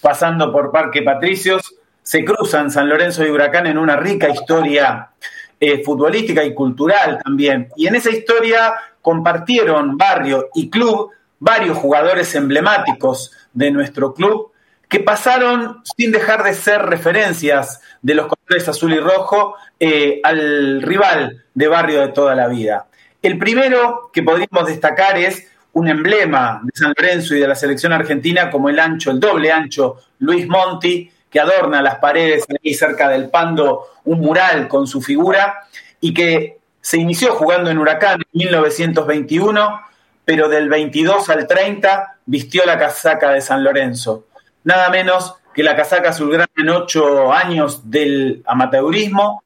pasando 0.02 0.52
por 0.52 0.74
Parque 0.74 1.02
Patricios, 1.02 1.74
se 2.04 2.26
cruzan 2.26 2.70
San 2.70 2.90
Lorenzo 2.90 3.26
y 3.26 3.30
Huracán 3.30 3.68
en 3.68 3.78
una 3.78 3.96
rica 3.96 4.28
historia 4.28 5.12
eh, 5.58 5.82
futbolística 5.86 6.44
y 6.44 6.54
cultural 6.54 7.22
también. 7.24 7.70
Y 7.78 7.88
en 7.88 7.96
esa 7.96 8.10
historia 8.10 8.74
compartieron 9.02 9.98
barrio 9.98 10.50
y 10.54 10.70
club 10.70 11.12
varios 11.40 11.78
jugadores 11.78 12.36
emblemáticos 12.36 13.32
de 13.54 13.72
nuestro 13.72 14.14
club 14.14 14.49
que 14.90 15.00
pasaron 15.00 15.84
sin 15.96 16.12
dejar 16.12 16.44
de 16.44 16.54
ser 16.54 16.82
referencias 16.82 17.80
de 18.02 18.16
los 18.16 18.26
colores 18.26 18.68
azul 18.68 18.92
y 18.92 19.00
rojo 19.00 19.56
eh, 19.80 20.20
al 20.24 20.82
rival 20.82 21.46
de 21.54 21.68
barrio 21.68 22.02
de 22.02 22.08
toda 22.08 22.34
la 22.34 22.48
vida. 22.48 22.88
El 23.22 23.38
primero 23.38 24.10
que 24.12 24.24
podríamos 24.24 24.66
destacar 24.66 25.18
es 25.18 25.48
un 25.74 25.88
emblema 25.88 26.62
de 26.64 26.72
San 26.74 26.94
Lorenzo 26.98 27.36
y 27.36 27.40
de 27.40 27.48
la 27.48 27.54
selección 27.54 27.94
argentina 27.94 28.50
como 28.50 28.70
el 28.70 28.80
ancho, 28.80 29.12
el 29.12 29.20
doble 29.20 29.52
ancho 29.52 29.98
Luis 30.18 30.48
Monti, 30.48 31.12
que 31.30 31.40
adorna 31.40 31.84
las 31.84 32.00
paredes 32.00 32.46
ahí 32.50 32.74
cerca 32.74 33.08
del 33.10 33.30
Pando 33.30 33.86
un 34.06 34.20
mural 34.20 34.68
con 34.68 34.88
su 34.88 35.02
figura 35.02 35.68
y 36.02 36.16
que 36.16 36.58
se 36.82 36.98
inició 36.98 37.36
jugando 37.36 37.70
en 37.70 37.78
Huracán 37.78 38.22
en 38.22 38.40
1921, 38.40 39.82
pero 40.26 40.50
del 40.50 40.68
22 40.68 41.30
al 41.30 41.46
30 41.46 42.16
vistió 42.26 42.66
la 42.66 42.80
casaca 42.80 43.32
de 43.32 43.42
San 43.42 43.64
Lorenzo 43.64 44.26
nada 44.64 44.90
menos 44.90 45.36
que 45.54 45.64
la 45.64 45.76
casaca 45.76 46.10
azulgrana 46.10 46.50
en 46.56 46.70
ocho 46.70 47.34
años 47.34 47.90
del 47.90 48.44
amateurismo. 48.46 49.44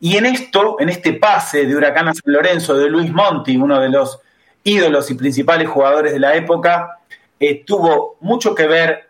Y 0.00 0.16
en 0.16 0.26
esto, 0.26 0.76
en 0.78 0.88
este 0.88 1.14
pase 1.14 1.66
de 1.66 1.76
Huracán 1.76 2.08
a 2.08 2.14
San 2.14 2.32
Lorenzo 2.32 2.76
de 2.76 2.88
Luis 2.88 3.12
Monti, 3.12 3.56
uno 3.56 3.80
de 3.80 3.88
los 3.88 4.20
ídolos 4.64 5.10
y 5.10 5.14
principales 5.14 5.68
jugadores 5.68 6.12
de 6.12 6.20
la 6.20 6.34
época, 6.34 6.98
eh, 7.38 7.64
tuvo 7.66 8.16
mucho 8.20 8.54
que 8.54 8.66
ver 8.66 9.08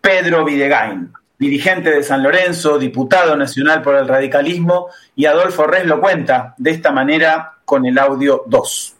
Pedro 0.00 0.44
Videgain, 0.44 1.12
dirigente 1.38 1.90
de 1.90 2.02
San 2.02 2.22
Lorenzo, 2.22 2.78
diputado 2.78 3.36
nacional 3.36 3.82
por 3.82 3.96
el 3.96 4.08
radicalismo, 4.08 4.88
y 5.14 5.26
Adolfo 5.26 5.66
Res 5.66 5.86
lo 5.86 6.00
cuenta 6.00 6.54
de 6.56 6.70
esta 6.70 6.92
manera 6.92 7.58
con 7.64 7.84
el 7.86 7.98
audio 7.98 8.44
2. 8.46 8.94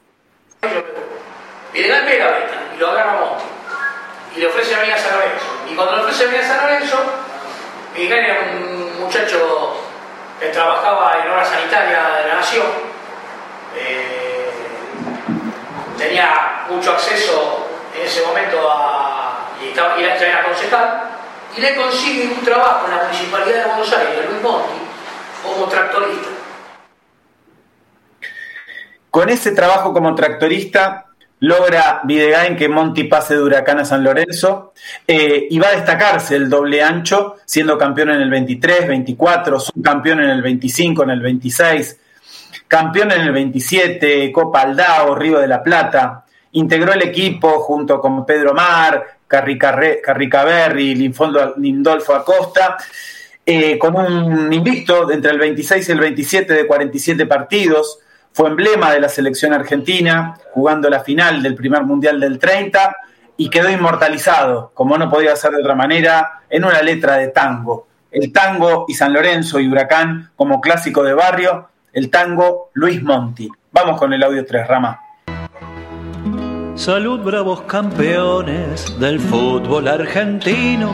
Videgain 1.73 2.05
pega 2.05 2.39
y 2.77 2.79
lo 2.79 2.91
agarra 2.91 3.21
Monti, 3.21 3.45
y 4.37 4.41
le 4.41 4.47
ofrece 4.47 4.75
a 4.75 4.83
mí 4.83 4.91
a 4.91 4.99
San 4.99 5.19
Lorenzo 5.19 5.48
y 5.71 5.75
cuando 5.75 5.97
lo 5.97 6.03
ofrecí 6.03 6.37
a 6.37 6.47
San 6.47 6.63
Lorenzo, 6.63 6.97
Miguel 7.97 8.25
era 8.25 8.39
un 8.53 9.01
muchacho 9.01 9.77
que 10.39 10.47
trabajaba 10.49 11.19
en 11.23 11.31
obra 11.31 11.45
sanitaria 11.45 11.99
de 12.23 12.29
la 12.29 12.35
Nación, 12.37 12.67
eh, 13.77 14.51
tenía 15.97 16.65
mucho 16.71 16.93
acceso 16.93 17.67
en 17.95 18.07
ese 18.07 18.23
momento 18.23 18.71
a. 18.71 19.49
y, 19.63 19.69
estaba, 19.69 19.99
ya 19.99 20.15
era 20.15 20.45
concejal, 20.45 21.03
y 21.57 21.61
le 21.61 21.75
consigue 21.75 22.29
un 22.29 22.45
trabajo 22.45 22.87
en 22.87 22.97
la 22.97 23.03
Municipalidad 23.05 23.65
de 23.65 23.69
Buenos 23.71 23.93
Aires, 23.93 24.31
Luis 24.31 24.43
Monti, 24.43 24.75
como 25.43 25.67
tractorista. 25.67 26.29
Con 29.11 29.29
ese 29.29 29.53
trabajo 29.53 29.93
como 29.93 30.15
tractorista, 30.15 31.08
logra 31.41 32.01
Videgain 32.05 32.57
que 32.57 32.69
Monti 32.69 33.05
pase 33.05 33.35
de 33.35 33.43
Huracán 33.43 33.79
a 33.79 33.85
San 33.85 34.03
Lorenzo 34.03 34.73
eh, 35.07 35.47
y 35.51 35.59
va 35.59 35.69
a 35.69 35.77
destacarse 35.77 36.37
el 36.37 36.49
doble 36.49 36.83
ancho, 36.83 37.37
siendo 37.45 37.79
campeón 37.79 38.11
en 38.11 38.21
el 38.23 38.31
23, 38.31 38.89
24, 38.89 39.61
subcampeón 39.61 40.21
en 40.21 40.31
el 40.31 40.43
25, 40.43 41.05
en 41.05 41.11
el 41.11 41.21
26, 41.21 41.99
campeón 42.67 43.13
en 43.13 43.21
el 43.21 43.33
27, 43.33 44.33
Copa 44.33 44.63
Aldao, 44.63 45.15
Río 45.15 45.39
de 45.39 45.49
la 45.49 45.63
Plata. 45.63 46.25
Integró 46.53 46.93
el 46.93 47.03
equipo 47.03 47.61
junto 47.61 48.01
con 48.01 48.25
Pedro 48.25 48.55
Mar, 48.55 49.19
Carricaberri, 49.27 50.95
Lindolfo 50.95 52.15
Acosta, 52.15 52.79
eh, 53.45 53.79
con 53.79 53.97
un 53.97 54.53
invicto 54.53 55.11
entre 55.11 55.31
el 55.31 55.39
26 55.39 55.89
y 55.89 55.93
el 55.93 56.01
27 56.01 56.55
de 56.55 56.67
47 56.67 57.27
partidos 57.27 57.99
fue 58.33 58.49
emblema 58.49 58.93
de 58.93 59.01
la 59.01 59.09
selección 59.09 59.53
argentina, 59.53 60.37
jugando 60.53 60.89
la 60.89 61.01
final 61.01 61.43
del 61.43 61.55
primer 61.55 61.83
mundial 61.83 62.21
del 62.21 62.39
30 62.39 62.97
y 63.37 63.51
quedó 63.51 63.71
inmortalizado, 63.71 64.71
como 64.75 64.99
no 64.99 65.11
podía 65.11 65.35
ser 65.37 65.53
de 65.53 65.61
otra 65.61 65.75
manera, 65.75 66.43
en 66.49 66.65
una 66.65 66.83
letra 66.83 67.17
de 67.17 67.29
tango. 67.29 67.87
El 68.11 68.33
tango 68.33 68.87
y 68.89 68.95
San 68.95 69.13
Lorenzo 69.13 69.61
y 69.61 69.69
Huracán 69.69 70.31
como 70.37 70.61
clásico 70.61 71.03
de 71.03 71.15
barrio, 71.15 71.69
el 71.93 72.11
tango 72.11 72.71
Luis 72.75 73.03
Monti. 73.03 73.49
Vamos 73.73 73.99
con 73.99 74.13
el 74.13 74.23
audio 74.23 74.45
3, 74.45 74.67
Rama. 74.67 75.01
Salud, 76.75 77.21
bravos 77.21 77.63
campeones 77.63 78.99
del 79.01 79.19
fútbol 79.19 79.89
argentino, 79.89 80.93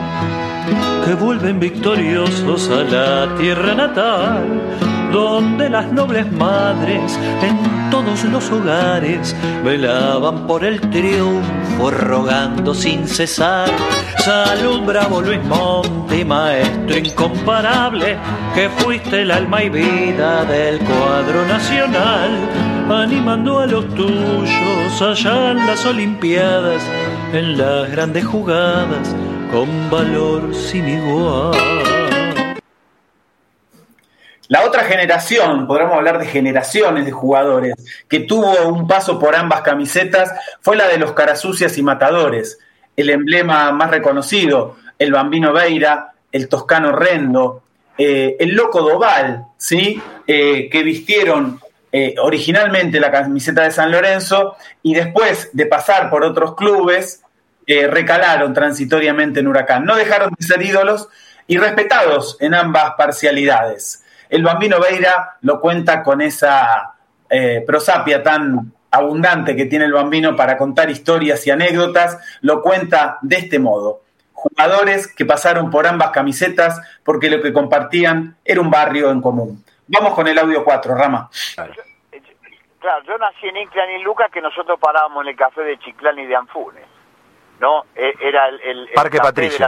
que 1.05 1.13
vuelven 1.13 1.59
victoriosos 1.59 2.69
a 2.69 2.83
la 2.83 3.35
tierra 3.37 3.75
natal 3.75 5.04
donde 5.15 5.69
las 5.69 5.93
nobles 5.93 6.29
madres 6.29 7.17
en 7.41 7.89
todos 7.89 8.25
los 8.25 8.51
hogares 8.51 9.33
velaban 9.63 10.45
por 10.45 10.65
el 10.65 10.81
triunfo, 10.89 11.89
rogando 11.89 12.73
sin 12.73 13.07
cesar. 13.07 13.69
Salud, 14.17 14.81
bravo 14.81 15.21
Luis 15.21 15.41
Monti, 15.45 16.25
maestro 16.25 16.97
incomparable, 16.97 18.17
que 18.53 18.67
fuiste 18.69 19.21
el 19.21 19.31
alma 19.31 19.63
y 19.63 19.69
vida 19.69 20.43
del 20.43 20.79
cuadro 20.79 21.45
nacional, 21.47 22.31
animando 22.89 23.59
a 23.59 23.67
los 23.67 23.87
tuyos 23.95 25.01
allá 25.01 25.51
en 25.51 25.65
las 25.65 25.85
Olimpiadas 25.85 26.83
en 27.31 27.57
las 27.57 27.89
grandes 27.89 28.25
jugadas 28.25 29.15
con 29.49 29.69
valor 29.89 30.53
sin 30.53 30.89
igual. 30.89 31.94
La 34.47 34.63
otra 34.63 34.83
generación, 34.83 35.65
podríamos 35.65 35.97
hablar 35.97 36.19
de 36.19 36.27
generaciones 36.27 37.05
de 37.05 37.11
jugadores, 37.11 37.73
que 38.07 38.19
tuvo 38.19 38.67
un 38.67 38.87
paso 38.87 39.17
por 39.17 39.35
ambas 39.35 39.61
camisetas, 39.61 40.31
fue 40.61 40.75
la 40.75 40.87
de 40.87 40.99
los 40.99 41.13
carasucias 41.13 41.77
y 41.77 41.83
matadores. 41.83 42.59
El 42.95 43.09
emblema 43.09 43.71
más 43.71 43.89
reconocido, 43.89 44.77
el 44.99 45.11
bambino 45.11 45.51
Beira, 45.51 46.13
el 46.31 46.47
toscano 46.47 46.91
Rendo, 46.91 47.63
eh, 47.97 48.35
el 48.39 48.53
loco 48.55 48.81
Doval, 48.81 49.45
¿sí? 49.57 50.01
Eh, 50.27 50.69
que 50.69 50.83
vistieron 50.83 51.59
eh, 51.91 52.15
originalmente 52.21 52.99
la 52.99 53.11
camiseta 53.11 53.63
de 53.63 53.71
San 53.71 53.91
Lorenzo 53.91 54.57
y 54.83 54.93
después 54.93 55.49
de 55.53 55.65
pasar 55.65 56.09
por 56.09 56.23
otros 56.23 56.55
clubes, 56.55 57.21
recalaron 57.67 58.53
transitoriamente 58.53 59.39
en 59.39 59.47
Huracán. 59.47 59.85
No 59.85 59.95
dejaron 59.95 60.35
de 60.37 60.45
ser 60.45 60.61
ídolos 60.61 61.07
y 61.47 61.57
respetados 61.57 62.37
en 62.39 62.53
ambas 62.53 62.91
parcialidades. 62.95 64.04
El 64.35 64.43
bambino 64.43 64.79
Beira 64.79 65.37
lo 65.41 65.59
cuenta 65.59 66.03
con 66.03 66.21
esa 66.21 66.93
prosapia 67.65 68.21
tan 68.21 68.71
abundante 68.91 69.55
que 69.55 69.65
tiene 69.65 69.85
el 69.85 69.93
bambino 69.93 70.35
para 70.35 70.57
contar 70.57 70.89
historias 70.89 71.45
y 71.47 71.51
anécdotas, 71.51 72.17
lo 72.41 72.61
cuenta 72.61 73.17
de 73.21 73.37
este 73.37 73.59
modo 73.59 74.05
jugadores 74.45 75.13
que 75.13 75.25
pasaron 75.25 75.71
por 75.71 75.87
ambas 75.87 76.11
camisetas 76.11 76.79
porque 77.03 77.29
lo 77.29 77.41
que 77.41 77.51
compartían 77.51 78.35
era 78.45 78.61
un 78.61 78.69
barrio 78.69 79.09
en 79.09 79.21
común. 79.21 79.63
Vamos 79.87 80.13
con 80.13 80.27
el 80.27 80.37
audio 80.37 80.63
4, 80.63 80.95
Rama. 80.95 81.29
Claro, 82.79 83.03
yo 83.07 83.17
nací 83.17 83.47
en 83.47 83.57
Inclán 83.57 83.89
y 83.89 84.03
Lucas 84.03 84.29
que 84.31 84.41
nosotros 84.41 84.79
parábamos 84.79 85.23
en 85.23 85.29
el 85.29 85.35
café 85.35 85.61
de 85.61 85.79
Chiclán 85.79 86.19
y 86.19 86.27
de 86.27 86.35
Anfunes, 86.35 86.85
¿no? 87.59 87.85
E, 87.95 88.13
era 88.21 88.47
el, 88.49 88.87
Parque 88.93 89.17
Patricio. 89.17 89.67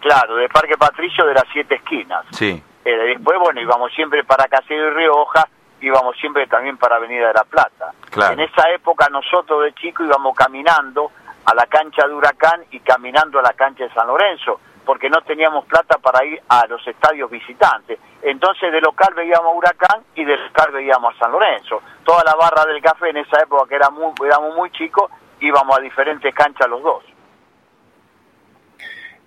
claro, 0.00 0.36
de 0.36 0.48
Parque 0.48 0.76
Patricio 0.78 1.26
de 1.26 1.34
las 1.34 1.44
siete 1.52 1.74
esquinas. 1.74 2.24
Sí. 2.30 2.62
Eh, 2.86 2.96
después, 2.96 3.36
bueno, 3.40 3.60
íbamos 3.60 3.92
siempre 3.94 4.22
para 4.22 4.46
Casero 4.46 4.92
y 4.92 4.94
Rioja, 4.94 5.48
íbamos 5.80 6.16
siempre 6.18 6.46
también 6.46 6.78
para 6.78 6.96
Avenida 6.96 7.26
de 7.26 7.34
la 7.34 7.42
Plata. 7.42 7.92
Claro. 8.10 8.34
En 8.34 8.40
esa 8.40 8.70
época 8.70 9.08
nosotros 9.10 9.64
de 9.64 9.74
chicos 9.74 10.06
íbamos 10.06 10.36
caminando 10.36 11.10
a 11.46 11.54
la 11.56 11.66
cancha 11.66 12.06
de 12.06 12.14
Huracán 12.14 12.64
y 12.70 12.78
caminando 12.78 13.40
a 13.40 13.42
la 13.42 13.54
cancha 13.54 13.82
de 13.82 13.92
San 13.92 14.06
Lorenzo, 14.06 14.60
porque 14.84 15.10
no 15.10 15.20
teníamos 15.22 15.64
plata 15.64 15.98
para 15.98 16.24
ir 16.24 16.40
a 16.48 16.64
los 16.68 16.86
estadios 16.86 17.28
visitantes. 17.28 17.98
Entonces 18.22 18.70
de 18.70 18.80
local 18.80 19.14
veíamos 19.16 19.52
a 19.52 19.56
Huracán 19.56 20.04
y 20.14 20.24
de 20.24 20.36
local 20.36 20.70
veíamos 20.70 21.12
a 21.16 21.18
San 21.18 21.32
Lorenzo. 21.32 21.82
Toda 22.04 22.22
la 22.22 22.36
barra 22.36 22.66
del 22.66 22.80
café 22.80 23.10
en 23.10 23.16
esa 23.16 23.42
época, 23.42 23.68
que 23.68 23.74
era 23.74 23.90
muy, 23.90 24.12
éramos 24.24 24.54
muy 24.54 24.70
chicos, 24.70 25.10
íbamos 25.40 25.76
a 25.76 25.80
diferentes 25.80 26.32
canchas 26.32 26.68
los 26.68 26.84
dos. 26.84 27.02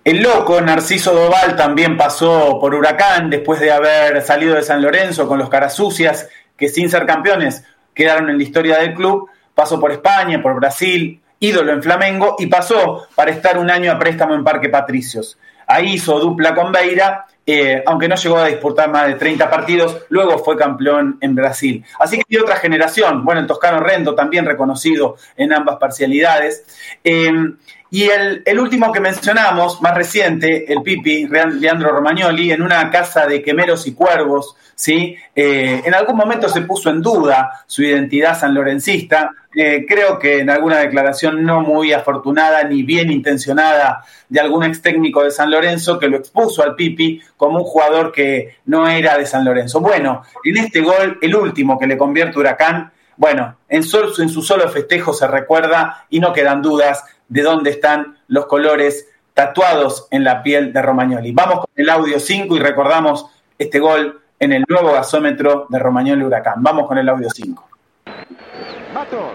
El 0.02 0.22
loco 0.22 0.58
Narciso 0.62 1.12
Doval 1.12 1.56
también 1.56 1.98
pasó 1.98 2.58
por 2.58 2.74
Huracán 2.74 3.28
después 3.28 3.60
de 3.60 3.70
haber 3.70 4.22
salido 4.22 4.54
de 4.54 4.62
San 4.62 4.80
Lorenzo 4.80 5.28
con 5.28 5.38
los 5.38 5.50
caras 5.50 5.74
sucias, 5.74 6.30
que 6.56 6.70
sin 6.70 6.88
ser 6.88 7.04
campeones 7.04 7.64
quedaron 7.92 8.30
en 8.30 8.38
la 8.38 8.42
historia 8.42 8.78
del 8.78 8.94
club. 8.94 9.28
Pasó 9.54 9.78
por 9.78 9.92
España, 9.92 10.40
por 10.40 10.54
Brasil, 10.54 11.20
ídolo 11.38 11.72
en 11.72 11.82
Flamengo, 11.82 12.36
y 12.38 12.46
pasó 12.46 13.08
para 13.14 13.30
estar 13.30 13.58
un 13.58 13.70
año 13.70 13.92
a 13.92 13.98
préstamo 13.98 14.34
en 14.34 14.42
Parque 14.42 14.70
Patricios. 14.70 15.36
Ahí 15.66 15.92
hizo 15.92 16.18
dupla 16.18 16.54
con 16.54 16.72
Beira, 16.72 17.26
eh, 17.44 17.82
aunque 17.84 18.08
no 18.08 18.16
llegó 18.16 18.38
a 18.38 18.46
disputar 18.46 18.90
más 18.90 19.06
de 19.06 19.14
30 19.16 19.50
partidos, 19.50 20.06
luego 20.08 20.38
fue 20.38 20.56
campeón 20.56 21.18
en 21.20 21.34
Brasil. 21.34 21.84
Así 21.98 22.16
que 22.16 22.24
hay 22.30 22.38
otra 22.38 22.56
generación, 22.56 23.22
bueno, 23.22 23.42
el 23.42 23.46
Toscano 23.46 23.80
Rendo 23.80 24.14
también 24.14 24.46
reconocido 24.46 25.16
en 25.36 25.52
ambas 25.52 25.76
parcialidades. 25.76 26.64
Eh, 27.04 27.30
y 27.92 28.04
el, 28.04 28.60
último 28.60 28.92
que 28.92 29.00
mencionamos, 29.00 29.82
más 29.82 29.96
reciente, 29.96 30.72
el 30.72 30.80
Pipi, 30.80 31.26
Leandro 31.26 31.90
Romagnoli, 31.90 32.52
en 32.52 32.62
una 32.62 32.88
casa 32.88 33.26
de 33.26 33.42
quemeros 33.42 33.84
y 33.88 33.94
cuervos, 33.94 34.54
¿sí? 34.76 35.16
Eh, 35.34 35.82
en 35.84 35.92
algún 35.92 36.16
momento 36.16 36.48
se 36.48 36.62
puso 36.62 36.88
en 36.90 37.02
duda 37.02 37.64
su 37.66 37.82
identidad 37.82 38.38
sanlorencista. 38.38 39.32
Eh, 39.52 39.84
creo 39.88 40.20
que 40.20 40.38
en 40.38 40.50
alguna 40.50 40.78
declaración 40.78 41.44
no 41.44 41.62
muy 41.62 41.92
afortunada 41.92 42.62
ni 42.62 42.84
bien 42.84 43.10
intencionada 43.10 44.04
de 44.28 44.38
algún 44.38 44.62
ex 44.62 44.80
técnico 44.80 45.24
de 45.24 45.32
San 45.32 45.50
Lorenzo 45.50 45.98
que 45.98 46.06
lo 46.06 46.18
expuso 46.18 46.62
al 46.62 46.76
Pipi 46.76 47.20
como 47.36 47.58
un 47.58 47.64
jugador 47.64 48.12
que 48.12 48.58
no 48.66 48.86
era 48.86 49.18
de 49.18 49.26
San 49.26 49.44
Lorenzo. 49.44 49.80
Bueno, 49.80 50.22
en 50.44 50.58
este 50.58 50.80
gol, 50.80 51.18
el 51.20 51.34
último 51.34 51.76
que 51.76 51.88
le 51.88 51.98
convierte 51.98 52.38
Huracán, 52.38 52.92
bueno, 53.16 53.56
en, 53.68 53.82
sol, 53.82 54.12
en 54.18 54.28
su 54.28 54.40
solo 54.40 54.66
festejo 54.70 55.12
se 55.12 55.26
recuerda 55.26 56.06
y 56.08 56.20
no 56.20 56.32
quedan 56.32 56.62
dudas 56.62 57.04
de 57.30 57.42
dónde 57.42 57.70
están 57.70 58.18
los 58.28 58.46
colores 58.46 59.08
tatuados 59.32 60.08
en 60.10 60.24
la 60.24 60.42
piel 60.42 60.72
de 60.72 60.82
Romagnoli. 60.82 61.32
Vamos 61.32 61.60
con 61.60 61.70
el 61.76 61.88
audio 61.88 62.20
5 62.20 62.56
y 62.56 62.58
recordamos 62.58 63.26
este 63.56 63.78
gol 63.78 64.20
en 64.38 64.52
el 64.52 64.64
nuevo 64.68 64.92
gasómetro 64.92 65.66
de 65.68 65.78
Romagnoli 65.78 66.24
Huracán. 66.24 66.56
Vamos 66.58 66.86
con 66.86 66.98
el 66.98 67.08
audio 67.08 67.30
5. 67.30 67.68
Matos, 68.92 69.32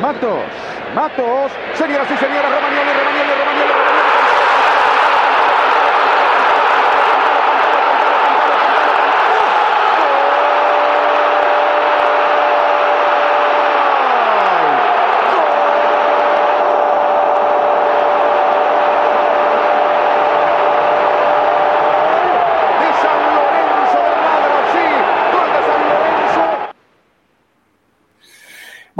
Matos, 0.00 0.44
Matos, 0.94 1.52
señoras 1.74 2.06
y 2.10 2.16
señores, 2.16 2.50
Romagnoli, 2.50 2.90
Romagnoli, 2.98 3.29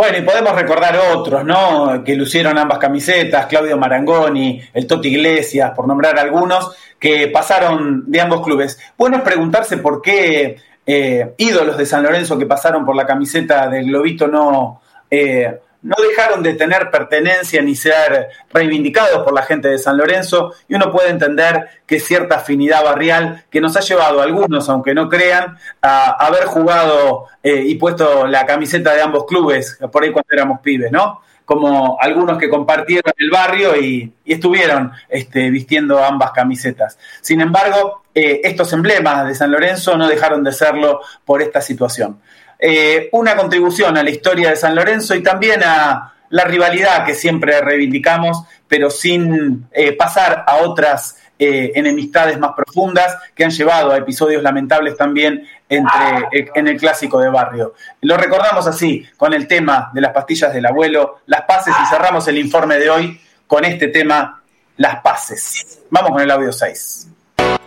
Bueno, 0.01 0.16
y 0.16 0.22
podemos 0.22 0.55
recordar 0.55 0.97
otros, 1.14 1.44
¿no? 1.44 2.02
Que 2.02 2.16
lucieron 2.16 2.56
ambas 2.56 2.78
camisetas, 2.78 3.44
Claudio 3.44 3.77
Marangoni, 3.77 4.59
el 4.72 4.86
Toti 4.86 5.09
Iglesias, 5.09 5.72
por 5.77 5.86
nombrar 5.86 6.18
algunos, 6.18 6.74
que 6.98 7.28
pasaron 7.28 8.10
de 8.10 8.18
ambos 8.18 8.40
clubes. 8.40 8.78
Bueno 8.97 9.18
es 9.18 9.22
preguntarse 9.22 9.77
por 9.77 10.01
qué 10.01 10.56
eh, 10.86 11.35
ídolos 11.36 11.77
de 11.77 11.85
San 11.85 12.02
Lorenzo 12.02 12.39
que 12.39 12.47
pasaron 12.47 12.86
por 12.86 12.97
la 12.97 13.05
camiseta 13.05 13.68
del 13.68 13.89
Globito 13.89 14.27
no, 14.27 14.81
eh, 15.10 15.59
no 15.82 15.97
dejaron 16.01 16.43
de 16.43 16.55
tener 16.55 16.90
pertenencia 16.90 17.62
ni 17.62 17.74
ser 17.74 18.28
reivindicados 18.52 19.23
por 19.24 19.32
la 19.32 19.43
gente 19.43 19.69
de 19.69 19.78
San 19.78 19.97
Lorenzo 19.97 20.52
y 20.69 20.74
uno 20.74 20.93
puede 20.93 21.11
entender 21.11 21.69
que 21.86 22.01
cierta 22.01 22.36
afinidad 22.36 22.85
barrial 22.85 23.44
que 23.51 23.61
nos 23.61 23.77
ha 23.77 23.81
llevado 23.81 24.20
a 24.20 24.24
algunos, 24.24 24.69
aunque 24.69 24.94
no 24.94 25.09
crean, 25.09 25.57
a 25.81 26.11
haber 26.27 26.44
jugado 26.44 27.27
eh, 27.43 27.65
y 27.66 27.77
puesto 27.77 28.27
la 28.27 28.44
camiseta 28.47 28.94
de 28.94 29.02
ambos 29.02 29.24
clubes 29.27 29.78
por 29.90 30.02
ahí 30.02 30.12
cuando 30.12 30.28
éramos 30.31 30.61
pibes, 30.61 30.93
¿no? 30.93 31.23
Como 31.44 31.98
algunos 32.01 32.39
que 32.39 32.48
compartieron 32.48 33.12
el 33.16 33.31
barrio 33.31 33.77
y, 33.77 34.12
estuvieron 34.24 34.93
este, 35.09 35.51
vistiendo 35.51 36.05
ambas 36.05 36.31
camisetas. 36.31 36.97
Sin 37.20 37.40
embargo, 37.40 38.05
eh, 38.15 38.43
estos 38.44 38.73
emblemas 38.73 39.27
de 39.27 39.35
San 39.35 39.51
Lorenzo 39.51 39.97
no 39.97 40.07
dejaron 40.07 40.44
de 40.44 40.52
serlo 40.52 41.01
por 41.24 41.43
esta 41.43 41.61
situación. 41.61 42.20
Eh, 42.62 43.08
una 43.12 43.36
contribución 43.36 43.96
a 43.96 44.02
la 44.02 44.10
historia 44.10 44.50
de 44.50 44.56
San 44.56 44.74
Lorenzo 44.74 45.14
y 45.14 45.22
también 45.22 45.62
a 45.64 46.12
la 46.28 46.44
rivalidad 46.44 47.06
que 47.06 47.14
siempre 47.14 47.60
reivindicamos, 47.62 48.44
pero 48.68 48.90
sin 48.90 49.66
eh, 49.72 49.92
pasar 49.92 50.44
a 50.46 50.58
otras 50.58 51.16
eh, 51.38 51.72
enemistades 51.74 52.38
más 52.38 52.52
profundas 52.54 53.16
que 53.34 53.44
han 53.44 53.50
llevado 53.50 53.92
a 53.92 53.96
episodios 53.96 54.42
lamentables 54.42 54.94
también 54.94 55.48
entre, 55.70 56.50
en 56.54 56.68
el 56.68 56.76
clásico 56.76 57.18
de 57.18 57.30
barrio. 57.30 57.74
Lo 58.02 58.18
recordamos 58.18 58.66
así, 58.66 59.06
con 59.16 59.32
el 59.32 59.46
tema 59.46 59.90
de 59.94 60.02
las 60.02 60.12
pastillas 60.12 60.52
del 60.52 60.66
abuelo, 60.66 61.20
las 61.26 61.42
paces, 61.42 61.74
y 61.82 61.86
cerramos 61.86 62.28
el 62.28 62.36
informe 62.36 62.76
de 62.78 62.90
hoy 62.90 63.20
con 63.46 63.64
este 63.64 63.88
tema, 63.88 64.42
las 64.76 65.00
paces. 65.00 65.80
Vamos 65.88 66.10
con 66.10 66.20
el 66.20 66.30
audio 66.30 66.52
6. 66.52 67.08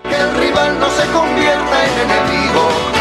Que 0.07 0.15
el 0.15 0.35
rival 0.35 0.79
no 0.79 0.89
se 0.89 1.07
convierta 1.11 1.85
en 1.85 2.11
enemigo 2.11 2.92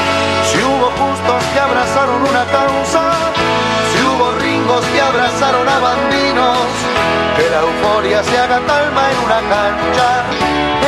si 0.51 0.59
hubo 0.59 0.89
justos 0.99 1.43
que 1.53 1.61
abrazaron 1.61 2.23
una 2.23 2.45
causa, 2.47 3.03
si 3.91 3.99
hubo 4.07 4.33
ringos 4.39 4.85
que 4.93 5.01
abrazaron 5.01 5.69
a 5.69 5.79
bandinos, 5.79 6.59
que 7.37 7.49
la 7.51 7.61
euforia 7.61 8.23
se 8.23 8.39
haga 8.39 8.59
talma 8.67 9.03
en 9.13 9.19
una 9.27 9.41
cancha. 9.55 10.09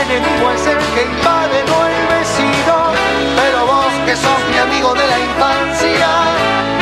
Enemigo 0.02 0.50
es 0.50 0.66
el 0.66 0.78
que 0.94 1.02
invade, 1.02 1.58
no 1.70 1.78
el 1.86 2.00
vecino. 2.14 2.76
Pero 3.38 3.66
vos 3.66 3.92
que 4.06 4.16
sos 4.16 4.40
mi 4.50 4.58
amigo 4.58 4.94
de 4.94 5.06
la 5.06 5.18
infancia, 5.18 6.08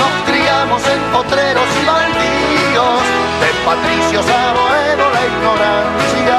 nos 0.01 0.13
criamos 0.29 0.83
en 0.87 1.01
potreros 1.13 1.69
y 1.81 1.85
baldíos, 1.85 3.03
de 3.43 3.51
patricios 3.67 4.27
a 4.27 4.55
la 5.17 5.23
ignorancia, 5.33 6.37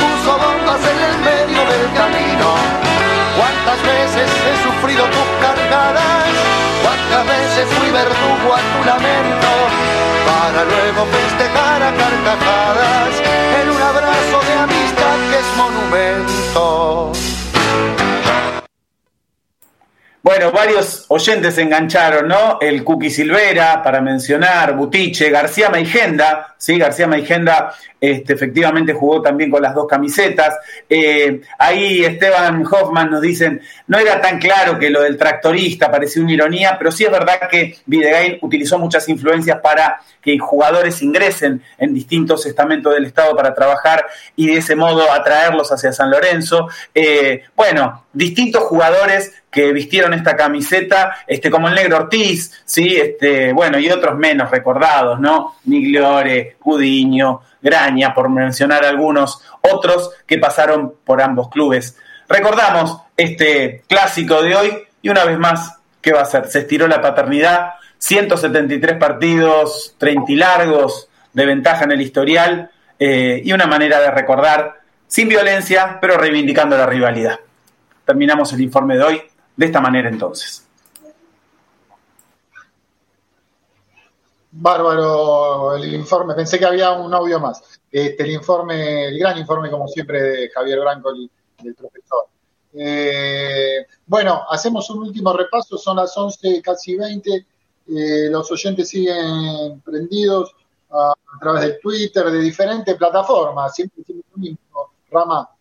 puso 0.00 0.32
bombas 0.38 0.82
en 0.92 0.98
el 1.08 1.16
medio 1.30 1.60
del 1.70 1.84
camino 1.94 2.85
Cuántas 3.76 4.14
veces 4.14 4.30
he 4.46 4.62
sufrido 4.62 5.04
tus 5.04 5.28
cargadas, 5.40 6.24
cuántas 6.82 7.26
veces 7.26 7.68
fui 7.78 7.90
verdugo 7.90 8.54
a 8.54 8.60
tu 8.72 8.84
lamento, 8.86 9.48
para 10.26 10.64
luego 10.64 11.06
festejar 11.06 11.82
a 11.82 11.92
carcajadas 11.92 13.10
en 13.60 13.70
un 13.70 13.82
abrazo 13.82 14.40
de 14.46 14.52
amistad 14.54 15.16
que 15.30 15.38
es 15.38 15.56
monumento. 15.56 17.35
Bueno, 20.26 20.50
varios 20.50 21.04
oyentes 21.06 21.54
se 21.54 21.62
engancharon, 21.62 22.26
¿no? 22.26 22.58
El 22.60 22.82
Cookie 22.82 23.10
Silvera, 23.10 23.80
para 23.80 24.00
mencionar, 24.00 24.74
Butiche, 24.74 25.30
García 25.30 25.70
Meigenda, 25.70 26.56
¿sí? 26.58 26.76
García 26.76 27.06
Meigenda 27.06 27.72
este, 28.00 28.32
efectivamente 28.32 28.92
jugó 28.92 29.22
también 29.22 29.52
con 29.52 29.62
las 29.62 29.72
dos 29.72 29.86
camisetas. 29.86 30.58
Eh, 30.88 31.42
ahí 31.60 32.04
Esteban 32.04 32.64
Hoffman 32.66 33.08
nos 33.08 33.20
dicen, 33.20 33.62
no 33.86 33.98
era 33.98 34.20
tan 34.20 34.40
claro 34.40 34.80
que 34.80 34.90
lo 34.90 35.02
del 35.02 35.16
tractorista, 35.16 35.92
parecía 35.92 36.24
una 36.24 36.32
ironía, 36.32 36.74
pero 36.76 36.90
sí 36.90 37.04
es 37.04 37.10
verdad 37.12 37.48
que 37.48 37.76
Videgain 37.86 38.38
utilizó 38.42 38.80
muchas 38.80 39.08
influencias 39.08 39.60
para 39.60 40.00
que 40.20 40.36
jugadores 40.40 41.02
ingresen 41.02 41.62
en 41.78 41.94
distintos 41.94 42.44
estamentos 42.46 42.92
del 42.92 43.06
Estado 43.06 43.36
para 43.36 43.54
trabajar 43.54 44.04
y 44.34 44.48
de 44.48 44.56
ese 44.56 44.74
modo 44.74 45.08
atraerlos 45.12 45.70
hacia 45.70 45.92
San 45.92 46.10
Lorenzo. 46.10 46.68
Eh, 46.92 47.44
bueno, 47.54 48.05
distintos 48.16 48.62
jugadores 48.64 49.42
que 49.50 49.72
vistieron 49.72 50.14
esta 50.14 50.36
camiseta, 50.36 51.18
este, 51.26 51.50
como 51.50 51.68
el 51.68 51.74
Negro 51.74 51.98
Ortiz, 51.98 52.62
¿sí? 52.64 52.96
este, 52.96 53.52
bueno, 53.52 53.78
y 53.78 53.90
otros 53.90 54.16
menos 54.16 54.50
recordados, 54.50 55.20
¿no? 55.20 55.56
Migliore, 55.64 56.56
Cudiño, 56.58 57.42
Graña, 57.60 58.14
por 58.14 58.30
mencionar 58.30 58.84
algunos 58.84 59.42
otros 59.60 60.12
que 60.26 60.38
pasaron 60.38 60.94
por 61.04 61.20
ambos 61.20 61.50
clubes. 61.50 61.96
Recordamos 62.28 62.98
este 63.16 63.82
clásico 63.86 64.42
de 64.42 64.56
hoy 64.56 64.72
y 65.02 65.08
una 65.10 65.24
vez 65.24 65.38
más, 65.38 65.78
¿qué 66.00 66.12
va 66.12 66.22
a 66.22 66.26
ser? 66.26 66.48
Se 66.48 66.60
estiró 66.60 66.88
la 66.88 67.02
paternidad, 67.02 67.74
173 67.98 68.96
partidos, 68.96 69.94
30 69.98 70.32
largos 70.32 71.08
de 71.34 71.44
ventaja 71.44 71.84
en 71.84 71.92
el 71.92 72.00
historial 72.00 72.70
eh, 72.98 73.42
y 73.44 73.52
una 73.52 73.66
manera 73.66 74.00
de 74.00 74.10
recordar 74.10 74.80
sin 75.06 75.28
violencia, 75.28 75.98
pero 76.00 76.16
reivindicando 76.16 76.78
la 76.78 76.86
rivalidad. 76.86 77.40
Terminamos 78.06 78.52
el 78.52 78.60
informe 78.60 78.96
de 78.96 79.02
hoy 79.02 79.22
de 79.56 79.66
esta 79.66 79.80
manera 79.80 80.08
entonces. 80.08 80.64
Bárbaro 84.52 85.74
el 85.74 85.92
informe, 85.92 86.34
pensé 86.34 86.56
que 86.56 86.64
había 86.64 86.92
un 86.92 87.12
audio 87.12 87.40
más. 87.40 87.80
Este, 87.90 88.22
el 88.22 88.30
informe, 88.30 89.08
el 89.08 89.18
gran 89.18 89.36
informe 89.36 89.70
como 89.70 89.88
siempre 89.88 90.22
de 90.22 90.50
Javier 90.50 90.80
Branco, 90.80 91.10
el, 91.10 91.28
del 91.62 91.74
profesor. 91.74 92.26
Eh, 92.74 93.86
bueno, 94.06 94.44
hacemos 94.48 94.88
un 94.90 95.00
último 95.00 95.32
repaso, 95.32 95.76
son 95.76 95.96
las 95.96 96.16
11, 96.16 96.62
casi 96.62 96.96
20, 96.96 97.46
eh, 97.88 98.28
los 98.30 98.50
oyentes 98.52 98.88
siguen 98.88 99.80
prendidos 99.80 100.54
a, 100.90 101.10
a, 101.10 101.38
través 101.40 101.62
de 101.62 101.72
Twitter, 101.80 102.30
de 102.30 102.38
diferentes 102.38 102.94
plataformas, 102.94 103.74
siempre, 103.74 104.04
siempre 104.04 104.28
lo 104.32 104.38
mismo. 104.38 104.90
Rama. 105.10 105.55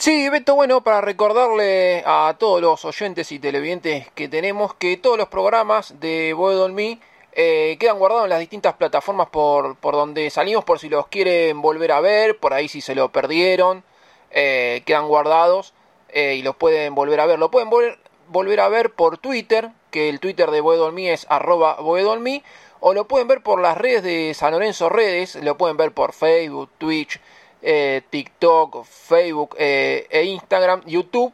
Sí, 0.00 0.30
Beto, 0.30 0.54
bueno, 0.54 0.82
para 0.82 1.02
recordarle 1.02 2.02
a 2.06 2.34
todos 2.38 2.62
los 2.62 2.86
oyentes 2.86 3.32
y 3.32 3.38
televidentes 3.38 4.10
que 4.12 4.28
tenemos 4.28 4.72
que 4.72 4.96
todos 4.96 5.18
los 5.18 5.28
programas 5.28 6.00
de 6.00 6.32
Boedo 6.32 6.70
Me 6.70 6.98
eh, 7.32 7.76
quedan 7.78 7.98
guardados 7.98 8.24
en 8.24 8.30
las 8.30 8.40
distintas 8.40 8.72
plataformas 8.76 9.28
por, 9.28 9.76
por 9.76 9.92
donde 9.92 10.30
salimos, 10.30 10.64
por 10.64 10.78
si 10.78 10.88
los 10.88 11.08
quieren 11.08 11.60
volver 11.60 11.92
a 11.92 12.00
ver, 12.00 12.38
por 12.38 12.54
ahí 12.54 12.66
si 12.66 12.80
se 12.80 12.94
lo 12.94 13.12
perdieron, 13.12 13.84
eh, 14.30 14.82
quedan 14.86 15.06
guardados 15.06 15.74
eh, 16.08 16.36
y 16.36 16.42
los 16.42 16.56
pueden 16.56 16.94
volver 16.94 17.20
a 17.20 17.26
ver. 17.26 17.38
Lo 17.38 17.50
pueden 17.50 17.68
volver, 17.68 17.98
volver 18.28 18.60
a 18.60 18.70
ver 18.70 18.94
por 18.94 19.18
Twitter, 19.18 19.68
que 19.90 20.08
el 20.08 20.18
Twitter 20.18 20.50
de 20.50 20.62
Boedo 20.62 20.90
es 20.96 21.26
arroba 21.28 21.74
Boedolmi, 21.74 22.42
o 22.80 22.94
lo 22.94 23.06
pueden 23.06 23.28
ver 23.28 23.42
por 23.42 23.60
las 23.60 23.76
redes 23.76 24.02
de 24.02 24.32
San 24.32 24.52
Lorenzo 24.52 24.88
Redes, 24.88 25.34
lo 25.36 25.58
pueden 25.58 25.76
ver 25.76 25.92
por 25.92 26.14
Facebook, 26.14 26.70
Twitch, 26.78 27.20
eh, 27.62 28.02
TikTok, 28.08 28.84
Facebook 28.84 29.56
eh, 29.58 30.06
e 30.10 30.24
Instagram, 30.24 30.82
YouTube. 30.86 31.32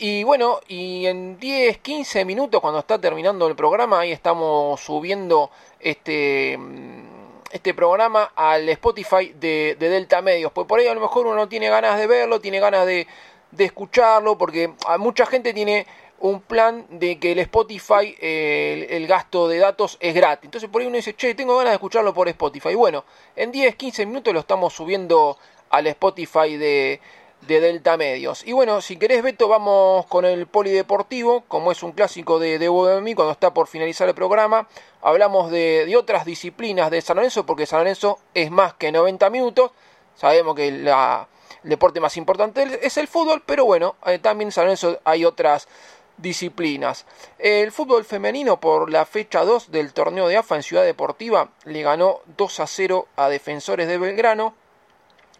Y 0.00 0.22
bueno, 0.22 0.60
y 0.68 1.06
en 1.06 1.38
10, 1.38 1.78
15 1.78 2.24
minutos 2.24 2.60
cuando 2.60 2.78
está 2.78 3.00
terminando 3.00 3.48
el 3.48 3.56
programa, 3.56 4.00
ahí 4.00 4.12
estamos 4.12 4.80
subiendo 4.80 5.50
este, 5.80 6.56
este 7.50 7.74
programa 7.74 8.32
al 8.36 8.68
Spotify 8.68 9.34
de, 9.34 9.76
de, 9.78 9.88
Delta 9.88 10.22
Medios. 10.22 10.52
Pues 10.52 10.68
por 10.68 10.78
ahí 10.78 10.86
a 10.86 10.94
lo 10.94 11.00
mejor 11.00 11.26
uno 11.26 11.34
no 11.34 11.48
tiene 11.48 11.68
ganas 11.68 11.98
de 11.98 12.06
verlo, 12.06 12.40
tiene 12.40 12.60
ganas 12.60 12.86
de, 12.86 13.08
de 13.50 13.64
escucharlo, 13.64 14.38
porque 14.38 14.72
a 14.86 14.98
mucha 14.98 15.26
gente 15.26 15.52
tiene 15.52 15.86
un 16.20 16.40
plan 16.40 16.86
de 16.90 17.18
que 17.18 17.32
el 17.32 17.38
Spotify, 17.40 18.16
el, 18.20 18.86
el, 18.90 19.06
gasto 19.06 19.48
de 19.48 19.58
datos 19.58 19.96
es 20.00 20.14
gratis. 20.14 20.46
Entonces 20.46 20.68
por 20.68 20.80
ahí 20.80 20.88
uno 20.88 20.96
dice, 20.96 21.14
che, 21.14 21.34
tengo 21.34 21.56
ganas 21.56 21.72
de 21.72 21.76
escucharlo 21.76 22.12
por 22.12 22.28
Spotify. 22.28 22.74
Bueno, 22.74 23.04
en 23.36 23.52
10, 23.52 23.76
15 23.76 24.06
minutos 24.06 24.34
lo 24.34 24.40
estamos 24.40 24.72
subiendo 24.72 25.38
al 25.70 25.86
Spotify 25.86 26.56
de, 26.56 27.00
de, 27.46 27.60
Delta 27.60 27.96
Medios. 27.96 28.46
Y 28.46 28.52
bueno, 28.52 28.80
si 28.80 28.96
querés, 28.96 29.22
Beto, 29.22 29.48
vamos 29.48 30.06
con 30.06 30.24
el 30.24 30.46
polideportivo, 30.46 31.42
como 31.48 31.72
es 31.72 31.82
un 31.82 31.92
clásico 31.92 32.38
de, 32.38 32.58
de 32.58 32.68
UMI 32.68 33.14
cuando 33.14 33.32
está 33.32 33.54
por 33.54 33.66
finalizar 33.66 34.08
el 34.08 34.14
programa. 34.14 34.68
Hablamos 35.02 35.50
de, 35.50 35.84
de, 35.86 35.96
otras 35.96 36.24
disciplinas 36.24 36.90
de 36.90 37.00
San 37.00 37.16
Lorenzo, 37.16 37.46
porque 37.46 37.66
San 37.66 37.80
Lorenzo 37.80 38.18
es 38.34 38.50
más 38.50 38.74
que 38.74 38.92
90 38.92 39.30
minutos. 39.30 39.72
Sabemos 40.14 40.56
que 40.56 40.70
la, 40.72 41.28
el 41.64 41.70
deporte 41.70 42.00
más 42.00 42.16
importante 42.16 42.80
es 42.82 42.96
el 42.98 43.08
fútbol, 43.08 43.42
pero 43.44 43.64
bueno, 43.64 43.96
eh, 44.06 44.18
también 44.18 44.48
en 44.48 44.52
San 44.52 44.64
Lorenzo 44.64 45.00
hay 45.04 45.24
otras 45.24 45.68
disciplinas. 46.18 47.06
El 47.38 47.72
fútbol 47.72 48.04
femenino 48.04 48.60
por 48.60 48.90
la 48.90 49.06
fecha 49.06 49.44
2 49.44 49.70
del 49.70 49.92
torneo 49.92 50.28
de 50.28 50.36
AFA 50.36 50.56
en 50.56 50.62
Ciudad 50.62 50.84
Deportiva 50.84 51.50
le 51.64 51.82
ganó 51.82 52.20
2 52.36 52.60
a 52.60 52.66
0 52.66 53.08
a 53.16 53.28
Defensores 53.28 53.88
de 53.88 53.98
Belgrano. 53.98 54.54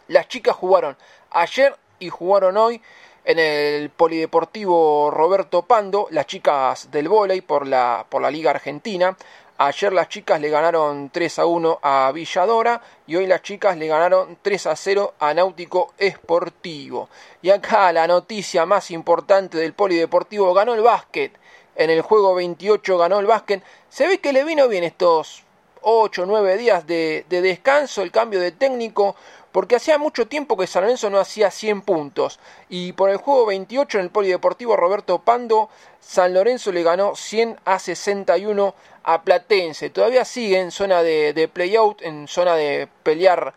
Las 0.09 0.26
chicas 0.26 0.56
jugaron 0.56 0.97
ayer 1.30 1.76
y 1.98 2.09
jugaron 2.09 2.56
hoy 2.56 2.80
en 3.26 3.39
el 3.39 3.90
Polideportivo 3.90 5.10
Roberto 5.10 5.62
Pando, 5.62 6.09
las 6.10 6.26
chicas 6.26 6.90
del 6.90 7.10
vóley 7.10 7.43
por 7.43 7.66
la, 7.66 8.06
por 8.09 8.22
la 8.22 8.30
Liga 8.30 8.51
Argentina. 8.51 9.14
Ayer 9.59 9.93
las 9.93 10.09
chicas 10.09 10.40
le 10.40 10.48
ganaron 10.48 11.10
3 11.10 11.40
a 11.40 11.44
1 11.44 11.80
a 11.82 12.10
Villadora 12.14 12.80
y 13.06 13.16
hoy 13.16 13.26
las 13.26 13.43
chicas 13.43 13.76
le 13.76 13.86
ganaron 13.86 14.39
3 14.40 14.68
a 14.68 14.76
0 14.76 15.14
a 15.18 15.35
Náutico 15.35 15.93
Esportivo. 15.98 17.10
Y 17.43 17.51
acá 17.51 17.93
la 17.93 18.06
noticia 18.06 18.64
más 18.64 18.90
importante 18.90 19.59
del 19.59 19.74
polideportivo 19.74 20.55
ganó 20.55 20.72
el 20.72 20.80
básquet. 20.80 21.32
En 21.76 21.90
el 21.90 22.01
juego 22.01 22.35
28 22.35 22.97
ganó 22.97 23.18
el 23.18 23.26
básquet. 23.26 23.62
Se 23.90 24.06
ve 24.06 24.20
que 24.20 24.32
le 24.32 24.44
vino 24.44 24.68
bien 24.68 24.85
estos 24.85 25.44
8 25.82 26.22
o 26.22 26.26
9 26.26 26.56
días 26.56 26.86
de, 26.86 27.26
de 27.28 27.43
descanso, 27.43 28.02
el 28.02 28.10
cambio 28.10 28.40
de 28.40 28.52
técnico 28.52 29.16
porque 29.59 29.74
hacía 29.74 29.98
mucho 29.98 30.28
tiempo 30.28 30.56
que 30.56 30.68
San 30.68 30.85
Lorenzo 30.85 31.10
no 31.10 31.18
hacía 31.18 31.51
100 31.51 31.82
puntos. 31.82 32.39
Y 32.68 32.93
por 32.93 33.10
el 33.10 33.16
juego 33.16 33.47
28 33.47 33.98
en 33.98 34.05
el 34.05 34.10
Polideportivo 34.12 34.76
Roberto 34.76 35.18
Pando, 35.18 35.68
San 35.98 36.32
Lorenzo 36.32 36.70
le 36.70 36.85
ganó 36.85 37.16
100 37.16 37.59
a 37.64 37.80
61 37.80 38.72
a 39.02 39.22
Platense. 39.22 39.90
Todavía 39.90 40.24
sigue 40.24 40.60
en 40.60 40.70
zona 40.70 41.02
de, 41.02 41.32
de 41.32 41.48
playout, 41.48 42.02
en 42.02 42.28
zona 42.28 42.55
de 42.55 42.89
pelear 43.02 43.52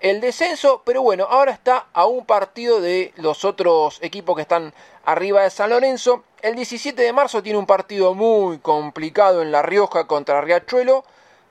el 0.00 0.20
descenso, 0.20 0.82
pero 0.84 1.02
bueno, 1.02 1.28
ahora 1.30 1.52
está 1.52 1.86
a 1.92 2.04
un 2.06 2.26
partido 2.26 2.80
de 2.80 3.12
los 3.14 3.44
otros 3.44 4.00
equipos 4.02 4.34
que 4.34 4.42
están 4.42 4.74
arriba 5.04 5.44
de 5.44 5.50
San 5.50 5.70
Lorenzo. 5.70 6.24
El 6.42 6.56
17 6.56 7.00
de 7.00 7.12
marzo 7.12 7.44
tiene 7.44 7.60
un 7.60 7.66
partido 7.66 8.12
muy 8.14 8.58
complicado 8.58 9.40
en 9.40 9.52
La 9.52 9.62
Rioja 9.62 10.08
contra 10.08 10.40
Riachuelo. 10.40 11.04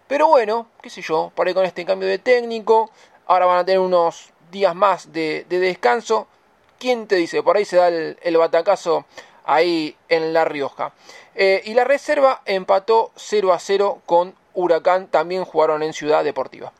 Pero 0.07 0.27
bueno, 0.27 0.67
qué 0.81 0.89
sé 0.89 1.01
yo, 1.01 1.31
para 1.33 1.53
con 1.53 1.65
este 1.65 1.85
cambio 1.85 2.09
de 2.09 2.19
técnico, 2.19 2.91
ahora 3.27 3.45
van 3.45 3.59
a 3.59 3.65
tener 3.65 3.79
unos 3.79 4.31
días 4.51 4.75
más 4.75 5.11
de, 5.13 5.45
de 5.49 5.59
descanso. 5.59 6.27
¿Quién 6.79 7.07
te 7.07 7.15
dice? 7.15 7.43
Por 7.43 7.57
ahí 7.57 7.65
se 7.65 7.77
da 7.77 7.87
el, 7.87 8.17
el 8.21 8.37
batacazo 8.37 9.05
ahí 9.45 9.95
en 10.09 10.33
La 10.33 10.45
Rioja. 10.45 10.93
Eh, 11.35 11.61
y 11.65 11.73
la 11.73 11.83
reserva 11.83 12.41
empató 12.45 13.11
0 13.15 13.53
a 13.53 13.59
0 13.59 14.01
con 14.05 14.35
Huracán, 14.53 15.07
también 15.07 15.45
jugaron 15.45 15.81
en 15.81 15.93
Ciudad 15.93 16.23
Deportiva. 16.23 16.71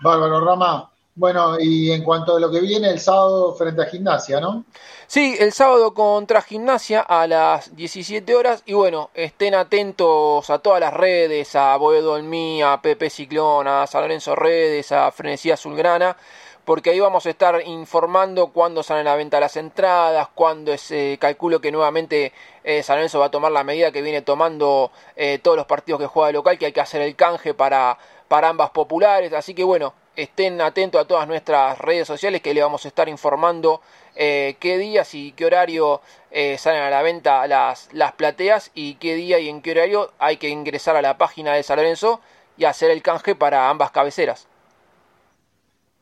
Bárbaro 0.00 0.44
Rama. 0.44 0.90
Bueno, 1.18 1.58
y 1.58 1.90
en 1.90 2.04
cuanto 2.04 2.36
a 2.36 2.40
lo 2.40 2.48
que 2.48 2.60
viene 2.60 2.90
el 2.90 3.00
sábado 3.00 3.52
frente 3.56 3.82
a 3.82 3.86
Gimnasia, 3.86 4.40
¿no? 4.40 4.64
Sí, 5.08 5.34
el 5.40 5.50
sábado 5.50 5.92
contra 5.92 6.42
Gimnasia 6.42 7.00
a 7.00 7.26
las 7.26 7.74
17 7.74 8.36
horas. 8.36 8.62
Y 8.66 8.74
bueno, 8.74 9.10
estén 9.14 9.56
atentos 9.56 10.48
a 10.48 10.60
todas 10.60 10.78
las 10.78 10.94
redes, 10.94 11.56
a 11.56 11.76
Boedo 11.76 12.12
Olmí, 12.12 12.62
a 12.62 12.80
Pepe 12.80 13.10
Ciclón, 13.10 13.66
a 13.66 13.88
San 13.88 14.02
Lorenzo 14.02 14.36
Redes, 14.36 14.92
a 14.92 15.10
Frenesía 15.10 15.54
Azulgrana, 15.54 16.16
porque 16.64 16.90
ahí 16.90 17.00
vamos 17.00 17.26
a 17.26 17.30
estar 17.30 17.66
informando 17.66 18.52
cuándo 18.52 18.84
salen 18.84 19.08
a 19.08 19.10
la 19.10 19.16
venta 19.16 19.40
las 19.40 19.56
entradas, 19.56 20.28
cuándo 20.36 20.72
es, 20.72 20.88
eh, 20.92 21.18
calculo 21.20 21.60
que 21.60 21.72
nuevamente 21.72 22.32
eh, 22.62 22.84
San 22.84 22.98
Lorenzo 22.98 23.18
va 23.18 23.26
a 23.26 23.30
tomar 23.32 23.50
la 23.50 23.64
medida 23.64 23.90
que 23.90 24.02
viene 24.02 24.22
tomando 24.22 24.92
eh, 25.16 25.40
todos 25.42 25.56
los 25.56 25.66
partidos 25.66 26.00
que 26.00 26.06
juega 26.06 26.30
local, 26.30 26.58
que 26.58 26.66
hay 26.66 26.72
que 26.72 26.80
hacer 26.80 27.02
el 27.02 27.16
canje 27.16 27.54
para, 27.54 27.98
para 28.28 28.50
ambas 28.50 28.70
populares. 28.70 29.32
Así 29.32 29.52
que 29.52 29.64
bueno, 29.64 29.94
estén 30.18 30.60
atentos 30.60 31.00
a 31.00 31.04
todas 31.04 31.28
nuestras 31.28 31.78
redes 31.78 32.06
sociales 32.06 32.42
que 32.42 32.52
le 32.52 32.60
vamos 32.60 32.84
a 32.84 32.88
estar 32.88 33.08
informando 33.08 33.80
eh, 34.16 34.56
qué 34.58 34.76
días 34.76 35.14
y 35.14 35.30
qué 35.30 35.46
horario 35.46 36.00
eh, 36.32 36.58
salen 36.58 36.82
a 36.82 36.90
la 36.90 37.02
venta 37.02 37.46
las, 37.46 37.88
las 37.92 38.12
plateas 38.14 38.72
y 38.74 38.96
qué 38.96 39.14
día 39.14 39.38
y 39.38 39.48
en 39.48 39.62
qué 39.62 39.70
horario 39.70 40.10
hay 40.18 40.36
que 40.36 40.48
ingresar 40.48 40.96
a 40.96 41.02
la 41.02 41.18
página 41.18 41.54
de 41.54 41.62
San 41.62 41.76
Lorenzo 41.76 42.20
y 42.56 42.64
hacer 42.64 42.90
el 42.90 43.00
canje 43.00 43.36
para 43.36 43.70
ambas 43.70 43.92
cabeceras. 43.92 44.48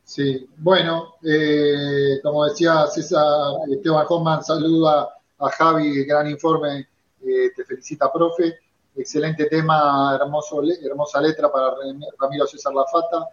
Sí, 0.03 0.49
bueno, 0.57 1.17
eh, 1.23 2.19
como 2.23 2.47
decía 2.47 2.87
César, 2.87 3.23
Esteban 3.71 4.07
Hoffman 4.09 4.43
saluda 4.43 5.11
a 5.39 5.51
Javi, 5.51 6.07
gran 6.07 6.31
informe, 6.31 6.89
te 7.21 7.65
felicita, 7.67 8.11
profe. 8.11 8.61
Excelente 8.97 9.45
tema, 9.45 10.17
hermoso, 10.19 10.63
hermosa 10.83 11.21
letra 11.21 11.53
para 11.53 11.75
Ramiro 12.19 12.47
César 12.47 12.73
Lafata. 12.73 13.29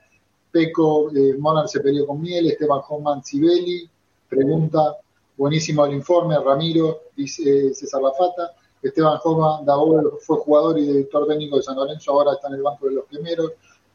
Peco 0.54 1.10
eh, 1.10 1.36
se 1.66 1.80
peleó 1.80 2.06
con 2.06 2.22
Miel, 2.22 2.46
Esteban 2.46 2.82
Hoffman 2.88 3.24
Sibeli, 3.24 3.90
pregunta, 4.30 4.98
buenísimo 5.36 5.84
el 5.84 5.96
informe, 5.96 6.38
Ramiro, 6.40 7.06
dice 7.18 7.70
eh, 7.70 7.74
César 7.74 8.04
Lafata. 8.04 8.54
Esteban 8.80 9.18
Hoffman 9.24 9.66
Davol 9.66 10.20
fue 10.22 10.38
jugador 10.38 10.78
y 10.78 10.86
director 10.86 11.28
técnico 11.28 11.58
de 11.58 11.64
San 11.64 11.76
Lorenzo, 11.76 12.12
ahora 12.12 12.34
está 12.34 12.50
en 12.50 12.54
el 12.54 12.62
banco 12.62 12.88
de 12.88 12.94
los 12.94 13.06
primeros. 13.06 13.54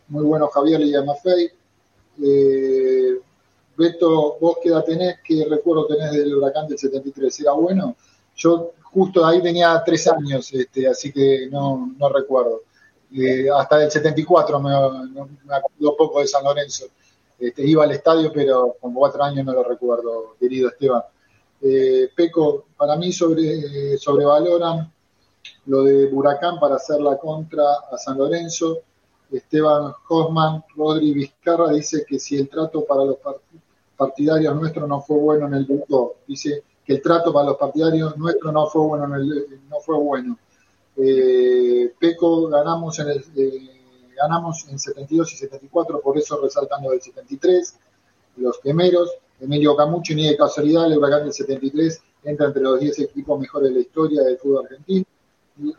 Muy 0.09 0.25
bueno 0.25 0.49
Javier 0.49 0.81
Lidia 0.81 1.05
Maffei. 1.05 1.49
Eh, 2.25 3.21
Beto, 3.77 4.39
vos 4.41 4.57
qué 4.61 4.71
edad 4.71 4.85
tenés, 4.85 5.19
qué 5.23 5.47
recuerdo 5.49 5.87
tenés 5.87 6.11
del 6.11 6.35
huracán 6.35 6.67
del 6.67 6.77
73, 6.77 7.41
¿era 7.41 7.53
bueno? 7.53 7.95
Yo 8.35 8.73
justo 8.83 9.25
ahí 9.25 9.41
tenía 9.41 9.81
tres 9.87 10.09
años, 10.09 10.53
este, 10.53 10.89
así 10.89 11.13
que 11.13 11.49
no, 11.53 11.95
no 11.97 12.09
recuerdo. 12.09 12.63
Eh, 13.15 13.49
hasta 13.51 13.85
el 13.85 13.91
74 13.91 14.61
me, 14.61 14.71
me 15.45 15.55
acuerdo 15.55 15.97
poco 15.97 16.21
de 16.21 16.27
San 16.27 16.45
Lorenzo. 16.45 16.87
Este, 17.39 17.65
iba 17.65 17.85
al 17.85 17.93
estadio, 17.93 18.33
pero 18.33 18.77
con 18.81 18.93
cuatro 18.93 19.23
años 19.23 19.45
no 19.47 19.53
lo 19.53 19.63
recuerdo, 19.63 20.35
querido 20.41 20.69
Esteban. 20.69 21.03
Eh, 21.61 22.11
Peco, 22.15 22.67
para 22.77 22.97
mí 22.97 23.13
sobre, 23.13 23.97
sobrevaloran 23.97 24.93
lo 25.67 25.85
de 25.85 26.07
Buracán 26.07 26.59
para 26.59 26.77
hacer 26.77 27.01
la 27.01 27.17
contra 27.17 27.65
a 27.91 27.97
San 27.97 28.19
Lorenzo. 28.19 28.79
Esteban 29.31 29.93
Hosman, 30.09 30.65
Rodri 30.75 31.13
Vizcarra 31.13 31.71
dice 31.71 32.05
que 32.09 32.19
si 32.19 32.37
el 32.37 32.49
trato 32.49 32.85
para 32.85 33.05
los 33.05 33.19
partidarios 33.97 34.55
nuestros 34.57 34.89
no 34.89 35.03
fue 35.03 35.19
bueno 35.19 35.47
en 35.47 35.55
el 35.55 35.67
grupo, 35.67 36.17
dice 36.27 36.63
que 36.85 36.95
el 36.95 37.03
trato 37.03 37.33
para 37.33 37.49
los 37.49 37.57
partidarios 37.57 38.17
nuestros 38.17 38.53
no 38.53 38.67
fue 38.69 38.83
bueno 38.83 39.05
en 39.05 39.15
el, 39.15 39.61
no 39.69 39.81
fue 39.81 39.99
bueno. 39.99 40.39
Eh, 41.01 41.95
Peco 41.99 42.49
ganamos 42.49 42.99
en 42.99 43.09
el, 43.09 43.25
eh, 43.37 44.15
ganamos 44.17 44.67
en 44.69 44.79
72 44.79 45.33
y 45.33 45.37
74, 45.37 46.01
por 46.01 46.19
eso 46.19 46.41
resaltando 46.43 46.91
del 46.91 47.01
73, 47.01 47.77
los 48.37 48.59
primeros. 48.59 49.11
Emilio 49.41 49.77
Camucho, 49.77 50.15
ni 50.15 50.29
de 50.29 50.37
casualidad, 50.37 50.87
el 50.87 50.99
huracán 50.99 51.23
del 51.23 51.33
73 51.33 52.03
entra 52.25 52.47
entre 52.47 52.63
los 52.63 52.81
10 52.81 52.99
equipos 52.99 53.39
mejores 53.39 53.69
de 53.69 53.75
la 53.77 53.81
historia 53.81 54.23
del 54.23 54.39
fútbol 54.39 54.65
argentino. 54.65 55.05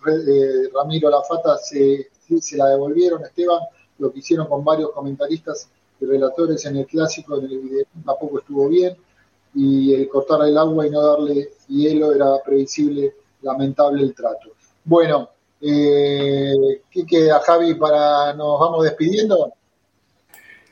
Eh, 0.07 0.69
Ramiro 0.73 1.09
Lafata 1.09 1.57
se, 1.57 2.09
se 2.39 2.57
la 2.57 2.67
devolvieron, 2.67 3.23
Esteban, 3.25 3.59
lo 3.97 4.13
que 4.13 4.19
hicieron 4.19 4.47
con 4.47 4.63
varios 4.63 4.91
comentaristas 4.91 5.69
y 5.99 6.05
relatores 6.05 6.65
en 6.65 6.77
el 6.77 6.85
clásico, 6.85 7.37
en 7.37 7.45
el 7.45 7.59
video, 7.59 7.85
tampoco 8.05 8.39
estuvo 8.39 8.69
bien. 8.69 8.95
Y 9.53 9.93
el 9.93 10.07
cortar 10.07 10.47
el 10.47 10.57
agua 10.57 10.87
y 10.87 10.89
no 10.91 11.01
darle 11.01 11.49
hielo 11.67 12.13
era 12.13 12.41
previsible, 12.45 13.15
lamentable 13.41 14.03
el 14.03 14.13
trato. 14.13 14.51
Bueno, 14.89 15.29
eh, 15.61 16.81
¿qué 16.89 17.05
queda, 17.05 17.39
Javi, 17.41 17.75
para 17.75 18.33
nos 18.33 18.59
vamos 18.59 18.83
despidiendo? 18.83 19.53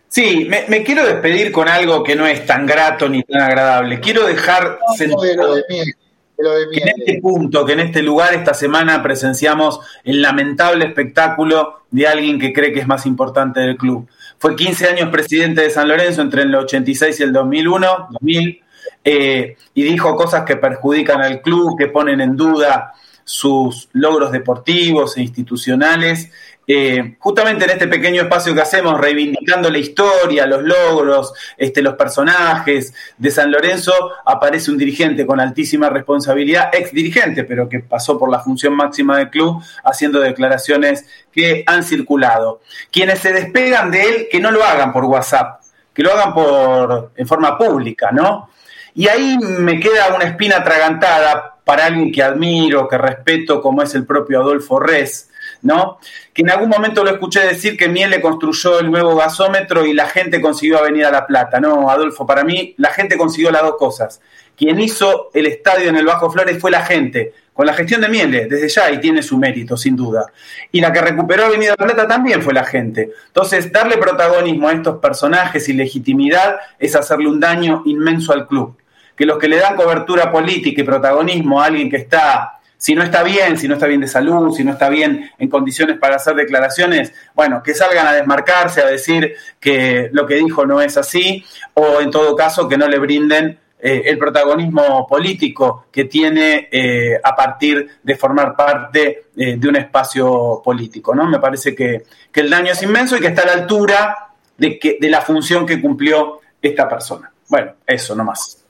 Sí, 0.07 0.49
me, 0.49 0.83
quiero 0.83 1.05
despedir 1.05 1.51
con 1.51 1.69
algo 1.69 2.01
que 2.01 2.15
no 2.15 2.25
es 2.25 2.43
tan 2.43 2.65
grato 2.65 3.07
ni 3.07 3.21
tan 3.21 3.41
agradable. 3.41 3.99
Quiero 3.99 4.25
dejar 4.25 4.79
sentido 4.97 5.53
que 5.67 6.79
en 6.81 6.87
este 6.97 7.21
punto, 7.21 7.63
que 7.63 7.73
en 7.73 7.81
este 7.81 8.01
lugar 8.01 8.33
esta 8.33 8.55
semana 8.55 9.03
presenciamos 9.03 9.81
el 10.03 10.19
lamentable 10.19 10.85
espectáculo 10.85 11.81
de 11.91 12.07
alguien 12.07 12.39
que 12.39 12.51
cree 12.51 12.73
que 12.73 12.79
es 12.79 12.87
más 12.87 13.05
importante 13.05 13.59
del 13.59 13.77
club. 13.77 14.07
Fue 14.39 14.55
15 14.55 14.87
años 14.87 15.09
presidente 15.09 15.61
de 15.61 15.69
San 15.69 15.87
Lorenzo 15.87 16.23
entre 16.23 16.41
el 16.41 16.55
86 16.55 17.19
y 17.19 17.23
el 17.23 17.33
2001, 17.33 18.07
2000, 18.13 18.63
eh, 19.03 19.57
y 19.75 19.83
dijo 19.83 20.15
cosas 20.15 20.43
que 20.43 20.55
perjudican 20.55 21.21
al 21.21 21.39
club, 21.43 21.77
que 21.77 21.85
ponen 21.85 22.19
en 22.19 22.35
duda 22.35 22.93
sus 23.27 23.89
logros 23.91 24.31
deportivos 24.31 25.17
e 25.17 25.21
institucionales. 25.21 26.31
Eh, 26.65 27.17
justamente 27.19 27.65
en 27.65 27.71
este 27.71 27.87
pequeño 27.87 28.21
espacio 28.21 28.55
que 28.55 28.61
hacemos, 28.61 28.97
reivindicando 28.99 29.69
la 29.69 29.77
historia, 29.77 30.45
los 30.45 30.63
logros, 30.63 31.33
este, 31.57 31.81
los 31.81 31.95
personajes 31.95 32.93
de 33.17 33.29
San 33.29 33.51
Lorenzo, 33.51 33.91
aparece 34.25 34.71
un 34.71 34.77
dirigente 34.77 35.25
con 35.25 35.41
altísima 35.41 35.89
responsabilidad, 35.89 36.69
ex 36.73 36.93
dirigente, 36.93 37.43
pero 37.43 37.67
que 37.67 37.79
pasó 37.79 38.17
por 38.17 38.31
la 38.31 38.39
función 38.39 38.73
máxima 38.73 39.17
del 39.17 39.29
club, 39.29 39.61
haciendo 39.83 40.21
declaraciones 40.21 41.05
que 41.29 41.65
han 41.67 41.83
circulado. 41.83 42.61
Quienes 42.91 43.19
se 43.19 43.33
despegan 43.33 43.91
de 43.91 44.03
él, 44.03 44.27
que 44.31 44.39
no 44.39 44.51
lo 44.51 44.63
hagan 44.63 44.93
por 44.93 45.03
WhatsApp, 45.03 45.61
que 45.93 46.01
lo 46.01 46.13
hagan 46.13 46.33
por, 46.33 47.11
en 47.17 47.27
forma 47.27 47.57
pública, 47.57 48.11
¿no? 48.11 48.49
Y 48.95 49.09
ahí 49.09 49.37
me 49.37 49.81
queda 49.81 50.15
una 50.15 50.25
espina 50.25 50.57
atragantada 50.57 51.56
para 51.67 51.87
alguien 51.87 52.13
que 52.13 52.23
admiro, 52.23 52.87
que 52.87 52.97
respeto, 52.97 53.61
como 53.61 53.83
es 53.83 53.93
el 53.93 54.05
propio 54.05 54.39
Adolfo 54.39 54.79
Res, 54.79 55.29
¿no? 55.63 55.99
Que 56.33 56.41
en 56.41 56.49
algún 56.49 56.69
momento 56.69 57.03
lo 57.03 57.09
escuché 57.09 57.41
decir 57.41 57.75
que 57.75 57.89
Miele 57.89 58.21
construyó 58.21 58.79
el 58.79 58.89
nuevo 58.89 59.17
gasómetro 59.17 59.85
y 59.85 59.91
la 59.91 60.07
gente 60.07 60.39
consiguió 60.39 60.81
venir 60.81 61.03
a 61.03 61.11
La 61.11 61.27
Plata. 61.27 61.59
No, 61.59 61.89
Adolfo, 61.89 62.25
para 62.25 62.45
mí 62.45 62.73
la 62.77 62.91
gente 62.91 63.17
consiguió 63.17 63.51
las 63.51 63.63
dos 63.63 63.75
cosas. 63.75 64.21
Quien 64.55 64.79
hizo 64.79 65.29
el 65.33 65.45
estadio 65.45 65.89
en 65.89 65.97
el 65.97 66.05
Bajo 66.05 66.31
Flores 66.31 66.57
fue 66.57 66.71
la 66.71 66.85
gente, 66.85 67.33
con 67.51 67.65
la 67.65 67.73
gestión 67.73 67.99
de 67.99 68.07
Miele, 68.07 68.45
desde 68.45 68.69
ya, 68.69 68.89
y 68.89 69.01
tiene 69.01 69.21
su 69.21 69.37
mérito, 69.37 69.75
sin 69.75 69.97
duda. 69.97 70.31
Y 70.71 70.79
la 70.79 70.93
que 70.93 71.01
recuperó 71.01 71.47
Avenida 71.47 71.75
La 71.77 71.85
Plata 71.85 72.07
también 72.07 72.41
fue 72.41 72.53
la 72.53 72.63
gente. 72.63 73.11
Entonces, 73.27 73.73
darle 73.73 73.97
protagonismo 73.97 74.69
a 74.69 74.71
estos 74.71 74.99
personajes 74.99 75.67
y 75.67 75.73
legitimidad 75.73 76.59
es 76.79 76.95
hacerle 76.95 77.27
un 77.27 77.41
daño 77.41 77.83
inmenso 77.85 78.31
al 78.31 78.47
club 78.47 78.77
que 79.17 79.25
los 79.25 79.39
que 79.39 79.49
le 79.49 79.57
dan 79.57 79.75
cobertura 79.75 80.31
política 80.31 80.81
y 80.81 80.85
protagonismo 80.85 81.59
a 81.59 81.65
alguien 81.65 81.89
que 81.89 81.97
está, 81.97 82.59
si 82.77 82.93
no 82.93 83.01
está 83.03 83.23
bien, 83.23 83.57
si 83.57 83.67
no 83.67 83.73
está 83.73 83.87
bien 83.87 84.01
de 84.01 84.07
salud, 84.07 84.55
si 84.55 84.63
no 84.63 84.73
está 84.73 84.87
bien 84.89 85.31
en 85.39 85.49
condiciones 85.49 85.97
para 85.97 86.17
hacer 86.17 86.35
declaraciones, 86.35 87.11
bueno, 87.33 87.63
que 87.63 87.73
salgan 87.73 88.05
a 88.05 88.13
desmarcarse, 88.13 88.81
a 88.81 88.85
decir 88.85 89.33
que 89.59 90.09
lo 90.13 90.27
que 90.27 90.35
dijo 90.35 90.65
no 90.65 90.79
es 90.79 90.95
así, 90.95 91.43
o 91.73 91.99
en 91.99 92.11
todo 92.11 92.35
caso 92.35 92.69
que 92.69 92.77
no 92.77 92.87
le 92.87 92.99
brinden 92.99 93.59
eh, 93.79 94.03
el 94.05 94.17
protagonismo 94.17 95.07
político 95.07 95.85
que 95.91 96.05
tiene 96.05 96.67
eh, 96.71 97.19
a 97.23 97.35
partir 97.35 97.99
de 98.01 98.15
formar 98.15 98.55
parte 98.55 99.25
eh, 99.35 99.55
de 99.57 99.67
un 99.67 99.75
espacio 99.75 100.61
político. 100.63 101.13
¿no? 101.15 101.25
Me 101.25 101.39
parece 101.39 101.75
que, 101.75 102.03
que, 102.31 102.41
el 102.41 102.49
daño 102.49 102.71
es 102.71 102.83
inmenso 102.83 103.17
y 103.17 103.19
que 103.19 103.27
está 103.27 103.43
a 103.43 103.47
la 103.47 103.53
altura 103.53 104.29
de, 104.57 104.79
que, 104.79 104.97
de 104.99 105.09
la 105.09 105.21
función 105.21 105.65
que 105.65 105.81
cumplió 105.81 106.39
esta 106.61 106.87
persona. 106.87 107.31
Bueno, 107.49 107.73
eso 107.85 108.15
nomás. 108.15 108.66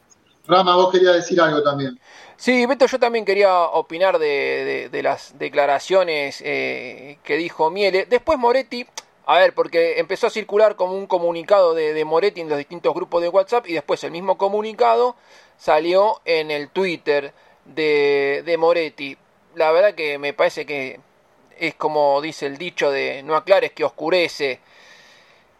Rama, 0.47 0.75
vos 0.75 0.91
querías 0.91 1.15
decir 1.15 1.39
algo 1.41 1.61
también. 1.61 1.99
Sí, 2.37 2.65
Beto, 2.65 2.85
yo 2.85 2.99
también 2.99 3.25
quería 3.25 3.63
opinar 3.63 4.19
de, 4.19 4.89
las 5.03 5.37
declaraciones 5.37 6.41
eh, 6.45 7.17
que 7.23 7.35
dijo 7.35 7.69
Miele. 7.69 8.05
Después 8.05 8.37
Moretti, 8.37 8.85
a 9.25 9.39
ver, 9.39 9.53
porque 9.53 9.99
empezó 9.99 10.27
a 10.27 10.29
circular 10.29 10.75
como 10.75 10.93
un 10.93 11.07
comunicado 11.07 11.73
de, 11.73 12.05
Moretti 12.05 12.41
en 12.41 12.49
los 12.49 12.57
distintos 12.57 12.93
grupos 12.93 13.21
de 13.21 13.29
WhatsApp 13.29 13.67
y 13.67 13.73
después 13.73 14.03
el 14.03 14.11
mismo 14.11 14.37
comunicado 14.37 15.15
salió 15.57 16.21
en 16.25 16.51
el 16.51 16.69
Twitter 16.69 17.33
de, 17.65 18.43
de 18.45 18.57
Moretti. 18.57 19.17
La 19.55 19.71
verdad 19.71 19.95
que 19.95 20.17
me 20.19 20.33
parece 20.33 20.65
que 20.65 20.99
es 21.59 21.75
como 21.75 22.21
dice 22.21 22.45
el 22.45 22.57
dicho 22.57 22.91
de 22.91 23.23
no 23.23 23.35
aclares 23.35 23.71
que 23.71 23.83
oscurece. 23.83 24.59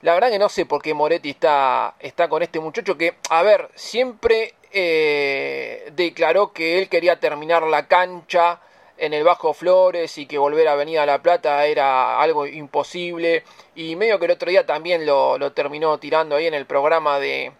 La 0.01 0.13
verdad 0.13 0.29
que 0.29 0.39
no 0.39 0.47
sé 0.47 0.65
por 0.65 0.81
qué 0.81 0.93
Moretti 0.93 1.31
está, 1.31 1.95
está 1.99 2.29
con 2.29 2.43
este 2.43 2.59
muchacho 2.59 2.97
que, 2.97 3.15
a 3.29 3.41
ver, 3.41 3.69
siempre 3.73 4.53
eh, 4.79 5.91
declaró 5.95 6.53
que 6.53 6.79
él 6.79 6.89
quería 6.89 7.19
terminar 7.19 7.63
la 7.63 7.87
cancha 7.87 8.59
en 8.97 9.13
el 9.13 9.23
Bajo 9.23 9.53
Flores 9.53 10.17
y 10.17 10.25
que 10.25 10.37
volver 10.37 10.67
a 10.67 10.73
Avenida 10.73 11.05
La 11.05 11.21
Plata 11.21 11.65
era 11.65 12.19
algo 12.19 12.47
imposible 12.47 13.43
y 13.75 13.95
medio 13.95 14.19
que 14.19 14.25
el 14.25 14.31
otro 14.31 14.49
día 14.49 14.65
también 14.65 15.05
lo, 15.05 15.51
terminó 15.53 15.97
tirando 15.99 16.35
ahí 16.35 16.47
en 16.47 16.53
el 16.53 16.65
programa 16.65 17.19
de, 17.19 17.51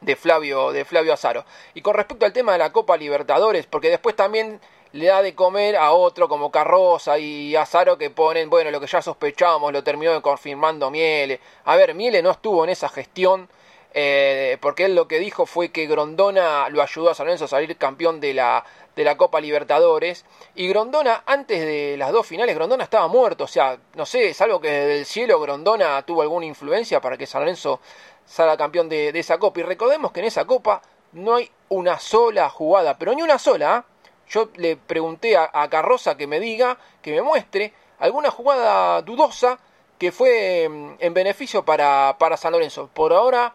de 0.00 0.16
Flavio 0.16 0.72
de 0.72 0.84
Flavio 0.84 1.12
Azaro. 1.12 1.44
Y 1.74 1.82
con 1.82 1.94
respecto 1.94 2.26
al 2.26 2.32
tema 2.32 2.52
de 2.52 2.58
la 2.58 2.72
Copa 2.72 2.96
Libertadores, 2.96 3.66
porque 3.66 3.90
después 3.90 4.16
también 4.16 4.60
le 4.92 5.06
da 5.06 5.22
de 5.22 5.34
comer 5.34 5.76
a 5.76 5.92
otro 5.92 6.28
como 6.28 6.50
Carroza 6.50 7.18
y 7.18 7.56
Azaro 7.56 7.98
que 7.98 8.10
ponen, 8.10 8.50
bueno, 8.50 8.70
lo 8.70 8.80
que 8.80 8.86
ya 8.86 9.02
sospechábamos 9.02 9.72
lo 9.72 9.82
terminó 9.82 10.20
confirmando 10.22 10.90
Miele. 10.90 11.40
A 11.64 11.76
ver, 11.76 11.94
Miele 11.94 12.22
no 12.22 12.30
estuvo 12.30 12.62
en 12.64 12.70
esa 12.70 12.88
gestión 12.88 13.48
eh, 13.94 14.56
porque 14.60 14.86
él 14.86 14.94
lo 14.94 15.06
que 15.06 15.18
dijo 15.18 15.44
fue 15.46 15.70
que 15.70 15.86
Grondona 15.86 16.68
lo 16.70 16.82
ayudó 16.82 17.10
a 17.10 17.14
San 17.14 17.26
Lorenzo 17.26 17.44
a 17.44 17.48
salir 17.48 17.76
campeón 17.76 18.20
de 18.20 18.34
la, 18.34 18.64
de 18.96 19.04
la 19.04 19.16
Copa 19.16 19.40
Libertadores. 19.40 20.24
Y 20.54 20.68
Grondona, 20.68 21.22
antes 21.26 21.60
de 21.60 21.96
las 21.98 22.12
dos 22.12 22.26
finales, 22.26 22.54
Grondona 22.54 22.84
estaba 22.84 23.08
muerto. 23.08 23.44
O 23.44 23.48
sea, 23.48 23.78
no 23.94 24.06
sé, 24.06 24.32
salvo 24.34 24.60
que 24.60 24.70
desde 24.70 24.98
el 25.00 25.06
cielo 25.06 25.40
Grondona 25.40 26.02
tuvo 26.02 26.22
alguna 26.22 26.46
influencia 26.46 27.00
para 27.00 27.16
que 27.16 27.26
San 27.26 27.42
Lorenzo 27.42 27.80
salga 28.24 28.56
campeón 28.56 28.88
de, 28.88 29.08
esa 29.10 29.38
Copa. 29.38 29.60
Y 29.60 29.64
recordemos 29.64 30.12
que 30.12 30.20
en 30.20 30.26
esa 30.26 30.46
Copa 30.46 30.80
no 31.12 31.34
hay 31.34 31.50
una 31.68 31.98
sola 31.98 32.48
jugada, 32.48 32.96
pero 32.98 33.14
ni 33.14 33.22
una 33.22 33.38
sola. 33.38 33.76
¿ah? 33.76 33.84
Yo 34.28 34.48
le 34.56 34.76
pregunté 34.76 35.36
a, 35.36 35.50
a 35.52 35.68
Carroza 35.68 36.16
que 36.16 36.26
me 36.26 36.40
diga, 36.40 36.78
que 37.02 37.12
me 37.12 37.20
muestre 37.20 37.74
alguna 37.98 38.30
jugada 38.30 39.02
dudosa 39.02 39.58
que 39.98 40.10
fue 40.10 40.68
mm, 40.68 40.94
en 40.98 41.14
beneficio 41.14 41.64
para, 41.64 42.16
para 42.18 42.38
San 42.38 42.52
Lorenzo. 42.52 42.88
Por 42.92 43.12
ahora 43.12 43.54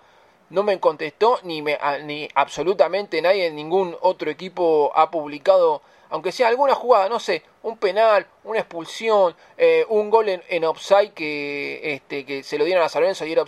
no 0.50 0.64
me 0.64 0.80
contestó 0.80 1.40
ni, 1.44 1.62
me, 1.62 1.78
ni 2.04 2.30
absolutamente 2.36 3.22
nadie, 3.22 3.52
ningún 3.52 3.98
otro 4.02 4.32
equipo 4.32 4.92
ha 4.96 5.12
publicado, 5.12 5.82
aunque 6.10 6.32
sea 6.32 6.48
alguna 6.48 6.74
jugada, 6.74 7.10
no 7.10 7.20
sé, 7.20 7.44
un 7.64 7.78
penal, 7.78 8.28
una 8.44 8.60
expulsión, 8.60 9.36
eh, 9.58 9.86
un 9.90 10.10
gol 10.10 10.30
en, 10.30 10.44
en, 10.50 10.64
offside 10.64 11.12
que, 11.14 11.94
este, 11.94 12.26
que 12.26 12.44
se 12.44 12.58
lo 12.58 12.66
dieron 12.66 12.84
a 12.84 12.90
San 12.90 13.02
Lorenzo 13.02 13.26
y 13.26 13.34
era. 13.34 13.44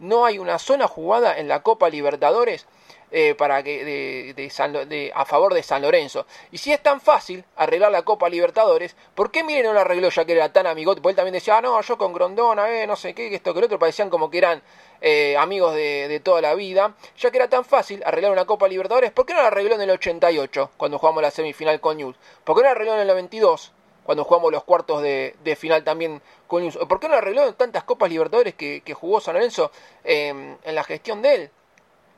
No 0.00 0.24
hay 0.24 0.38
una 0.38 0.58
sola 0.58 0.88
jugada 0.88 1.38
en 1.38 1.48
la 1.48 1.62
Copa 1.62 1.88
Libertadores 1.88 2.66
eh, 3.12 3.34
para 3.34 3.62
que 3.62 3.84
de, 3.84 4.34
de, 4.34 5.12
a 5.14 5.24
favor 5.24 5.52
de 5.52 5.62
San 5.62 5.82
Lorenzo. 5.82 6.26
Y 6.52 6.58
si 6.58 6.72
es 6.72 6.80
tan 6.80 7.00
fácil 7.00 7.44
arreglar 7.56 7.90
la 7.90 8.02
Copa 8.02 8.28
Libertadores, 8.28 8.94
¿por 9.14 9.30
qué 9.32 9.42
Miren 9.42 9.64
no 9.64 9.74
la 9.74 9.80
arregló 9.80 10.10
ya 10.10 10.24
que 10.24 10.32
era 10.32 10.52
tan 10.52 10.66
amigote? 10.66 11.00
Porque 11.00 11.12
él 11.12 11.16
también 11.16 11.34
decía, 11.34 11.58
ah, 11.58 11.60
no, 11.60 11.80
yo 11.80 11.98
con 11.98 12.12
Grondona, 12.12 12.70
eh, 12.70 12.86
no 12.86 12.94
sé 12.94 13.14
qué, 13.14 13.28
que 13.28 13.36
esto, 13.36 13.52
que 13.52 13.58
el 13.58 13.64
otro, 13.64 13.78
parecían 13.78 14.10
como 14.10 14.30
que 14.30 14.38
eran 14.38 14.62
eh, 15.00 15.36
amigos 15.36 15.74
de, 15.74 16.20
toda 16.22 16.40
la 16.40 16.54
vida. 16.54 16.94
Ya 17.18 17.30
que 17.30 17.38
era 17.38 17.48
tan 17.48 17.64
fácil 17.64 18.02
arreglar 18.04 18.32
una 18.32 18.44
Copa 18.44 18.68
Libertadores, 18.68 19.10
¿por 19.10 19.26
qué 19.26 19.34
no 19.34 19.42
la 19.42 19.48
arregló 19.48 19.74
en 19.74 19.82
el 19.82 19.90
88, 19.90 20.70
cuando 20.76 20.98
jugamos 20.98 21.22
la 21.22 21.30
semifinal 21.30 21.80
con 21.80 21.96
News? 21.96 22.16
¿Por 22.44 22.56
qué 22.56 22.62
no 22.62 22.66
la 22.66 22.72
arregló 22.72 22.94
en 22.94 23.00
el 23.00 23.08
92? 23.08 23.72
cuando 24.02 24.24
jugamos 24.24 24.50
los 24.50 24.64
cuartos 24.64 25.02
de, 25.02 25.56
final 25.56 25.84
también 25.84 26.20
con 26.48 26.62
News. 26.62 26.78
¿Por 26.88 26.98
qué 26.98 27.08
no 27.08 27.14
arregló 27.14 27.46
en 27.46 27.54
tantas 27.54 27.84
Copas 27.84 28.10
Libertadores 28.10 28.54
que, 28.54 28.82
jugó 28.94 29.20
San 29.20 29.34
Lorenzo 29.34 29.70
en 30.02 30.58
la 30.64 30.82
gestión 30.82 31.22
de 31.22 31.34
él? 31.34 31.50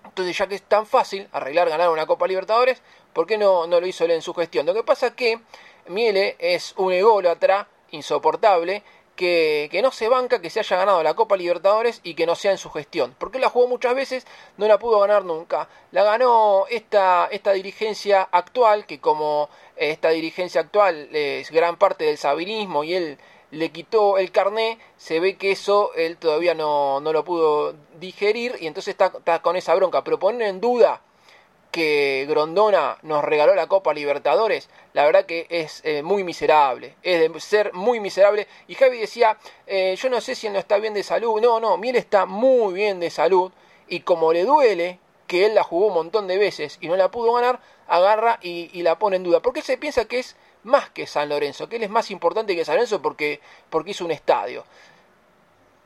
Entonces, 0.05 0.37
ya 0.37 0.47
que 0.47 0.57
es 0.57 0.63
tan 0.63 0.87
fácil 0.87 1.29
arreglar 1.33 1.69
ganar 1.69 1.91
una 1.91 2.07
Copa 2.07 2.27
Libertadores, 2.27 2.83
¿por 3.13 3.27
qué 3.27 3.39
no, 3.39 3.67
no 3.67 3.81
lo 3.81 3.87
hizo 3.87 4.05
él 4.05 4.11
en 4.11 4.23
su 4.23 4.35
gestión? 4.35 4.67
Lo 4.67 4.75
que 4.75 4.83
pasa 4.83 5.09
es 5.09 5.15
que 5.15 5.41
Miele 5.87 6.37
es 6.39 6.75
un 6.77 6.93
ególatra 6.93 7.69
insoportable 7.91 8.83
que, 9.17 9.69
que, 9.71 9.83
no 9.83 9.91
se 9.91 10.09
banca 10.09 10.41
que 10.41 10.51
se 10.51 10.61
haya 10.61 10.77
ganado 10.77 11.03
la 11.03 11.15
Copa 11.15 11.37
Libertadores 11.37 12.01
y 12.03 12.15
que 12.15 12.27
no 12.27 12.35
sea 12.35 12.53
en 12.53 12.59
su 12.59 12.71
gestión. 12.71 13.15
Porque 13.19 13.39
la 13.39 13.49
jugó 13.49 13.69
muchas 13.69 13.95
veces, 13.95 14.27
no 14.57 14.67
la 14.67 14.79
pudo 14.79 15.01
ganar 15.01 15.25
nunca. 15.25 15.69
La 15.91 16.03
ganó 16.03 16.67
esta, 16.71 17.29
esta 17.31 17.53
dirigencia 17.53 18.23
actual, 18.23 18.87
que 18.87 19.01
como 19.01 19.49
esta 19.77 20.11
dirigencia 20.11 20.63
actual 20.63 21.09
es 21.15 21.51
gran 21.51 21.77
parte 21.77 22.05
del 22.05 22.19
sabinismo 22.19 22.85
y 22.85 22.95
él 22.95 23.19
le 23.53 23.71
quitó 23.71 24.17
el 24.17 24.33
carné, 24.33 24.79
se 24.97 25.21
ve 25.21 25.37
que 25.37 25.53
eso 25.53 25.93
él 25.95 26.17
todavía 26.17 26.55
no, 26.55 27.01
no 27.01 27.13
lo 27.13 27.23
pudo 27.23 27.75
digerir 28.01 28.57
y 28.59 28.67
entonces 28.67 28.97
está, 28.99 29.43
con 29.43 29.57
esa 29.57 29.75
bronca. 29.75 30.03
Pero 30.03 30.19
poner 30.19 30.49
en 30.49 30.61
duda 30.61 31.03
que 31.71 32.27
Grondona 32.29 32.97
nos 33.03 33.23
regaló 33.23 33.55
la 33.55 33.67
Copa 33.67 33.93
Libertadores, 33.93 34.71
la 34.95 35.05
verdad 35.05 35.27
que 35.27 35.47
es 35.51 35.83
eh, 35.85 36.03
muy 36.03 36.25
miserable, 36.25 36.97
es 37.03 37.21
de 37.21 37.41
ser 37.41 37.75
muy 37.75 38.01
miserable. 38.01 38.49
Y 38.69 38.75
Javi 38.75 38.99
decía, 38.99 39.37
eh, 39.67 39.97
yo 39.99 40.09
no 40.09 40.23
sé 40.23 40.35
si 40.35 40.47
él 40.47 40.55
no 40.55 40.59
está 40.59 40.79
bien 40.79 40.95
de 40.95 41.03
salud, 41.03 41.39
no, 41.43 41.61
no, 41.61 41.77
Miel 41.77 41.97
está 41.97 42.25
muy 42.25 42.73
bien 42.73 43.01
de 43.01 43.11
salud 43.11 43.53
y 43.87 44.01
como 44.01 44.33
le 44.33 44.45
duele 44.45 44.99
que 45.27 45.45
él 45.45 45.55
la 45.55 45.63
jugó 45.63 45.89
un 45.89 45.95
montón 45.95 46.27
de 46.27 46.39
veces 46.39 46.79
y 46.81 46.89
no 46.89 46.97
la 46.97 47.11
pudo 47.11 47.35
ganar, 47.35 47.61
agarra 47.87 48.39
y 48.41 48.83
la 48.83 48.99
pone 48.99 49.17
en 49.17 49.25
duda. 49.25 49.41
Porque 49.41 49.61
se 49.61 49.77
piensa 49.77 50.07
que 50.07 50.21
es 50.21 50.37
más 50.65 50.91
que 50.91 51.07
San 51.07 51.29
Lorenzo, 51.29 51.69
que 51.69 51.77
él 51.77 51.83
es 51.83 51.91
más 51.91 52.11
importante 52.11 52.55
que 52.55 52.65
San 52.65 52.77
Lorenzo 52.77 53.03
porque, 53.03 53.41
porque 53.71 53.91
hizo 53.91 54.05
un 54.05 54.11
estadio. 54.11 54.65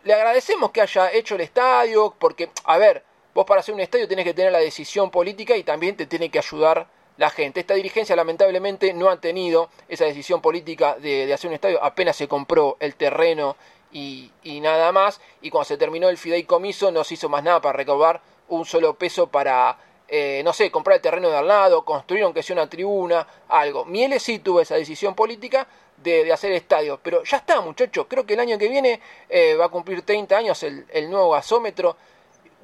Le 0.04 0.14
agradecemos 0.14 0.70
que 0.70 0.80
haya 0.80 1.12
hecho 1.12 1.34
el 1.34 1.40
estadio, 1.40 2.14
porque, 2.18 2.50
a 2.64 2.78
ver, 2.78 3.02
vos 3.34 3.44
para 3.44 3.60
hacer 3.60 3.74
un 3.74 3.80
estadio 3.80 4.06
tenés 4.06 4.24
que 4.24 4.34
tener 4.34 4.52
la 4.52 4.58
decisión 4.58 5.10
política 5.10 5.56
y 5.56 5.64
también 5.64 5.96
te 5.96 6.06
tiene 6.06 6.30
que 6.30 6.38
ayudar 6.38 6.86
la 7.16 7.30
gente. 7.30 7.60
Esta 7.60 7.74
dirigencia 7.74 8.14
lamentablemente 8.14 8.92
no 8.92 9.08
ha 9.08 9.20
tenido 9.20 9.70
esa 9.88 10.04
decisión 10.04 10.40
política 10.40 10.96
de, 10.96 11.32
hacer 11.32 11.48
un 11.48 11.54
estadio, 11.54 11.82
apenas 11.82 12.16
se 12.16 12.28
compró 12.28 12.76
el 12.80 12.94
terreno 12.94 13.56
y, 13.92 14.30
y, 14.42 14.60
nada 14.60 14.92
más, 14.92 15.20
y 15.40 15.50
cuando 15.50 15.64
se 15.64 15.76
terminó 15.76 16.08
el 16.08 16.18
fideicomiso 16.18 16.90
no 16.90 17.04
se 17.04 17.14
hizo 17.14 17.28
más 17.28 17.42
nada 17.42 17.60
para 17.60 17.76
recobrar 17.76 18.20
un 18.48 18.64
solo 18.64 18.94
peso 18.94 19.28
para 19.28 19.78
eh, 20.08 20.42
no 20.44 20.52
sé, 20.52 20.70
comprar 20.70 20.96
el 20.96 21.02
terreno 21.02 21.28
de 21.28 21.36
al 21.36 21.48
lado, 21.48 21.84
construir 21.84 22.22
aunque 22.24 22.42
sea 22.42 22.54
una 22.54 22.68
tribuna, 22.68 23.26
algo. 23.48 23.84
Mieles 23.84 24.22
sí 24.22 24.38
tuvo 24.38 24.60
esa 24.60 24.76
decisión 24.76 25.14
política 25.14 25.66
de, 25.96 26.32
hacer 26.32 26.52
estadio, 26.52 27.00
pero 27.02 27.24
ya 27.24 27.38
está, 27.38 27.60
muchachos. 27.60 28.06
Creo 28.08 28.24
que 28.24 28.34
el 28.34 28.40
año 28.40 28.58
que 28.58 28.68
viene 28.68 29.00
eh, 29.28 29.56
va 29.56 29.66
a 29.66 29.68
cumplir 29.68 30.02
30 30.02 30.36
años 30.36 30.62
el, 30.62 30.86
el 30.90 31.10
nuevo 31.10 31.30
gasómetro. 31.30 31.96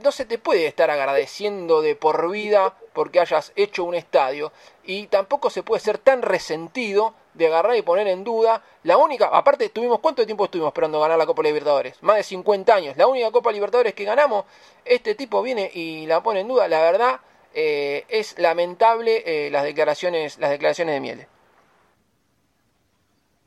No 0.05 0.12
se 0.12 0.24
te 0.24 0.39
puede 0.39 0.66
estar 0.66 0.90
agradeciendo 0.90 1.81
de 1.81 1.94
por 1.97 2.31
vida 2.31 2.74
porque 2.93 3.20
hayas 3.20 3.52
hecho 3.56 3.85
un 3.85 3.94
estadio 3.94 4.52
y 4.85 5.06
tampoco 5.06 5.51
se 5.51 5.62
puede 5.62 5.81
ser 5.81 5.98
tan 5.98 6.23
resentido 6.23 7.14
de 7.35 7.47
agarrar 7.47 7.77
y 7.77 7.82
poner 7.82 8.09
en 8.09 8.24
duda 8.24 8.62
la 8.82 8.97
única, 8.97 9.27
aparte 9.27 9.69
tuvimos, 9.69 10.01
¿cuánto 10.01 10.27
tiempo 10.27 10.44
estuvimos 10.44 10.70
esperando 10.70 11.01
ganar 11.01 11.19
la 11.19 11.27
Copa 11.27 11.43
Libertadores? 11.43 12.02
Más 12.02 12.16
de 12.16 12.24
50 12.24 12.74
años, 12.74 12.97
la 12.97 13.06
única 13.06 13.31
Copa 13.31 13.52
Libertadores 13.52 13.94
que 13.94 14.05
ganamos, 14.05 14.44
este 14.85 15.14
tipo 15.14 15.40
viene 15.40 15.70
y 15.73 16.06
la 16.06 16.23
pone 16.23 16.40
en 16.40 16.48
duda, 16.48 16.69
la 16.69 16.81
verdad 16.81 17.20
eh, 17.55 18.05
es 18.09 18.39
lamentable 18.39 19.23
eh, 19.27 19.51
las 19.51 19.65
declaraciones 19.65 20.39
las 20.39 20.51
declaraciones 20.51 20.95
de 20.95 21.01
Miele. 21.01 21.29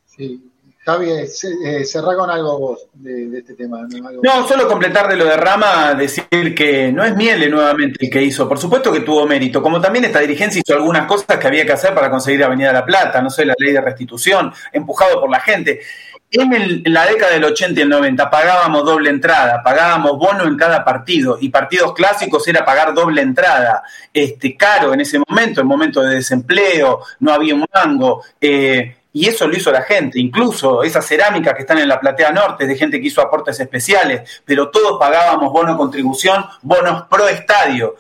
Sí. 0.06 0.52
Javi, 0.86 1.10
eh, 1.10 1.84
cerrá 1.84 2.16
con 2.16 2.30
algo 2.30 2.60
vos 2.60 2.88
de, 2.94 3.40
este 3.40 3.56
tema. 3.56 3.88
¿no? 4.22 4.48
solo 4.48 4.68
completar 4.68 5.08
de 5.10 5.16
lo 5.16 5.26
de 5.26 5.36
Rama, 5.36 5.96
decir 5.96 6.54
que 6.54 6.92
no 6.92 7.04
es 7.04 7.16
Miele 7.16 7.50
nuevamente 7.50 8.06
el 8.06 8.12
que 8.12 8.22
hizo. 8.22 8.48
Por 8.48 8.60
supuesto 8.60 8.92
que 8.92 9.00
tuvo 9.00 9.26
mérito, 9.26 9.64
como 9.64 9.82
también 9.82 10.06
esta 10.06 10.20
dirigencia 10.20 10.62
hizo 10.64 10.78
algunas 10.78 11.08
cosas 11.08 11.40
que 11.40 11.48
había 11.48 11.66
que 11.66 11.72
hacer 11.72 11.96
para 11.96 12.12
conseguir 12.12 12.44
Avenida 12.44 12.72
La 12.72 12.86
Plata, 12.86 13.20
no 13.20 13.32
sé, 13.32 13.48
la 13.48 13.56
ley 13.58 13.74
de 13.74 13.82
restitución, 13.82 14.54
empujado 14.72 15.20
por 15.20 15.32
la 15.32 15.40
gente. 15.40 15.82
En, 16.32 16.84
la 16.86 17.06
década 17.06 17.34
del 17.34 17.46
80 17.46 17.80
y 17.80 17.84
el 17.84 17.90
90 17.90 18.30
pagábamos 18.30 18.84
doble 18.84 19.10
entrada, 19.10 19.62
pagábamos 19.64 20.18
bono 20.18 20.46
en 20.46 20.58
cada 20.58 20.84
partido 20.84 21.38
y 21.40 21.50
partidos 21.50 21.94
clásicos 21.94 22.48
era 22.48 22.66
pagar 22.66 22.94
doble 22.94 23.22
entrada, 23.22 23.84
este, 24.14 24.58
caro 24.58 24.94
en 24.94 25.02
ese 25.02 25.20
momento, 25.20 25.62
en 25.62 25.68
momento 25.68 26.02
de 26.02 26.16
desempleo, 26.16 27.02
no 27.20 27.34
había 27.34 27.56
un 27.56 27.66
mango. 27.74 28.24
Eh, 28.42 28.98
y 29.14 29.30
eso 29.30 29.48
lo 29.48 29.56
hizo 29.56 29.72
la 29.72 29.84
gente, 29.84 30.20
incluso 30.20 30.84
esas 30.84 31.08
cerámicas 31.08 31.54
que 31.54 31.62
están 31.62 31.78
en 31.78 31.88
la 31.88 32.02
platea 32.02 32.32
norte, 32.32 32.68
de 32.68 32.76
gente 32.76 33.00
que 33.00 33.08
hizo 33.08 33.22
aportes 33.22 33.58
especiales, 33.62 34.42
pero 34.44 34.70
todos 34.70 35.00
pagábamos 35.00 35.54
bono 35.54 35.78
contribución, 35.78 36.46
bonos 36.62 37.04
pro 37.10 37.30
estadio 37.30 37.96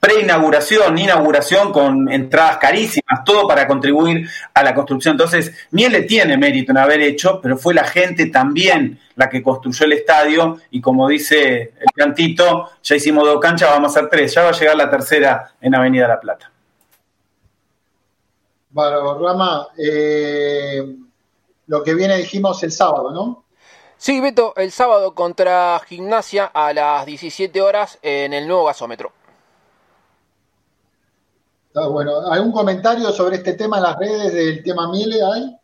preinauguración, 0.00 0.96
inauguración 0.96 1.72
con 1.72 2.10
entradas 2.10 2.58
carísimas, 2.58 3.24
todo 3.24 3.48
para 3.48 3.66
contribuir 3.66 4.28
a 4.54 4.62
la 4.62 4.74
construcción. 4.74 5.12
Entonces, 5.12 5.52
Miele 5.70 6.02
tiene 6.02 6.36
mérito 6.36 6.72
en 6.72 6.78
haber 6.78 7.00
hecho, 7.00 7.40
pero 7.42 7.56
fue 7.56 7.74
la 7.74 7.84
gente 7.84 8.26
también 8.26 8.98
la 9.16 9.28
que 9.28 9.42
construyó 9.42 9.86
el 9.86 9.94
estadio 9.94 10.58
y 10.70 10.80
como 10.80 11.08
dice 11.08 11.72
el 11.78 11.92
cantito, 11.94 12.70
ya 12.82 12.96
hicimos 12.96 13.24
dos 13.24 13.40
canchas, 13.40 13.70
vamos 13.70 13.96
a 13.96 13.98
hacer 13.98 14.10
tres, 14.10 14.32
ya 14.32 14.42
va 14.42 14.50
a 14.50 14.52
llegar 14.52 14.76
la 14.76 14.90
tercera 14.90 15.52
en 15.60 15.74
Avenida 15.74 16.06
La 16.06 16.20
Plata. 16.20 16.52
Bueno, 18.70 19.18
Rama, 19.18 19.68
eh, 19.76 20.84
lo 21.66 21.82
que 21.82 21.94
viene 21.94 22.16
dijimos 22.18 22.62
el 22.62 22.70
sábado, 22.70 23.10
¿no? 23.10 23.44
Sí, 23.96 24.20
Beto, 24.20 24.54
el 24.56 24.70
sábado 24.70 25.14
contra 25.14 25.80
Gimnasia 25.84 26.44
a 26.46 26.72
las 26.72 27.04
17 27.04 27.60
horas 27.60 27.98
en 28.02 28.32
el 28.32 28.46
nuevo 28.46 28.66
gasómetro. 28.66 29.17
Está 31.78 31.90
bueno. 31.90 32.26
¿Algún 32.30 32.50
comentario 32.50 33.10
sobre 33.12 33.36
este 33.36 33.52
tema 33.52 33.76
en 33.76 33.84
las 33.84 33.96
redes 33.98 34.32
del 34.34 34.64
tema 34.64 34.90
Miele 34.90 35.20
hay? 35.22 35.56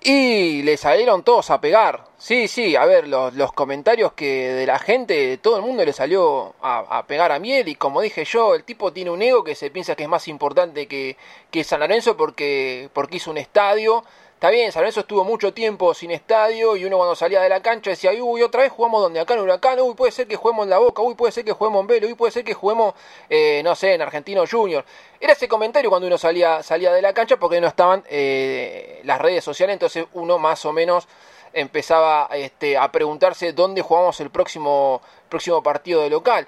Y 0.00 0.62
le 0.62 0.76
salieron 0.76 1.24
todos 1.24 1.50
a 1.50 1.60
pegar. 1.60 2.04
Sí, 2.18 2.46
sí, 2.46 2.76
a 2.76 2.84
ver, 2.84 3.08
los, 3.08 3.34
los 3.34 3.52
comentarios 3.52 4.12
que 4.12 4.52
de 4.52 4.66
la 4.66 4.78
gente, 4.78 5.38
todo 5.38 5.56
el 5.56 5.62
mundo 5.62 5.84
le 5.84 5.92
salió 5.92 6.54
a, 6.62 7.04
pegar 7.08 7.32
a 7.32 7.40
Miel. 7.40 7.66
Y 7.68 7.74
como 7.74 8.00
dije 8.00 8.24
yo, 8.24 8.54
el 8.54 8.62
tipo 8.62 8.92
tiene 8.92 9.10
un 9.10 9.22
ego 9.22 9.42
que 9.42 9.56
se 9.56 9.70
piensa 9.70 9.96
que 9.96 10.04
es 10.04 10.08
más 10.08 10.28
importante 10.28 10.86
que, 10.86 11.16
que 11.50 11.64
San 11.64 11.80
Lorenzo 11.80 12.16
porque, 12.16 12.90
porque 12.92 13.16
hizo 13.16 13.32
un 13.32 13.38
estadio 13.38 14.04
Está 14.44 14.52
bien, 14.52 14.72
San 14.72 14.82
Lorenzo 14.82 15.00
estuvo 15.00 15.24
mucho 15.24 15.54
tiempo 15.54 15.94
sin 15.94 16.10
estadio 16.10 16.76
y 16.76 16.84
uno 16.84 16.98
cuando 16.98 17.14
salía 17.16 17.40
de 17.40 17.48
la 17.48 17.62
cancha 17.62 17.88
decía, 17.88 18.10
uy, 18.12 18.42
otra 18.42 18.60
vez 18.60 18.70
jugamos 18.70 19.00
donde 19.00 19.18
acá 19.18 19.32
en 19.32 19.40
Huracán, 19.40 19.80
uy, 19.80 19.94
puede 19.94 20.12
ser 20.12 20.28
que 20.28 20.36
juguemos 20.36 20.64
en 20.64 20.68
La 20.68 20.76
Boca, 20.76 21.00
uy, 21.00 21.14
puede 21.14 21.32
ser 21.32 21.46
que 21.46 21.52
juguemos 21.52 21.80
en 21.80 21.86
Velo, 21.86 22.06
uy, 22.08 22.12
puede 22.12 22.30
ser 22.30 22.44
que 22.44 22.52
juguemos, 22.52 22.92
eh, 23.30 23.62
no 23.64 23.74
sé, 23.74 23.94
en 23.94 24.02
Argentino 24.02 24.44
Junior. 24.46 24.84
Era 25.18 25.32
ese 25.32 25.48
comentario 25.48 25.88
cuando 25.88 26.08
uno 26.08 26.18
salía, 26.18 26.62
salía 26.62 26.92
de 26.92 27.00
la 27.00 27.14
cancha 27.14 27.38
porque 27.38 27.58
no 27.58 27.66
estaban 27.68 28.04
eh, 28.06 29.00
las 29.04 29.18
redes 29.18 29.42
sociales, 29.42 29.72
entonces 29.72 30.04
uno 30.12 30.38
más 30.38 30.62
o 30.66 30.74
menos 30.74 31.08
empezaba 31.54 32.28
este, 32.34 32.76
a 32.76 32.92
preguntarse 32.92 33.54
dónde 33.54 33.80
jugamos 33.80 34.20
el 34.20 34.28
próximo, 34.28 35.00
próximo 35.30 35.62
partido 35.62 36.02
de 36.02 36.10
local. 36.10 36.46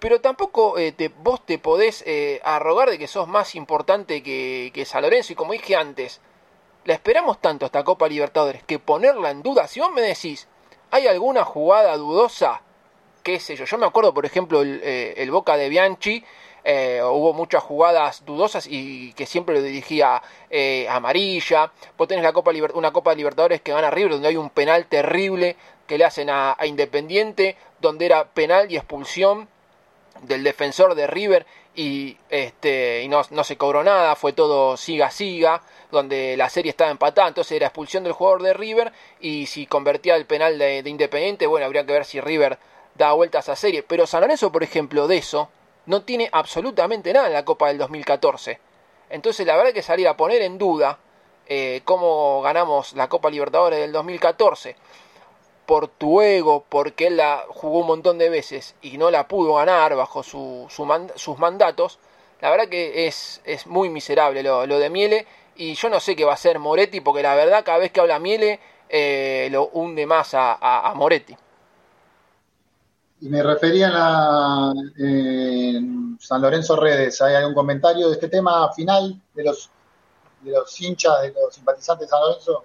Pero 0.00 0.20
tampoco 0.20 0.76
eh, 0.76 0.90
te, 0.90 1.06
vos 1.06 1.46
te 1.46 1.60
podés 1.60 2.02
eh, 2.04 2.40
arrogar 2.42 2.90
de 2.90 2.98
que 2.98 3.06
sos 3.06 3.28
más 3.28 3.54
importante 3.54 4.24
que, 4.24 4.72
que 4.74 4.84
San 4.84 5.02
Lorenzo. 5.02 5.32
Y 5.34 5.36
como 5.36 5.52
dije 5.52 5.76
antes, 5.76 6.20
la 6.84 6.94
esperamos 6.94 7.40
tanto 7.40 7.66
esta 7.66 7.84
Copa 7.84 8.08
Libertadores 8.08 8.62
que 8.64 8.78
ponerla 8.78 9.30
en 9.30 9.42
duda. 9.42 9.66
Si 9.66 9.80
vos 9.80 9.90
me 9.92 10.02
decís, 10.02 10.48
¿hay 10.90 11.06
alguna 11.06 11.44
jugada 11.44 11.96
dudosa? 11.96 12.62
¿Qué 13.22 13.38
sé 13.38 13.56
yo? 13.56 13.64
Yo 13.64 13.78
me 13.78 13.86
acuerdo, 13.86 14.14
por 14.14 14.24
ejemplo, 14.24 14.62
el, 14.62 14.80
eh, 14.82 15.14
el 15.18 15.30
Boca 15.30 15.56
de 15.56 15.68
Bianchi 15.68 16.24
eh, 16.62 17.00
hubo 17.02 17.32
muchas 17.32 17.62
jugadas 17.62 18.24
dudosas 18.24 18.66
y 18.68 19.12
que 19.14 19.26
siempre 19.26 19.54
lo 19.54 19.62
dirigía 19.62 20.22
eh, 20.50 20.86
amarilla. 20.88 21.72
Vos 21.96 22.08
tenés 22.08 22.22
la 22.22 22.32
Copa 22.32 22.52
una 22.74 22.92
Copa 22.92 23.10
de 23.10 23.16
Libertadores 23.16 23.60
que 23.62 23.72
gana 23.72 23.90
River, 23.90 24.12
donde 24.12 24.28
hay 24.28 24.36
un 24.36 24.50
penal 24.50 24.86
terrible 24.86 25.56
que 25.86 25.98
le 25.98 26.04
hacen 26.04 26.28
a, 26.30 26.56
Independiente, 26.64 27.56
donde 27.80 28.06
era 28.06 28.28
penal 28.28 28.70
y 28.70 28.76
expulsión 28.76 29.48
del 30.22 30.44
defensor 30.44 30.94
de 30.94 31.06
River 31.06 31.46
y, 31.74 32.18
este, 32.28 33.02
y 33.02 33.08
no, 33.08 33.24
se 33.24 33.56
cobró 33.56 33.82
nada, 33.82 34.14
fue 34.16 34.32
todo 34.32 34.76
siga 34.76 35.10
siga, 35.10 35.62
donde 35.90 36.36
la 36.36 36.48
serie 36.48 36.70
estaba 36.70 36.90
empatada, 36.90 37.28
entonces 37.28 37.52
era 37.52 37.66
expulsión 37.66 38.04
del 38.04 38.12
jugador 38.12 38.42
de 38.42 38.54
River 38.54 38.92
y 39.20 39.46
si 39.46 39.66
convertía 39.66 40.16
el 40.16 40.26
penal 40.26 40.58
de, 40.58 40.82
de 40.82 40.90
Independiente, 40.90 41.46
bueno, 41.46 41.66
habría 41.66 41.84
que 41.86 41.92
ver 41.92 42.04
si 42.04 42.20
River 42.20 42.58
da 42.94 43.12
vuelta 43.12 43.38
a 43.38 43.56
serie. 43.56 43.82
Pero 43.82 44.06
San 44.06 44.20
Lorenzo, 44.20 44.52
por 44.52 44.62
ejemplo, 44.62 45.06
de 45.08 45.18
eso, 45.18 45.48
no 45.86 46.02
tiene 46.02 46.28
absolutamente 46.32 47.12
nada 47.12 47.26
en 47.26 47.32
la 47.32 47.44
Copa 47.44 47.68
del 47.68 47.78
2014. 47.78 48.58
Entonces 49.10 49.46
la 49.46 49.56
verdad 49.56 49.72
que 49.72 49.82
salir 49.82 50.06
a 50.08 50.16
poner 50.16 50.42
en 50.42 50.58
duda 50.58 50.98
eh, 51.46 51.82
cómo 51.84 52.42
ganamos 52.42 52.92
la 52.92 53.08
Copa 53.08 53.28
Libertadores 53.28 53.80
del 53.80 53.92
2014 53.92 54.76
por 55.66 55.88
tu 55.88 56.20
ego, 56.20 56.64
porque 56.68 57.08
él 57.08 57.16
la 57.16 57.44
jugó 57.48 57.80
un 57.80 57.86
montón 57.86 58.18
de 58.18 58.28
veces 58.28 58.74
y 58.82 58.98
no 58.98 59.10
la 59.10 59.28
pudo 59.28 59.54
ganar 59.54 59.94
bajo 59.94 60.24
su, 60.24 60.66
sus 60.68 61.38
mandatos, 61.38 62.00
la 62.40 62.50
verdad 62.50 62.68
que 62.68 63.06
es, 63.06 63.40
es 63.44 63.66
muy 63.66 63.88
miserable 63.88 64.42
lo, 64.42 64.66
de 64.66 64.90
Miele 64.90 65.26
y 65.60 65.74
yo 65.74 65.88
no 65.88 66.00
sé 66.00 66.16
qué 66.16 66.24
va 66.24 66.32
a 66.32 66.34
hacer 66.34 66.58
Moretti 66.58 67.00
porque 67.00 67.22
la 67.22 67.34
verdad 67.34 67.64
cada 67.64 67.78
vez 67.78 67.92
que 67.92 68.00
habla 68.00 68.18
Miele 68.18 68.60
eh, 68.88 69.48
lo 69.50 69.68
hunde 69.68 70.06
más 70.06 70.30
a 70.34 70.92
Moretti 70.96 71.36
y 73.20 73.28
me 73.28 73.42
refería 73.42 73.88
a 73.88 73.90
la, 73.90 74.74
San 76.18 76.42
Lorenzo 76.42 76.76
Redes. 76.76 77.20
¿Hay 77.22 77.34
algún 77.34 77.54
comentario 77.54 78.08
de 78.08 78.14
este 78.14 78.28
tema 78.28 78.72
final 78.72 79.20
de 79.34 79.44
los, 79.44 79.70
de 80.40 80.52
los 80.52 80.80
hinchas, 80.80 81.22
de 81.22 81.32
los 81.32 81.54
simpatizantes 81.54 82.06
de 82.06 82.10
San 82.10 82.20
Lorenzo? 82.20 82.64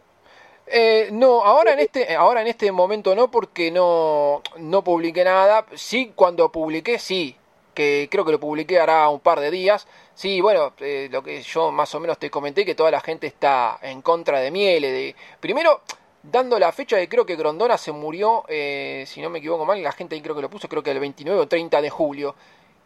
Eh, 0.68 1.10
no, 1.12 1.44
ahora 1.44 1.74
en 1.74 1.80
este, 1.80 2.16
ahora 2.16 2.42
en 2.42 2.48
este 2.48 2.72
momento 2.72 3.14
no, 3.16 3.30
porque 3.30 3.70
no, 3.70 4.42
no 4.58 4.84
publiqué 4.84 5.24
nada. 5.24 5.66
Sí, 5.76 6.14
cuando 6.16 6.52
publiqué, 6.52 7.00
sí, 7.00 7.36
que 7.76 8.08
creo 8.10 8.26
que 8.26 8.32
lo 8.32 8.40
publiqué 8.40 8.80
hará 8.80 9.08
un 9.10 9.20
par 9.20 9.40
de 9.40 9.52
días. 9.52 9.88
Sí, 10.16 10.42
bueno, 10.42 10.74
eh, 10.80 11.10
lo 11.12 11.22
que 11.22 11.42
yo 11.44 11.72
más 11.72 11.94
o 11.94 12.00
menos 12.00 12.18
te 12.18 12.32
comenté, 12.32 12.66
que 12.66 12.74
toda 12.74 12.90
la 12.90 13.02
gente 13.02 13.28
está 13.28 13.78
en 13.84 14.02
contra 14.02 14.40
de 14.40 14.50
Miele. 14.50 14.92
De... 14.92 15.16
Primero, 15.40 15.82
dando 16.24 16.58
la 16.58 16.72
fecha 16.72 16.98
de 16.98 17.08
creo 17.08 17.26
que 17.26 17.36
Grondona 17.36 17.78
se 17.78 17.92
murió, 17.92 18.44
eh, 18.48 19.04
si 19.06 19.22
no 19.22 19.30
me 19.30 19.40
equivoco 19.40 19.66
mal, 19.66 19.82
la 19.84 19.92
gente 19.92 20.16
ahí 20.16 20.22
creo 20.22 20.36
que 20.36 20.42
lo 20.42 20.50
puso, 20.50 20.68
creo 20.68 20.82
que 20.82 20.92
el 20.92 21.00
29 21.00 21.40
o 21.40 21.48
30 21.48 21.82
de 21.82 21.90
julio. 21.90 22.36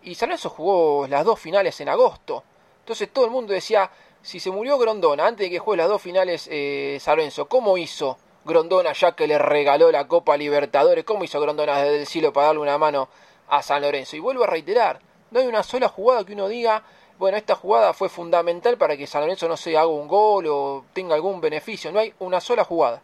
Y 0.03 0.15
San 0.15 0.35
jugó 0.37 1.07
las 1.07 1.25
dos 1.25 1.39
finales 1.39 1.79
en 1.81 1.89
agosto. 1.89 2.43
Entonces 2.79 3.09
todo 3.11 3.25
el 3.25 3.31
mundo 3.31 3.53
decía, 3.53 3.89
si 4.21 4.39
se 4.39 4.51
murió 4.51 4.77
Grondona 4.77 5.27
antes 5.27 5.45
de 5.45 5.51
que 5.51 5.59
juegue 5.59 5.81
las 5.81 5.89
dos 5.89 6.01
finales 6.01 6.47
eh, 6.51 6.97
San 6.99 7.19
¿cómo 7.47 7.77
hizo 7.77 8.17
Grondona 8.45 8.93
ya 8.93 9.15
que 9.15 9.27
le 9.27 9.37
regaló 9.37 9.91
la 9.91 10.07
Copa 10.07 10.35
Libertadores? 10.37 11.03
¿Cómo 11.03 11.23
hizo 11.23 11.39
Grondona 11.39 11.81
desde 11.81 12.01
el 12.01 12.07
cielo 12.07 12.33
para 12.33 12.47
darle 12.47 12.61
una 12.61 12.77
mano 12.77 13.09
a 13.49 13.61
San 13.61 13.81
Lorenzo? 13.81 14.15
Y 14.15 14.19
vuelvo 14.19 14.43
a 14.43 14.47
reiterar, 14.47 14.99
no 15.31 15.39
hay 15.39 15.47
una 15.47 15.63
sola 15.63 15.89
jugada 15.89 16.23
que 16.23 16.34
uno 16.34 16.47
diga, 16.47 16.84
bueno, 17.17 17.38
esta 17.38 17.55
jugada 17.55 17.93
fue 17.93 18.07
fundamental 18.07 18.77
para 18.77 18.95
que 18.95 19.05
San 19.05 19.21
Lorenzo 19.21 19.47
no 19.47 19.57
se 19.57 19.77
haga 19.77 19.88
un 19.88 20.07
gol 20.07 20.45
o 20.47 20.85
tenga 20.93 21.15
algún 21.15 21.41
beneficio. 21.41 21.91
No 21.91 21.99
hay 21.99 22.13
una 22.19 22.39
sola 22.39 22.63
jugada. 22.63 23.01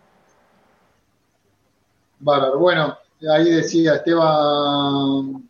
Bárbaro. 2.20 2.58
Bueno, 2.58 2.98
ahí 3.30 3.50
decía 3.52 3.96
Esteban, 3.96 5.50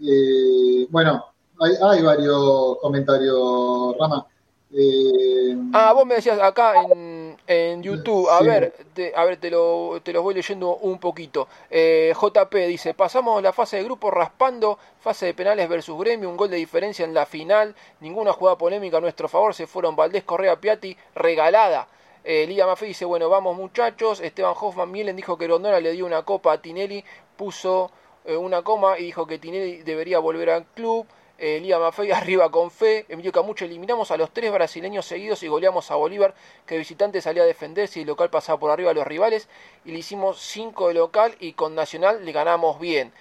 eh, 0.00 0.86
bueno, 0.88 1.24
hay, 1.58 2.02
varios 2.02 2.78
comentarios, 2.80 3.96
Rama. 3.98 4.26
Eh, 4.72 5.56
ah, 5.72 5.92
vos 5.92 6.06
me 6.06 6.16
decías 6.16 6.38
acá 6.40 6.74
en, 6.82 7.15
en 7.46 7.82
YouTube, 7.82 8.28
a 8.28 8.40
ver, 8.42 8.72
te, 8.94 9.12
a 9.14 9.24
ver, 9.24 9.36
te, 9.36 9.50
lo, 9.50 10.00
te 10.02 10.12
los 10.12 10.22
voy 10.22 10.34
leyendo 10.34 10.76
un 10.76 10.98
poquito. 10.98 11.48
Eh, 11.70 12.12
JP 12.20 12.54
dice, 12.66 12.94
pasamos 12.94 13.42
la 13.42 13.52
fase 13.52 13.76
de 13.76 13.84
grupo 13.84 14.10
raspando, 14.10 14.78
fase 15.00 15.26
de 15.26 15.34
penales 15.34 15.68
versus 15.68 15.98
Gremio, 15.98 16.28
un 16.28 16.36
gol 16.36 16.50
de 16.50 16.56
diferencia 16.56 17.04
en 17.04 17.14
la 17.14 17.26
final, 17.26 17.74
ninguna 18.00 18.32
jugada 18.32 18.58
polémica 18.58 18.98
a 18.98 19.00
nuestro 19.00 19.28
favor, 19.28 19.54
se 19.54 19.66
fueron 19.66 19.94
Valdés, 19.96 20.24
Correa, 20.24 20.60
Piatti, 20.60 20.96
regalada. 21.14 21.88
Eh, 22.28 22.64
Maffei 22.66 22.88
dice, 22.88 23.04
bueno, 23.04 23.28
vamos 23.28 23.56
muchachos. 23.56 24.20
Esteban 24.20 24.54
Hoffman 24.60 24.90
Mielen 24.90 25.14
dijo 25.14 25.38
que 25.38 25.46
Rondona 25.46 25.78
le 25.78 25.92
dio 25.92 26.04
una 26.04 26.24
copa 26.24 26.54
a 26.54 26.60
Tinelli, 26.60 27.04
puso 27.36 27.92
eh, 28.24 28.36
una 28.36 28.62
coma 28.62 28.98
y 28.98 29.04
dijo 29.04 29.28
que 29.28 29.38
Tinelli 29.38 29.82
debería 29.82 30.18
volver 30.18 30.50
al 30.50 30.64
club. 30.64 31.06
Eh, 31.38 31.60
Liga 31.60 31.78
Maffei 31.78 32.10
arriba 32.12 32.50
con 32.50 32.70
fe. 32.70 33.04
Emilio 33.08 33.32
Camucho, 33.32 33.64
eliminamos 33.64 34.10
a 34.10 34.16
los 34.16 34.30
tres 34.32 34.52
brasileños 34.52 35.04
seguidos 35.06 35.42
y 35.42 35.48
goleamos 35.48 35.90
a 35.90 35.96
Bolívar, 35.96 36.34
que 36.66 36.78
visitante 36.78 37.20
salía 37.20 37.42
a 37.42 37.46
defenderse 37.46 37.98
y 37.98 38.02
el 38.02 38.08
local 38.08 38.30
pasaba 38.30 38.58
por 38.58 38.70
arriba 38.70 38.90
a 38.90 38.94
los 38.94 39.06
rivales. 39.06 39.48
Y 39.84 39.92
le 39.92 39.98
hicimos 39.98 40.40
5 40.40 40.88
de 40.88 40.94
local 40.94 41.34
y 41.38 41.52
con 41.52 41.74
Nacional 41.74 42.24
le 42.24 42.32
ganamos 42.32 42.80
bien. 42.80 43.12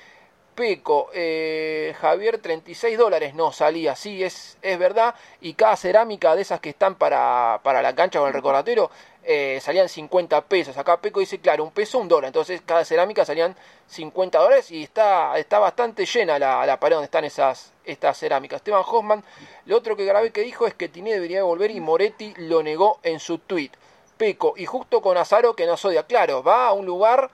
Peco, 0.55 1.09
eh, 1.13 1.93
Javier, 1.99 2.39
36 2.39 2.97
dólares 2.97 3.35
no 3.35 3.51
salía, 3.51 3.95
sí, 3.95 4.23
es, 4.23 4.57
es 4.61 4.79
verdad, 4.79 5.13
y 5.41 5.53
cada 5.53 5.75
cerámica 5.75 6.33
de 6.33 6.41
esas 6.41 6.61
que 6.61 6.69
están 6.69 6.95
para, 6.95 7.59
para 7.61 7.81
la 7.81 7.93
cancha 7.93 8.19
con 8.19 8.29
el 8.29 8.33
recordatorio 8.33 8.89
eh, 9.27 9.59
salían 9.61 9.89
50 9.89 10.41
pesos. 10.45 10.77
Acá 10.77 11.01
Peco 11.01 11.19
dice, 11.19 11.39
claro, 11.39 11.63
un 11.63 11.71
peso, 11.71 11.99
un 11.99 12.07
dólar, 12.07 12.27
entonces 12.27 12.61
cada 12.65 12.85
cerámica 12.85 13.25
salían 13.25 13.55
50 13.87 14.39
dólares 14.39 14.71
y 14.71 14.83
está, 14.83 15.37
está 15.37 15.59
bastante 15.59 16.05
llena 16.05 16.39
la, 16.39 16.65
la 16.65 16.79
pared 16.79 16.95
donde 16.95 17.05
están 17.05 17.25
esas, 17.25 17.73
estas 17.83 18.17
cerámicas. 18.17 18.57
Esteban 18.57 18.83
Hoffman, 18.85 19.23
lo 19.65 19.77
otro 19.77 19.97
que 19.97 20.05
grabé 20.05 20.31
que 20.31 20.41
dijo 20.41 20.67
es 20.67 20.73
que 20.73 20.87
Tiné 20.87 21.13
debería 21.13 21.43
volver 21.43 21.71
y 21.71 21.81
Moretti 21.81 22.33
lo 22.37 22.63
negó 22.63 22.99
en 23.03 23.19
su 23.19 23.39
tweet. 23.39 23.71
Peco, 24.17 24.53
y 24.55 24.65
justo 24.65 25.01
con 25.01 25.17
Azaro 25.17 25.55
que 25.55 25.65
nos 25.65 25.83
odia, 25.83 26.03
claro, 26.03 26.41
va 26.41 26.67
a 26.67 26.73
un 26.73 26.85
lugar 26.85 27.29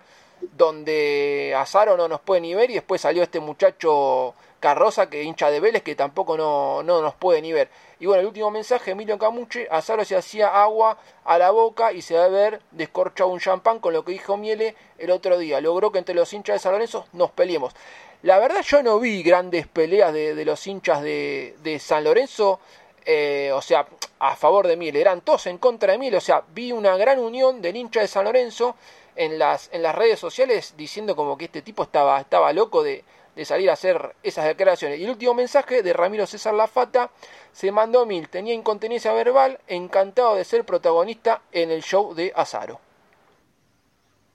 donde 0.53 1.53
Azaro 1.57 1.97
no 1.97 2.07
nos 2.07 2.21
puede 2.21 2.41
ni 2.41 2.53
ver 2.53 2.69
y 2.71 2.75
después 2.75 3.01
salió 3.01 3.23
este 3.23 3.39
muchacho 3.39 4.33
Carroza 4.59 5.09
que 5.09 5.23
hincha 5.23 5.49
de 5.49 5.59
Vélez 5.59 5.81
que 5.81 5.95
tampoco 5.95 6.37
no, 6.37 6.83
no 6.83 7.01
nos 7.01 7.15
puede 7.15 7.41
ni 7.41 7.51
ver. 7.51 7.69
Y 7.99 8.05
bueno, 8.05 8.21
el 8.21 8.27
último 8.27 8.51
mensaje, 8.51 8.91
Emilio 8.91 9.17
Camuche, 9.17 9.67
Azaro 9.71 10.05
se 10.05 10.15
hacía 10.15 10.61
agua 10.61 10.97
a 11.25 11.37
la 11.37 11.49
boca 11.49 11.91
y 11.93 12.01
se 12.01 12.15
va 12.15 12.25
a 12.25 12.29
ver 12.29 12.61
descorchado 12.71 13.29
un 13.31 13.39
champán 13.39 13.79
con 13.79 13.91
lo 13.91 14.05
que 14.05 14.11
dijo 14.11 14.37
Miele 14.37 14.75
el 14.99 15.09
otro 15.11 15.37
día. 15.39 15.59
Logró 15.61 15.91
que 15.91 15.97
entre 15.97 16.15
los 16.15 16.31
hinchas 16.31 16.55
de 16.55 16.59
San 16.59 16.73
Lorenzo 16.73 17.07
nos 17.13 17.31
peleemos. 17.31 17.73
La 18.21 18.37
verdad 18.37 18.61
yo 18.61 18.83
no 18.83 18.99
vi 18.99 19.23
grandes 19.23 19.65
peleas 19.65 20.13
de, 20.13 20.45
los 20.45 20.65
hinchas 20.67 21.01
de, 21.01 21.55
de 21.63 21.79
San 21.79 22.03
Lorenzo, 22.03 22.59
eh, 23.03 23.51
o 23.53 23.63
sea, 23.63 23.87
a 24.19 24.35
favor 24.35 24.67
de 24.67 24.77
Miele, 24.77 25.01
eran 25.01 25.21
todos 25.21 25.47
en 25.47 25.57
contra 25.57 25.93
de 25.93 25.97
Miele, 25.97 26.17
o 26.17 26.21
sea, 26.21 26.43
vi 26.53 26.71
una 26.71 26.95
gran 26.97 27.17
unión 27.17 27.63
del 27.63 27.75
hincha 27.75 28.01
de 28.01 28.07
San 28.07 28.25
Lorenzo 28.25 28.75
en 29.15 29.39
las, 29.39 29.69
en 29.71 29.83
las 29.83 29.95
redes 29.95 30.19
sociales 30.19 30.73
diciendo 30.77 31.15
como 31.15 31.37
que 31.37 31.45
este 31.45 31.61
tipo 31.61 31.83
estaba, 31.83 32.19
estaba 32.19 32.53
loco 32.53 32.83
de, 32.83 33.03
salir 33.43 33.69
a 33.69 33.73
hacer 33.73 34.15
esas 34.21 34.45
declaraciones. 34.45 34.99
Y 34.99 35.05
el 35.05 35.09
último 35.09 35.33
mensaje 35.33 35.81
de 35.81 35.93
Ramiro 35.93 36.27
César 36.27 36.53
Lafata 36.53 37.09
se 37.51 37.71
mandó 37.71 38.05
mil, 38.05 38.29
tenía 38.29 38.53
incontinencia 38.53 39.13
verbal, 39.13 39.59
encantado 39.67 40.35
de 40.35 40.45
ser 40.45 40.63
protagonista 40.65 41.41
en 41.51 41.71
el 41.71 41.81
show 41.81 42.13
de 42.13 42.31
Azaro. 42.35 42.79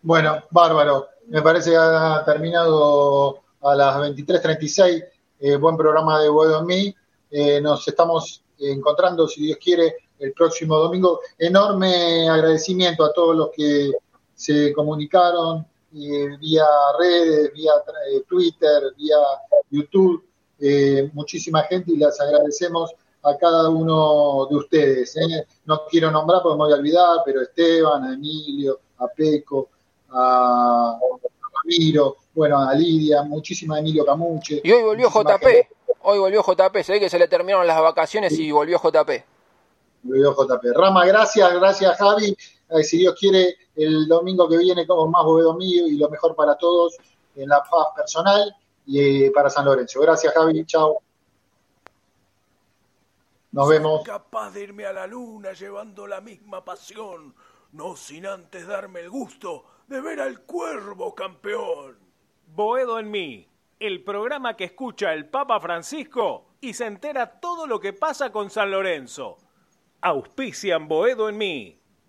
Bueno, 0.02 0.42
bárbaro. 0.50 1.08
Me 1.28 1.42
parece 1.42 1.70
que 1.70 1.76
ha 1.76 2.22
terminado 2.24 3.42
a 3.62 3.74
las 3.74 3.96
23.36. 3.96 5.04
Eh, 5.40 5.56
buen 5.56 5.76
programa 5.76 6.20
de 6.20 6.28
Boedo 6.28 6.64
en 6.68 6.94
eh, 7.30 7.60
nos 7.60 7.86
estamos 7.88 8.42
encontrando, 8.58 9.26
si 9.28 9.42
Dios 9.42 9.58
quiere, 9.62 9.96
el 10.18 10.32
próximo 10.32 10.76
domingo. 10.76 11.20
Enorme 11.38 12.28
agradecimiento 12.28 13.04
a 13.04 13.12
todos 13.12 13.36
los 13.36 13.50
que 13.50 13.90
se 14.36 14.72
comunicaron 14.74 15.66
eh, 15.94 16.36
vía 16.38 16.64
redes, 16.98 17.52
vía 17.54 17.72
eh, 18.10 18.22
Twitter, 18.28 18.82
vía 18.96 19.16
YouTube, 19.70 20.22
eh, 20.60 21.10
muchísima 21.14 21.62
gente 21.62 21.92
y 21.92 21.96
les 21.96 22.20
agradecemos 22.20 22.94
a 23.22 23.36
cada 23.38 23.70
uno 23.70 24.46
de 24.48 24.56
ustedes. 24.56 25.16
No 25.64 25.86
quiero 25.90 26.10
nombrar 26.10 26.42
porque 26.42 26.56
me 26.56 26.64
voy 26.64 26.72
a 26.72 26.76
olvidar, 26.76 27.18
pero 27.24 27.42
Esteban, 27.42 28.04
a 28.04 28.14
Emilio, 28.14 28.78
a 28.98 29.08
Peco, 29.08 29.70
a 30.10 30.98
Ramiro, 31.64 32.16
bueno, 32.34 32.58
a 32.58 32.74
Lidia, 32.74 33.22
muchísima 33.22 33.78
Emilio 33.78 34.04
Camuche. 34.04 34.60
Y 34.62 34.70
hoy 34.70 34.82
volvió 34.82 35.08
JP, 35.08 35.46
hoy 36.02 36.18
volvió 36.18 36.42
JP, 36.42 36.76
se 36.82 36.92
ve 36.92 37.00
que 37.00 37.08
se 37.08 37.18
le 37.18 37.26
terminaron 37.26 37.66
las 37.66 37.80
vacaciones 37.80 38.38
y 38.38 38.52
volvió 38.52 38.78
JP. 38.78 39.24
olvidó 40.08 40.34
JP. 40.34 40.64
Rama, 40.74 41.06
gracias, 41.06 41.54
gracias 41.54 41.96
Javi. 41.96 42.36
Si 42.82 42.98
Dios 42.98 43.14
quiere, 43.18 43.56
el 43.74 44.08
domingo 44.08 44.48
que 44.48 44.58
viene 44.58 44.86
como 44.86 45.06
más 45.08 45.24
Boedo 45.24 45.54
mío 45.54 45.86
y 45.86 45.96
lo 45.96 46.08
mejor 46.08 46.34
para 46.34 46.56
todos 46.56 46.96
en 47.34 47.48
la 47.48 47.62
paz 47.62 47.88
personal 47.94 48.54
y 48.86 49.24
eh, 49.24 49.32
para 49.34 49.50
San 49.50 49.64
Lorenzo. 49.64 50.00
Gracias 50.00 50.32
Javi, 50.32 50.64
chao. 50.64 50.98
Nos 53.52 53.68
vemos. 53.68 54.02
capaz 54.04 54.50
de 54.50 54.64
irme 54.64 54.84
a 54.84 54.92
la 54.92 55.06
luna 55.06 55.52
llevando 55.52 56.06
la 56.06 56.20
misma 56.20 56.64
pasión, 56.64 57.34
no 57.72 57.96
sin 57.96 58.26
antes 58.26 58.66
darme 58.66 59.00
el 59.00 59.10
gusto 59.10 59.64
de 59.86 60.00
ver 60.00 60.20
al 60.20 60.42
cuervo 60.42 61.14
campeón. 61.14 61.96
Boedo 62.48 62.98
en 62.98 63.10
mí, 63.10 63.48
el 63.80 64.04
programa 64.04 64.56
que 64.56 64.64
escucha 64.64 65.14
el 65.14 65.28
Papa 65.28 65.58
Francisco 65.60 66.48
y 66.60 66.74
se 66.74 66.86
entera 66.86 67.40
todo 67.40 67.66
lo 67.66 67.80
que 67.80 67.92
pasa 67.92 68.30
con 68.30 68.50
San 68.50 68.70
Lorenzo. 68.70 69.38
Auspician 70.02 70.88
Boedo 70.88 71.28
en 71.28 71.38
mí. 71.38 71.80